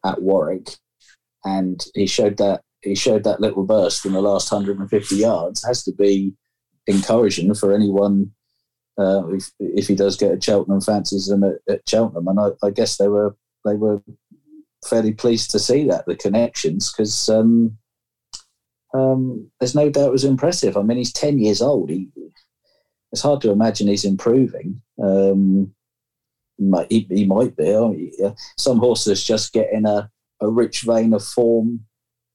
at 0.04 0.22
Warwick, 0.22 0.70
and 1.44 1.84
he 1.94 2.06
showed 2.06 2.36
that 2.38 2.62
he 2.82 2.94
showed 2.94 3.24
that 3.24 3.40
little 3.40 3.64
burst 3.64 4.06
in 4.06 4.12
the 4.12 4.22
last 4.22 4.52
150 4.52 5.16
yards 5.16 5.66
has 5.66 5.82
to 5.82 5.92
be 5.92 6.32
encouraging 6.86 7.52
for 7.54 7.72
anyone 7.74 8.30
uh, 8.98 9.28
if, 9.28 9.50
if 9.60 9.86
he 9.86 9.94
does 9.94 10.16
get 10.16 10.32
a 10.32 10.40
Cheltenham 10.40 10.80
fancies 10.80 11.26
them 11.26 11.44
at, 11.44 11.54
at 11.68 11.88
Cheltenham, 11.88 12.26
and 12.26 12.40
I, 12.40 12.66
I, 12.66 12.70
guess 12.70 12.96
they 12.96 13.08
were 13.08 13.36
they 13.64 13.74
were 13.74 14.02
fairly 14.84 15.12
pleased 15.12 15.50
to 15.52 15.58
see 15.58 15.86
that 15.86 16.06
the 16.06 16.16
connections 16.16 16.92
because 16.92 17.28
um, 17.28 17.78
um, 18.94 19.50
there's 19.60 19.74
no 19.74 19.88
doubt 19.90 20.08
it 20.08 20.12
was 20.12 20.24
impressive. 20.24 20.76
I 20.76 20.82
mean, 20.82 20.98
he's 20.98 21.12
10 21.12 21.38
years 21.38 21.62
old. 21.62 21.90
He, 21.90 22.08
it's 23.12 23.22
hard 23.22 23.40
to 23.42 23.50
imagine 23.50 23.88
he's 23.88 24.04
improving. 24.04 24.80
Um, 25.02 25.72
he, 26.88 27.06
he 27.10 27.26
might 27.26 27.56
be. 27.56 28.12
Some 28.56 28.78
horses 28.78 29.22
just 29.22 29.52
get 29.52 29.72
in 29.72 29.86
a, 29.86 30.10
a 30.40 30.48
rich 30.48 30.82
vein 30.82 31.12
of 31.14 31.24
form 31.24 31.80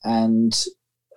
and 0.04 0.54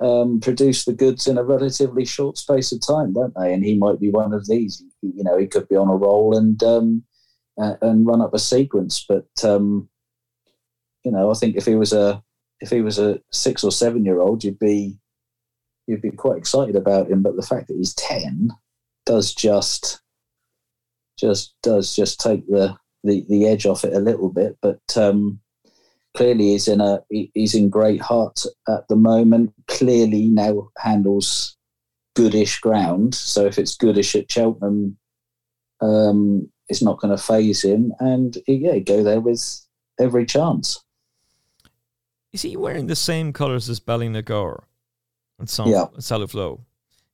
um, 0.01 0.41
produce 0.41 0.85
the 0.85 0.93
goods 0.93 1.27
in 1.27 1.39
a 1.39 1.45
relatively 1.45 2.05
short 2.05 2.39
space 2.39 2.73
of 2.73 2.87
time, 2.87 3.13
don't 3.13 3.35
they? 3.39 3.53
And 3.53 3.65
he 3.65 3.77
might 3.77 4.01
be 4.01 4.11
one 4.11 4.33
of 4.33 4.47
these. 4.47 4.83
You 5.03 5.25
know, 5.25 5.39
he 5.39 5.47
could 5.47 5.69
be 5.69 5.77
on 5.77 5.89
a 5.89 5.97
roll 5.97 6.37
and 6.37 6.63
um, 6.63 7.05
and 7.57 8.07
run 8.07 8.21
up 8.21 8.35
a 8.35 8.39
sequence. 8.39 9.05
But 9.09 9.29
um, 9.43 9.89
you 11.05 11.13
know, 11.13 11.31
I 11.31 11.35
think 11.35 11.57
if 11.57 11.65
he 11.65 11.75
was 11.75 11.93
a 11.93 12.23
if 12.61 12.71
he 12.71 12.83
was 12.83 12.99
a 12.99 13.21
six 13.31 13.65
or 13.65 13.73
seven 13.73 14.05
year 14.05 14.21
old, 14.21 14.45
you'd 14.45 14.59
be 14.59 14.99
you'd 15.87 16.03
be 16.03 16.11
quite 16.11 16.39
excited 16.39 16.77
about 16.77 17.11
him. 17.11 17.23
But 17.23 17.37
the 17.37 17.47
fact 17.47 17.69
that 17.69 17.77
he's 17.77 17.95
ten 17.95 18.51
does 19.05 19.35
just 19.35 20.01
just 21.19 21.55
does 21.63 21.97
just 21.97 22.21
take 22.21 22.47
the 22.49 22.77
the, 23.07 23.25
the 23.29 23.47
edge 23.47 23.67
off 23.67 23.85
it 23.85 23.95
a 23.95 24.01
little 24.01 24.29
bit. 24.29 24.59
But 24.61 24.81
um, 24.97 25.41
clearly, 26.15 26.53
he's 26.53 26.69
in 26.69 26.81
a 26.81 27.03
he's 27.11 27.55
in 27.55 27.69
great 27.71 28.01
heart 28.01 28.43
at 28.69 28.87
the 28.89 28.97
moment. 28.97 29.53
Clearly, 29.69 30.27
now 30.27 30.69
handles 30.79 31.57
goodish 32.15 32.61
ground. 32.61 33.15
So 33.15 33.47
if 33.47 33.59
it's 33.59 33.77
goodish 33.77 34.15
at 34.17 34.31
Cheltenham, 34.31 34.97
um, 35.81 36.51
it's 36.69 36.83
not 36.83 36.99
going 36.99 37.17
to 37.17 37.23
phase 37.23 37.63
him. 37.63 37.93
And 38.01 38.37
yeah, 38.47 38.79
go 38.79 39.03
there 39.03 39.21
with 39.21 39.61
every 40.01 40.27
chance. 40.27 40.83
Is 42.33 42.43
he 42.43 42.57
wearing 42.57 42.87
the 42.87 42.97
same 42.97 43.33
colours 43.33 43.69
as 43.69 43.81
Ballynagour? 43.81 44.65
And 45.39 45.49
Sam, 45.49 45.69
Yeah. 45.69 45.87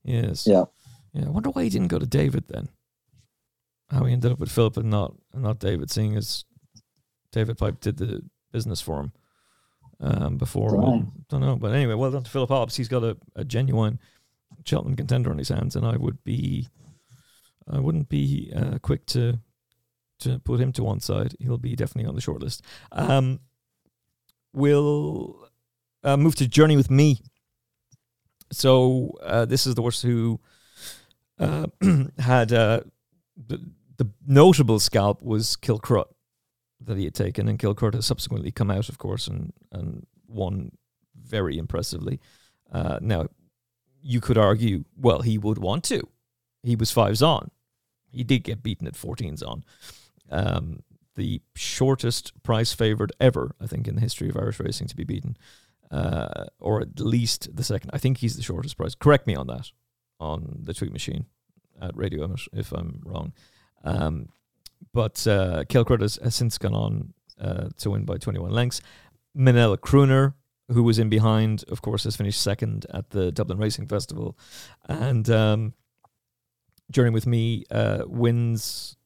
Yes. 0.05 0.47
Yeah. 0.47 0.64
Yeah. 1.12 1.27
I 1.27 1.31
wonder 1.31 1.51
why 1.51 1.64
he 1.64 1.69
didn't 1.69 1.89
go 1.89 1.98
to 1.98 2.06
David 2.06 2.44
then. 2.48 2.69
How 3.93 4.05
he 4.05 4.12
ended 4.12 4.32
up 4.32 4.39
with 4.39 4.51
Philip 4.51 4.77
and 4.78 4.90
not 4.90 5.14
and 5.32 5.43
not 5.43 5.59
David, 5.59 5.90
seeing 5.90 6.16
as 6.16 6.44
David 7.31 7.59
Pipe 7.59 7.81
did 7.81 7.98
the 7.98 8.23
business 8.52 8.81
for 8.81 9.01
him 9.01 9.12
um, 10.01 10.36
before. 10.36 10.77
Right. 10.77 11.02
Don't 11.28 11.40
know, 11.40 11.56
but 11.56 11.73
anyway, 11.73 11.94
well 11.94 12.10
done 12.10 12.23
to 12.23 12.31
Philip 12.31 12.51
Hobbs. 12.51 12.77
He's 12.77 12.89
got 12.89 13.05
a, 13.05 13.16
a 13.36 13.44
genuine 13.44 13.98
Cheltenham 14.64 14.97
contender 14.97 15.31
on 15.31 15.39
his 15.39 15.48
hands, 15.48 15.77
and 15.77 15.86
I 15.86 15.97
would 15.97 16.23
be, 16.24 16.69
I 17.70 17.81
wouldn't 17.81 18.09
be 18.09 18.52
uh, 18.55 18.78
quick 18.78 19.06
to 19.06 19.39
to 20.20 20.39
put 20.39 20.60
him 20.60 20.73
to 20.73 20.85
one 20.85 21.01
side. 21.01 21.35
He'll 21.40 21.59
be 21.59 21.74
definitely 21.74 22.09
on 22.09 22.14
the 22.14 22.20
short 22.20 22.40
list. 22.40 22.62
Um, 22.93 23.40
we'll 24.52 25.48
uh, 26.05 26.16
move 26.16 26.36
to 26.36 26.48
Journey 26.48 26.77
with 26.77 26.90
Me. 26.90 27.20
So 28.52 29.12
uh, 29.23 29.47
this 29.47 29.66
is 29.66 29.74
the 29.74 29.82
horse 29.82 30.01
who 30.01 30.40
uh, 31.39 31.66
had 32.19 32.52
uh, 32.52 32.81
the, 33.48 33.60
the 34.03 34.11
notable 34.27 34.81
scalp 34.81 35.23
was 35.23 35.57
Kilcruit 35.57 36.09
that 36.81 36.97
he 36.97 37.05
had 37.05 37.15
taken, 37.15 37.49
and 37.49 37.59
Kilcruit 37.59 37.95
has 37.95 38.07
subsequently 38.07 38.51
come 38.51 38.70
out, 38.70 38.89
of 38.89 38.99
course, 38.99 39.29
and 39.29 39.53
and 39.70 40.07
won 40.27 40.73
very 41.16 41.57
impressively. 41.57 42.20
Uh, 42.73 42.99
now, 43.01 43.29
you 44.03 44.20
could 44.20 44.39
argue, 44.39 44.85
well, 44.97 45.20
he 45.20 45.39
would 45.39 45.59
want 45.59 45.85
to. 45.85 46.09
He 46.62 46.74
was 46.74 46.91
fives 46.91 47.23
on. 47.23 47.51
He 48.11 48.24
did 48.24 48.43
get 48.43 48.62
beaten 48.62 48.87
at 48.87 48.95
14s 48.95 49.47
on. 49.47 49.65
Um, 50.31 50.83
the 51.15 51.43
shortest 51.55 52.43
price 52.43 52.73
favored 52.73 53.12
ever, 53.20 53.55
I 53.61 53.66
think, 53.66 53.87
in 53.87 53.95
the 53.95 54.01
history 54.01 54.29
of 54.29 54.37
Irish 54.37 54.59
racing 54.59 54.89
to 54.89 54.97
be 54.97 55.05
beaten, 55.05 55.37
uh, 55.91 56.47
or 56.59 56.81
at 56.81 56.99
least 56.99 57.55
the 57.55 57.62
second. 57.62 57.91
I 57.93 57.99
think 57.99 58.19
he's 58.19 58.37
the 58.37 58.43
shortest 58.43 58.77
price. 58.77 58.95
Correct 58.95 59.27
me 59.27 59.37
on 59.37 59.47
that 59.49 59.70
on 60.19 60.62
the 60.65 60.74
tweet 60.74 60.93
machine 60.93 61.27
at 61.81 61.97
Radio 61.97 62.35
if 62.53 62.73
I'm 62.73 63.03
wrong. 63.05 63.33
Um, 63.85 64.29
but 64.93 65.27
uh, 65.27 65.65
has, 65.73 66.19
has 66.23 66.35
since 66.35 66.59
gone 66.59 66.75
on 66.75 67.15
uh, 67.41 67.69
to 67.79 67.91
win 67.91 68.05
by 68.05 68.17
21 68.17 68.51
lengths. 68.51 68.81
Minella 69.37 69.79
Crooner, 69.79 70.35
who 70.69 70.83
was 70.83 70.99
in 70.99 71.09
behind, 71.09 71.65
of 71.69 71.83
course, 71.83 72.05
has 72.05 72.17
finished 72.17 72.41
second 72.41 72.87
at 72.93 73.11
the 73.11 73.33
Dublin 73.33 73.59
Racing 73.59 73.87
Festival. 73.89 74.39
And 74.89 75.29
um, 75.31 75.75
Journey 76.91 77.11
with 77.11 77.27
Me 77.27 77.65
uh, 77.71 78.05
wins 78.07 78.97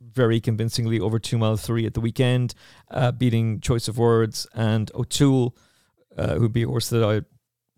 very 0.00 0.40
convincingly 0.40 1.00
over 1.00 1.18
two 1.18 1.38
mile 1.38 1.56
three 1.56 1.86
at 1.86 1.94
the 1.94 2.00
weekend, 2.00 2.54
uh, 2.90 3.12
beating 3.12 3.60
Choice 3.60 3.88
of 3.88 3.98
Words 3.98 4.46
and 4.54 4.90
O'Toole, 4.94 5.56
uh, 6.16 6.34
who'd 6.34 6.52
be 6.52 6.64
a 6.64 6.68
horse 6.68 6.88
that 6.90 7.02
I 7.02 7.22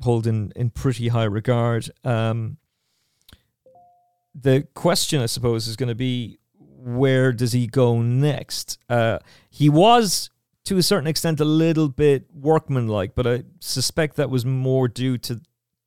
hold 0.02 0.26
in, 0.26 0.52
in 0.56 0.70
pretty 0.70 1.08
high 1.08 1.24
regard. 1.24 1.90
Um, 2.04 2.58
the 4.40 4.66
question, 4.74 5.20
I 5.20 5.26
suppose, 5.26 5.66
is 5.66 5.76
going 5.76 5.88
to 5.88 5.94
be 5.94 6.38
where 6.58 7.32
does 7.32 7.52
he 7.52 7.66
go 7.66 8.00
next? 8.00 8.78
Uh, 8.88 9.18
he 9.50 9.68
was, 9.68 10.30
to 10.64 10.78
a 10.78 10.82
certain 10.82 11.08
extent, 11.08 11.40
a 11.40 11.44
little 11.44 11.88
bit 11.88 12.26
workmanlike, 12.32 13.14
but 13.14 13.26
I 13.26 13.44
suspect 13.60 14.16
that 14.16 14.30
was 14.30 14.44
more 14.44 14.88
due 14.88 15.18
to 15.18 15.40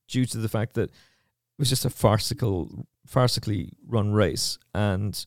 due 0.07 0.25
to 0.25 0.37
the 0.37 0.49
fact 0.49 0.73
that 0.73 0.89
it 0.89 0.91
was 1.57 1.69
just 1.69 1.85
a 1.85 1.89
farcical, 1.89 2.85
farcically 3.07 3.69
run 3.87 4.11
race, 4.11 4.59
and 4.73 5.25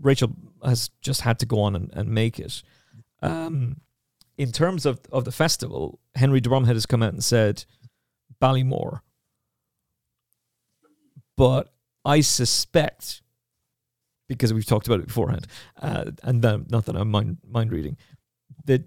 Rachael 0.00 0.34
has 0.64 0.90
just 1.02 1.20
had 1.20 1.38
to 1.40 1.46
go 1.46 1.60
on 1.60 1.76
and, 1.76 1.90
and 1.92 2.08
make 2.08 2.38
it. 2.38 2.62
Um, 3.20 3.76
in 4.38 4.50
terms 4.50 4.86
of, 4.86 5.00
of 5.12 5.24
the 5.24 5.32
festival, 5.32 6.00
Henry 6.14 6.40
de 6.40 6.48
Bromhead 6.48 6.74
has 6.74 6.86
come 6.86 7.02
out 7.02 7.12
and 7.12 7.22
said 7.22 7.64
Ballymore. 8.40 9.00
But 11.36 11.72
I 12.04 12.20
suspect, 12.20 13.22
because 14.28 14.52
we've 14.52 14.66
talked 14.66 14.86
about 14.86 15.00
it 15.00 15.06
beforehand, 15.06 15.46
uh, 15.80 16.10
and 16.22 16.42
then, 16.42 16.66
not 16.68 16.86
that 16.86 16.96
I'm 16.96 17.10
mind, 17.10 17.38
mind 17.48 17.72
reading, 17.72 17.96
that 18.64 18.84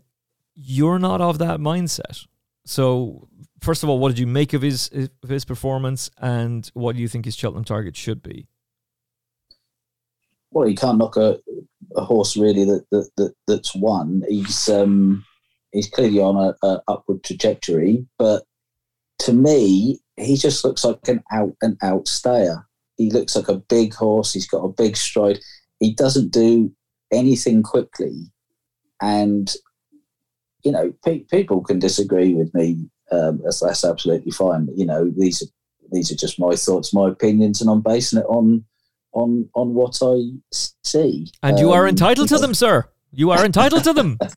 you're 0.56 1.00
not 1.00 1.22
of 1.22 1.38
that 1.40 1.60
mindset. 1.60 2.26
So, 2.66 3.28
first 3.62 3.84
of 3.84 3.90
all, 3.90 4.00
what 4.00 4.10
did 4.10 4.20
you 4.20 4.28
make 4.28 4.54
of 4.54 4.62
his 4.62 4.90
of 5.24 5.30
his 5.30 5.46
performance, 5.46 6.10
and 6.18 6.70
what 6.74 6.96
do 6.96 7.02
you 7.02 7.08
think 7.08 7.26
his 7.26 7.36
Cheltenham 7.36 7.64
target 7.64 7.96
should 7.96 8.24
be? 8.24 8.48
Well, 10.52 10.68
you 10.70 10.76
can't 10.76 10.98
knock 10.98 11.18
a, 11.18 11.40
a 11.96 12.04
horse 12.04 12.38
really 12.38 12.64
that, 12.64 12.86
that, 12.92 13.10
that 13.18 13.34
that's 13.48 13.76
won. 13.76 14.24
He's 14.28 14.70
um, 14.70 15.26
he's 15.72 15.90
clearly 15.90 16.20
on 16.20 16.38
a, 16.38 16.66
a 16.66 16.82
upward 16.88 17.24
trajectory, 17.24 18.06
but 18.18 18.44
to 19.20 19.34
me, 19.34 20.00
he 20.18 20.38
just 20.38 20.64
looks 20.64 20.84
like 20.84 21.08
an 21.08 21.24
out 21.32 21.56
and 21.62 21.78
out 21.82 22.08
stayer. 22.08 22.65
He 22.98 23.12
looks 23.12 23.36
like 23.36 23.48
a 23.50 23.58
big 23.58 23.94
horse. 23.94 24.34
He's 24.34 24.48
got 24.48 24.64
a 24.64 24.70
big 24.70 24.96
stride. 24.98 25.40
He 25.80 25.94
doesn't 25.94 26.32
do 26.32 26.72
anything 27.12 27.64
quickly, 27.64 28.32
and 29.02 29.54
you 30.64 30.72
know, 30.72 30.94
pe- 31.04 31.20
people 31.20 31.62
can 31.62 31.80
disagree 31.80 32.34
with 32.34 32.54
me. 32.56 32.90
Um, 33.12 33.42
that's, 33.44 33.60
that's 33.60 33.86
absolutely 33.86 34.32
fine. 34.32 34.68
You 34.76 34.86
know, 34.86 35.12
these 35.16 35.42
are 35.42 35.46
these 35.92 36.12
are 36.12 36.16
just 36.16 36.40
my 36.40 36.56
thoughts, 36.56 36.94
my 36.94 37.10
opinions, 37.10 37.62
and 37.62 37.70
I'm 37.70 37.82
basing 37.82 38.20
it 38.20 38.26
on 38.26 38.66
on 39.14 39.48
on 39.56 39.74
what 39.74 40.00
I 40.02 40.32
see. 40.84 41.28
And 41.44 41.60
you 41.60 41.72
are 41.72 41.84
Um, 41.84 41.90
entitled 41.90 42.30
to 42.30 42.38
them, 42.38 42.54
sir. 42.54 42.86
You 43.12 43.32
are 43.32 43.46
entitled 43.46 43.84
to 43.84 43.94
them. 43.94 44.18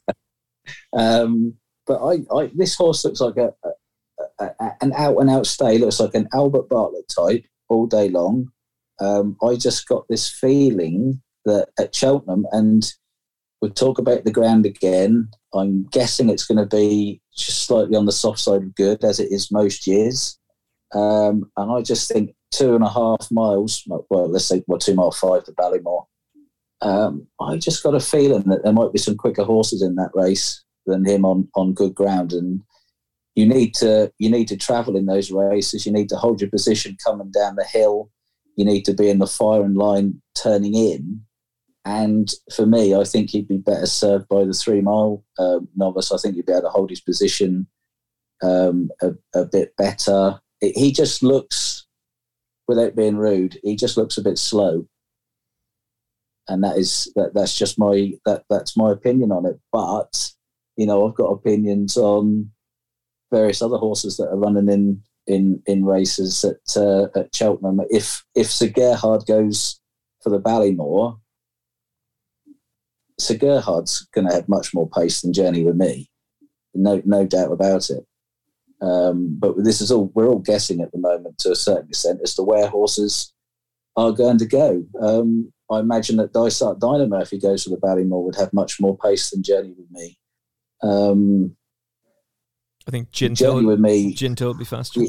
Um, 0.92 1.54
but 1.86 1.98
I, 2.04 2.18
I, 2.34 2.50
this 2.54 2.74
horse 2.74 3.02
looks 3.04 3.20
like 3.20 3.36
a, 3.38 3.52
a, 4.38 4.44
a, 4.44 4.70
an 4.82 4.92
out 4.94 5.16
and 5.16 5.30
out 5.30 5.46
stay. 5.46 5.78
Looks 5.78 6.00
like 6.00 6.14
an 6.14 6.28
Albert 6.34 6.68
Bartlett 6.68 7.08
type 7.08 7.44
all 7.68 7.86
day 7.86 8.08
long. 8.08 8.50
Um, 9.00 9.36
I 9.42 9.56
just 9.56 9.86
got 9.86 10.06
this 10.08 10.28
feeling 10.28 11.22
that 11.44 11.68
at 11.78 11.94
Cheltenham, 11.94 12.46
and 12.52 12.92
we'll 13.60 13.70
talk 13.70 13.98
about 13.98 14.24
the 14.24 14.32
ground 14.32 14.66
again. 14.66 15.28
I'm 15.54 15.84
guessing 15.84 16.28
it's 16.28 16.46
going 16.46 16.58
to 16.58 16.76
be 16.76 17.20
just 17.36 17.66
slightly 17.66 17.96
on 17.96 18.06
the 18.06 18.12
soft 18.12 18.40
side 18.40 18.62
of 18.62 18.74
good, 18.74 19.04
as 19.04 19.20
it 19.20 19.30
is 19.30 19.52
most 19.52 19.86
years. 19.86 20.38
Um, 20.94 21.50
and 21.56 21.70
I 21.70 21.82
just 21.82 22.10
think 22.10 22.34
two 22.50 22.74
and 22.74 22.84
a 22.84 22.88
half 22.88 23.30
miles, 23.30 23.84
well, 23.86 24.28
let's 24.28 24.46
say 24.46 24.62
well, 24.66 24.78
two 24.78 24.94
mile 24.94 25.12
five 25.12 25.44
to 25.44 25.52
Ballymore. 25.52 26.06
Um, 26.80 27.26
I 27.40 27.56
just 27.56 27.82
got 27.82 27.94
a 27.94 28.00
feeling 28.00 28.44
that 28.44 28.62
there 28.62 28.72
might 28.72 28.92
be 28.92 28.98
some 28.98 29.16
quicker 29.16 29.44
horses 29.44 29.82
in 29.82 29.96
that 29.96 30.10
race 30.14 30.62
than 30.86 31.04
him 31.04 31.24
on, 31.24 31.48
on 31.54 31.74
good 31.74 31.94
ground, 31.94 32.32
and 32.32 32.62
you 33.38 33.46
need 33.46 33.72
to 33.74 34.12
you 34.18 34.28
need 34.28 34.48
to 34.48 34.56
travel 34.56 34.96
in 34.96 35.06
those 35.06 35.30
races. 35.30 35.86
You 35.86 35.92
need 35.92 36.08
to 36.08 36.16
hold 36.16 36.40
your 36.40 36.50
position 36.50 36.96
coming 37.06 37.30
down 37.30 37.54
the 37.54 37.62
hill. 37.62 38.10
You 38.56 38.64
need 38.64 38.84
to 38.86 38.92
be 38.92 39.08
in 39.08 39.20
the 39.20 39.28
firing 39.28 39.74
line 39.74 40.20
turning 40.34 40.74
in. 40.74 41.20
And 41.84 42.28
for 42.52 42.66
me, 42.66 42.96
I 42.96 43.04
think 43.04 43.30
he'd 43.30 43.46
be 43.46 43.58
better 43.58 43.86
served 43.86 44.26
by 44.26 44.44
the 44.44 44.52
three 44.52 44.80
mile 44.80 45.24
uh, 45.38 45.60
novice. 45.76 46.10
I 46.10 46.16
think 46.16 46.34
he'd 46.34 46.46
be 46.46 46.52
able 46.52 46.62
to 46.62 46.68
hold 46.70 46.90
his 46.90 47.00
position 47.00 47.68
um, 48.42 48.90
a, 49.00 49.12
a 49.32 49.44
bit 49.44 49.76
better. 49.76 50.40
It, 50.60 50.76
he 50.76 50.90
just 50.90 51.22
looks, 51.22 51.86
without 52.66 52.96
being 52.96 53.16
rude, 53.16 53.60
he 53.62 53.76
just 53.76 53.96
looks 53.96 54.18
a 54.18 54.22
bit 54.22 54.38
slow 54.38 54.88
and 56.48 56.64
that 56.64 56.76
is 56.76 57.12
that 57.14 57.34
that's 57.34 57.56
just 57.56 57.78
my 57.78 58.14
that 58.24 58.42
that's 58.50 58.74
my 58.74 58.90
opinion 58.90 59.30
on 59.30 59.44
it 59.44 59.60
but 59.70 60.32
you 60.76 60.86
know 60.86 61.06
i've 61.06 61.14
got 61.14 61.26
opinions 61.26 61.98
on 61.98 62.50
various 63.30 63.62
other 63.62 63.76
horses 63.76 64.16
that 64.16 64.28
are 64.28 64.38
running 64.38 64.68
in 64.68 65.02
in 65.26 65.62
in 65.66 65.84
races 65.84 66.44
at 66.44 66.76
uh, 66.76 67.06
at 67.14 67.34
cheltenham 67.34 67.80
if 67.90 68.24
if 68.34 68.50
sir 68.50 68.68
gerhard 68.68 69.26
goes 69.26 69.80
for 70.22 70.30
the 70.30 70.40
ballymore 70.40 71.18
sir 73.18 73.36
gerhard's 73.36 74.06
going 74.14 74.26
to 74.26 74.34
have 74.34 74.48
much 74.48 74.72
more 74.72 74.88
pace 74.88 75.20
than 75.20 75.32
journey 75.32 75.64
with 75.64 75.76
me 75.76 76.10
no 76.74 77.02
no 77.04 77.26
doubt 77.26 77.52
about 77.52 77.90
it 77.90 78.04
um, 78.80 79.36
but 79.38 79.54
this 79.64 79.80
is 79.80 79.90
all 79.90 80.10
we're 80.14 80.28
all 80.28 80.38
guessing 80.38 80.80
at 80.80 80.92
the 80.92 80.98
moment 80.98 81.38
to 81.38 81.50
a 81.50 81.56
certain 81.56 81.88
extent 81.88 82.20
as 82.22 82.34
to 82.34 82.42
where 82.42 82.68
horses 82.68 83.32
are 83.98 84.12
going 84.12 84.38
to 84.38 84.46
go. 84.46 84.84
Um, 85.00 85.52
I 85.70 85.80
imagine 85.80 86.16
that 86.16 86.32
Dysart 86.32 86.78
Dynamo, 86.78 87.18
if 87.18 87.30
he 87.30 87.40
goes 87.40 87.64
for 87.64 87.70
the 87.70 87.76
Ballymore, 87.76 88.24
would 88.24 88.36
have 88.36 88.52
much 88.52 88.80
more 88.80 88.96
pace 88.96 89.30
than 89.30 89.42
Journey 89.42 89.74
with 89.76 89.90
me. 89.90 90.18
Um, 90.82 91.56
I 92.88 92.90
think 92.90 93.10
Ginto, 93.10 93.36
Journey 93.36 93.66
with 93.66 93.80
me. 93.80 94.16
Would 94.40 94.58
be 94.58 94.64
faster. 94.64 95.02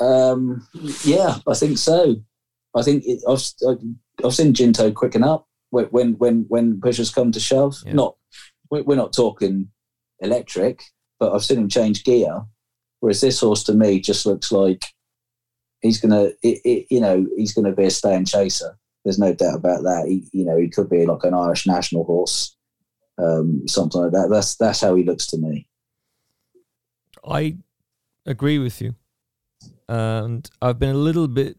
Um, 0.00 0.66
yeah, 1.04 1.38
I 1.46 1.54
think 1.54 1.78
so. 1.78 2.16
I 2.74 2.82
think 2.82 3.04
it, 3.06 3.20
I've 3.26 3.40
I've 4.24 4.34
seen 4.34 4.52
Ginto 4.52 4.92
quicken 4.92 5.22
up 5.22 5.46
when 5.70 6.14
when 6.18 6.44
when 6.48 6.80
pushers 6.80 7.10
come 7.10 7.30
to 7.32 7.40
shove. 7.40 7.76
Yeah. 7.86 7.92
Not 7.94 8.16
we- 8.70 8.82
we're 8.82 8.96
not 8.96 9.12
talking 9.12 9.68
electric, 10.20 10.82
but 11.20 11.32
I've 11.32 11.44
seen 11.44 11.58
him 11.58 11.68
change 11.68 12.04
gear. 12.04 12.42
Whereas 13.00 13.20
this 13.20 13.40
horse 13.40 13.62
to 13.64 13.74
me 13.74 14.00
just 14.00 14.26
looks 14.26 14.50
like 14.50 14.84
he's 15.82 16.00
gonna, 16.00 16.30
it, 16.42 16.60
it, 16.64 16.86
you 16.90 17.00
know, 17.00 17.26
he's 17.36 17.52
gonna 17.54 17.72
be 17.72 17.84
a 17.84 17.90
stay 17.90 18.14
and 18.16 18.26
chaser. 18.26 18.76
There's 19.04 19.18
no 19.18 19.32
doubt 19.34 19.56
about 19.56 19.82
that. 19.84 20.06
He, 20.08 20.24
you 20.32 20.44
know, 20.44 20.56
he 20.56 20.68
could 20.68 20.90
be 20.90 21.06
like 21.06 21.22
an 21.22 21.34
Irish 21.34 21.66
national 21.66 22.04
horse, 22.04 22.56
um, 23.18 23.62
something 23.68 24.00
like 24.02 24.12
that. 24.12 24.28
That's 24.30 24.56
that's 24.56 24.80
how 24.80 24.94
he 24.96 25.04
looks 25.04 25.26
to 25.28 25.38
me. 25.38 25.68
I 27.28 27.56
agree 28.24 28.58
with 28.58 28.80
you, 28.80 28.94
and 29.88 30.48
I've 30.62 30.78
been 30.78 30.94
a 30.94 30.98
little 30.98 31.28
bit 31.28 31.58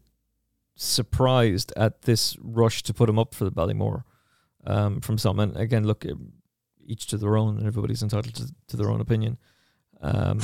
surprised 0.76 1.72
at 1.76 2.02
this 2.02 2.36
rush 2.40 2.82
to 2.84 2.94
put 2.94 3.08
him 3.08 3.18
up 3.18 3.34
for 3.34 3.44
the 3.44 3.52
Ballymore 3.52 4.04
um, 4.64 5.00
from 5.00 5.18
some. 5.18 5.40
And 5.40 5.56
again, 5.56 5.84
look, 5.84 6.04
each 6.84 7.06
to 7.08 7.18
their 7.18 7.36
own, 7.36 7.58
and 7.58 7.66
everybody's 7.66 8.02
entitled 8.02 8.34
to, 8.34 8.54
to 8.68 8.76
their 8.76 8.90
own 8.90 9.00
opinion. 9.00 9.38
Um, 10.00 10.40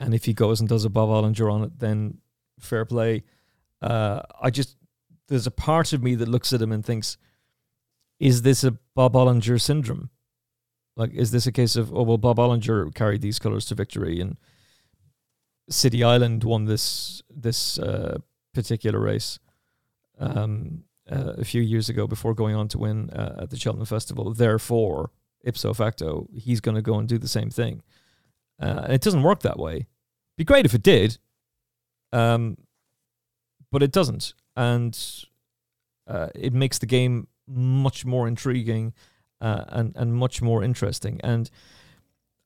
and 0.00 0.14
if 0.14 0.24
he 0.24 0.32
goes 0.32 0.60
and 0.60 0.68
does 0.68 0.84
a 0.84 0.90
Bob 0.90 1.10
Olinger 1.10 1.52
on 1.52 1.62
it, 1.64 1.78
then 1.78 2.18
fair 2.58 2.84
play. 2.84 3.22
Uh, 3.82 4.22
I 4.40 4.50
just 4.50 4.76
there's 5.28 5.46
a 5.46 5.52
part 5.52 5.92
of 5.92 6.02
me 6.02 6.14
that 6.16 6.28
looks 6.28 6.52
at 6.52 6.60
him 6.60 6.72
and 6.72 6.84
thinks, 6.84 7.16
is 8.18 8.42
this 8.42 8.64
a 8.64 8.72
Bob 8.94 9.14
Olinger 9.14 9.60
syndrome? 9.60 10.10
Like, 10.96 11.12
is 11.14 11.30
this 11.30 11.46
a 11.46 11.52
case 11.52 11.76
of 11.76 11.94
oh 11.94 12.02
well, 12.02 12.18
Bob 12.18 12.38
Olinger 12.38 12.94
carried 12.94 13.22
these 13.22 13.38
colors 13.38 13.66
to 13.66 13.74
victory 13.74 14.20
and 14.20 14.36
City 15.70 16.02
Island 16.02 16.44
won 16.44 16.64
this 16.64 17.22
this 17.30 17.78
uh, 17.78 18.18
particular 18.52 18.98
race 18.98 19.38
um, 20.18 20.84
uh, 21.10 21.34
a 21.38 21.44
few 21.44 21.62
years 21.62 21.88
ago 21.88 22.06
before 22.06 22.34
going 22.34 22.54
on 22.54 22.68
to 22.68 22.78
win 22.78 23.10
uh, 23.10 23.36
at 23.42 23.50
the 23.50 23.56
Cheltenham 23.56 23.86
Festival. 23.86 24.34
Therefore, 24.34 25.10
ipso 25.44 25.72
facto, 25.72 26.28
he's 26.34 26.60
going 26.60 26.74
to 26.74 26.82
go 26.82 26.98
and 26.98 27.08
do 27.08 27.18
the 27.18 27.28
same 27.28 27.50
thing. 27.50 27.82
Uh, 28.60 28.82
and 28.84 28.92
it 28.92 29.00
doesn't 29.00 29.22
work 29.22 29.40
that 29.40 29.58
way. 29.58 29.86
Be 30.36 30.44
great 30.44 30.66
if 30.66 30.74
it 30.74 30.82
did, 30.82 31.18
um, 32.12 32.56
but 33.70 33.82
it 33.82 33.92
doesn't, 33.92 34.34
and 34.56 34.98
uh, 36.06 36.28
it 36.34 36.52
makes 36.52 36.78
the 36.78 36.86
game 36.86 37.28
much 37.46 38.04
more 38.04 38.26
intriguing 38.26 38.92
uh, 39.40 39.64
and 39.68 39.92
and 39.96 40.14
much 40.14 40.42
more 40.42 40.62
interesting. 40.62 41.20
And 41.22 41.50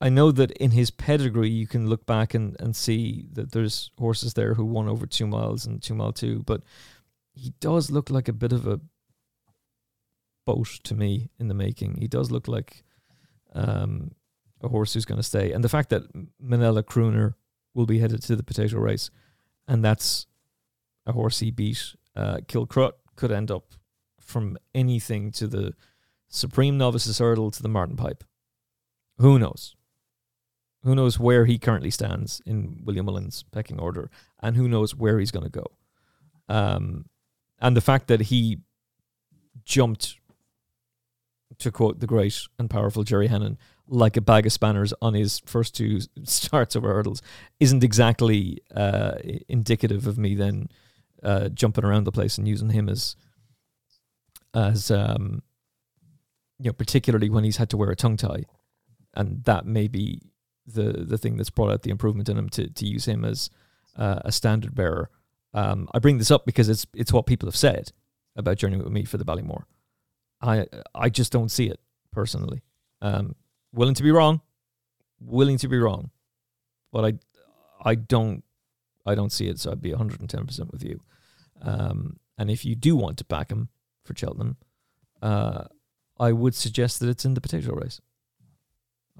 I 0.00 0.08
know 0.08 0.32
that 0.32 0.50
in 0.52 0.72
his 0.72 0.90
pedigree, 0.90 1.50
you 1.50 1.66
can 1.66 1.88
look 1.88 2.04
back 2.04 2.34
and, 2.34 2.56
and 2.60 2.74
see 2.76 3.26
that 3.32 3.52
there's 3.52 3.90
horses 3.98 4.34
there 4.34 4.54
who 4.54 4.64
won 4.64 4.88
over 4.88 5.06
two 5.06 5.26
miles 5.26 5.66
and 5.66 5.82
two 5.82 5.94
mile 5.94 6.12
two, 6.12 6.42
but 6.44 6.62
he 7.32 7.52
does 7.60 7.90
look 7.90 8.10
like 8.10 8.28
a 8.28 8.32
bit 8.32 8.52
of 8.52 8.66
a 8.66 8.80
boat 10.46 10.68
to 10.84 10.94
me 10.94 11.30
in 11.38 11.48
the 11.48 11.54
making. 11.54 11.96
He 12.00 12.08
does 12.08 12.30
look 12.30 12.48
like 12.48 12.84
um, 13.54 14.10
a 14.62 14.68
horse 14.68 14.94
who's 14.94 15.04
going 15.04 15.18
to 15.18 15.22
stay. 15.22 15.52
And 15.52 15.64
the 15.64 15.68
fact 15.68 15.90
that 15.90 16.02
Minella 16.42 16.82
Crooner 16.82 17.34
will 17.72 17.86
be 17.86 17.98
headed 17.98 18.22
to 18.22 18.36
the 18.36 18.42
potato 18.42 18.78
race, 18.78 19.10
and 19.66 19.84
that's 19.84 20.26
a 21.06 21.12
horse 21.12 21.40
he 21.40 21.50
beat, 21.50 21.94
uh, 22.16 22.38
Kilcruit 22.46 22.92
could 23.16 23.32
end 23.32 23.50
up 23.50 23.74
from 24.20 24.56
anything 24.74 25.30
to 25.32 25.46
the 25.46 25.74
Supreme 26.34 26.76
Novices 26.76 27.18
Hurdle 27.18 27.52
to 27.52 27.62
the 27.62 27.68
Martin 27.68 27.96
Pipe. 27.96 28.24
Who 29.18 29.38
knows? 29.38 29.76
Who 30.82 30.94
knows 30.94 31.18
where 31.18 31.46
he 31.46 31.58
currently 31.58 31.90
stands 31.90 32.42
in 32.44 32.80
William 32.84 33.06
Mullins' 33.06 33.44
pecking 33.52 33.78
order, 33.78 34.10
and 34.42 34.56
who 34.56 34.68
knows 34.68 34.96
where 34.96 35.20
he's 35.20 35.30
going 35.30 35.44
to 35.44 35.50
go. 35.50 35.64
Um, 36.48 37.06
and 37.60 37.76
the 37.76 37.80
fact 37.80 38.08
that 38.08 38.22
he 38.22 38.58
jumped, 39.64 40.16
to 41.58 41.70
quote 41.70 42.00
the 42.00 42.06
great 42.06 42.38
and 42.58 42.68
powerful 42.68 43.04
Jerry 43.04 43.28
Henin, 43.28 43.56
like 43.86 44.16
a 44.16 44.20
bag 44.20 44.44
of 44.44 44.52
spanners 44.52 44.92
on 45.00 45.14
his 45.14 45.40
first 45.46 45.76
two 45.76 46.00
starts 46.24 46.74
over 46.74 46.92
hurdles 46.92 47.22
isn't 47.60 47.84
exactly 47.84 48.58
uh, 48.74 49.14
indicative 49.48 50.08
of 50.08 50.18
me 50.18 50.34
then 50.34 50.68
uh, 51.22 51.48
jumping 51.50 51.84
around 51.84 52.04
the 52.04 52.12
place 52.12 52.38
and 52.38 52.48
using 52.48 52.70
him 52.70 52.88
as 52.88 53.14
as 54.54 54.90
um, 54.90 55.42
you 56.58 56.66
know, 56.66 56.72
particularly 56.72 57.30
when 57.30 57.44
he's 57.44 57.56
had 57.56 57.70
to 57.70 57.76
wear 57.76 57.90
a 57.90 57.96
tongue 57.96 58.16
tie, 58.16 58.44
and 59.14 59.44
that 59.44 59.66
may 59.66 59.88
be 59.88 60.20
the 60.66 61.04
the 61.06 61.18
thing 61.18 61.36
that's 61.36 61.50
brought 61.50 61.70
out 61.70 61.82
the 61.82 61.90
improvement 61.90 62.28
in 62.28 62.38
him 62.38 62.48
to 62.50 62.68
to 62.68 62.86
use 62.86 63.06
him 63.06 63.24
as 63.24 63.50
uh, 63.96 64.20
a 64.24 64.32
standard 64.32 64.74
bearer. 64.74 65.10
Um, 65.52 65.88
I 65.94 65.98
bring 65.98 66.18
this 66.18 66.30
up 66.30 66.46
because 66.46 66.68
it's 66.68 66.86
it's 66.94 67.12
what 67.12 67.26
people 67.26 67.46
have 67.46 67.56
said 67.56 67.92
about 68.36 68.58
journeying 68.58 68.82
with 68.82 68.92
me 68.92 69.04
for 69.04 69.18
the 69.18 69.24
Ballymore. 69.24 69.64
I 70.40 70.66
I 70.94 71.08
just 71.08 71.32
don't 71.32 71.50
see 71.50 71.68
it 71.68 71.80
personally. 72.12 72.62
Um, 73.00 73.34
willing 73.72 73.94
to 73.94 74.02
be 74.02 74.10
wrong, 74.10 74.40
willing 75.20 75.58
to 75.58 75.68
be 75.68 75.78
wrong, 75.78 76.10
but 76.92 77.04
I 77.04 77.14
I 77.84 77.94
don't 77.94 78.42
I 79.06 79.14
don't 79.14 79.32
see 79.32 79.48
it. 79.48 79.60
So 79.60 79.70
I'd 79.70 79.82
be 79.82 79.90
110 79.90 80.46
percent 80.46 80.72
with 80.72 80.84
you. 80.84 81.00
Um, 81.62 82.18
and 82.36 82.50
if 82.50 82.64
you 82.64 82.74
do 82.74 82.96
want 82.96 83.18
to 83.18 83.24
back 83.24 83.50
him 83.50 83.68
for 84.04 84.14
Cheltenham, 84.16 84.56
uh, 85.22 85.64
I 86.18 86.32
would 86.32 86.54
suggest 86.54 87.00
that 87.00 87.08
it's 87.08 87.24
in 87.24 87.34
the 87.34 87.40
potato 87.40 87.74
race. 87.74 88.00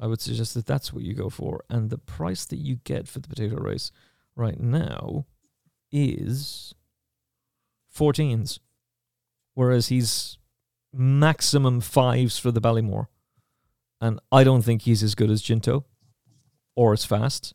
I 0.01 0.07
would 0.07 0.21
suggest 0.21 0.55
that 0.55 0.67
that's 0.67 0.93
what 0.93 1.05
you 1.05 1.15
go 1.15 1.31
for. 1.31 1.65
And 1.69 1.91
the 1.91 1.99
price 1.99 2.45
that 2.47 2.57
you 2.57 2.77
get 2.85 3.07
for 3.09 3.21
the 3.21 3.29
potato 3.29 3.57
race 3.57 3.91
right 4.35 4.59
now 4.59 5.27
is 5.93 6.75
14s, 7.97 8.59
whereas 9.55 9.89
he's 9.89 10.39
maximum 10.93 11.81
fives 11.81 12.39
for 12.39 12.51
the 12.51 12.61
Ballymore. 12.61 13.07
And 14.01 14.21
I 14.33 14.45
don't 14.45 14.63
think 14.63 14.83
he's 14.83 15.03
as 15.03 15.15
good 15.15 15.31
as 15.31 15.43
Jinto 15.43 15.85
or 16.75 16.93
as 16.93 17.05
fast. 17.05 17.55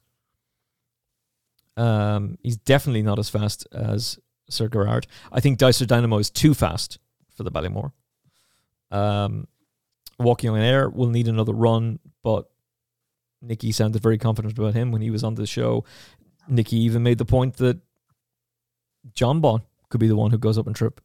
Um, 1.78 2.38
he's 2.42 2.58
definitely 2.58 3.04
not 3.04 3.20
as 3.20 3.30
fast 3.30 3.68
as 3.72 4.20
Sir 4.50 4.68
Gerhard. 4.68 5.08
I 5.32 5.40
think 5.40 5.60
Dysart 5.60 5.90
Dynamo 5.90 6.18
is 6.18 6.30
too 6.30 6.54
fast 6.54 7.00
for 7.30 7.44
the 7.44 7.52
Ballymore. 7.52 7.92
Um, 8.92 9.48
walking 10.18 10.50
on 10.50 10.60
air 10.60 10.90
will 10.90 11.10
need 11.10 11.28
another 11.28 11.54
run, 11.54 12.00
but 12.24 12.50
Nicky 13.42 13.72
sounded 13.72 14.02
very 14.02 14.18
confident 14.18 14.58
about 14.58 14.74
him 14.74 14.92
when 14.92 15.02
he 15.02 15.10
was 15.10 15.24
on 15.24 15.36
the 15.36 15.48
show. 15.48 15.86
Nicky 16.48 16.78
even 16.78 17.04
made 17.04 17.18
the 17.18 17.26
point 17.26 17.58
that 17.58 17.80
Jonbon 19.14 19.62
could 19.90 20.00
be 20.00 20.08
the 20.08 20.16
one 20.16 20.32
who 20.32 20.38
goes 20.38 20.58
up 20.58 20.68
and 20.68 20.76
trip. 20.76 21.02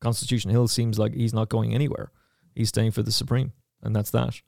Constitution 0.00 0.50
Hill 0.50 0.68
seems 0.68 0.98
like 0.98 1.14
he's 1.14 1.34
not 1.34 1.48
going 1.48 1.74
anywhere. 1.74 2.12
He's 2.54 2.68
staying 2.68 2.92
for 2.92 3.02
the 3.02 3.12
Supreme, 3.12 3.52
and 3.82 3.94
that's 3.94 4.10
that. 4.10 4.40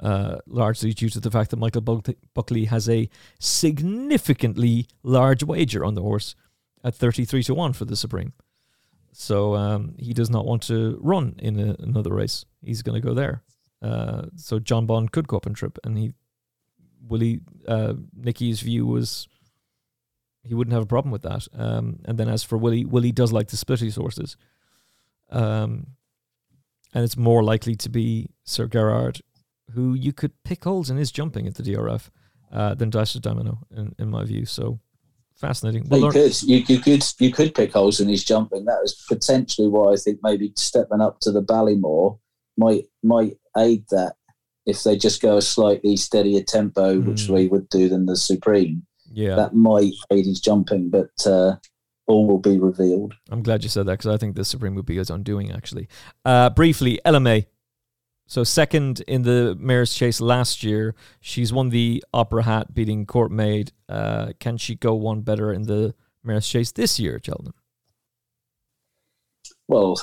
Uh, 0.00 0.38
largely 0.46 0.92
due 0.92 1.08
to 1.08 1.18
the 1.20 1.30
fact 1.30 1.50
that 1.50 1.58
Michael 1.58 1.80
Buckley 2.34 2.66
has 2.66 2.88
a 2.88 3.08
significantly 3.40 4.86
large 5.02 5.42
wager 5.42 5.84
on 5.84 5.94
the 5.94 6.02
horse 6.02 6.36
at 6.84 6.94
33 6.94 7.42
to 7.44 7.54
1 7.54 7.72
for 7.72 7.84
the 7.84 7.96
Supreme. 7.96 8.32
So 9.12 9.54
um, 9.54 9.94
he 9.98 10.12
does 10.12 10.30
not 10.30 10.46
want 10.46 10.62
to 10.64 10.98
run 11.02 11.34
in 11.38 11.58
a, 11.58 11.76
another 11.80 12.14
race. 12.14 12.44
He's 12.62 12.82
going 12.82 13.00
to 13.00 13.06
go 13.06 13.14
there. 13.14 13.42
Uh, 13.80 14.26
so 14.36 14.58
Bond 14.58 15.12
could 15.12 15.28
go 15.28 15.36
up 15.36 15.46
and 15.46 15.54
trip, 15.54 15.78
and 15.84 15.96
he 15.96 16.12
Willie 17.06 17.40
uh, 17.66 17.94
Nicky's 18.14 18.60
view 18.60 18.86
was 18.86 19.28
he 20.42 20.54
wouldn't 20.54 20.72
have 20.72 20.82
a 20.82 20.86
problem 20.86 21.12
with 21.12 21.22
that. 21.22 21.46
Um, 21.56 22.00
and 22.04 22.18
then 22.18 22.28
as 22.28 22.42
for 22.42 22.58
Willie, 22.58 22.84
Willie 22.84 23.12
does 23.12 23.32
like 23.32 23.48
to 23.48 23.56
split 23.56 23.80
his 23.80 23.96
horses, 23.96 24.36
um, 25.30 25.88
and 26.92 27.04
it's 27.04 27.16
more 27.16 27.44
likely 27.44 27.76
to 27.76 27.88
be 27.88 28.30
Sir 28.44 28.66
Gerhard, 28.66 29.20
who 29.72 29.94
you 29.94 30.12
could 30.12 30.32
pick 30.42 30.64
holes 30.64 30.90
in 30.90 30.96
his 30.96 31.12
jumping 31.12 31.46
at 31.46 31.54
the 31.54 31.62
DRF 31.62 32.10
uh, 32.52 32.74
than 32.74 32.90
Dysart 32.90 33.22
Dynamo, 33.22 33.60
in, 33.70 33.94
in 33.98 34.10
my 34.10 34.24
view. 34.24 34.44
So 34.44 34.80
fascinating. 35.38 35.88
Well, 35.88 36.00
you 36.00 36.10
could 36.10 36.42
you, 36.42 36.56
you 36.66 36.80
could 36.80 37.04
you 37.18 37.32
could 37.32 37.54
pick 37.54 37.72
holes 37.72 38.00
in 38.00 38.08
his 38.08 38.24
jumping. 38.24 38.64
That 38.64 38.80
was 38.82 38.94
potentially 39.08 39.68
why 39.68 39.92
I 39.92 39.96
think 39.96 40.20
maybe 40.22 40.52
stepping 40.56 41.00
up 41.00 41.20
to 41.20 41.32
the 41.32 41.42
Ballymore 41.42 42.18
might 42.56 42.84
might 43.02 43.38
aid 43.56 43.84
that 43.90 44.14
if 44.66 44.82
they 44.82 44.96
just 44.96 45.22
go 45.22 45.38
a 45.38 45.42
slightly 45.42 45.96
steadier 45.96 46.42
tempo, 46.42 46.96
mm. 46.96 47.06
which 47.06 47.28
we 47.28 47.48
would 47.48 47.68
do 47.68 47.88
than 47.88 48.06
the 48.06 48.16
Supreme. 48.16 48.84
Yeah, 49.10 49.36
that 49.36 49.54
might 49.54 49.94
aid 50.10 50.26
his 50.26 50.40
jumping, 50.40 50.90
but 50.90 51.10
uh, 51.26 51.56
all 52.06 52.26
will 52.26 52.38
be 52.38 52.58
revealed. 52.58 53.14
I'm 53.30 53.42
glad 53.42 53.62
you 53.62 53.68
said 53.68 53.86
that 53.86 53.92
because 53.92 54.12
I 54.12 54.18
think 54.18 54.36
the 54.36 54.44
Supreme 54.44 54.74
would 54.74 54.86
be 54.86 54.96
his 54.96 55.10
undoing. 55.10 55.50
Actually, 55.50 55.88
uh, 56.24 56.50
briefly, 56.50 57.00
May. 57.06 57.46
So 58.28 58.44
second 58.44 59.00
in 59.08 59.22
the 59.22 59.56
Mares 59.58 59.94
Chase 59.94 60.20
last 60.20 60.62
year, 60.62 60.94
she's 61.18 61.50
won 61.50 61.70
the 61.70 62.04
Opera 62.12 62.42
Hat, 62.42 62.74
beating 62.74 63.06
Court 63.06 63.32
Maid. 63.32 63.72
Uh, 63.88 64.32
can 64.38 64.58
she 64.58 64.74
go 64.74 64.94
one 64.94 65.22
better 65.22 65.50
in 65.50 65.62
the 65.62 65.94
Mares 66.22 66.46
Chase 66.46 66.70
this 66.70 67.00
year, 67.00 67.18
Cheltenham? 67.24 67.54
Well, 69.66 69.98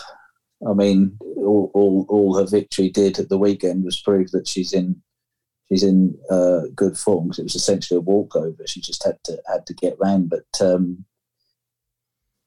I 0.67 0.73
mean, 0.73 1.19
all, 1.37 1.69
all, 1.75 2.07
all 2.09 2.37
her 2.39 2.47
victory 2.47 2.89
did 2.89 3.19
at 3.19 3.29
the 3.29 3.37
weekend 3.37 3.85
was 3.85 4.01
prove 4.01 4.31
that 4.31 4.47
she's 4.47 4.73
in 4.73 5.01
she's 5.69 5.83
in 5.83 6.17
uh, 6.31 6.61
good 6.73 6.97
form. 6.97 7.29
Cause 7.29 7.37
it 7.37 7.43
was 7.43 7.55
essentially 7.55 7.99
a 7.99 8.01
walkover. 8.01 8.65
She 8.65 8.81
just 8.81 9.03
had 9.05 9.23
to 9.25 9.37
had 9.47 9.67
to 9.67 9.73
get 9.75 9.99
round. 9.99 10.31
But 10.31 10.65
um, 10.65 11.05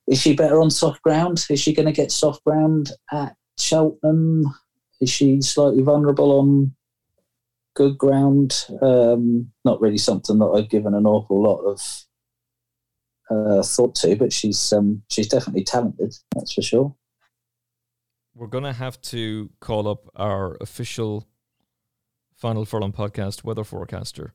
is 0.08 0.20
she 0.20 0.34
better 0.34 0.60
on 0.60 0.72
soft 0.72 1.02
ground? 1.02 1.44
Is 1.48 1.60
she 1.60 1.72
going 1.72 1.86
to 1.86 1.92
get 1.92 2.10
soft 2.10 2.42
ground 2.42 2.90
at 3.12 3.36
Cheltenham? 3.56 4.52
Is 5.00 5.10
she 5.10 5.40
slightly 5.40 5.82
vulnerable 5.82 6.38
on 6.38 6.74
good 7.74 7.96
ground? 7.98 8.66
Um, 8.82 9.52
not 9.64 9.80
really 9.80 9.98
something 9.98 10.38
that 10.38 10.46
I've 10.46 10.70
given 10.70 10.94
an 10.94 11.06
awful 11.06 11.42
lot 11.42 11.60
of 11.60 11.80
uh, 13.30 13.62
thought 13.62 13.94
to, 13.96 14.16
but 14.16 14.32
she's 14.32 14.72
um, 14.72 15.02
she's 15.08 15.28
definitely 15.28 15.64
talented. 15.64 16.14
That's 16.34 16.52
for 16.52 16.62
sure 16.62 16.96
we're 18.38 18.46
gonna 18.46 18.72
have 18.72 19.00
to 19.02 19.50
call 19.60 19.88
up 19.88 20.08
our 20.14 20.56
official 20.60 21.26
final 22.36 22.64
furlong 22.64 22.92
podcast 22.92 23.42
weather 23.42 23.64
forecaster, 23.64 24.32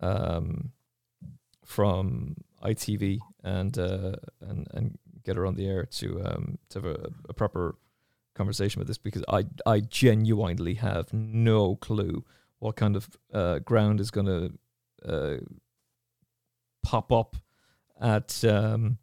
um, 0.00 0.70
from 1.64 2.36
ITV 2.62 3.18
and 3.42 3.76
uh, 3.76 4.12
and 4.40 4.68
and 4.72 4.98
get 5.24 5.36
her 5.36 5.44
on 5.44 5.56
the 5.56 5.66
air 5.66 5.84
to 5.84 6.22
um, 6.24 6.58
to 6.70 6.78
have 6.80 6.84
a, 6.84 7.10
a 7.28 7.34
proper 7.34 7.74
conversation 8.40 8.80
with 8.80 8.88
this 8.88 8.98
because 8.98 9.24
I 9.28 9.44
I 9.66 9.80
genuinely 9.80 10.74
have 10.74 11.12
no 11.12 11.76
clue 11.76 12.24
what 12.58 12.76
kind 12.76 12.96
of 12.96 13.04
uh, 13.32 13.58
ground 13.60 14.00
is 14.00 14.10
going 14.10 14.26
to 14.26 14.42
uh, 15.12 15.38
pop 16.82 17.12
up 17.12 17.36
at 18.00 18.42
um, 18.44 18.98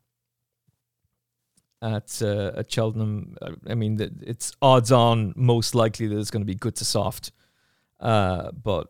at 1.81 2.22
uh, 2.22 2.51
at 2.59 2.72
Cheltenham. 2.72 3.35
I 3.69 3.76
mean, 3.76 3.99
it's 4.22 4.53
odds 4.61 4.91
on 4.91 5.34
most 5.35 5.76
likely 5.76 6.07
that 6.07 6.18
it's 6.18 6.31
going 6.31 6.45
to 6.45 6.53
be 6.53 6.55
good 6.55 6.76
to 6.77 6.85
soft, 6.85 7.31
uh, 7.99 8.51
but 8.51 8.88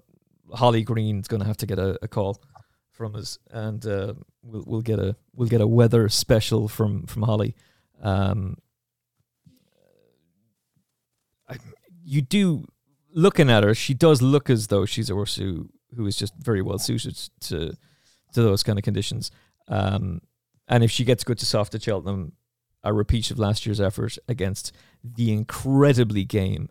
Holly 0.53 0.83
Green's 0.83 1.27
going 1.27 1.41
to 1.41 1.47
have 1.47 1.57
to 1.57 1.65
get 1.65 1.79
a, 1.79 1.99
a 2.01 2.07
call 2.07 2.41
from 2.91 3.15
us, 3.15 3.37
and 3.51 3.85
uh, 3.85 4.13
we'll 4.43 4.63
we'll 4.65 4.81
get 4.81 4.99
a 4.99 5.15
we'll 5.33 5.49
get 5.49 5.61
a 5.61 5.67
weather 5.67 6.07
special 6.09 6.67
from 6.67 7.05
from 7.05 7.23
Holly. 7.23 7.55
Um, 8.01 8.57
I, 11.49 11.57
you 12.07 12.21
do 12.21 12.65
looking 13.13 13.49
at 13.49 13.63
her, 13.63 13.75
she 13.75 13.93
does 13.93 14.21
look 14.21 14.49
as 14.49 14.67
though 14.67 14.85
she's 14.85 15.09
a 15.09 15.13
horse 15.13 15.35
who, 15.35 15.69
who 15.95 16.07
is 16.07 16.15
just 16.15 16.33
very 16.37 16.61
well 16.61 16.79
suited 16.79 17.17
to 17.41 17.75
to 18.33 18.41
those 18.41 18.63
kind 18.63 18.77
of 18.77 18.83
conditions. 18.83 19.31
Um, 19.67 20.21
and 20.67 20.83
if 20.83 20.91
she 20.91 21.05
gets 21.05 21.23
good 21.23 21.37
to 21.39 21.45
soft 21.45 21.75
at 21.75 21.83
Cheltenham, 21.83 22.33
a 22.83 22.93
repeat 22.93 23.31
of 23.31 23.39
last 23.39 23.65
year's 23.65 23.81
effort 23.81 24.17
against 24.27 24.73
the 25.03 25.31
incredibly 25.31 26.23
game 26.25 26.69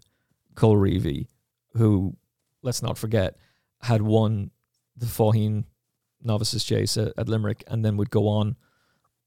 Colreevy, 0.55 1.29
who, 1.75 2.17
let's 2.63 2.83
not 2.83 2.99
forget, 2.99 3.37
had 3.83 4.03
won 4.03 4.51
the 4.97 5.07
Faugheen 5.07 5.65
Novices 6.23 6.65
Chase 6.65 6.97
at, 6.97 7.13
at, 7.17 7.29
Limerick 7.29 7.65
and 7.67 7.85
then 7.85 7.97
would 7.97 8.11
go 8.11 8.29
on 8.29 8.57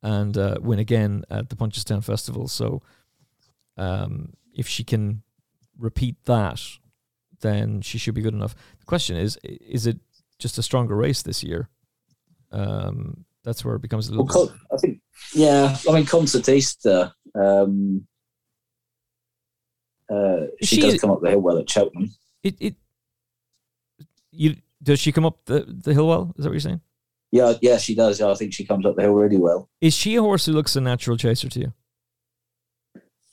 and 0.01 0.37
uh, 0.37 0.57
win 0.61 0.79
again 0.79 1.23
at 1.29 1.49
the 1.49 1.55
Punchestown 1.55 2.03
Festival. 2.03 2.47
So 2.47 2.81
um, 3.75 4.33
if 4.53 4.67
she 4.67 4.83
can 4.83 5.23
repeat 5.79 6.15
that, 6.25 6.61
then 7.41 7.81
she 7.81 7.97
should 7.97 8.13
be 8.13 8.21
good 8.21 8.33
enough. 8.33 8.55
The 8.79 8.85
question 8.85 9.15
is, 9.15 9.37
is 9.43 9.87
it 9.87 9.99
just 10.37 10.57
a 10.57 10.63
stronger 10.63 10.95
race 10.95 11.21
this 11.21 11.43
year? 11.43 11.69
Um, 12.51 13.25
that's 13.43 13.63
where 13.63 13.75
it 13.75 13.81
becomes 13.81 14.07
a 14.07 14.11
little. 14.11 14.25
Well, 14.25 14.53
I 14.73 14.77
think, 14.77 14.99
yeah. 15.33 15.77
I 15.87 15.93
mean, 15.93 16.05
Concertista. 16.05 17.13
Um, 17.35 18.07
uh, 20.09 20.47
she, 20.61 20.77
she, 20.77 20.81
does 20.81 20.99
come 20.99 21.11
up 21.11 21.21
the 21.21 21.29
hill 21.29 21.39
well 21.39 21.57
at 21.57 21.69
Cheltenham. 21.69 22.09
It 22.43 22.55
it 22.59 22.75
you 24.31 24.55
does 24.81 24.99
she 24.99 25.11
come 25.11 25.25
up 25.25 25.45
the 25.45 25.65
the 25.67 25.93
hill 25.93 26.07
well? 26.07 26.33
Is 26.37 26.43
that 26.43 26.49
what 26.49 26.53
you're 26.53 26.59
saying? 26.59 26.81
Yeah, 27.31 27.53
yeah, 27.61 27.77
she 27.77 27.93
does. 27.93 28.19
Yeah, 28.19 28.31
I 28.31 28.33
think 28.33 28.53
she 28.53 28.65
comes 28.65 28.85
up 28.85 28.95
the 28.95 29.03
hill 29.03 29.13
really 29.13 29.37
well. 29.37 29.69
Is 29.81 29.93
she 29.93 30.15
a 30.15 30.21
horse 30.21 30.47
who 30.47 30.53
looks 30.53 30.75
a 30.75 30.81
natural 30.81 31.15
chaser 31.15 31.47
to 31.49 31.59
you? 31.59 31.73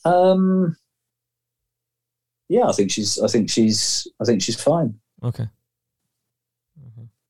Um, 0.04 0.76
yeah, 2.48 2.66
I 2.66 2.72
think 2.72 2.90
she's. 2.90 3.18
I 3.18 3.28
think 3.28 3.50
she's. 3.50 4.06
I 4.20 4.24
think 4.24 4.42
she's 4.42 4.60
fine. 4.60 4.98
Okay. 5.22 5.46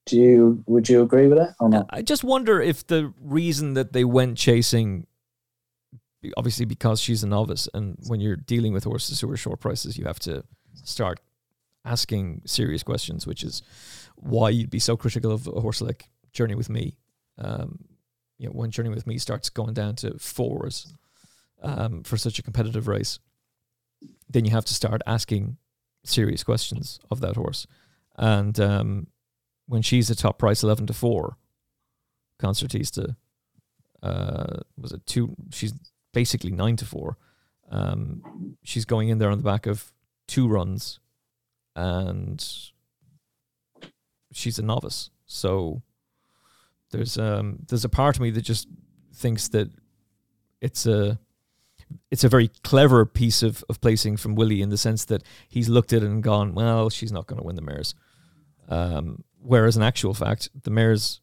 Do 0.07 0.17
you? 0.17 0.63
Would 0.67 0.89
you 0.89 1.03
agree 1.03 1.27
with 1.27 1.39
that 1.39 1.55
or 1.59 1.69
not? 1.69 1.87
I 1.91 2.03
just 2.03 2.23
wonder 2.23 2.61
if 2.61 2.87
the 2.87 3.13
reason 3.21 3.75
that 3.75 3.93
they 3.93 4.05
went 4.05 4.39
chasing, 4.39 5.07
obviously 6.37 6.65
because 6.65 7.01
she's 7.01 7.23
a 7.25 7.27
novice, 7.27 7.69
and 7.75 7.97
when 8.07 8.21
you're 8.21 8.37
dealing 8.37 8.73
with 8.73 8.85
horses 8.85 9.21
who 9.21 9.31
are 9.31 9.37
short 9.37 9.61
prices, 9.61 9.99
you 9.99 10.05
have 10.05 10.21
to 10.21 10.45
start 10.85 11.21
asking 11.85 12.43
serious 12.45 12.83
questions, 12.83 13.27
which 13.27 13.43
is 13.43 13.63
why 14.17 14.51
you'd 14.51 14.71
be 14.71 14.79
so 14.79 14.97
critical 14.97 15.33
of 15.33 15.47
a 15.47 15.61
horse 15.61 15.81
like 15.81 16.09
Journey 16.33 16.55
with 16.55 16.69
Me. 16.69 16.99
Um, 17.39 17.85
you 18.39 18.47
know, 18.47 18.53
when 18.53 18.71
Journey 18.71 18.91
with 18.91 19.07
Me 19.07 19.19
starts 19.19 19.49
going 19.49 19.75
down 19.75 19.97
to 19.97 20.19
fours 20.19 20.93
um, 21.63 22.03
for 22.03 22.17
such 22.17 22.39
a 22.39 22.43
competitive 22.43 22.87
race, 22.87 23.19
then 24.29 24.45
you 24.45 24.51
have 24.51 24.65
to 24.65 24.75
start 24.75 25.03
asking 25.07 25.57
serious 26.05 26.45
questions 26.45 27.01
of 27.11 27.21
that 27.21 27.37
horse. 27.37 27.67
And 28.17 28.59
um, 28.61 29.07
when 29.67 29.83
she's 29.83 30.11
a 30.11 30.15
top 30.15 30.39
price 30.39 30.63
eleven 30.63 30.87
to 30.87 30.93
four, 30.93 31.37
Concertista 32.41 33.17
uh, 34.03 34.61
was 34.79 34.93
it 34.93 35.05
two? 35.07 35.35
She's 35.51 35.75
basically 36.13 36.53
nine 36.53 36.77
to 36.77 36.85
four. 36.85 37.17
Um, 37.71 38.57
she's 38.63 38.85
going 38.85 39.09
in 39.09 39.19
there 39.19 39.31
on 39.31 39.39
the 39.39 39.45
back 39.45 39.67
of 39.67 39.93
two 40.29 40.49
runs, 40.49 41.01
and 41.75 42.45
she's 44.33 44.59
a 44.59 44.63
novice. 44.63 45.11
So 45.27 45.83
there's 46.91 47.19
um 47.19 47.59
there's 47.69 47.85
a 47.85 47.89
part 47.89 48.17
of 48.17 48.23
me 48.23 48.31
that 48.31 48.43
just 48.43 48.69
thinks 49.15 49.49
that 49.49 49.71
it's 50.61 50.87
a 50.87 51.19
it's 52.11 52.25
a 52.25 52.29
very 52.29 52.49
clever 52.63 53.05
piece 53.07 53.43
of, 53.43 53.65
of 53.69 53.81
placing 53.81 54.17
from 54.17 54.35
Willie 54.35 54.63
in 54.63 54.71
the 54.71 54.79
sense 54.79 55.05
that 55.07 55.23
he's 55.49 55.69
looked 55.69 55.93
at 55.93 56.03
it 56.03 56.07
and 56.07 56.23
gone, 56.23 56.55
well, 56.55 56.91
she's 56.91 57.13
not 57.13 57.27
going 57.27 57.41
to 57.41 57.47
win 57.47 57.57
the 57.57 57.63
mares. 57.63 57.95
Um, 58.69 59.25
whereas 59.41 59.77
in 59.77 59.83
actual 59.83 60.15
fact, 60.15 60.49
the 60.63 60.71
mares 60.71 61.21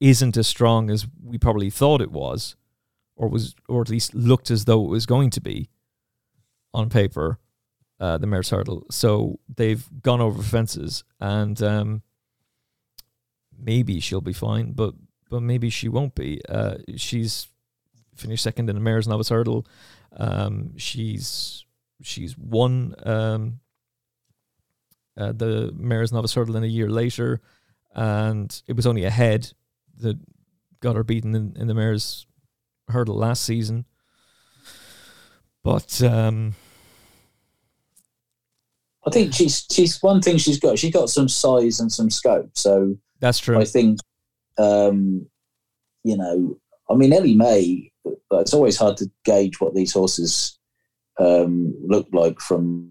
isn't 0.00 0.36
as 0.36 0.46
strong 0.46 0.90
as 0.90 1.06
we 1.22 1.38
probably 1.38 1.70
thought 1.70 2.00
it 2.00 2.10
was, 2.10 2.56
or 3.16 3.28
was, 3.28 3.54
or 3.68 3.82
at 3.82 3.90
least 3.90 4.14
looked 4.14 4.50
as 4.50 4.64
though 4.64 4.84
it 4.84 4.88
was 4.88 5.06
going 5.06 5.30
to 5.30 5.40
be 5.40 5.68
on 6.72 6.88
paper. 6.88 7.38
Uh, 7.98 8.16
the 8.16 8.26
mares 8.26 8.48
hurdle, 8.48 8.86
so 8.90 9.38
they've 9.54 9.86
gone 10.00 10.22
over 10.22 10.42
fences, 10.42 11.04
and 11.20 11.62
um, 11.62 12.00
maybe 13.62 14.00
she'll 14.00 14.22
be 14.22 14.32
fine, 14.32 14.72
but 14.72 14.94
but 15.28 15.42
maybe 15.42 15.68
she 15.68 15.86
won't 15.86 16.14
be. 16.14 16.40
Uh, 16.48 16.76
she's 16.96 17.48
finished 18.20 18.42
second 18.42 18.68
in 18.68 18.76
the 18.76 18.80
Mares 18.80 19.08
Novice 19.08 19.28
Hurdle. 19.28 19.66
Um, 20.16 20.76
she's 20.76 21.64
she's 22.02 22.36
won 22.36 22.94
um, 23.04 23.60
uh, 25.16 25.32
the 25.32 25.72
Mares 25.74 26.12
Novice 26.12 26.34
Hurdle 26.34 26.56
in 26.56 26.64
a 26.64 26.68
year 26.68 26.88
later, 26.88 27.40
and 27.94 28.62
it 28.66 28.76
was 28.76 28.86
only 28.86 29.04
a 29.04 29.10
head 29.10 29.52
that 29.98 30.18
got 30.80 30.96
her 30.96 31.04
beaten 31.04 31.34
in, 31.34 31.56
in 31.56 31.66
the 31.66 31.74
Mares 31.74 32.26
Hurdle 32.88 33.16
last 33.16 33.42
season. 33.42 33.84
But 35.62 36.02
um, 36.02 36.54
I 39.06 39.10
think 39.10 39.34
she's 39.34 39.66
she's 39.70 40.02
one 40.02 40.22
thing 40.22 40.38
she's 40.38 40.58
got. 40.58 40.78
She's 40.78 40.92
got 40.92 41.10
some 41.10 41.28
size 41.28 41.80
and 41.80 41.92
some 41.92 42.10
scope. 42.10 42.50
So 42.54 42.96
that's 43.20 43.38
true. 43.38 43.58
I 43.58 43.64
think, 43.64 43.98
um, 44.58 45.26
you 46.02 46.16
know, 46.16 46.58
I 46.88 46.94
mean, 46.94 47.12
Elimay 47.12 47.89
it's 48.32 48.54
always 48.54 48.76
hard 48.76 48.96
to 48.98 49.10
gauge 49.24 49.60
what 49.60 49.74
these 49.74 49.92
horses 49.92 50.58
um, 51.18 51.74
look 51.86 52.08
like 52.12 52.40
from. 52.40 52.90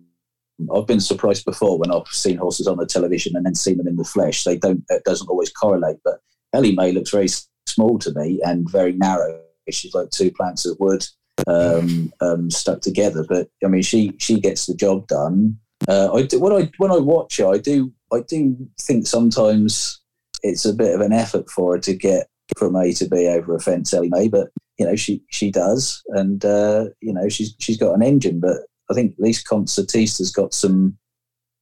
I've 0.76 0.88
been 0.88 1.00
surprised 1.00 1.46
before 1.46 1.78
when 1.78 1.92
I've 1.92 2.08
seen 2.08 2.38
horses 2.38 2.68
on 2.68 2.78
the 2.78 2.86
television 2.86 3.36
and 3.36 3.46
then 3.46 3.56
seen 3.56 3.78
them 3.78 3.88
in 3.88 3.96
the 3.96 4.04
flesh. 4.04 4.44
They 4.44 4.58
don't. 4.58 4.84
It 4.90 5.04
doesn't 5.06 5.30
always 5.30 5.52
correlate. 5.52 5.98
But 6.04 6.20
Elimay 6.54 6.94
looks 6.94 7.12
very 7.12 7.30
small 7.66 7.98
to 8.00 8.14
me 8.14 8.42
and 8.44 8.70
very 8.70 8.94
narrow. 8.94 9.42
She's 9.70 9.94
like 9.94 10.10
two 10.10 10.32
plants 10.32 10.66
of 10.66 10.78
wood 10.80 11.06
um, 11.48 12.12
um, 12.22 12.50
stuck 12.50 12.82
together. 12.82 13.26
But 13.28 13.48
I 13.64 13.68
mean, 13.68 13.84
she 13.84 14.14
she 14.18 14.40
gets 14.40 14.66
the 14.66 14.76
job 14.76 15.08
done. 15.08 15.58
Uh, 15.88 16.14
I 16.14 16.24
do, 16.24 16.40
when 16.40 16.54
I 16.54 16.70
when 16.78 16.92
I 16.92 16.98
watch 16.98 17.38
her, 17.38 17.48
I 17.48 17.58
do 17.58 17.94
I 18.12 18.22
do 18.28 18.58
think 18.82 19.08
sometimes 19.08 20.02
it's 20.44 20.66
a 20.66 20.74
bit 20.74 20.94
of 20.94 21.02
an 21.02 21.14
effort 21.14 21.50
for 21.50 21.76
her 21.76 21.80
to 21.80 21.94
get 21.94 22.28
from 22.58 22.76
A 22.76 22.92
to 22.94 23.08
B 23.08 23.28
over 23.28 23.56
a 23.56 23.60
fence, 23.60 23.94
Elimay. 23.94 24.32
But 24.32 24.50
you 24.80 24.86
know 24.86 24.96
she 24.96 25.22
she 25.30 25.52
does, 25.52 26.02
and 26.10 26.44
uh, 26.46 26.86
you 27.02 27.14
know 27.14 27.28
she's 27.30 27.54
she's 27.60 27.78
got 27.78 27.94
an 27.94 28.02
engine. 28.02 28.40
But 28.40 28.58
I 28.90 28.94
think 28.94 29.14
at 29.14 29.20
least 29.20 29.48
Concertista's 29.48 30.32
got 30.32 30.54
some. 30.54 30.98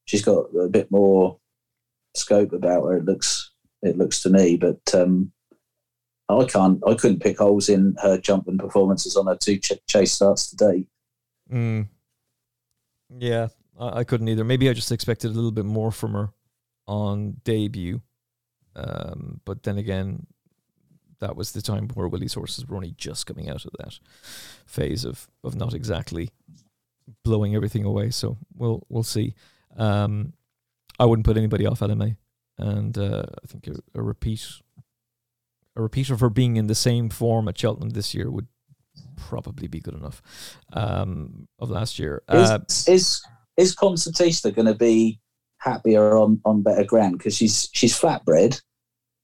She's 0.05 0.23
got 0.23 0.45
a 0.57 0.69
bit 0.69 0.89
more 0.91 1.37
scope 2.15 2.53
about 2.53 2.83
her. 2.85 2.97
It 2.97 3.05
looks 3.05 3.51
it 3.81 3.97
looks 3.97 4.21
to 4.21 4.29
me, 4.29 4.55
but 4.55 4.79
um, 4.93 5.31
I 6.29 6.45
can't. 6.45 6.79
I 6.87 6.93
couldn't 6.93 7.21
pick 7.21 7.39
holes 7.39 7.69
in 7.69 7.95
her 8.01 8.19
jumping 8.19 8.59
performances 8.59 9.15
on 9.15 9.27
her 9.27 9.35
two 9.35 9.57
ch- 9.57 9.73
chase 9.87 10.13
starts 10.13 10.49
today. 10.49 10.85
Mm. 11.51 11.87
Yeah, 13.17 13.47
I, 13.79 13.99
I, 13.99 14.03
couldn't 14.03 14.27
either. 14.27 14.43
Maybe 14.43 14.69
I 14.69 14.73
just 14.73 14.91
expected 14.91 15.31
a 15.31 15.33
little 15.33 15.51
bit 15.51 15.65
more 15.65 15.91
from 15.91 16.13
her 16.13 16.29
on 16.87 17.37
debut. 17.43 18.01
Um, 18.75 19.41
but 19.45 19.63
then 19.63 19.77
again, 19.77 20.27
that 21.19 21.35
was 21.35 21.51
the 21.51 21.61
time 21.61 21.89
where 21.93 22.07
Willie's 22.07 22.33
horses 22.33 22.65
were 22.65 22.75
only 22.75 22.93
just 22.97 23.25
coming 23.25 23.49
out 23.49 23.65
of 23.65 23.71
that 23.79 23.99
phase 24.65 25.05
of 25.05 25.27
of 25.43 25.55
not 25.55 25.73
exactly 25.73 26.31
blowing 27.23 27.55
everything 27.55 27.85
away. 27.85 28.09
So 28.09 28.37
we'll 28.55 28.85
we'll 28.89 29.03
see. 29.03 29.33
Um, 29.75 30.33
I 30.99 31.05
wouldn't 31.05 31.25
put 31.25 31.37
anybody 31.37 31.65
off 31.65 31.79
Elimay, 31.79 32.17
and 32.57 32.97
uh, 32.97 33.23
I 33.43 33.47
think 33.47 33.67
a, 33.67 33.75
a, 33.93 34.01
repeat 34.01 34.45
a 35.75 35.81
repeat 35.81 36.09
of 36.09 36.19
her 36.19 36.29
being 36.29 36.57
in 36.57 36.67
the 36.67 36.75
same 36.75 37.09
form 37.09 37.47
at 37.47 37.57
Cheltenham 37.57 37.91
this 37.91 38.13
year 38.13 38.31
would 38.31 38.47
probably 39.15 39.67
be 39.67 39.79
good 39.79 39.93
enough 39.93 40.21
um, 40.73 41.47
of 41.59 41.69
last 41.69 41.99
year. 41.99 42.23
Uh, 42.27 42.59
is 42.67 42.87
is, 42.87 43.21
is 43.57 43.75
Concertista 43.75 44.53
going 44.53 44.65
to 44.67 44.75
be 44.75 45.19
happier 45.59 46.17
on 46.17 46.41
on 46.45 46.61
better 46.61 46.83
ground 46.83 47.17
because 47.17 47.35
she's 47.35 47.69
she's 47.73 47.97
flatbred 47.97 48.59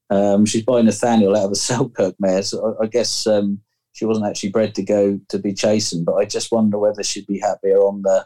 Um, 0.10 0.46
she's 0.46 0.64
by 0.64 0.82
Nathaniel 0.82 1.36
out 1.36 1.46
of 1.46 1.50
the 1.52 1.56
Selkirk 1.70 2.16
mare, 2.20 2.44
so 2.44 2.76
I, 2.80 2.84
I 2.84 2.88
guess 2.88 3.26
um, 3.28 3.60
she 3.94 4.06
wasn't 4.06 4.28
actually 4.28 4.50
bred 4.50 4.76
to 4.76 4.84
go 4.84 5.20
to 5.30 5.40
be 5.40 5.54
chasing. 5.54 6.04
But 6.04 6.16
I 6.16 6.26
just 6.26 6.52
wonder 6.52 6.78
whether 6.78 7.04
she'd 7.04 7.28
be 7.28 7.40
happier 7.40 7.78
on 7.78 8.02
the 8.04 8.26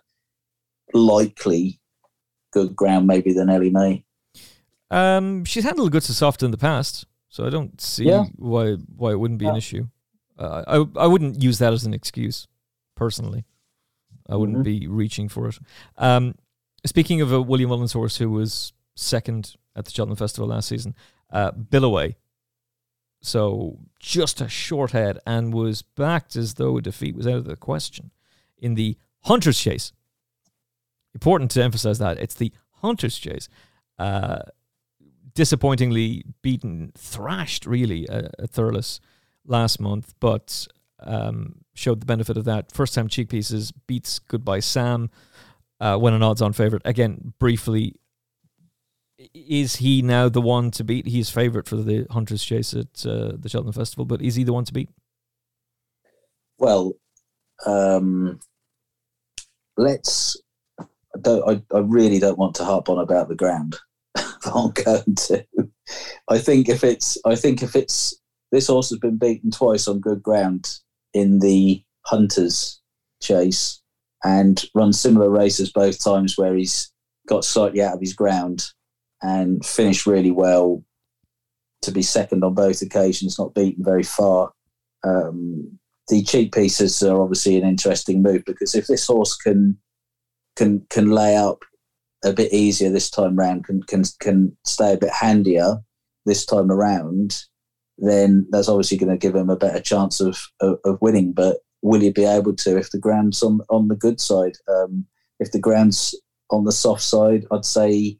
likely 0.93 1.79
good 2.51 2.75
ground, 2.75 3.07
maybe 3.07 3.33
than 3.33 3.47
Elimay. 3.47 4.03
Um, 4.89 5.43
she's 5.45 5.63
handled 5.63 5.91
good 5.91 6.03
to 6.03 6.13
soft 6.13 6.43
in 6.43 6.51
the 6.51 6.57
past, 6.57 7.05
so 7.29 7.45
I 7.45 7.49
don't 7.49 7.79
see 7.81 8.05
Yeah. 8.05 8.25
why 8.35 8.73
why 8.95 9.11
it 9.11 9.19
wouldn't 9.19 9.39
be 9.39 9.47
an 9.47 9.55
issue. 9.57 9.87
Uh, 10.37 10.63
I 10.67 11.03
I 11.03 11.07
wouldn't 11.07 11.41
use 11.43 11.59
that 11.59 11.73
as 11.73 11.83
an 11.85 11.93
excuse, 11.93 12.47
personally. 12.95 13.45
I 14.29 14.35
wouldn't 14.35 14.59
Mhm. 14.59 14.63
be 14.63 14.87
reaching 14.87 15.29
for 15.29 15.47
it. 15.47 15.57
Um, 15.97 16.35
speaking 16.85 17.21
of 17.21 17.31
a 17.31 17.41
William 17.41 17.69
Mullins 17.69 17.93
horse 17.93 18.17
who 18.17 18.29
was 18.29 18.73
second 18.95 19.55
at 19.75 19.85
the 19.85 19.91
Cheltenham 19.91 20.17
Festival 20.17 20.47
last 20.49 20.67
season, 20.69 20.95
uh, 21.31 21.51
Billaway. 21.51 22.15
So 23.21 23.79
just 23.99 24.41
a 24.41 24.47
short 24.47 24.91
head 24.91 25.19
and 25.25 25.53
was 25.53 25.81
backed 25.81 26.35
as 26.35 26.55
though 26.55 26.77
a 26.77 26.81
defeat 26.81 27.15
was 27.15 27.27
out 27.27 27.35
of 27.37 27.45
the 27.45 27.55
question 27.55 28.11
in 28.57 28.75
the 28.75 28.97
Hunter's 29.23 29.59
Chase. 29.59 29.91
Important 31.13 31.51
to 31.51 31.63
emphasize 31.63 31.99
that 31.99 32.19
it's 32.19 32.35
the 32.35 32.51
Hunter's 32.81 33.17
Chase. 33.17 33.49
Uh, 33.97 34.39
disappointingly 35.33 36.23
beaten, 36.41 36.91
thrashed 36.95 37.65
really 37.65 38.07
uh, 38.07 38.29
at 38.39 38.51
Thurles 38.51 38.99
last 39.45 39.79
month, 39.79 40.13
but 40.19 40.67
um, 40.99 41.55
showed 41.73 42.01
the 42.01 42.05
benefit 42.05 42.37
of 42.37 42.45
that. 42.45 42.71
First 42.71 42.93
time 42.93 43.07
cheek 43.07 43.29
pieces 43.29 43.71
beats 43.71 44.19
Goodbye 44.19 44.61
Sam 44.61 45.09
uh, 45.79 45.97
when 45.97 46.13
an 46.13 46.23
odds 46.23 46.41
on 46.41 46.53
favourite. 46.53 46.81
Again, 46.85 47.33
briefly, 47.39 47.95
is 49.33 49.77
he 49.77 50.01
now 50.01 50.29
the 50.29 50.41
one 50.41 50.71
to 50.71 50.83
beat? 50.83 51.07
He's 51.07 51.29
favourite 51.29 51.67
for 51.67 51.77
the 51.77 52.05
Hunter's 52.09 52.43
Chase 52.43 52.73
at 52.73 53.05
uh, 53.05 53.33
the 53.37 53.49
Cheltenham 53.49 53.73
Festival, 53.73 54.05
but 54.05 54.21
is 54.21 54.35
he 54.35 54.43
the 54.43 54.53
one 54.53 54.65
to 54.65 54.73
beat? 54.73 54.89
Well, 56.59 56.93
um, 57.65 58.39
let's. 59.75 60.37
I 60.79 60.85
don't. 61.21 61.49
I, 61.49 61.75
I 61.75 61.79
really 61.79 62.19
don't 62.19 62.37
want 62.37 62.55
to 62.55 62.65
harp 62.65 62.89
on 62.89 62.99
about 62.99 63.27
the 63.27 63.35
ground. 63.35 63.77
I'm 64.15 64.71
going 64.71 65.15
to. 65.15 65.45
I 66.29 66.37
think 66.37 66.69
if 66.69 66.83
it's. 66.83 67.17
I 67.25 67.35
think 67.35 67.63
if 67.63 67.75
it's. 67.75 68.19
This 68.51 68.67
horse 68.67 68.89
has 68.91 68.99
been 68.99 69.17
beaten 69.17 69.51
twice 69.51 69.89
on 69.89 69.99
good 69.99 70.23
ground 70.23 70.79
in 71.13 71.39
the 71.39 71.83
Hunters 72.05 72.79
chase 73.21 73.81
and 74.23 74.63
run 74.73 74.93
similar 74.93 75.29
races 75.29 75.71
both 75.71 76.01
times 76.01 76.37
where 76.37 76.55
he's 76.55 76.91
got 77.27 77.43
slightly 77.43 77.81
out 77.81 77.95
of 77.95 77.99
his 77.99 78.13
ground 78.13 78.67
and 79.21 79.65
finished 79.65 80.05
really 80.05 80.31
well 80.31 80.83
to 81.81 81.91
be 81.91 82.01
second 82.01 82.43
on 82.43 82.53
both 82.53 82.81
occasions, 82.81 83.37
not 83.37 83.53
beaten 83.53 83.83
very 83.83 84.03
far. 84.03 84.51
Um, 85.03 85.79
the 86.07 86.23
cheek 86.23 86.53
pieces 86.53 87.01
are 87.03 87.21
obviously 87.21 87.57
an 87.57 87.67
interesting 87.67 88.21
move 88.21 88.43
because 88.45 88.75
if 88.75 88.87
this 88.87 89.07
horse 89.07 89.35
can 89.35 89.77
can 90.55 90.85
can 90.89 91.11
lay 91.11 91.35
up 91.35 91.63
a 92.23 92.33
bit 92.33 92.51
easier 92.51 92.89
this 92.89 93.09
time 93.09 93.35
round, 93.35 93.65
can 93.65 93.83
can 93.83 94.03
can 94.19 94.57
stay 94.65 94.93
a 94.93 94.97
bit 94.97 95.11
handier 95.11 95.77
this 96.25 96.45
time 96.45 96.71
around, 96.71 97.43
then 97.97 98.47
that's 98.51 98.69
obviously 98.69 98.97
going 98.97 99.11
to 99.11 99.17
give 99.17 99.35
him 99.35 99.49
a 99.49 99.55
better 99.57 99.81
chance 99.81 100.19
of, 100.19 100.39
of 100.61 100.79
of 100.83 100.97
winning. 101.01 101.33
But 101.33 101.57
will 101.81 102.01
he 102.01 102.11
be 102.11 102.25
able 102.25 102.55
to 102.55 102.77
if 102.77 102.91
the 102.91 102.99
ground's 102.99 103.43
on 103.43 103.61
on 103.69 103.87
the 103.87 103.95
good 103.95 104.19
side? 104.19 104.55
Um, 104.67 105.05
if 105.39 105.51
the 105.51 105.59
ground's 105.59 106.15
on 106.49 106.63
the 106.63 106.71
soft 106.71 107.03
side, 107.03 107.45
I'd 107.51 107.65
say 107.65 108.17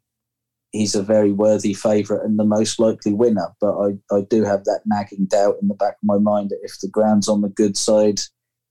he's 0.72 0.94
a 0.94 1.02
very 1.02 1.32
worthy 1.32 1.74
favourite 1.74 2.24
and 2.24 2.38
the 2.38 2.44
most 2.44 2.78
likely 2.78 3.12
winner. 3.12 3.48
But 3.60 3.78
I, 3.78 4.14
I 4.14 4.20
do 4.22 4.44
have 4.44 4.64
that 4.64 4.82
nagging 4.86 5.26
doubt 5.26 5.56
in 5.60 5.68
the 5.68 5.74
back 5.74 5.94
of 5.94 6.04
my 6.04 6.18
mind 6.18 6.50
that 6.50 6.60
if 6.62 6.78
the 6.80 6.88
ground's 6.88 7.28
on 7.28 7.40
the 7.40 7.48
good 7.48 7.76
side, 7.76 8.20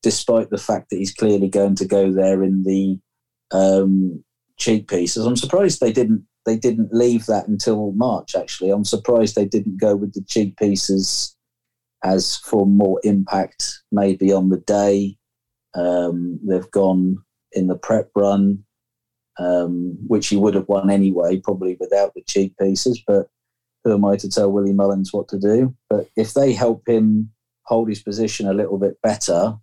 despite 0.03 0.49
the 0.49 0.57
fact 0.57 0.89
that 0.89 0.97
he's 0.97 1.13
clearly 1.13 1.49
going 1.49 1.75
to 1.75 1.85
go 1.85 2.11
there 2.11 2.43
in 2.43 2.63
the 2.63 2.99
um, 3.51 4.23
cheek 4.57 4.87
pieces, 4.87 5.25
I'm 5.25 5.35
surprised 5.37 5.79
they 5.79 5.93
didn't 5.93 6.25
they 6.45 6.55
didn't 6.55 6.93
leave 6.93 7.25
that 7.25 7.49
until 7.49 7.91
March. 7.91 8.33
Actually, 8.33 8.69
I'm 8.69 8.85
surprised 8.85 9.35
they 9.35 9.45
didn't 9.45 9.81
go 9.81 9.97
with 9.97 10.13
the 10.13 10.23
cheek 10.29 10.55
pieces 10.55 11.35
as 12.05 12.37
for 12.37 12.65
more 12.65 13.01
impact, 13.03 13.81
maybe 13.91 14.31
on 14.31 14.47
the 14.47 14.59
day. 14.59 15.17
Um, 15.75 16.39
they've 16.47 16.71
gone 16.71 17.17
in 17.51 17.67
the 17.67 17.75
prep 17.75 18.11
run 18.15 18.63
um, 19.39 19.97
which 20.07 20.27
he 20.27 20.35
would 20.35 20.55
have 20.55 20.67
won 20.67 20.89
anyway, 20.89 21.37
probably 21.37 21.77
without 21.79 22.13
the 22.13 22.23
cheek 22.23 22.53
pieces. 22.59 23.01
But 23.05 23.29
who 23.83 23.93
am 23.93 24.05
I 24.05 24.17
to 24.17 24.29
tell 24.29 24.51
Willie 24.51 24.73
Mullins 24.73 25.13
what 25.13 25.27
to 25.29 25.39
do? 25.39 25.75
But 25.89 26.09
if 26.15 26.33
they 26.33 26.53
help 26.53 26.87
him 26.87 27.31
hold 27.63 27.89
his 27.89 28.01
position 28.01 28.47
a 28.47 28.53
little 28.53 28.77
bit 28.77 29.01
better 29.01 29.55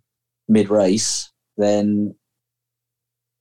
mid 0.47 0.69
race, 0.69 1.31
then 1.57 2.15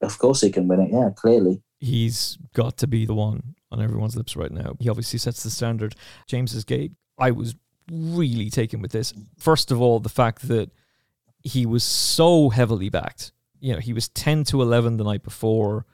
of 0.02 0.19
course 0.19 0.40
he 0.40 0.51
can 0.51 0.69
win 0.69 0.81
it. 0.81 0.90
Yeah, 0.93 1.11
clearly. 1.15 1.62
He's 1.81 2.39
got 2.55 2.77
to 2.78 2.86
be 2.86 3.05
the 3.05 3.15
one 3.15 3.55
on 3.70 3.81
everyone's 3.81 4.16
lips 4.16 4.36
right 4.36 4.52
now. 4.52 4.77
He 4.78 4.89
obviously 4.89 5.19
sets 5.19 5.43
the 5.43 5.51
standard. 5.51 5.94
James's 6.27 6.65
gate. 6.65 6.93
I 7.19 7.31
was 7.31 7.55
really 7.90 8.51
taken 8.51 8.81
with 8.81 8.93
this. 8.93 9.12
First 9.39 9.70
of 9.70 9.81
all, 9.81 10.01
the 10.01 10.09
fact 10.09 10.48
that 10.48 10.70
he 11.43 11.66
was 11.66 11.85
so 11.85 12.48
heavily 12.48 12.89
backed. 12.89 13.32
You 13.61 13.74
know, 13.74 13.78
he 13.78 13.93
was 13.93 14.09
10 14.09 14.44
to 14.44 14.62
11 14.62 14.97
the 14.97 15.05
night 15.05 15.23
before. 15.23 15.86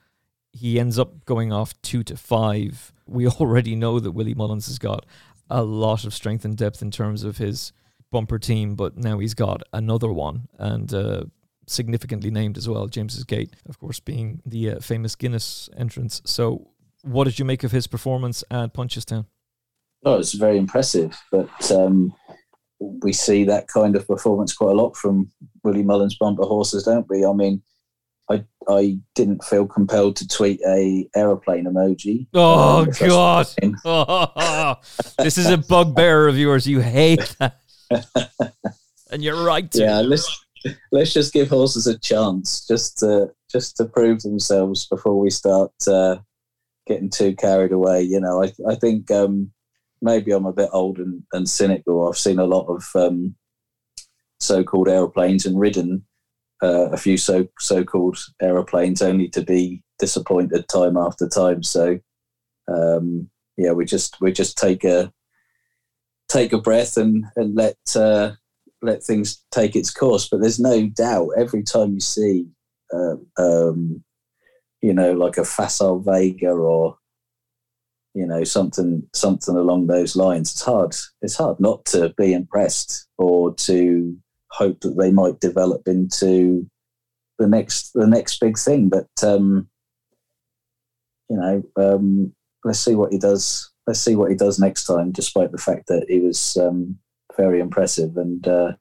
He 0.52 0.80
ends 0.80 0.98
up 0.98 1.24
going 1.24 1.52
off 1.52 1.80
2 1.82 2.02
to 2.04 2.16
5. 2.16 2.92
We 3.06 3.26
already 3.40 3.76
know 3.76 4.00
that 4.00 4.12
Willie 4.12 4.34
Mullins 4.34 4.66
has 4.66 4.78
got 4.78 5.06
a 5.48 5.62
lot 5.62 6.04
of 6.04 6.14
strength 6.14 6.44
and 6.44 6.56
depth 6.56 6.80
in 6.82 6.90
terms 6.90 7.24
of 7.24 7.38
his 7.38 7.72
bumper 8.10 8.38
team, 8.38 8.74
but 8.74 8.96
now 8.96 9.18
he's 9.18 9.34
got 9.34 9.62
another 9.72 10.12
one 10.12 10.48
and 10.58 10.92
uh, 10.92 11.24
significantly 11.66 12.30
named 12.30 12.56
as 12.56 12.68
well. 12.68 12.86
James's 12.86 13.24
Gate, 13.24 13.54
of 13.68 13.78
course, 13.78 14.00
being 14.00 14.42
the 14.44 14.70
uh, 14.70 14.80
famous 14.80 15.14
Guinness 15.14 15.68
entrance. 15.76 16.20
So, 16.24 16.68
what 17.02 17.24
did 17.24 17.38
you 17.38 17.44
make 17.44 17.64
of 17.64 17.72
his 17.72 17.86
performance 17.86 18.44
at 18.50 18.74
Punchestown? 18.74 19.26
Oh, 20.04 20.18
it's 20.18 20.34
very 20.34 20.58
impressive. 20.58 21.18
But 21.30 21.70
um, 21.70 22.14
we 22.78 23.12
see 23.12 23.44
that 23.44 23.68
kind 23.68 23.96
of 23.96 24.06
performance 24.06 24.52
quite 24.54 24.72
a 24.72 24.80
lot 24.80 24.96
from 24.96 25.30
Willie 25.62 25.82
Mullins 25.82 26.16
bumper 26.16 26.44
horses, 26.44 26.84
don't 26.84 27.08
we? 27.08 27.24
I 27.24 27.32
mean, 27.32 27.62
I 28.30 28.44
I 28.68 28.98
didn't 29.14 29.42
feel 29.44 29.66
compelled 29.66 30.16
to 30.16 30.28
tweet 30.28 30.60
a 30.66 31.08
aeroplane 31.16 31.64
emoji. 31.64 32.26
Oh 32.34 32.80
Um, 32.82 32.90
God! 33.08 33.46
what 33.82 34.32
I 34.36 34.76
mean. 34.76 34.76
this 35.18 35.36
is 35.38 35.46
a 35.50 35.58
bugbear 35.58 36.28
of 36.28 36.38
yours. 36.38 36.66
You 36.66 36.80
hate 36.80 37.34
that, 37.40 37.56
and 39.10 39.22
you're 39.24 39.42
right 39.44 39.70
to. 39.72 39.80
yeah, 39.82 40.00
let's 40.00 40.44
let's 40.92 41.12
just 41.12 41.32
give 41.32 41.48
horses 41.48 41.86
a 41.86 41.98
chance, 41.98 42.66
just 42.66 42.98
to 42.98 43.30
just 43.50 43.76
to 43.78 43.84
prove 43.86 44.20
themselves 44.22 44.86
before 44.86 45.18
we 45.18 45.30
start 45.30 45.72
uh, 45.88 46.16
getting 46.86 47.10
too 47.10 47.34
carried 47.34 47.72
away. 47.72 48.02
You 48.02 48.20
know, 48.20 48.44
I 48.44 48.52
I 48.68 48.76
think 48.76 49.10
um, 49.10 49.50
maybe 50.02 50.30
I'm 50.30 50.46
a 50.46 50.52
bit 50.52 50.70
old 50.72 50.98
and, 50.98 51.22
and 51.32 51.48
cynical. 51.48 52.06
I've 52.08 52.16
seen 52.18 52.38
a 52.38 52.44
lot 52.46 52.66
of 52.68 52.84
um, 52.94 53.34
so-called 54.38 54.88
aeroplanes 54.88 55.44
and 55.46 55.58
ridden 55.58 56.04
uh, 56.62 56.90
a 56.90 56.96
few 56.96 57.16
so 57.16 57.46
so-called 57.58 58.18
aeroplanes, 58.40 59.02
only 59.02 59.28
to 59.28 59.42
be 59.42 59.82
disappointed 59.98 60.68
time 60.68 60.96
after 60.96 61.28
time. 61.28 61.62
So 61.62 61.98
um, 62.68 63.28
yeah, 63.56 63.72
we 63.72 63.84
just 63.84 64.16
we 64.20 64.32
just 64.32 64.56
take 64.56 64.84
a 64.84 65.12
take 66.28 66.52
a 66.52 66.58
breath 66.58 66.96
and 66.96 67.24
and 67.36 67.54
let 67.54 67.76
uh, 67.94 68.32
let 68.82 69.02
things 69.02 69.44
take 69.50 69.76
its 69.76 69.90
course. 69.92 70.28
But 70.28 70.40
there's 70.40 70.60
no 70.60 70.88
doubt 70.88 71.30
every 71.36 71.62
time 71.62 71.94
you 71.94 72.00
see, 72.00 72.46
uh, 72.92 73.16
um, 73.38 74.02
you 74.80 74.94
know, 74.94 75.12
like 75.12 75.36
a 75.36 75.44
Facile 75.44 76.00
Vega 76.00 76.50
or 76.50 76.96
you 78.14 78.26
know 78.26 78.44
something 78.44 79.06
something 79.14 79.56
along 79.56 79.86
those 79.86 80.16
lines, 80.16 80.52
it's 80.52 80.62
hard. 80.62 80.94
It's 81.22 81.36
hard 81.36 81.60
not 81.60 81.84
to 81.86 82.14
be 82.16 82.32
impressed 82.32 83.06
or 83.18 83.54
to 83.54 84.16
hope 84.50 84.80
that 84.80 84.96
they 84.98 85.10
might 85.10 85.40
develop 85.40 85.86
into 85.86 86.68
the 87.38 87.46
next 87.46 87.92
the 87.94 88.06
next 88.06 88.38
big 88.40 88.58
thing. 88.58 88.88
But 88.88 89.08
um, 89.22 89.68
you 91.28 91.36
know, 91.36 91.62
um, 91.76 92.32
let's 92.64 92.80
see 92.80 92.94
what 92.94 93.12
he 93.12 93.18
does. 93.18 93.70
Let's 93.86 94.00
see 94.00 94.14
what 94.14 94.30
he 94.30 94.36
does 94.36 94.58
next 94.58 94.84
time. 94.84 95.12
Despite 95.12 95.52
the 95.52 95.58
fact 95.58 95.86
that 95.88 96.06
he 96.08 96.20
was 96.20 96.56
um, 96.56 96.98
very 97.36 97.60
impressive 97.60 98.16
and 98.16 98.46
uh, 98.46 98.72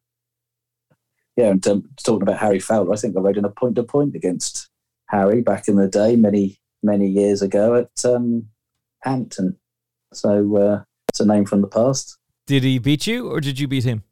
yeah, 1.38 1.52
and 1.52 1.66
um, 1.68 1.90
talking 2.04 2.24
about 2.24 2.40
Harry 2.40 2.60
Fowler, 2.60 2.94
I 2.94 2.98
think 2.98 3.16
I 3.16 3.22
rode 3.22 3.38
in 3.38 3.46
a 3.46 3.50
point 3.50 3.76
to 3.76 3.84
point 3.84 4.16
against 4.16 4.70
Harry 5.08 5.42
back 5.42 5.68
in 5.68 5.78
the 5.78 5.88
day, 5.88 6.16
many 6.16 6.60
many 6.84 7.08
years 7.08 7.42
ago 7.42 7.76
at 7.76 8.06
um, 8.06 8.48
Hampton. 9.04 9.58
So 10.14 10.58
uh, 10.58 10.84
it's 11.08 11.20
a 11.20 11.26
name 11.26 11.46
from 11.46 11.62
the 11.62 11.68
past. 11.68 12.18
Did 12.46 12.64
he 12.64 12.80
beat 12.80 13.08
you, 13.08 13.30
or 13.30 13.40
did 13.40 13.60
you 13.60 13.68
beat 13.68 13.84
him? 13.84 14.04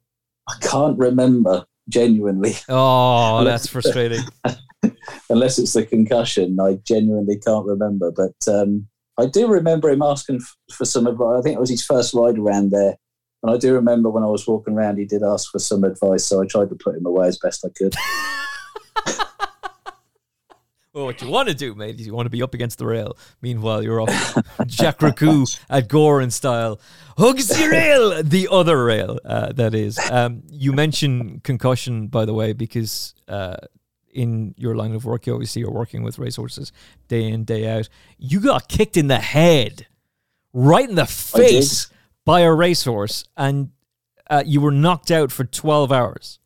I 0.47 0.55
can't 0.61 0.97
remember 0.97 1.65
genuinely. 1.89 2.55
Oh, 2.69 3.43
that's 3.45 3.67
frustrating. 3.67 4.23
Unless 5.29 5.59
it's 5.59 5.73
the 5.73 5.85
concussion, 5.85 6.57
I 6.59 6.79
genuinely 6.85 7.37
can't 7.37 7.65
remember. 7.65 8.11
But 8.11 8.35
um, 8.47 8.87
I 9.17 9.25
do 9.25 9.47
remember 9.47 9.89
him 9.89 10.01
asking 10.01 10.37
f- 10.37 10.55
for 10.71 10.85
some 10.85 11.07
advice. 11.07 11.39
I 11.39 11.41
think 11.41 11.55
it 11.55 11.59
was 11.59 11.69
his 11.69 11.85
first 11.85 12.13
ride 12.13 12.37
around 12.37 12.71
there. 12.71 12.97
And 13.43 13.53
I 13.53 13.57
do 13.57 13.73
remember 13.73 14.09
when 14.09 14.23
I 14.23 14.27
was 14.27 14.47
walking 14.47 14.73
around, 14.73 14.97
he 14.97 15.05
did 15.05 15.23
ask 15.23 15.51
for 15.51 15.59
some 15.59 15.83
advice. 15.83 16.25
So 16.25 16.41
I 16.41 16.45
tried 16.45 16.69
to 16.69 16.75
put 16.75 16.95
him 16.95 17.05
away 17.05 17.27
as 17.27 17.37
best 17.37 17.65
I 17.65 17.69
could. 17.75 17.95
Well, 20.97 21.05
what 21.05 21.21
you 21.21 21.29
want 21.29 21.47
to 21.47 21.53
do, 21.53 21.75
mate, 21.75 21.99
is 21.99 22.07
you 22.07 22.15
want 22.15 22.25
to 22.25 22.31
be 22.31 22.41
up 22.41 22.55
against 22.55 22.79
the 22.79 22.87
rail. 22.87 23.15
Meanwhile, 23.39 23.83
you're 23.83 24.01
off 24.01 24.35
Jack 24.65 24.99
Raccoon 24.99 25.45
at 25.69 25.87
Gowran 25.89 26.31
style. 26.31 26.79
Hugs 27.19 27.49
the 27.49 27.69
rail, 27.69 28.23
the 28.23 28.47
other 28.49 28.83
rail, 28.83 29.19
uh, 29.23 29.51
that 29.51 29.75
is. 29.75 29.99
Um, 30.09 30.41
you 30.49 30.73
mentioned 30.73 31.43
concussion, 31.43 32.07
by 32.07 32.25
the 32.25 32.33
way, 32.33 32.53
because 32.53 33.13
uh, 33.27 33.57
in 34.11 34.55
your 34.57 34.73
line 34.73 34.95
of 34.95 35.05
work, 35.05 35.27
you 35.27 35.33
obviously 35.35 35.63
are 35.63 35.69
working 35.69 36.01
with 36.01 36.17
racehorses 36.17 36.71
day 37.07 37.27
in, 37.27 37.43
day 37.43 37.69
out. 37.69 37.89
You 38.17 38.39
got 38.39 38.67
kicked 38.67 38.97
in 38.97 39.05
the 39.05 39.19
head, 39.19 39.85
right 40.51 40.89
in 40.89 40.95
the 40.95 41.05
face 41.05 41.91
by 42.25 42.39
a 42.39 42.51
racehorse, 42.51 43.23
and 43.37 43.69
uh, 44.31 44.41
you 44.47 44.61
were 44.61 44.71
knocked 44.71 45.11
out 45.11 45.31
for 45.31 45.43
12 45.43 45.91
hours. 45.91 46.39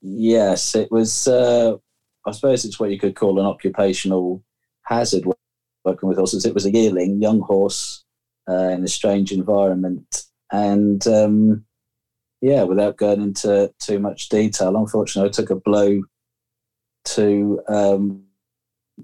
Yes, 0.00 0.74
it 0.74 0.90
was. 0.90 1.28
Uh, 1.28 1.76
I 2.28 2.32
suppose 2.32 2.64
it's 2.64 2.78
what 2.78 2.90
you 2.90 2.98
could 2.98 3.16
call 3.16 3.40
an 3.40 3.46
occupational 3.46 4.42
hazard 4.84 5.24
working 5.84 6.08
with 6.08 6.18
horses. 6.18 6.44
It 6.44 6.54
was 6.54 6.66
a 6.66 6.72
yearling, 6.72 7.20
young 7.22 7.40
horse 7.40 8.04
uh, 8.48 8.68
in 8.68 8.84
a 8.84 8.88
strange 8.88 9.32
environment. 9.32 10.24
And 10.52 11.06
um, 11.06 11.64
yeah, 12.40 12.62
without 12.62 12.96
going 12.96 13.22
into 13.22 13.72
too 13.78 13.98
much 13.98 14.28
detail, 14.28 14.76
unfortunately, 14.76 15.28
I 15.28 15.32
took 15.32 15.50
a 15.50 15.56
blow 15.56 16.02
to 17.06 17.60
um, 17.68 18.24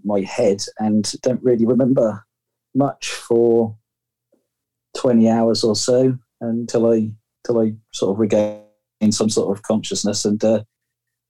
my 0.04 0.20
head 0.20 0.62
and 0.78 1.10
don't 1.22 1.42
really 1.42 1.66
remember 1.66 2.24
much 2.74 3.10
for 3.10 3.76
20 4.96 5.28
hours 5.28 5.64
or 5.64 5.76
so 5.76 6.16
until 6.40 6.92
I, 6.92 7.10
until 7.44 7.62
I 7.62 7.74
sort 7.92 8.12
of 8.12 8.18
regained 8.18 8.64
some 9.10 9.30
sort 9.30 9.56
of 9.56 9.62
consciousness. 9.62 10.24
And 10.24 10.42
uh, 10.44 10.64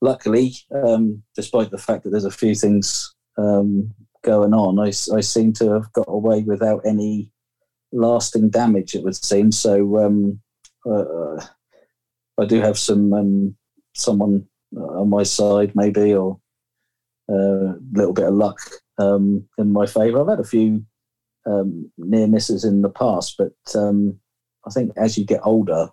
luckily, 0.04 0.54
um, 0.84 1.22
despite 1.34 1.70
the 1.70 1.78
fact 1.78 2.04
that 2.04 2.10
there's 2.10 2.26
a 2.26 2.30
few 2.30 2.54
things 2.54 3.14
um, 3.38 3.92
going 4.22 4.52
on, 4.52 4.78
I, 4.78 4.88
I, 4.88 5.20
seem 5.20 5.52
to 5.54 5.72
have 5.72 5.92
got 5.94 6.06
away 6.08 6.42
without 6.42 6.82
any 6.86 7.32
lasting 7.90 8.50
damage. 8.50 8.94
It 8.94 9.02
would 9.02 9.16
seem 9.16 9.50
so. 9.50 10.04
Um, 10.04 10.40
uh, 10.88 11.42
I 12.38 12.44
do 12.46 12.60
have 12.60 12.78
some 12.78 13.12
um, 13.12 13.56
someone 13.94 14.46
on 14.76 15.08
my 15.08 15.22
side, 15.22 15.72
maybe, 15.74 16.14
or 16.14 16.38
a 17.30 17.34
uh, 17.34 17.72
little 17.92 18.12
bit 18.12 18.26
of 18.26 18.34
luck 18.34 18.58
um, 18.98 19.48
in 19.56 19.72
my 19.72 19.86
favour. 19.86 20.20
I've 20.20 20.28
had 20.28 20.40
a 20.40 20.44
few 20.44 20.84
um, 21.46 21.90
near 21.96 22.26
misses 22.26 22.64
in 22.64 22.82
the 22.82 22.90
past, 22.90 23.36
but 23.38 23.52
I 23.74 24.70
think 24.70 24.92
as 24.96 25.16
you 25.16 25.24
get 25.24 25.40
older, 25.44 25.88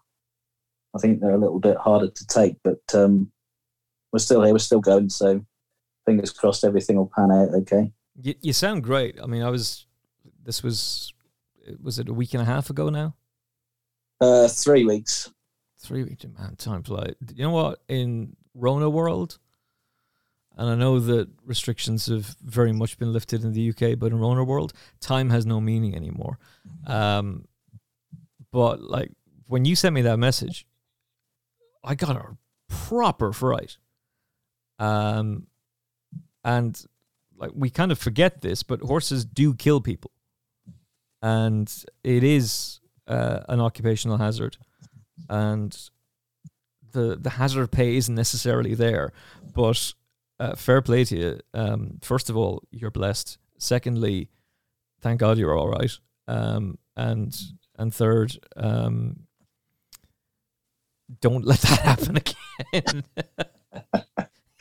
I 0.93 0.99
think 0.99 1.21
they're 1.21 1.31
a 1.31 1.37
little 1.45 1.59
bit 1.59 1.77
harder 1.77 2.09
to 2.09 2.27
take. 2.27 2.57
But 2.63 2.81
um, 2.93 3.31
we're 4.11 4.19
still 4.19 4.43
here, 4.43 4.53
we're 4.53 4.59
still 4.59 4.81
going. 4.81 5.09
So 5.09 5.45
fingers 6.05 6.31
crossed, 6.31 6.63
everything 6.63 6.97
will 6.97 7.11
pan 7.15 7.31
out 7.31 7.49
okay. 7.49 7.91
You, 8.21 8.35
you 8.41 8.53
sound 8.53 8.83
great. 8.83 9.17
I 9.21 9.25
mean, 9.25 9.41
I 9.41 9.49
was. 9.49 9.87
This 10.43 10.63
was. 10.63 11.13
Was 11.81 11.99
it 11.99 12.09
a 12.09 12.13
week 12.13 12.33
and 12.33 12.41
a 12.41 12.45
half 12.45 12.69
ago 12.69 12.89
now? 12.89 13.15
Uh, 14.19 14.47
three 14.47 14.83
weeks. 14.83 15.31
Three 15.79 16.03
weeks, 16.03 16.25
man. 16.37 16.55
Time 16.57 16.83
flies. 16.83 17.13
You 17.33 17.43
know 17.43 17.51
what? 17.51 17.79
In 17.87 18.35
Rona 18.53 18.89
world, 18.89 19.37
and 20.57 20.69
I 20.69 20.75
know 20.75 20.99
that 20.99 21.29
restrictions 21.45 22.07
have 22.07 22.35
very 22.43 22.71
much 22.71 22.97
been 22.97 23.13
lifted 23.13 23.43
in 23.43 23.53
the 23.53 23.69
UK, 23.69 23.97
but 23.97 24.11
in 24.11 24.19
Rona 24.19 24.43
world, 24.43 24.73
time 24.99 25.29
has 25.29 25.45
no 25.45 25.61
meaning 25.61 25.95
anymore. 25.95 26.39
Um, 26.85 27.45
but 28.51 28.81
like 28.81 29.11
when 29.47 29.65
you 29.65 29.75
sent 29.75 29.95
me 29.95 30.01
that 30.01 30.17
message, 30.17 30.65
I 31.83 31.95
got 31.95 32.15
a 32.15 32.37
proper 32.67 33.31
fright. 33.33 33.77
Um, 34.81 35.45
and 36.43 36.83
like 37.37 37.51
we 37.53 37.69
kind 37.69 37.91
of 37.91 37.99
forget 37.99 38.41
this, 38.41 38.63
but 38.63 38.81
horses 38.81 39.23
do 39.23 39.53
kill 39.53 39.79
people, 39.79 40.11
and 41.21 41.71
it 42.03 42.23
is 42.23 42.79
uh, 43.07 43.41
an 43.47 43.59
occupational 43.61 44.17
hazard, 44.17 44.57
and 45.29 45.77
the 46.93 47.15
the 47.15 47.29
hazard 47.29 47.71
pay 47.71 47.95
isn't 47.95 48.15
necessarily 48.15 48.73
there. 48.73 49.13
But 49.53 49.93
uh, 50.39 50.55
fair 50.55 50.81
play 50.81 51.05
to 51.05 51.17
you. 51.17 51.39
Um, 51.53 51.99
first 52.01 52.31
of 52.31 52.35
all, 52.35 52.63
you're 52.71 52.89
blessed. 52.89 53.37
Secondly, 53.59 54.29
thank 54.99 55.19
God 55.19 55.37
you're 55.37 55.55
all 55.55 55.69
right. 55.69 55.91
Um, 56.27 56.79
and 56.97 57.39
and 57.77 57.93
third, 57.93 58.35
um, 58.57 59.27
don't 61.19 61.45
let 61.45 61.59
that 61.59 61.79
happen 61.83 62.17
again. 62.17 63.03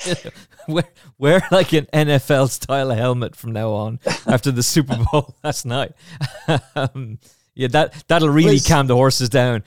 wear, 0.69 0.85
wear 1.19 1.43
like 1.51 1.73
an 1.73 1.87
NFL 1.93 2.51
style 2.51 2.91
helmet 2.91 3.37
from 3.37 3.53
now 3.53 3.71
on 3.73 4.01
after 4.27 4.51
the 4.51 4.63
Super 4.63 4.97
Bowl 5.13 5.35
last 5.43 5.67
night. 5.67 5.93
um, 6.75 7.19
yeah, 7.55 7.69
that 7.69 8.05
that'll 8.09 8.29
really 8.29 8.53
Liz. 8.53 8.67
calm 8.67 8.87
the 8.87 8.95
horses 8.95 9.29
down. 9.29 9.65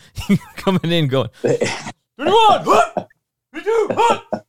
Coming 0.55 0.91
in, 0.91 1.07
going, 1.07 1.29
twenty-one, 1.41 2.65
what? 2.65 3.09
Twenty-two, 3.51 3.89
what? 3.93 4.45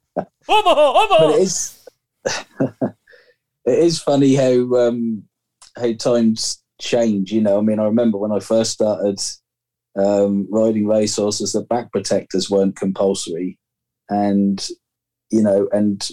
Omaha, 0.48 1.04
Omaha. 1.04 1.26
But 1.26 1.34
it 1.34 1.42
is, 1.42 1.86
it 2.26 3.78
is 3.78 4.00
funny 4.00 4.34
how 4.34 4.74
um, 4.76 5.24
how 5.76 5.92
times 5.94 6.62
change. 6.80 7.32
You 7.32 7.42
know, 7.42 7.58
I 7.58 7.60
mean, 7.62 7.78
I 7.78 7.84
remember 7.84 8.18
when 8.18 8.32
I 8.32 8.40
first 8.40 8.72
started 8.72 9.20
um, 9.96 10.46
riding 10.50 10.86
racehorses, 10.86 11.52
the 11.52 11.62
back 11.62 11.92
protectors 11.92 12.48
weren't 12.48 12.76
compulsory, 12.76 13.58
and 14.08 14.66
you 15.30 15.42
know, 15.42 15.68
and 15.72 16.10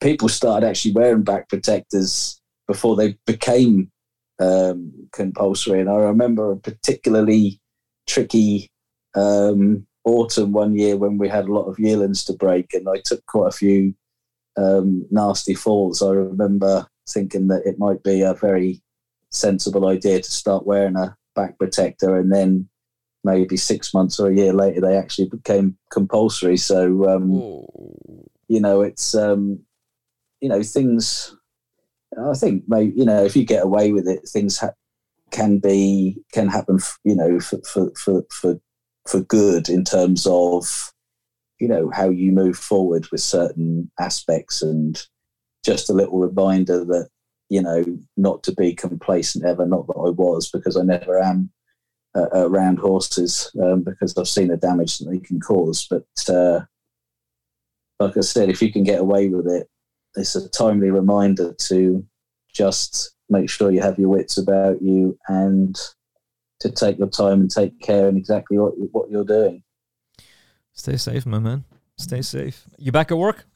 people 0.00 0.28
started 0.28 0.66
actually 0.66 0.92
wearing 0.92 1.22
back 1.22 1.48
protectors 1.48 2.40
before 2.66 2.96
they 2.96 3.16
became 3.26 3.90
um, 4.38 4.92
compulsory. 5.12 5.80
And 5.80 5.88
I 5.88 5.96
remember 5.96 6.52
a 6.52 6.56
particularly 6.56 7.60
tricky 8.06 8.70
um, 9.14 9.86
autumn 10.04 10.52
one 10.52 10.76
year 10.76 10.96
when 10.96 11.18
we 11.18 11.28
had 11.28 11.46
a 11.46 11.52
lot 11.52 11.66
of 11.66 11.78
yearlings 11.78 12.24
to 12.24 12.32
break, 12.32 12.74
and 12.74 12.88
I 12.88 13.00
took 13.04 13.24
quite 13.26 13.48
a 13.48 13.56
few 13.56 13.94
um, 14.56 15.06
nasty 15.10 15.54
falls. 15.54 16.02
I 16.02 16.10
remember 16.10 16.86
thinking 17.08 17.48
that 17.48 17.62
it 17.64 17.78
might 17.78 18.02
be 18.02 18.22
a 18.22 18.34
very 18.34 18.82
sensible 19.30 19.86
idea 19.88 20.20
to 20.20 20.30
start 20.30 20.66
wearing 20.66 20.96
a 20.96 21.16
back 21.34 21.58
protector, 21.58 22.16
and 22.16 22.32
then 22.32 22.68
maybe 23.26 23.56
six 23.58 23.92
months 23.92 24.18
or 24.18 24.30
a 24.30 24.34
year 24.34 24.54
later, 24.54 24.80
they 24.80 24.96
actually 24.96 25.28
became 25.28 25.76
compulsory. 25.90 26.56
So, 26.56 27.06
um, 27.10 27.30
you 28.48 28.60
know, 28.60 28.80
it's, 28.80 29.14
um, 29.14 29.58
you 30.40 30.48
know, 30.48 30.62
things, 30.62 31.36
I 32.18 32.34
think 32.34 32.64
maybe, 32.66 32.92
you 32.96 33.04
know, 33.04 33.24
if 33.24 33.36
you 33.36 33.44
get 33.44 33.64
away 33.64 33.92
with 33.92 34.08
it, 34.08 34.26
things 34.26 34.58
ha- 34.58 34.78
can 35.30 35.58
be, 35.58 36.22
can 36.32 36.48
happen, 36.48 36.78
you 37.04 37.16
know, 37.16 37.40
for, 37.40 37.58
for, 37.70 37.90
for, 37.96 38.22
for, 38.30 38.60
for 39.06 39.20
good 39.20 39.68
in 39.68 39.84
terms 39.84 40.26
of, 40.26 40.92
you 41.58 41.68
know, 41.68 41.90
how 41.90 42.08
you 42.08 42.32
move 42.32 42.56
forward 42.56 43.06
with 43.10 43.20
certain 43.20 43.90
aspects. 43.98 44.62
And 44.62 45.02
just 45.64 45.90
a 45.90 45.94
little 45.94 46.20
reminder 46.20 46.84
that, 46.84 47.08
you 47.48 47.62
know, 47.62 47.84
not 48.16 48.42
to 48.44 48.52
be 48.52 48.74
complacent 48.74 49.44
ever, 49.44 49.66
not 49.66 49.86
that 49.86 49.94
I 49.94 50.10
was, 50.10 50.50
because 50.50 50.76
I 50.76 50.82
never 50.82 51.20
am 51.20 51.50
uh, 52.16 52.28
around 52.32 52.78
horses 52.78 53.54
um, 53.62 53.82
because 53.82 54.16
I've 54.16 54.28
seen 54.28 54.48
the 54.48 54.56
damage 54.56 54.98
that 54.98 55.10
they 55.10 55.18
can 55.18 55.38
cause. 55.40 55.86
But 55.88 56.06
uh, 56.28 56.60
like 58.00 58.16
I 58.16 58.20
said, 58.20 58.48
if 58.48 58.62
you 58.62 58.72
can 58.72 58.84
get 58.84 59.00
away 59.00 59.28
with 59.28 59.46
it, 59.46 59.68
it's 60.16 60.34
a 60.34 60.48
timely 60.48 60.90
reminder 60.90 61.54
to 61.68 62.04
just 62.52 63.12
make 63.28 63.50
sure 63.50 63.70
you 63.70 63.82
have 63.82 63.98
your 63.98 64.08
wits 64.08 64.38
about 64.38 64.80
you 64.80 65.18
and 65.28 65.76
to 66.60 66.70
take 66.70 66.98
your 66.98 67.08
time 67.08 67.42
and 67.42 67.50
take 67.50 67.78
care 67.80 68.08
in 68.08 68.16
exactly 68.16 68.58
what 68.58 68.72
what 68.92 69.10
you're 69.10 69.24
doing. 69.24 69.62
Stay 70.72 70.96
safe, 70.96 71.26
my 71.26 71.38
man. 71.38 71.64
Stay 71.98 72.22
safe. 72.22 72.64
You 72.78 72.92
back 72.92 73.10
at 73.10 73.18
work? 73.18 73.46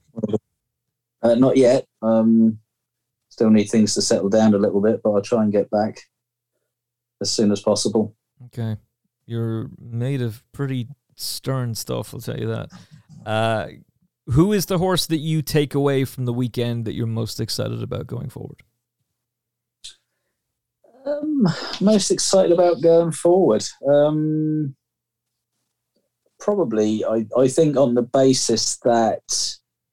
Uh, 1.22 1.34
not 1.34 1.56
yet. 1.56 1.86
Um, 2.02 2.58
still 3.28 3.50
need 3.50 3.66
things 3.66 3.94
to 3.94 4.02
settle 4.02 4.28
down 4.28 4.54
a 4.54 4.58
little 4.58 4.80
bit, 4.80 5.00
but 5.02 5.12
I'll 5.12 5.22
try 5.22 5.42
and 5.42 5.52
get 5.52 5.70
back 5.70 6.00
as 7.20 7.30
soon 7.30 7.52
as 7.52 7.60
possible. 7.60 8.14
Okay. 8.46 8.76
You're 9.26 9.70
made 9.78 10.22
of 10.22 10.42
pretty 10.52 10.88
stern 11.16 11.74
stuff, 11.74 12.14
I'll 12.14 12.20
tell 12.20 12.38
you 12.38 12.48
that. 12.48 12.68
Uh, 13.26 13.66
who 14.26 14.52
is 14.52 14.66
the 14.66 14.78
horse 14.78 15.06
that 15.06 15.18
you 15.18 15.42
take 15.42 15.74
away 15.74 16.04
from 16.04 16.24
the 16.24 16.32
weekend 16.32 16.84
that 16.84 16.94
you're 16.94 17.06
most 17.06 17.40
excited 17.40 17.82
about 17.82 18.06
going 18.06 18.30
forward? 18.30 18.62
Um, 21.06 21.46
most 21.80 22.10
excited 22.10 22.52
about 22.52 22.82
going 22.82 23.12
forward. 23.12 23.66
Um, 23.88 24.74
probably, 26.38 27.04
I, 27.04 27.26
I 27.36 27.48
think 27.48 27.76
on 27.76 27.94
the 27.94 28.02
basis 28.02 28.76
that 28.84 29.22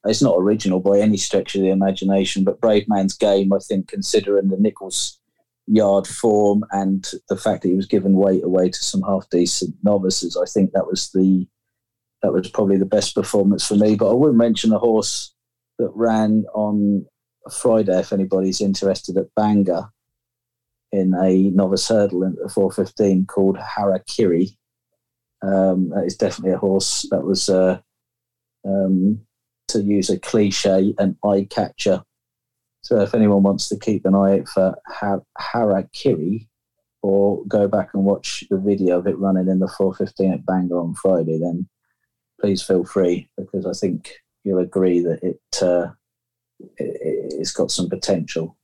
it's 0.06 0.22
not 0.22 0.38
original 0.38 0.80
by 0.80 1.00
any 1.00 1.18
stretch 1.18 1.56
of 1.56 1.62
the 1.62 1.70
imagination, 1.70 2.44
but 2.44 2.62
Bravemansgame, 2.62 3.50
I 3.54 3.60
think, 3.60 3.88
considering 3.88 4.50
the 4.50 4.58
Nicholls 4.58 5.20
yard 5.68 6.08
form 6.08 6.64
and 6.72 7.12
the 7.30 7.38
fact 7.38 7.62
that 7.62 7.70
he 7.70 7.76
was 7.76 7.86
given 7.86 8.14
weight 8.14 8.44
away 8.44 8.70
to 8.70 8.84
some 8.84 9.02
half 9.02 9.30
decent 9.30 9.76
novices, 9.84 10.38
I 10.38 10.46
think 10.46 10.72
that 10.72 10.88
was 10.88 11.12
the 11.12 11.48
that 12.24 12.34
was 12.34 12.50
probably 12.50 12.78
the 12.78 12.86
best 12.86 13.14
performance 13.14 13.66
for 13.68 13.76
me. 13.76 13.96
But 13.96 14.10
I 14.10 14.14
would 14.14 14.34
mention 14.34 14.74
a 14.74 14.80
horse 14.80 15.34
that 15.78 15.92
ran 15.94 16.46
on 16.56 17.06
Friday, 17.52 18.00
if 18.00 18.12
anybody's 18.12 18.62
interested, 18.62 19.18
at 19.18 19.34
Bangor 19.36 19.90
in 20.92 21.14
a 21.14 21.50
novice 21.52 21.88
hurdle 21.88 22.24
in 22.24 22.36
the 22.42 22.50
415 22.50 23.26
called 23.26 23.58
Harakiri. 23.58 24.56
Um, 25.42 25.90
that 25.90 26.06
is 26.06 26.18
definitely 26.18 26.54
a 26.54 26.58
horse 26.58 27.06
that 27.12 27.24
was, 27.24 27.50
uh, 27.50 27.80
um, 28.66 29.22
to 29.68 29.84
use 29.84 30.10
a 30.10 30.20
cliche, 30.20 30.96
an 30.98 31.18
eye 31.24 31.46
catcher. 31.50 32.04
So 32.82 33.02
if 33.02 33.14
anyone 33.14 33.44
wants 33.44 33.70
to 33.70 33.78
keep 33.78 34.06
an 34.06 34.16
eye 34.16 34.40
out 34.40 34.48
for 34.48 34.78
ha- 34.88 35.20
Harakiri 35.40 36.48
or 37.02 37.44
go 37.46 37.68
back 37.68 37.90
and 37.94 38.04
watch 38.04 38.44
the 38.50 38.58
video 38.58 39.00
of 39.00 39.08
it 39.08 39.18
running 39.18 39.48
in 39.48 39.60
the 39.60 39.68
415 39.68 40.34
at 40.34 40.46
Bangor 40.46 40.80
on 40.80 40.94
Friday, 40.94 41.38
then 41.40 41.68
please 42.40 42.62
feel 42.62 42.86
free 42.86 43.30
because 43.38 43.66
I 43.66 43.74
think 43.74 44.14
you'll 44.44 44.60
agree 44.60 45.02
that 45.02 45.20
it, 45.22 45.62
uh, 45.62 45.92
it 46.78 46.98
it's 47.40 47.52
got 47.52 47.72
some 47.72 47.90
potential. 47.90 48.58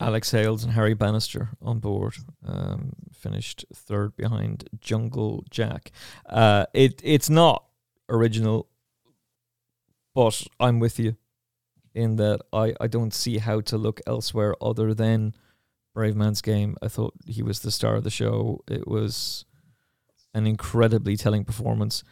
Alex 0.00 0.30
Hales 0.32 0.64
and 0.64 0.72
Harry 0.72 0.94
Bannister 0.94 1.50
on 1.60 1.78
board. 1.78 2.14
Um, 2.46 2.92
finished 3.12 3.64
third 3.72 4.16
behind 4.16 4.68
Jungle 4.80 5.44
Jack. 5.50 5.92
Uh, 6.26 6.66
it 6.74 7.00
it's 7.04 7.30
not 7.30 7.64
original, 8.08 8.68
but 10.14 10.42
I'm 10.58 10.80
with 10.80 10.98
you 10.98 11.16
in 11.94 12.16
that 12.16 12.40
I, 12.52 12.74
I 12.80 12.86
don't 12.86 13.14
see 13.14 13.38
how 13.38 13.60
to 13.62 13.76
look 13.76 14.00
elsewhere 14.06 14.54
other 14.60 14.94
than 14.94 15.34
Bravemansgame. 15.94 16.74
I 16.82 16.88
thought 16.88 17.14
he 17.26 17.42
was 17.42 17.60
the 17.60 17.70
star 17.70 17.96
of 17.96 18.04
the 18.04 18.10
show. 18.10 18.60
It 18.68 18.88
was 18.88 19.44
an 20.34 20.46
incredibly 20.46 21.16
telling 21.16 21.44
performance, 21.44 22.02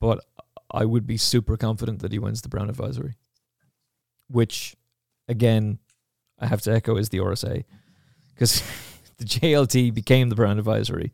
but 0.00 0.24
I 0.70 0.84
would 0.84 1.06
be 1.06 1.16
super 1.16 1.56
confident 1.56 2.00
that 2.00 2.12
he 2.12 2.18
wins 2.18 2.42
the 2.42 2.48
Brown 2.48 2.68
Advisory, 2.68 3.16
which 4.28 4.76
again 5.28 5.78
I 6.38 6.46
have 6.46 6.62
to 6.62 6.72
echo 6.72 6.96
is 6.96 7.10
the 7.10 7.18
RSA 7.18 7.64
because 8.34 8.62
the 9.18 9.24
JLT 9.24 9.94
became 9.94 10.28
the 10.28 10.36
Brown 10.36 10.58
Advisory. 10.58 11.12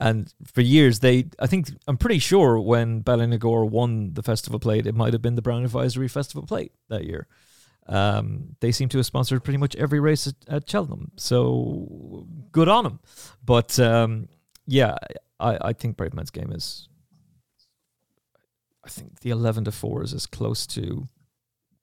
And 0.00 0.32
for 0.44 0.62
years, 0.62 1.00
they, 1.00 1.26
I 1.38 1.46
think, 1.46 1.70
I'm 1.86 1.98
pretty 1.98 2.18
sure 2.18 2.58
when 2.58 3.02
Ballynagour 3.02 3.68
won 3.68 4.14
the 4.14 4.22
festival 4.22 4.58
plate, 4.58 4.86
it 4.86 4.94
might 4.94 5.12
have 5.12 5.22
been 5.22 5.34
the 5.34 5.42
Brown 5.42 5.64
Advisory 5.64 6.08
Festival 6.08 6.46
plate 6.46 6.72
that 6.88 7.04
year. 7.04 7.26
Um, 7.86 8.56
they 8.60 8.72
seem 8.72 8.88
to 8.90 8.98
have 8.98 9.06
sponsored 9.06 9.44
pretty 9.44 9.58
much 9.58 9.76
every 9.76 10.00
race 10.00 10.26
at, 10.26 10.34
at 10.48 10.70
Cheltenham. 10.70 11.12
So 11.16 12.26
good 12.50 12.68
on 12.68 12.84
them. 12.84 13.00
But 13.44 13.78
um, 13.78 14.28
yeah, 14.66 14.96
I, 15.38 15.58
I 15.60 15.72
think 15.74 15.98
Game 15.98 16.52
is, 16.52 16.88
I 18.84 18.88
think 18.88 19.20
the 19.20 19.30
11 19.30 19.64
to 19.64 19.72
4 19.72 20.04
is 20.04 20.14
as 20.14 20.26
close 20.26 20.66
to 20.68 21.08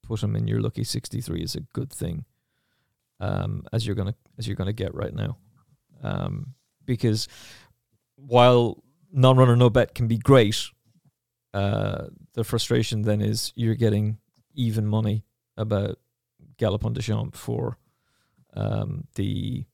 put 0.01 0.23
him 0.23 0.35
in 0.35 0.47
your 0.47 0.61
lucky 0.61 0.83
63 0.83 1.41
is 1.41 1.55
a 1.55 1.61
good 1.61 1.91
thing 1.91 2.25
um, 3.19 3.63
as 3.73 3.85
you're 3.85 3.95
gonna 3.95 4.15
as 4.37 4.47
you're 4.47 4.55
gonna 4.55 4.73
get 4.73 4.93
right 4.93 5.13
now, 5.13 5.37
um, 6.03 6.53
because 6.85 7.27
while 8.17 8.83
non-runner 9.11 9.55
no 9.55 9.69
bet 9.69 9.95
can 9.95 10.07
be 10.07 10.17
great, 10.17 10.69
uh, 11.53 12.07
the 12.33 12.43
frustration 12.43 13.03
then 13.03 13.21
is 13.21 13.53
you're 13.55 13.75
getting 13.75 14.17
even 14.53 14.85
money 14.85 15.23
about 15.55 15.97
Galopin 16.57 16.93
Des 16.93 17.01
Champs 17.01 17.37
for 17.39 17.77
um, 18.53 19.05
the 19.15 19.65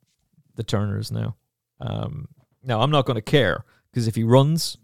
the 0.55 0.63
Turners 0.63 1.11
now. 1.11 1.35
Um, 1.79 2.27
now 2.63 2.81
I'm 2.81 2.91
not 2.91 3.05
going 3.05 3.15
to 3.15 3.21
care 3.21 3.65
because 3.91 4.07
if 4.07 4.15
he 4.15 4.23
runs, 4.23 4.77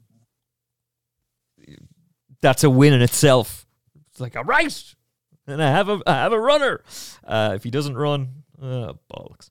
that's 2.42 2.64
a 2.64 2.70
win 2.70 2.94
in 2.94 3.02
itself. 3.02 3.66
It's 4.10 4.20
like 4.20 4.36
a 4.36 4.44
race, 4.44 4.96
and 5.48 5.62
I 5.62 5.72
have 5.72 5.90
a 5.90 6.02
I 6.08 6.14
have 6.14 6.34
a 6.34 6.40
runner. 6.40 6.84
Uh, 7.24 7.54
if 7.56 7.64
he 7.64 7.72
doesn't 7.72 7.96
run, 7.96 8.44
uh, 8.62 8.94
bollocks. 9.14 9.50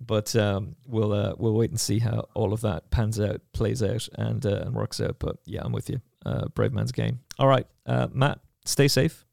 But 0.00 0.34
um, 0.36 0.76
we'll 0.86 1.12
uh, 1.12 1.34
we'll 1.38 1.54
wait 1.54 1.70
and 1.70 1.80
see 1.80 1.98
how 1.98 2.28
all 2.34 2.52
of 2.52 2.60
that 2.60 2.90
pans 2.90 3.18
out, 3.18 3.40
plays 3.52 3.82
out, 3.82 4.08
and 4.14 4.44
uh, 4.46 4.62
and 4.66 4.74
works 4.74 5.00
out. 5.00 5.16
But 5.18 5.38
yeah, 5.44 5.62
I'm 5.64 5.72
with 5.72 5.90
you. 5.90 6.00
Uh, 6.24 6.46
game. 6.92 7.20
All 7.38 7.48
right, 7.48 7.66
uh, 7.86 8.08
Matt, 8.12 8.40
stay 8.64 8.88
safe. 8.88 9.24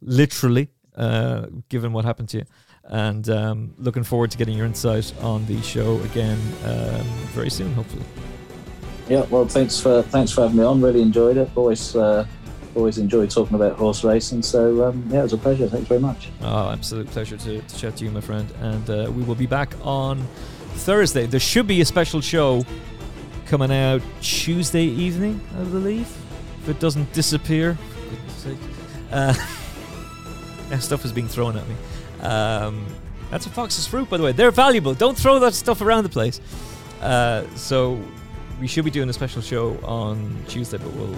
Literally, 0.00 0.68
uh, 0.96 1.46
given 1.68 1.92
what 1.92 2.04
happened 2.04 2.28
to 2.30 2.38
you, 2.38 2.44
and 2.84 3.28
um, 3.28 3.74
looking 3.78 4.04
forward 4.04 4.30
to 4.30 4.38
getting 4.38 4.56
your 4.56 4.66
insight 4.66 5.12
on 5.20 5.46
the 5.46 5.60
show 5.62 6.00
again 6.00 6.38
um, 6.64 7.04
very 7.32 7.50
soon, 7.50 7.72
hopefully. 7.74 8.04
Yeah, 9.08 9.26
well, 9.30 9.46
thanks 9.46 9.80
for 9.80 10.02
thanks 10.02 10.30
for 10.30 10.42
having 10.42 10.58
me 10.58 10.64
on. 10.64 10.80
Really 10.80 11.02
enjoyed 11.02 11.36
it. 11.36 11.50
Always 11.56 11.96
uh, 11.96 12.26
always 12.74 12.98
enjoy 12.98 13.26
talking 13.26 13.54
about 13.54 13.76
horse 13.76 14.04
racing. 14.04 14.42
So 14.42 14.88
um, 14.88 15.04
yeah, 15.10 15.20
it 15.20 15.22
was 15.22 15.32
a 15.32 15.38
pleasure. 15.38 15.68
Thanks 15.68 15.88
very 15.88 16.00
much. 16.00 16.28
Oh, 16.42 16.70
absolute 16.70 17.08
pleasure 17.08 17.36
to, 17.36 17.60
to 17.60 17.76
chat 17.76 17.96
to 17.96 18.04
you, 18.04 18.10
my 18.10 18.20
friend. 18.20 18.48
And 18.60 18.90
uh, 18.90 19.12
we 19.14 19.22
will 19.22 19.34
be 19.34 19.46
back 19.46 19.74
on 19.82 20.26
Thursday. 20.74 21.26
There 21.26 21.40
should 21.40 21.66
be 21.66 21.80
a 21.80 21.84
special 21.84 22.20
show 22.20 22.64
coming 23.46 23.72
out 23.72 24.02
Tuesday 24.20 24.84
evening, 24.84 25.40
I 25.58 25.64
believe, 25.64 26.08
if 26.62 26.68
it 26.68 26.80
doesn't 26.80 27.12
disappear. 27.12 27.76
Uh, 29.10 29.32
stuff 30.78 31.04
is 31.04 31.12
being 31.12 31.28
thrown 31.28 31.56
at 31.56 31.68
me. 31.68 31.74
Um, 32.22 32.86
that's 33.30 33.46
a 33.46 33.50
fox's 33.50 33.86
fruit, 33.86 34.08
by 34.08 34.16
the 34.16 34.22
way. 34.22 34.32
They're 34.32 34.50
valuable. 34.50 34.94
Don't 34.94 35.16
throw 35.16 35.38
that 35.40 35.54
stuff 35.54 35.80
around 35.80 36.04
the 36.04 36.10
place. 36.10 36.40
Uh, 37.00 37.44
so 37.56 38.00
we 38.60 38.66
should 38.66 38.84
be 38.84 38.90
doing 38.90 39.08
a 39.08 39.12
special 39.12 39.40
show 39.40 39.78
on 39.82 40.36
Tuesday, 40.48 40.78
but 40.78 40.92
we'll 40.92 41.16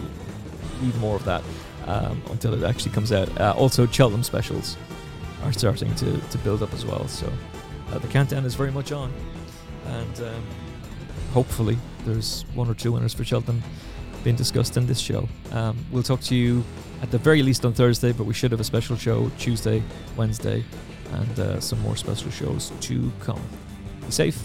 leave 0.82 0.98
more 0.98 1.16
of 1.16 1.24
that 1.24 1.42
um, 1.86 2.22
until 2.30 2.54
it 2.54 2.68
actually 2.68 2.92
comes 2.92 3.12
out. 3.12 3.28
Uh, 3.40 3.54
also, 3.56 3.86
Cheltenham 3.86 4.22
specials 4.22 4.76
are 5.44 5.52
starting 5.52 5.94
to, 5.96 6.18
to 6.18 6.38
build 6.38 6.62
up 6.62 6.72
as 6.72 6.84
well. 6.84 7.06
So 7.09 7.30
uh, 7.90 7.98
the 7.98 8.09
countdown 8.09 8.44
is 8.44 8.54
very 8.54 8.70
much 8.70 8.92
on, 8.92 9.12
and 9.86 10.20
um, 10.20 10.46
hopefully 11.32 11.76
there's 12.04 12.44
one 12.54 12.68
or 12.68 12.74
two 12.74 12.92
winners 12.92 13.14
for 13.14 13.24
Cheltenham 13.24 13.62
being 14.24 14.36
discussed 14.36 14.76
in 14.76 14.86
this 14.86 15.00
show. 15.00 15.28
Um, 15.50 15.84
we'll 15.90 16.02
talk 16.02 16.20
to 16.22 16.36
you 16.36 16.64
at 17.02 17.10
the 17.10 17.18
very 17.18 17.42
least 17.42 17.64
on 17.64 17.72
Thursday, 17.72 18.12
but 18.12 18.24
we 18.24 18.34
should 18.34 18.52
have 18.52 18.60
a 18.60 18.64
special 18.64 18.96
show 18.96 19.30
Tuesday, 19.38 19.82
Wednesday, 20.16 20.62
and 21.12 21.40
uh, 21.40 21.60
some 21.60 21.80
more 21.82 21.96
special 21.96 22.30
shows 22.30 22.72
to 22.80 23.12
come. 23.20 23.40
Be 24.06 24.10
safe, 24.12 24.40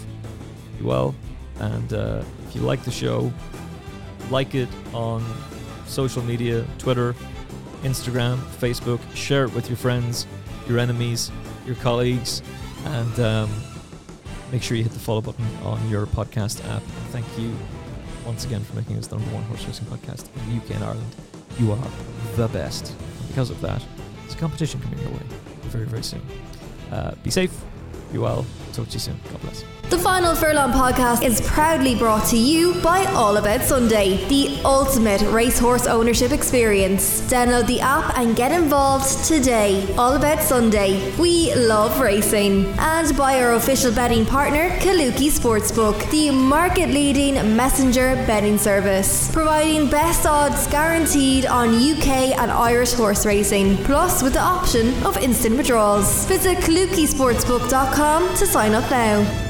be 0.78 0.84
well, 0.84 1.14
and 1.60 1.92
uh, 1.92 2.22
if 2.48 2.56
you 2.56 2.62
like 2.62 2.82
the 2.82 2.90
show, 2.90 3.32
like 4.30 4.54
it 4.54 4.68
on 4.92 5.24
social 5.88 6.22
media 6.22 6.64
Twitter, 6.78 7.14
Instagram, 7.82 8.38
Facebook. 8.60 9.00
Share 9.14 9.44
it 9.44 9.54
with 9.54 9.68
your 9.68 9.76
friends, 9.76 10.26
your 10.68 10.78
enemies, 10.78 11.30
your 11.66 11.76
colleagues, 11.76 12.42
and 12.84 13.20
um, 13.20 13.50
make 14.52 14.62
sure 14.62 14.76
you 14.76 14.82
hit 14.82 14.92
the 14.92 14.98
follow 14.98 15.20
button 15.20 15.46
on 15.64 15.88
your 15.88 16.06
podcast 16.06 16.64
app. 16.68 16.82
Thank 17.10 17.26
you 17.38 17.52
once 18.24 18.44
again 18.44 18.62
for 18.62 18.76
making 18.76 18.96
us 18.98 19.06
the 19.06 19.16
number 19.16 19.34
one 19.34 19.42
horse 19.44 19.64
racing 19.64 19.86
podcast 19.86 20.26
in 20.36 20.58
the 20.58 20.64
UK 20.64 20.70
and 20.76 20.84
Ireland. 20.84 21.14
You 21.58 21.72
are 21.72 21.88
the 22.36 22.48
best. 22.48 22.94
Because 23.28 23.50
of 23.50 23.60
that, 23.62 23.82
there's 24.20 24.34
a 24.34 24.38
competition 24.38 24.80
coming 24.80 24.98
your 25.00 25.10
way 25.10 25.22
very, 25.62 25.86
very 25.86 26.02
soon. 26.02 26.22
Uh, 26.90 27.14
be 27.22 27.30
safe, 27.30 27.52
be 28.12 28.18
well. 28.18 28.44
Talk 28.72 28.88
to 28.88 28.92
you 28.94 29.00
soon. 29.00 29.20
God 29.30 29.40
bless. 29.42 29.77
The 29.90 29.98
Final 29.98 30.34
Furlong 30.34 30.72
podcast 30.72 31.22
is 31.22 31.40
proudly 31.40 31.94
brought 31.94 32.26
to 32.26 32.36
you 32.36 32.74
by 32.82 33.06
All 33.14 33.38
About 33.38 33.62
Sunday, 33.62 34.22
the 34.28 34.60
ultimate 34.62 35.22
racehorse 35.22 35.86
ownership 35.86 36.30
experience. 36.30 37.22
Download 37.22 37.66
the 37.66 37.80
app 37.80 38.18
and 38.18 38.36
get 38.36 38.52
involved 38.52 39.24
today. 39.24 39.88
All 39.96 40.12
About 40.14 40.42
Sunday. 40.42 41.10
We 41.16 41.54
love 41.54 42.00
racing. 42.00 42.66
And 42.78 43.16
by 43.16 43.42
our 43.42 43.54
official 43.54 43.90
betting 43.90 44.26
partner, 44.26 44.68
Kalooki 44.80 45.30
Sportsbook, 45.30 46.10
the 46.10 46.32
market 46.32 46.90
leading 46.90 47.36
messenger 47.56 48.14
betting 48.26 48.58
service, 48.58 49.32
providing 49.32 49.88
best 49.88 50.26
odds 50.26 50.66
guaranteed 50.66 51.46
on 51.46 51.70
UK 51.70 52.36
and 52.38 52.50
Irish 52.50 52.92
horse 52.92 53.24
racing, 53.24 53.78
plus 53.84 54.22
with 54.22 54.34
the 54.34 54.40
option 54.40 54.88
of 55.06 55.16
instant 55.16 55.56
withdrawals. 55.56 56.26
Visit 56.26 56.58
kalookisportsbook.com 56.58 58.36
to 58.36 58.46
sign 58.46 58.74
up 58.74 58.90
now. 58.90 59.47